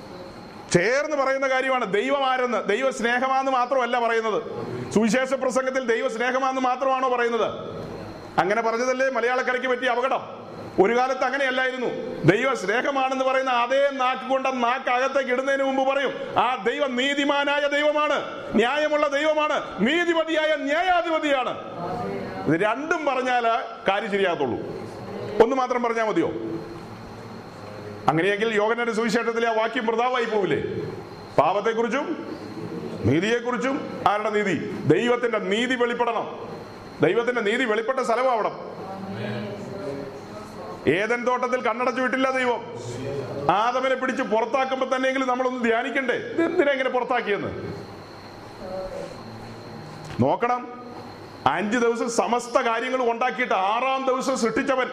ചേർന്ന് 0.73 1.17
പറയുന്ന 1.17 1.47
കാര്യമാണ് 1.47 1.93
ദൈവം 1.93 2.25
ആരെന്ന് 2.25 2.69
ദൈവ 2.69 2.91
സ്നേഹമാണെന്ന് 2.91 3.51
മാത്രമല്ല 3.51 3.99
പറയുന്നത്. 3.99 4.43
സുവിശേഷ 4.93 5.33
പ്രസംഗത്തിൽ 5.33 5.85
ദൈവ 5.85 6.07
സ്നേഹമാണെന്ന് 6.07 6.61
മാത്രമാണോ 6.61 7.09
പറയുന്നത്? 7.09 7.77
അങ്ങനെ 8.37 8.61
പറഞ്ഞതല്ലേ 8.61 9.09
മലയാളക്കരയ്ക്ക് 9.09 9.67
പറ്റിയ 9.67 9.89
അപകടം? 9.89 10.47
ഒരു 10.83 10.97
കാലത്ത് 10.97 11.23
അങ്ങനെയല്ലായിരുന്നു. 11.23 11.87
ദൈവ 12.23 12.53
സ്നേഹമാണെന്ന് 12.53 13.25
പറയുന്ന 13.25 13.51
അതേ 13.51 13.89
നാക്ക് 13.91 14.29
കൊണ്ട് 14.29 14.49
നാക്ക് 14.63 14.89
അകത്തേക്ക് 14.89 15.31
ഇടുന്നതിന് 15.31 15.63
മുമ്പ് 15.63 15.87
പറയും 15.89 16.39
ആ 16.39 16.63
ദൈവം 16.67 16.95
നീതിമാനായ 16.95 17.67
ദൈവമാണ് 17.67 18.45
ന്യായമുള്ള 18.55 19.07
ദൈവമാണ് 19.07 19.87
നീതിപതിയായ 19.87 20.55
ന്യായാധിപതിയാണ്. 20.55 21.53
ഇത് 22.47 22.61
രണ്ടും 22.61 23.05
പറഞ്ഞാൽ 23.05 23.43
കാര്യം 23.87 24.11
ശരിയാകത്തുള്ളൂ. 24.11 24.57
ഒന്ന് 25.43 25.55
മാത്രം 25.55 25.83
പറഞ്ഞാൽ 25.83 26.05
മതിയോ? 26.05 26.27
അങ്ങനെയെങ്കിൽ 28.07 28.55
യോഗനന്റെ 28.55 28.93
സുവിശേഷത്തിലെ 28.93 29.47
ആ 29.47 29.51
വാക്യം 29.51 29.85
പ്രതാവായി 29.85 30.25
പോവില്ലേ? 30.25 30.61
പാപത്തെക്കുറിച്ചും 31.37 32.37
നീതിയെക്കുറിച്ചും 33.05 34.03
ആരുടെ 34.07 34.29
നീതി? 34.29 34.71
ദൈവത്തിന്റെ 34.85 35.39
നീതി 35.39 35.75
വെളിപ്പെടണം. 35.75 36.56
ദൈവത്തിന്റെ 37.01 37.41
നീതി 37.41 37.63
വെളിപ്പെട്ട 37.63 37.99
സ്ഥലമാവണം 37.99 38.77
ഏതൻ 40.87 41.23
തോട്ടത്തിൽ 41.23 41.61
കണ്ണടച്ചു 41.61 42.01
വിട്ടില്ല 42.01 42.31
ദൈവം. 42.31 42.61
ആദമനെ 43.51 43.95
പിടിച്ച് 43.95 44.23
പുറത്താക്കുമ്പോ 44.23 44.95
തന്നെയെങ്കിലും 44.95 45.27
നമ്മളൊന്ന് 45.27 45.63
ധ്യാനിക്കണ്ടേ? 45.63 46.13
എന്തിനാ 46.13 46.71
ഇങ്ങനെ 46.71 46.89
പുറത്താക്കിയെന്ന്? 46.89 47.73
നോക്കണം. 50.23 50.81
അഞ്ച് 51.45 51.77
ദിവസം 51.77 52.09
സമസ്ത 52.09 52.57
കാര്യങ്ങൾ 52.57 53.11
ഉണ്ടാക്കിയിട്ട് 53.11 53.53
ആറാം 53.53 54.05
ദിവസം 54.05 54.37
സൃഷ്ടിച്ചവൻ. 54.37 54.87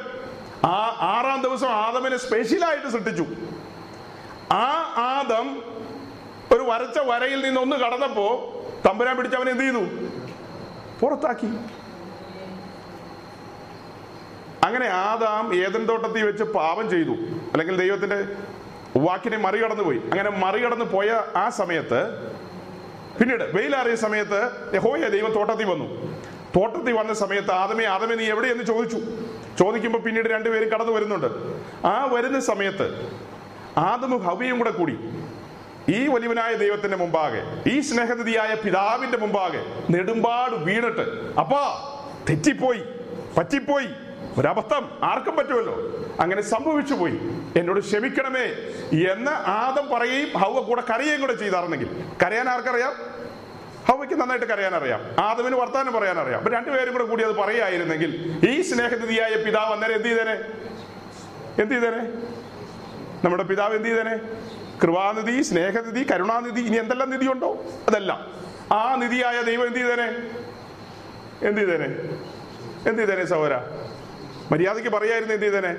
ആ 0.64 0.96
ആറാം 1.00 1.42
ദിവസം 1.42 1.68
ആദമനെ 1.68 2.16
സ്പെഷ്യലായിട്ട് 2.16 2.88
സൃഷ്ടിച്ചു. 2.88 3.26
ആ 4.52 4.94
ആദം 4.96 5.62
ഒരു 6.52 6.62
വരച്ച 6.62 6.98
വരയിൽ 6.98 7.44
നിന്ന് 7.44 7.60
ഒന്ന് 7.60 7.76
കടന്നപ്പോ 7.76 8.26
തമ്പുരാൻ 8.86 9.16
പിടിച്ചവൻ 9.16 9.48
എന്ത് 9.50 9.64
ചെയ്തു? 9.64 9.84
പുറത്താക്കി. 11.00 11.48
അങ്ങനെ 14.64 14.86
ആദാം 14.86 15.64
ഏതൻ 15.64 15.86
തോട്ടത്തിൽ 15.86 16.24
വെച്ച് 16.24 16.42
പാപം 16.42 16.90
ചെയ്തു. 16.90 17.14
അല്ലെങ്കിൽ 17.52 17.76
ദൈവത്തിന്റെ 17.76 18.18
വാക്കിനെ 18.96 19.36
മറികടന്നു 19.36 19.82
പോയി 19.82 19.98
അങ്ങനെ 19.98 20.30
മറികടന്നു 20.30 20.84
പോയ 20.84 21.22
ആ 21.36 21.48
സമയത്ത് 21.48 22.00
പിന്നീട് 23.20 23.56
വെയിലാറിയ 23.56 23.94
സമയത്ത് 23.94 24.40
യഹോയ 24.74 25.08
ദൈവം 25.08 25.32
തോട്ടത്തിൽ 25.32 25.64
വന്നു. 25.64 25.86
തോട്ടത്തിൽ 26.56 26.92
വന്ന 26.92 27.12
സമയത്ത് 27.12 27.50
ആദമേ 27.50 27.84
ആദമേ 27.84 28.14
നീ 28.14 28.24
എവിടെ 28.24 28.46
എന്ന് 28.46 28.64
ചോദിച്ചു. 28.64 28.96
ചോദിക്കുമ്പോൾ 29.58 29.98
പിന്നീട് 29.98 30.28
രണ്ടുപേരും 30.28 30.68
കടന്നു 30.68 30.92
വരുന്നുണ്ട്. 30.92 31.26
ആ 31.86 32.04
വരുന്ന 32.04 32.40
സമയത്ത് 32.40 32.86
ആദമ 33.78 34.16
ഹവിയും 34.16 34.58
കൂടെ 34.58 34.70
കൂടി 34.70 34.98
ഈ 35.88 36.06
വലിവനായ 36.06 36.54
ദൈവത്തിന്റെ 36.54 36.96
മുമ്പാകെ 36.96 37.70
ഈ 37.70 37.80
സ്നേഹനിധിയായ 37.80 38.54
പിതാവിന്റെ 38.54 39.18
മുമ്പാകെ 39.18 39.62
നെടുമ്പാട് 39.90 40.54
വീണിട്ട് 40.54 41.34
അപ്പാ 41.40 41.64
തെറ്റിപ്പോയി 42.30 42.82
പറ്റിപ്പോയി 43.38 43.88
ഒരബദ്ധം 44.38 44.98
ആർക്കും 45.02 45.36
പറ്റുമല്ലോ. 45.36 45.76
അങ്ങനെ 46.20 46.42
സംഭവിച്ചു 46.42 46.94
പോയി. 46.94 47.18
എന്നോട് 47.56 47.80
ക്ഷമിക്കണമേ 47.80 48.44
എന്ന് 49.12 49.30
ആദം 49.30 49.88
പറയുകയും 49.88 50.38
ഹൗവ 50.38 50.62
കൂടെ 50.62 50.82
കരയുകയും 50.90 51.20
കൂടെ 51.20 51.32
ചെയ്തായിരുന്നെങ്കിൽ. 51.32 52.04
കരയാൻ 52.22 52.48
ആർക്കറിയാം? 52.48 52.92
ഹൗവയ്ക്ക് 53.88 54.14
നന്നായിട്ട് 54.14 54.46
കരയാൻ 54.46 54.74
അറിയാം. 54.74 55.24
ആദമിന് 55.24 55.56
വർത്താനം 55.56 55.92
പറയാൻ 55.92 56.18
അറിയാം. 56.18 56.38
അപ്പൊ 56.38 56.52
രണ്ടുപേരും 56.52 56.92
കൂടെ 56.92 57.04
കൂടി 57.04 57.24
അത് 57.24 57.34
പറയായിരുന്നെങ്കിൽ 57.34 58.40
ഈ 58.48 58.62
സ്നേഹനിധിയായ 58.62 59.34
പിതാവ് 59.34 59.72
അന്നേരം 59.72 59.94
എന്ത് 59.94 60.08
ചെയ്തേനെ? 60.08 60.32
എന്ത് 61.62 61.74
ചെയ്തേനെ? 61.74 62.12
നമ്മുടെ 63.24 63.42
പിതാവ് 63.42 63.76
എന്ത് 63.76 63.88
ചെയ്തേനെ? 63.88 64.18
കൃപാനിധി 64.82 65.42
സ്നേഹനിധി 65.42 66.12
കരുണാനിധി 66.12 66.60
ഇനി 66.60 66.76
എന്തെല്ലാം 66.76 67.10
നിധിയുണ്ടോ? 67.10 67.64
അതെല്ലാം. 67.88 68.34
ആ 68.72 68.96
നിധിയായ 68.96 69.42
ദൈവം 69.42 69.66
എന്ത് 69.66 69.78
ചെയ്തേനെ? 69.78 70.06
എന്ത് 71.48 71.60
ചെയ്തേനെ? 71.60 71.84
എന്ത് 72.88 72.98
ചെയ്തേനെ 72.98 73.24
സഹോര 73.24 73.50
മര്യാദയ്ക്ക് 74.52 74.90
പറയായിരുന്നു 74.90 75.34
എന്ത് 75.34 75.46
ചെയ്തേനെ? 75.46 75.76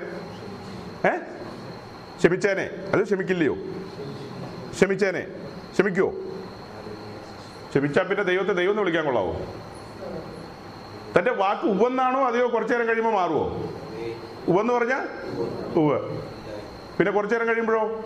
ഏ? 1.08 1.16
ക്ഷമിച്ചേനെ. 2.18 2.70
അത് 2.92 3.02
ക്ഷമിക്കില്ലയോ? 3.02 3.56
ക്ഷമിച്ചേനെ. 4.70 5.26
ക്ഷമിക്കുവോ 5.72 6.10
ക്ഷമിച്ചാൽ 7.70 8.02
പിന്നെ 8.02 8.24
ദൈവത്തെ 8.24 8.52
ദൈവം 8.52 8.70
എന്ന് 8.70 8.82
വിളിക്കാൻ 8.82 9.04
കൊള്ളാവോ? 9.04 9.32
തന്റെ 11.18 11.32
വാക്ക് 11.32 11.66
ഉവെന്നാണോ 11.66 12.26
അതെയോ 12.26 12.52
കുറച്ചു 12.52 12.72
നേരം 12.74 12.88
കഴിയുമ്പോൾ 12.88 13.14
മാറുമോ 13.14 13.44
ഉവെന്ന് 14.48 14.72
പറഞ്ഞാൽ 14.72 15.08
ഉവ് 15.78 15.98
പിന്നെ 16.98 17.12
കുറച്ചു 17.12 17.34
നേരം 17.34 17.48
കഴിയുമ്പോഴോ? 17.48 18.04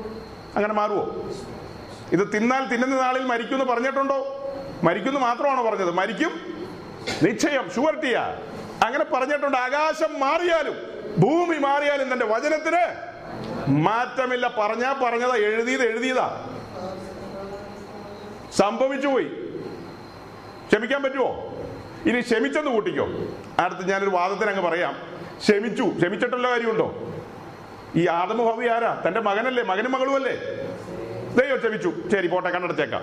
അങ്ങനെ 0.57 0.75
മാറുമോ 0.75 1.31
ഇത് 2.13 2.33
തിന്നാൽ 2.35 2.69
തിന്നുന്ന 2.73 3.01
നാളിൽ 3.01 3.25
മരിക്കും 3.25 3.61
എന്ന് 3.61 3.73
പറഞ്ഞിട്ടുണ്ടോ? 3.73 4.19
മരിക്കുന്നു 4.83 5.21
മാത്രമാണോ 5.21 5.71
പറഞ്ഞത്? 5.71 5.91
മരിക്കും? 5.91 6.31
നിശ്ചയം. 7.23 7.71
ഷുവർട്ടിയാ 7.75 8.39
അങ്ങനെ 8.85 9.05
പറഞ്ഞിട്ടുണ്ട് 9.05 9.57
ആകാശം 9.57 10.21
മാറിയാലും 10.21 10.77
ഭൂമി 11.19 11.57
മാറിയാലും 11.57 12.13
തന്റെ 12.13 12.27
വചനത്തിന് 12.27 13.11
മാറ്റമില്ല. 13.69 14.55
പറഞ്ഞാ 14.59 14.93
പറഞ്ഞതാ 14.93 15.37
എഴുതിയത് 15.37 15.83
എഴുതിയതാ. 15.83 16.47
സംഭവിച്ചു 18.57 19.09
പോയി. 19.09 19.25
ക്ഷമിക്കാൻ 20.73 21.03
പറ്റുമോ 21.03 21.55
ഇനി 22.07 22.21
ക്ഷമിച്ചെന്ന് 22.21 22.71
കൂട്ടിക്കോ. 22.71 23.07
അടുത്ത് 23.59 23.89
ഞാനൊരു 23.91 24.11
വാദത്തിന് 24.11 24.51
അങ്ങ് 24.51 24.71
പറയാം. 24.71 24.97
ക്ഷമിച്ചു. 25.39 25.83
ക്ഷമിച്ചിട്ടുള്ള 25.83 26.51
കാര്യമുണ്ടോ? 26.51 27.15
ഈ 27.97 28.07
ആദമ 28.07 28.53
ഭവി 28.53 28.69
ആരാ? 28.69 29.03
തന്റെ 29.07 29.21
മകനല്ലേ? 29.21 29.63
മകനും 29.63 29.93
മകളും 29.93 30.15
അല്ലേ 30.15 30.33
ദൈവം 31.35 31.59
ക്ഷമിച്ചു. 31.59 31.95
ശരി 32.13 32.27
പോട്ടെ 32.27 32.51
കണ്ണടച്ചേക്കാം. 32.51 33.03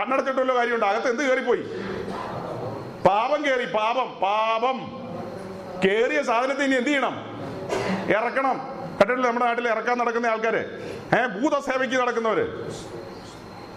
കണ്ണടച്ചിട്ടുള്ള 0.00 0.54
കാര്യമുണ്ട്. 0.54 0.86
അകത്ത് 0.86 1.08
എന്ത് 1.08 1.22
കയറിപ്പോയി? 1.22 1.62
പാപം 3.08 3.44
കേറി 3.44 3.64
പാപം 3.64 4.18
പാപം. 4.22 5.05
കേറിയ 5.84 6.22
സാധനത്തെ 6.22 6.64
ഇനി 6.64 6.74
എന്ത് 6.74 6.88
ചെയ്യണം? 6.88 7.14
ഇറക്കണം. 8.16 8.56
കണ്ടിട്ടില്ല 8.98 9.26
നമ്മുടെ 9.28 9.46
നാട്ടിൽ 9.46 9.68
ഇറക്കാൻ 9.68 9.98
നടക്കുന്ന 9.98 10.26
ആൾക്കാര്? 10.26 10.62
ഏ 11.16 11.20
ഭൂതസേവയ്ക്ക് 11.26 11.96
നടക്കുന്നവര്. 12.02 12.46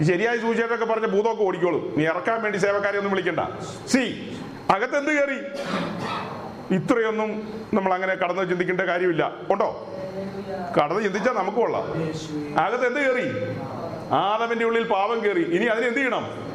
ശരിയായ 0.07 0.38
സൂചനയൊക്കെ 0.39 0.85
പറഞ്ഞ 0.85 1.05
ഭൂതമൊക്കെ 1.05 1.43
ഓടിക്കോളും. 1.43 1.93
നീ 1.97 2.03
ഇറക്കാൻ 2.03 2.41
വേണ്ടി 2.41 2.57
സേവക്കാരെ 2.57 2.97
ഒന്നും 2.97 3.11
വിളിക്കണ്ട. 3.11 3.39
സി 3.88 4.03
അകത്ത് 4.76 4.97
എന്ത് 4.97 5.11
കയറി 5.11 5.39
ഇത്രയൊന്നും 6.76 7.30
നമ്മൾ 7.73 7.93
അങ്ങനെ 7.93 8.13
കടന്ന് 8.15 8.49
ചിന്തിക്കേണ്ട 8.49 8.81
കാര്യമില്ല. 8.81 9.31
ഉണ്ടോ? 9.51 9.69
കടന്ന് 10.77 11.03
ചിന്തിച്ചാൽ 11.03 11.34
നമുക്ക് 11.34 11.57
കൊള്ളാം. 11.57 11.85
അകത്ത് 12.63 12.85
എന്ത് 12.85 12.99
കയറി 12.99 13.27
ആദവന്റെ 14.11 14.65
ഉള്ളിൽ 14.65 14.88
പാവം 14.88 15.23
കയറി 15.26 15.41
ഇനി 15.41 15.65
അതിന് 15.65 15.85
എന്ത് 15.85 15.99
ചെയ്യണം? 15.99 16.48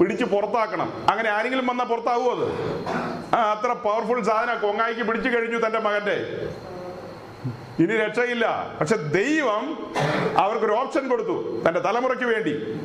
പിടിച്ച് 0.00 0.24
പുറത്താക്കണം. 0.24 1.06
അങ്ങനെ 1.10 1.30
ആരെങ്കിലും 1.30 1.66
വന്നാൽ 1.66 1.86
പുറത്താവുമോ 1.86 2.30
അത്? 2.30 2.46
ആ 3.34 3.52
അത്ര 3.52 3.72
പവർഫുൾ 3.72 4.22
സാധന. 4.22 4.54
കൊങ്ങായിക്ക് 4.54 5.02
പിടിച്ചു 5.02 5.28
കഴിഞ്ഞു 5.28 5.66
തന്റെ 5.66 5.78
മകന്റെ. 5.78 6.48
ഇനി 7.78 7.96
രക്ഷയില്ല. 7.96 8.76
പക്ഷെ 8.80 8.96
ദൈവം 8.96 9.94
അവർക്കൊരു 10.38 10.72
ഓപ്ഷൻ 10.72 11.08
കൊടുത്തു 11.08 11.62
തന്റെ 11.68 11.80
തലമുറയ്ക്ക് 11.80 12.24
വേണ്ടി. 12.24 12.80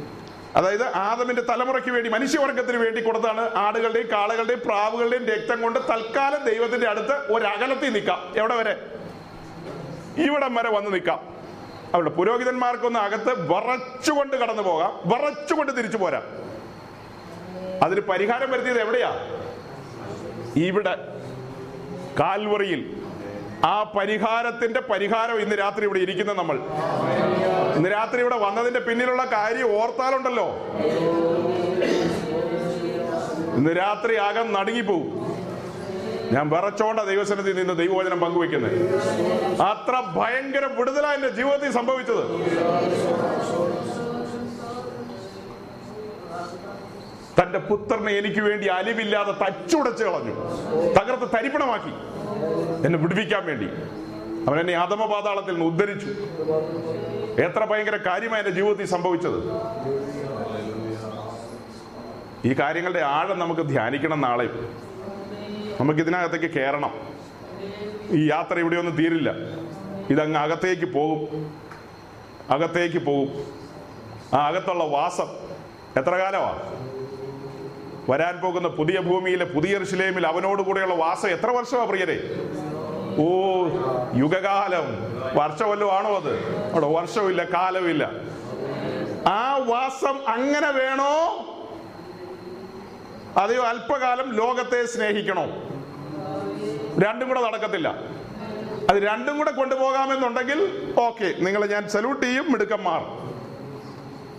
അതായത് 0.56 0.96
ആദമിന്റെ 0.96 1.42
തലമുറയ്ക്ക് 1.42 1.90
വേണ്ടി 1.90 2.10
മനുഷ്യവർഗത്തിന് 2.10 2.78
വേണ്ടി 2.78 3.02
കൊടുത്താണ് 3.02 3.56
ആടുകളുടെയും 3.56 4.12
കാളകളുടെയും 4.12 4.60
പ്രാവുകളുടെയും 4.66 5.26
രക്തം 5.26 5.62
കൊണ്ട് 5.62 5.80
തൽക്കാലം 5.80 6.44
ദൈവത്തിന്റെ 6.44 6.88
അടുത്ത് 6.88 7.32
ഒരകലത്തിൽ 7.32 7.94
നിൽക്കാം. 7.94 8.34
എവിടെ 8.38 8.56
വരെ? 8.56 8.86
ഇവിടം 10.18 10.56
വരെ 10.56 10.70
വന്ന് 10.70 10.94
നിൽക്കാം. 10.94 11.20
അവരുടെ 11.94 12.10
പുരോഹിതന്മാർക്കൊന്ന് 12.10 13.00
അകത്ത് 13.00 13.54
വറച്ചുകൊണ്ട് 13.54 14.36
കടന്നു 14.36 14.62
പോകാം 14.62 15.00
വറച്ചുകൊണ്ട് 15.06 15.78
തിരിച്ചു 15.78 15.98
പോരാം. 15.98 16.53
അതിന് 17.84 18.02
പരിഹാരം 18.02 18.52
വരുത്തിയത് 18.52 18.82
എവിടെയാ? 18.82 19.12
ഇവിടെ 20.56 20.96
കാൽവറിയിൽ. 22.20 23.04
ആ 23.66 23.84
പരിഹാരത്തിന്റെ 23.84 24.80
പരിഹാരം 24.80 25.40
ഇന്ന് 25.40 25.56
രാത്രി 25.56 25.84
ഇവിടെ 25.84 26.00
ഇരിക്കുന്ന 26.00 26.34
നമ്മൾ. 26.34 26.56
ഇന്ന് 27.76 27.92
രാത്രി 27.92 28.20
ഇവിടെ 28.22 28.38
വന്നതിന്റെ 28.38 28.80
പിന്നിലുള്ള 28.80 29.26
കാര്യം 29.26 29.82
ഓർത്താലുണ്ടല്ലോ. 29.82 30.48
ഇന്ന് 33.56 33.70
രാത്രി 33.78 34.16
ആകം 34.16 34.54
നടുങ്ങിപ്പോവും. 34.54 35.24
ഞാൻ 36.32 36.50
വിറച്ചോണ്ട 36.50 37.00
ദൈവസനത്തിൽ 37.00 37.56
നിന്ന് 37.56 37.74
ദൈവവചനം 37.78 38.20
പങ്കുവെക്കുന്നത് 38.20 38.78
അത്ര 39.62 39.96
ഭയങ്കര 40.20 40.66
വിടുതല 40.66 41.08
എന്റെ 41.08 41.30
ജീവിതത്തിൽ 41.30 41.72
സംഭവിച്ചത്. 41.72 42.24
തന്റെ 47.42 47.60
പുത്രനെ 47.60 48.12
എനിക്ക് 48.12 48.40
വേണ്ടി 48.40 48.68
അലിവില്ലാതെ 48.68 49.32
തച്ചുടച്ച് 49.32 50.04
കളഞ്ഞു. 50.04 50.34
തകർത്ത് 51.00 51.36
തരിപ്പണമാക്കി. 51.36 51.90
എന്നെ 52.86 53.00
വിടുവിക്കാൻ 53.00 53.46
വേണ്ടി. 53.46 53.68
അവൻ 54.50 54.60
എന്നെ 54.60 54.74
അധമപാതാളത്തിൽ 54.74 55.52
നിന്ന് 55.52 55.66
ഉദ്ധരിച്ചു. 55.66 56.08
എത്ര 57.42 57.66
ഭയങ്കര 57.66 57.96
കാര്യമായി 57.96 58.44
എന്റെ 58.44 58.52
ജീവിതത്തിൽ 58.52 58.86
സംഭവിച്ചത്. 58.86 59.52
ഈ 62.46 62.54
കാര്യങ്ങളുടെ 62.54 63.00
ആഴം 63.00 63.40
നമുക്ക് 63.40 63.62
ധ്യാനിക്കണം 63.62 64.22
നാളെ. 64.22 64.50
നമുക്ക് 65.80 66.00
ഇതിനകത്തേക്ക് 66.00 66.56
കയറണം. 66.56 66.94
ഈ 68.10 68.30
യാത്ര 68.30 68.60
ഇവിടെ 68.60 68.76
ഒന്നും 68.76 68.96
തീരില്ല. 68.96 69.32
ഇതങ്ങ് 70.10 70.40
അകത്തേക്ക് 70.40 70.86
പോകും. 70.86 71.54
അകത്തേക്ക് 72.50 72.98
പോകും. 72.98 73.46
ആ 74.34 74.48
അകത്തുള്ള 74.48 74.84
വാസം 74.84 75.28
എത്ര 75.98 76.10
കാലമാ? 76.10 76.70
വരാൻ 78.10 78.42
പോകുന്ന 78.42 78.68
പുതിയ 78.68 79.00
ഭൂമിയിലെ 79.00 79.46
പുതിയ 79.46 79.80
ഋഷിലേമിൽ 79.84 80.28
അവനോട് 80.28 80.62
കൂടെയുള്ള 80.62 80.96
വാസം 80.96 81.30
എത്ര 81.30 81.50
വർഷമാണ് 81.50 81.88
പ്രിയരെ? 81.88 82.18
ഓ 83.18 83.28
യുഗകാലം. 84.16 84.88
വർഷമല്ലോ 85.36 85.92
ആണോ 85.92 86.16
അത്? 86.16 86.34
അവിടെ 86.72 86.86
വർഷമില്ല 86.86 87.44
കാലമില്ല 87.44 88.12
ആ 89.28 89.58
വാസം 89.58 90.28
അങ്ങനെ 90.28 90.70
വേണോ? 90.70 91.14
അതെയോ 93.38 93.64
അല്പകാലം 93.64 94.34
ലോകത്തെ 94.36 94.86
സ്നേഹിക്കണോ? 94.86 95.46
രണ്ടും 97.06 97.28
കൂടെ 97.28 97.42
നടക്കത്തില്ല. 97.42 97.88
അത് 98.90 98.98
രണ്ടും 98.98 99.38
കൂടെ 99.38 99.52
കൊണ്ടുപോകാമെന്നുണ്ടെങ്കിൽ 99.52 100.60
ഓക്കെ 100.98 101.34
നിങ്ങളെ 101.40 101.68
ഞാൻ 101.68 101.90
സല്യൂട്ട് 101.90 102.26
ചെയ്യും 102.26 102.52
മിടുക്കന്മാർ. 102.52 103.23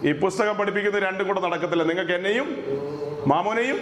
ഈ 0.03 0.12
പുസ്തകം 0.12 0.57
പഠിപ്പിക്കുന്ന 0.57 0.99
രണ്ടും 0.99 1.27
കൂടെ 1.27 1.41
നടക്കത്തില്ല. 1.41 1.83
നിങ്ങൾക്ക് 1.83 2.12
എന്നെയും 2.12 2.47
മാമോനെയും 3.27 3.79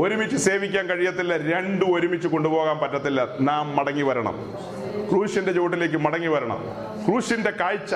ഒരുമിച്ച് 0.00 0.36
സേവിക്കാൻ 0.36 0.86
കഴിയത്തില്ല. 0.86 1.52
രണ്ടും 1.52 1.94
ഒരുമിച്ച് 1.94 2.28
കൊണ്ടുപോകാൻ 2.28 2.78
പറ്റത്തില്ല. 2.78 3.28
നാം 3.40 3.76
മടങ്ങി 3.76 4.02
വരണം. 4.02 4.54
ക്രൂശിന്റെ 5.10 5.52
ചുവട്ടിലേക്ക് 5.52 5.96
മടങ്ങി 5.96 6.28
വരണം. 6.28 6.64
ക്രൂശിന്റെ 7.08 7.50
കാഴ്ച 7.50 7.94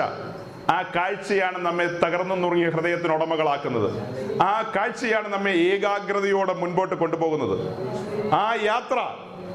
ആ 0.71 0.81
കാഴ്ചയാണ് 0.95 1.65
നമ്മെ 1.65 1.85
തകർന്നു 1.85 2.35
നുറുങ്ങിയ 2.35 2.69
ഹൃദയത്തിന് 2.69 3.13
ഉടമകളാക്കുന്നത് 3.13 4.01
ആ 4.41 4.73
കാഴ്ചയാണ് 4.75 5.33
നമ്മെ 5.33 5.51
ഏകാഗ്രതയോടെ 5.51 6.53
മുൻപോട്ട് 6.53 6.95
കൊണ്ടുപോകുന്നത്. 6.95 7.59
ആ 8.33 8.57
യാത്ര 8.63 8.95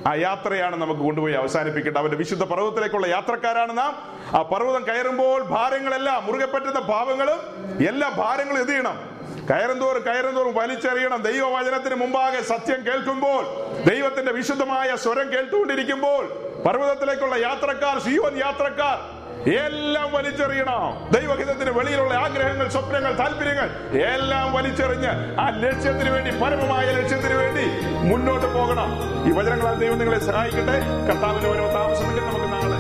ആ 0.07 0.15
യാത്രയാണ് 0.15 0.77
നമുക്ക് 0.77 1.01
കൊണ്ടുപോയി 1.01 1.35
അവസാനിപ്പിക്കേണ്ടത്. 1.35 2.01
അവന്റെ 2.01 2.17
വിശുദ്ധ 2.17 2.45
പർവതത്തിലേക്കുള്ള 2.45 3.07
യാത്രക്കാരാണ് 3.07 3.79
നാം. 3.79 4.03
ആ 4.37 4.43
പർവതം 4.43 4.87
കയറുമ്പോൾ 4.89 5.43
ഭാരങ്ങളെല്ലാം 5.43 6.27
മുറുകെ 6.27 6.47
പറ്റുന്ന 6.47 6.81
ഭാവങ്ങളും 6.81 7.41
എല്ലാ 7.89 8.09
ഭാരങ്ങളും 8.09 8.61
എതിയണം 8.61 8.67
ചെയ്യണം? 8.67 9.15
കയറുന്തോറും 9.51 10.03
കയറും 10.03 10.55
വലിച്ചെറിയണം. 10.55 11.23
ദൈവവചനത്തിന് 11.23 11.95
മുമ്പാകെ 11.95 12.41
സത്യം 12.41 12.87
കേൾക്കുമ്പോൾ 12.87 13.45
ദൈവത്തിന്റെ 13.91 14.33
വിശുദ്ധമായ 14.33 14.97
സ്വരം 14.97 15.33
കേട്ടുകൊണ്ടിരിക്കുമ്പോൾ 15.33 16.27
പർവതത്തിലേക്കുള്ള 16.67 17.37
യാത്രക്കാർ 17.37 17.99
സിയോൻ 17.99 18.39
യാത്രക്കാർ 18.39 19.14
എല്ലാം 19.51 20.13
വലിച്ചെറിയണം. 20.13 21.13
ദൈവഹിതത്തിന് 21.13 21.71
വെളിയിലുള്ള 21.71 22.15
ആഗ്രഹങ്ങൾ 22.15 22.69
സ്വപ്നങ്ങൾ 22.69 23.19
താല്പര്യങ്ങൾ 23.19 23.69
എല്ലാം 23.99 24.53
വലിച്ചെറിഞ്ഞ് 24.53 25.41
ആ 25.41 25.49
ലക്ഷ്യത്തിന് 25.49 26.11
വേണ്ടി 26.11 26.31
പരമമായ 26.31 26.85
ലക്ഷ്യത്തിന് 26.85 27.35
വേണ്ടി 27.35 27.67
മുന്നോട്ട് 28.09 28.55
പോകണം. 28.55 28.91
ഈ 29.29 29.33
വചനങ്ങളാൽ 29.33 29.79
ദൈവം 29.79 29.99
നിങ്ങളെ 29.99 30.19
സഹായിക്കട്ടെ. 30.19 30.79
കർത്താവിന്റെ 31.09 31.49
ഓരോ 31.49 31.73
താമസമെങ്കിൽ 31.73 32.23
നമുക്ക് 32.23 32.53
നാളെ 32.53 32.79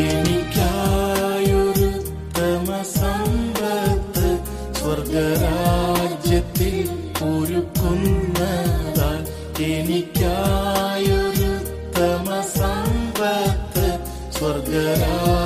എനിക്കായൊരു 0.00 1.88
ഒരു 7.22 7.60
കുന്നതാൽ 7.60 9.20
എനിക്കായൊരു 9.62 11.27
surga 14.38 15.37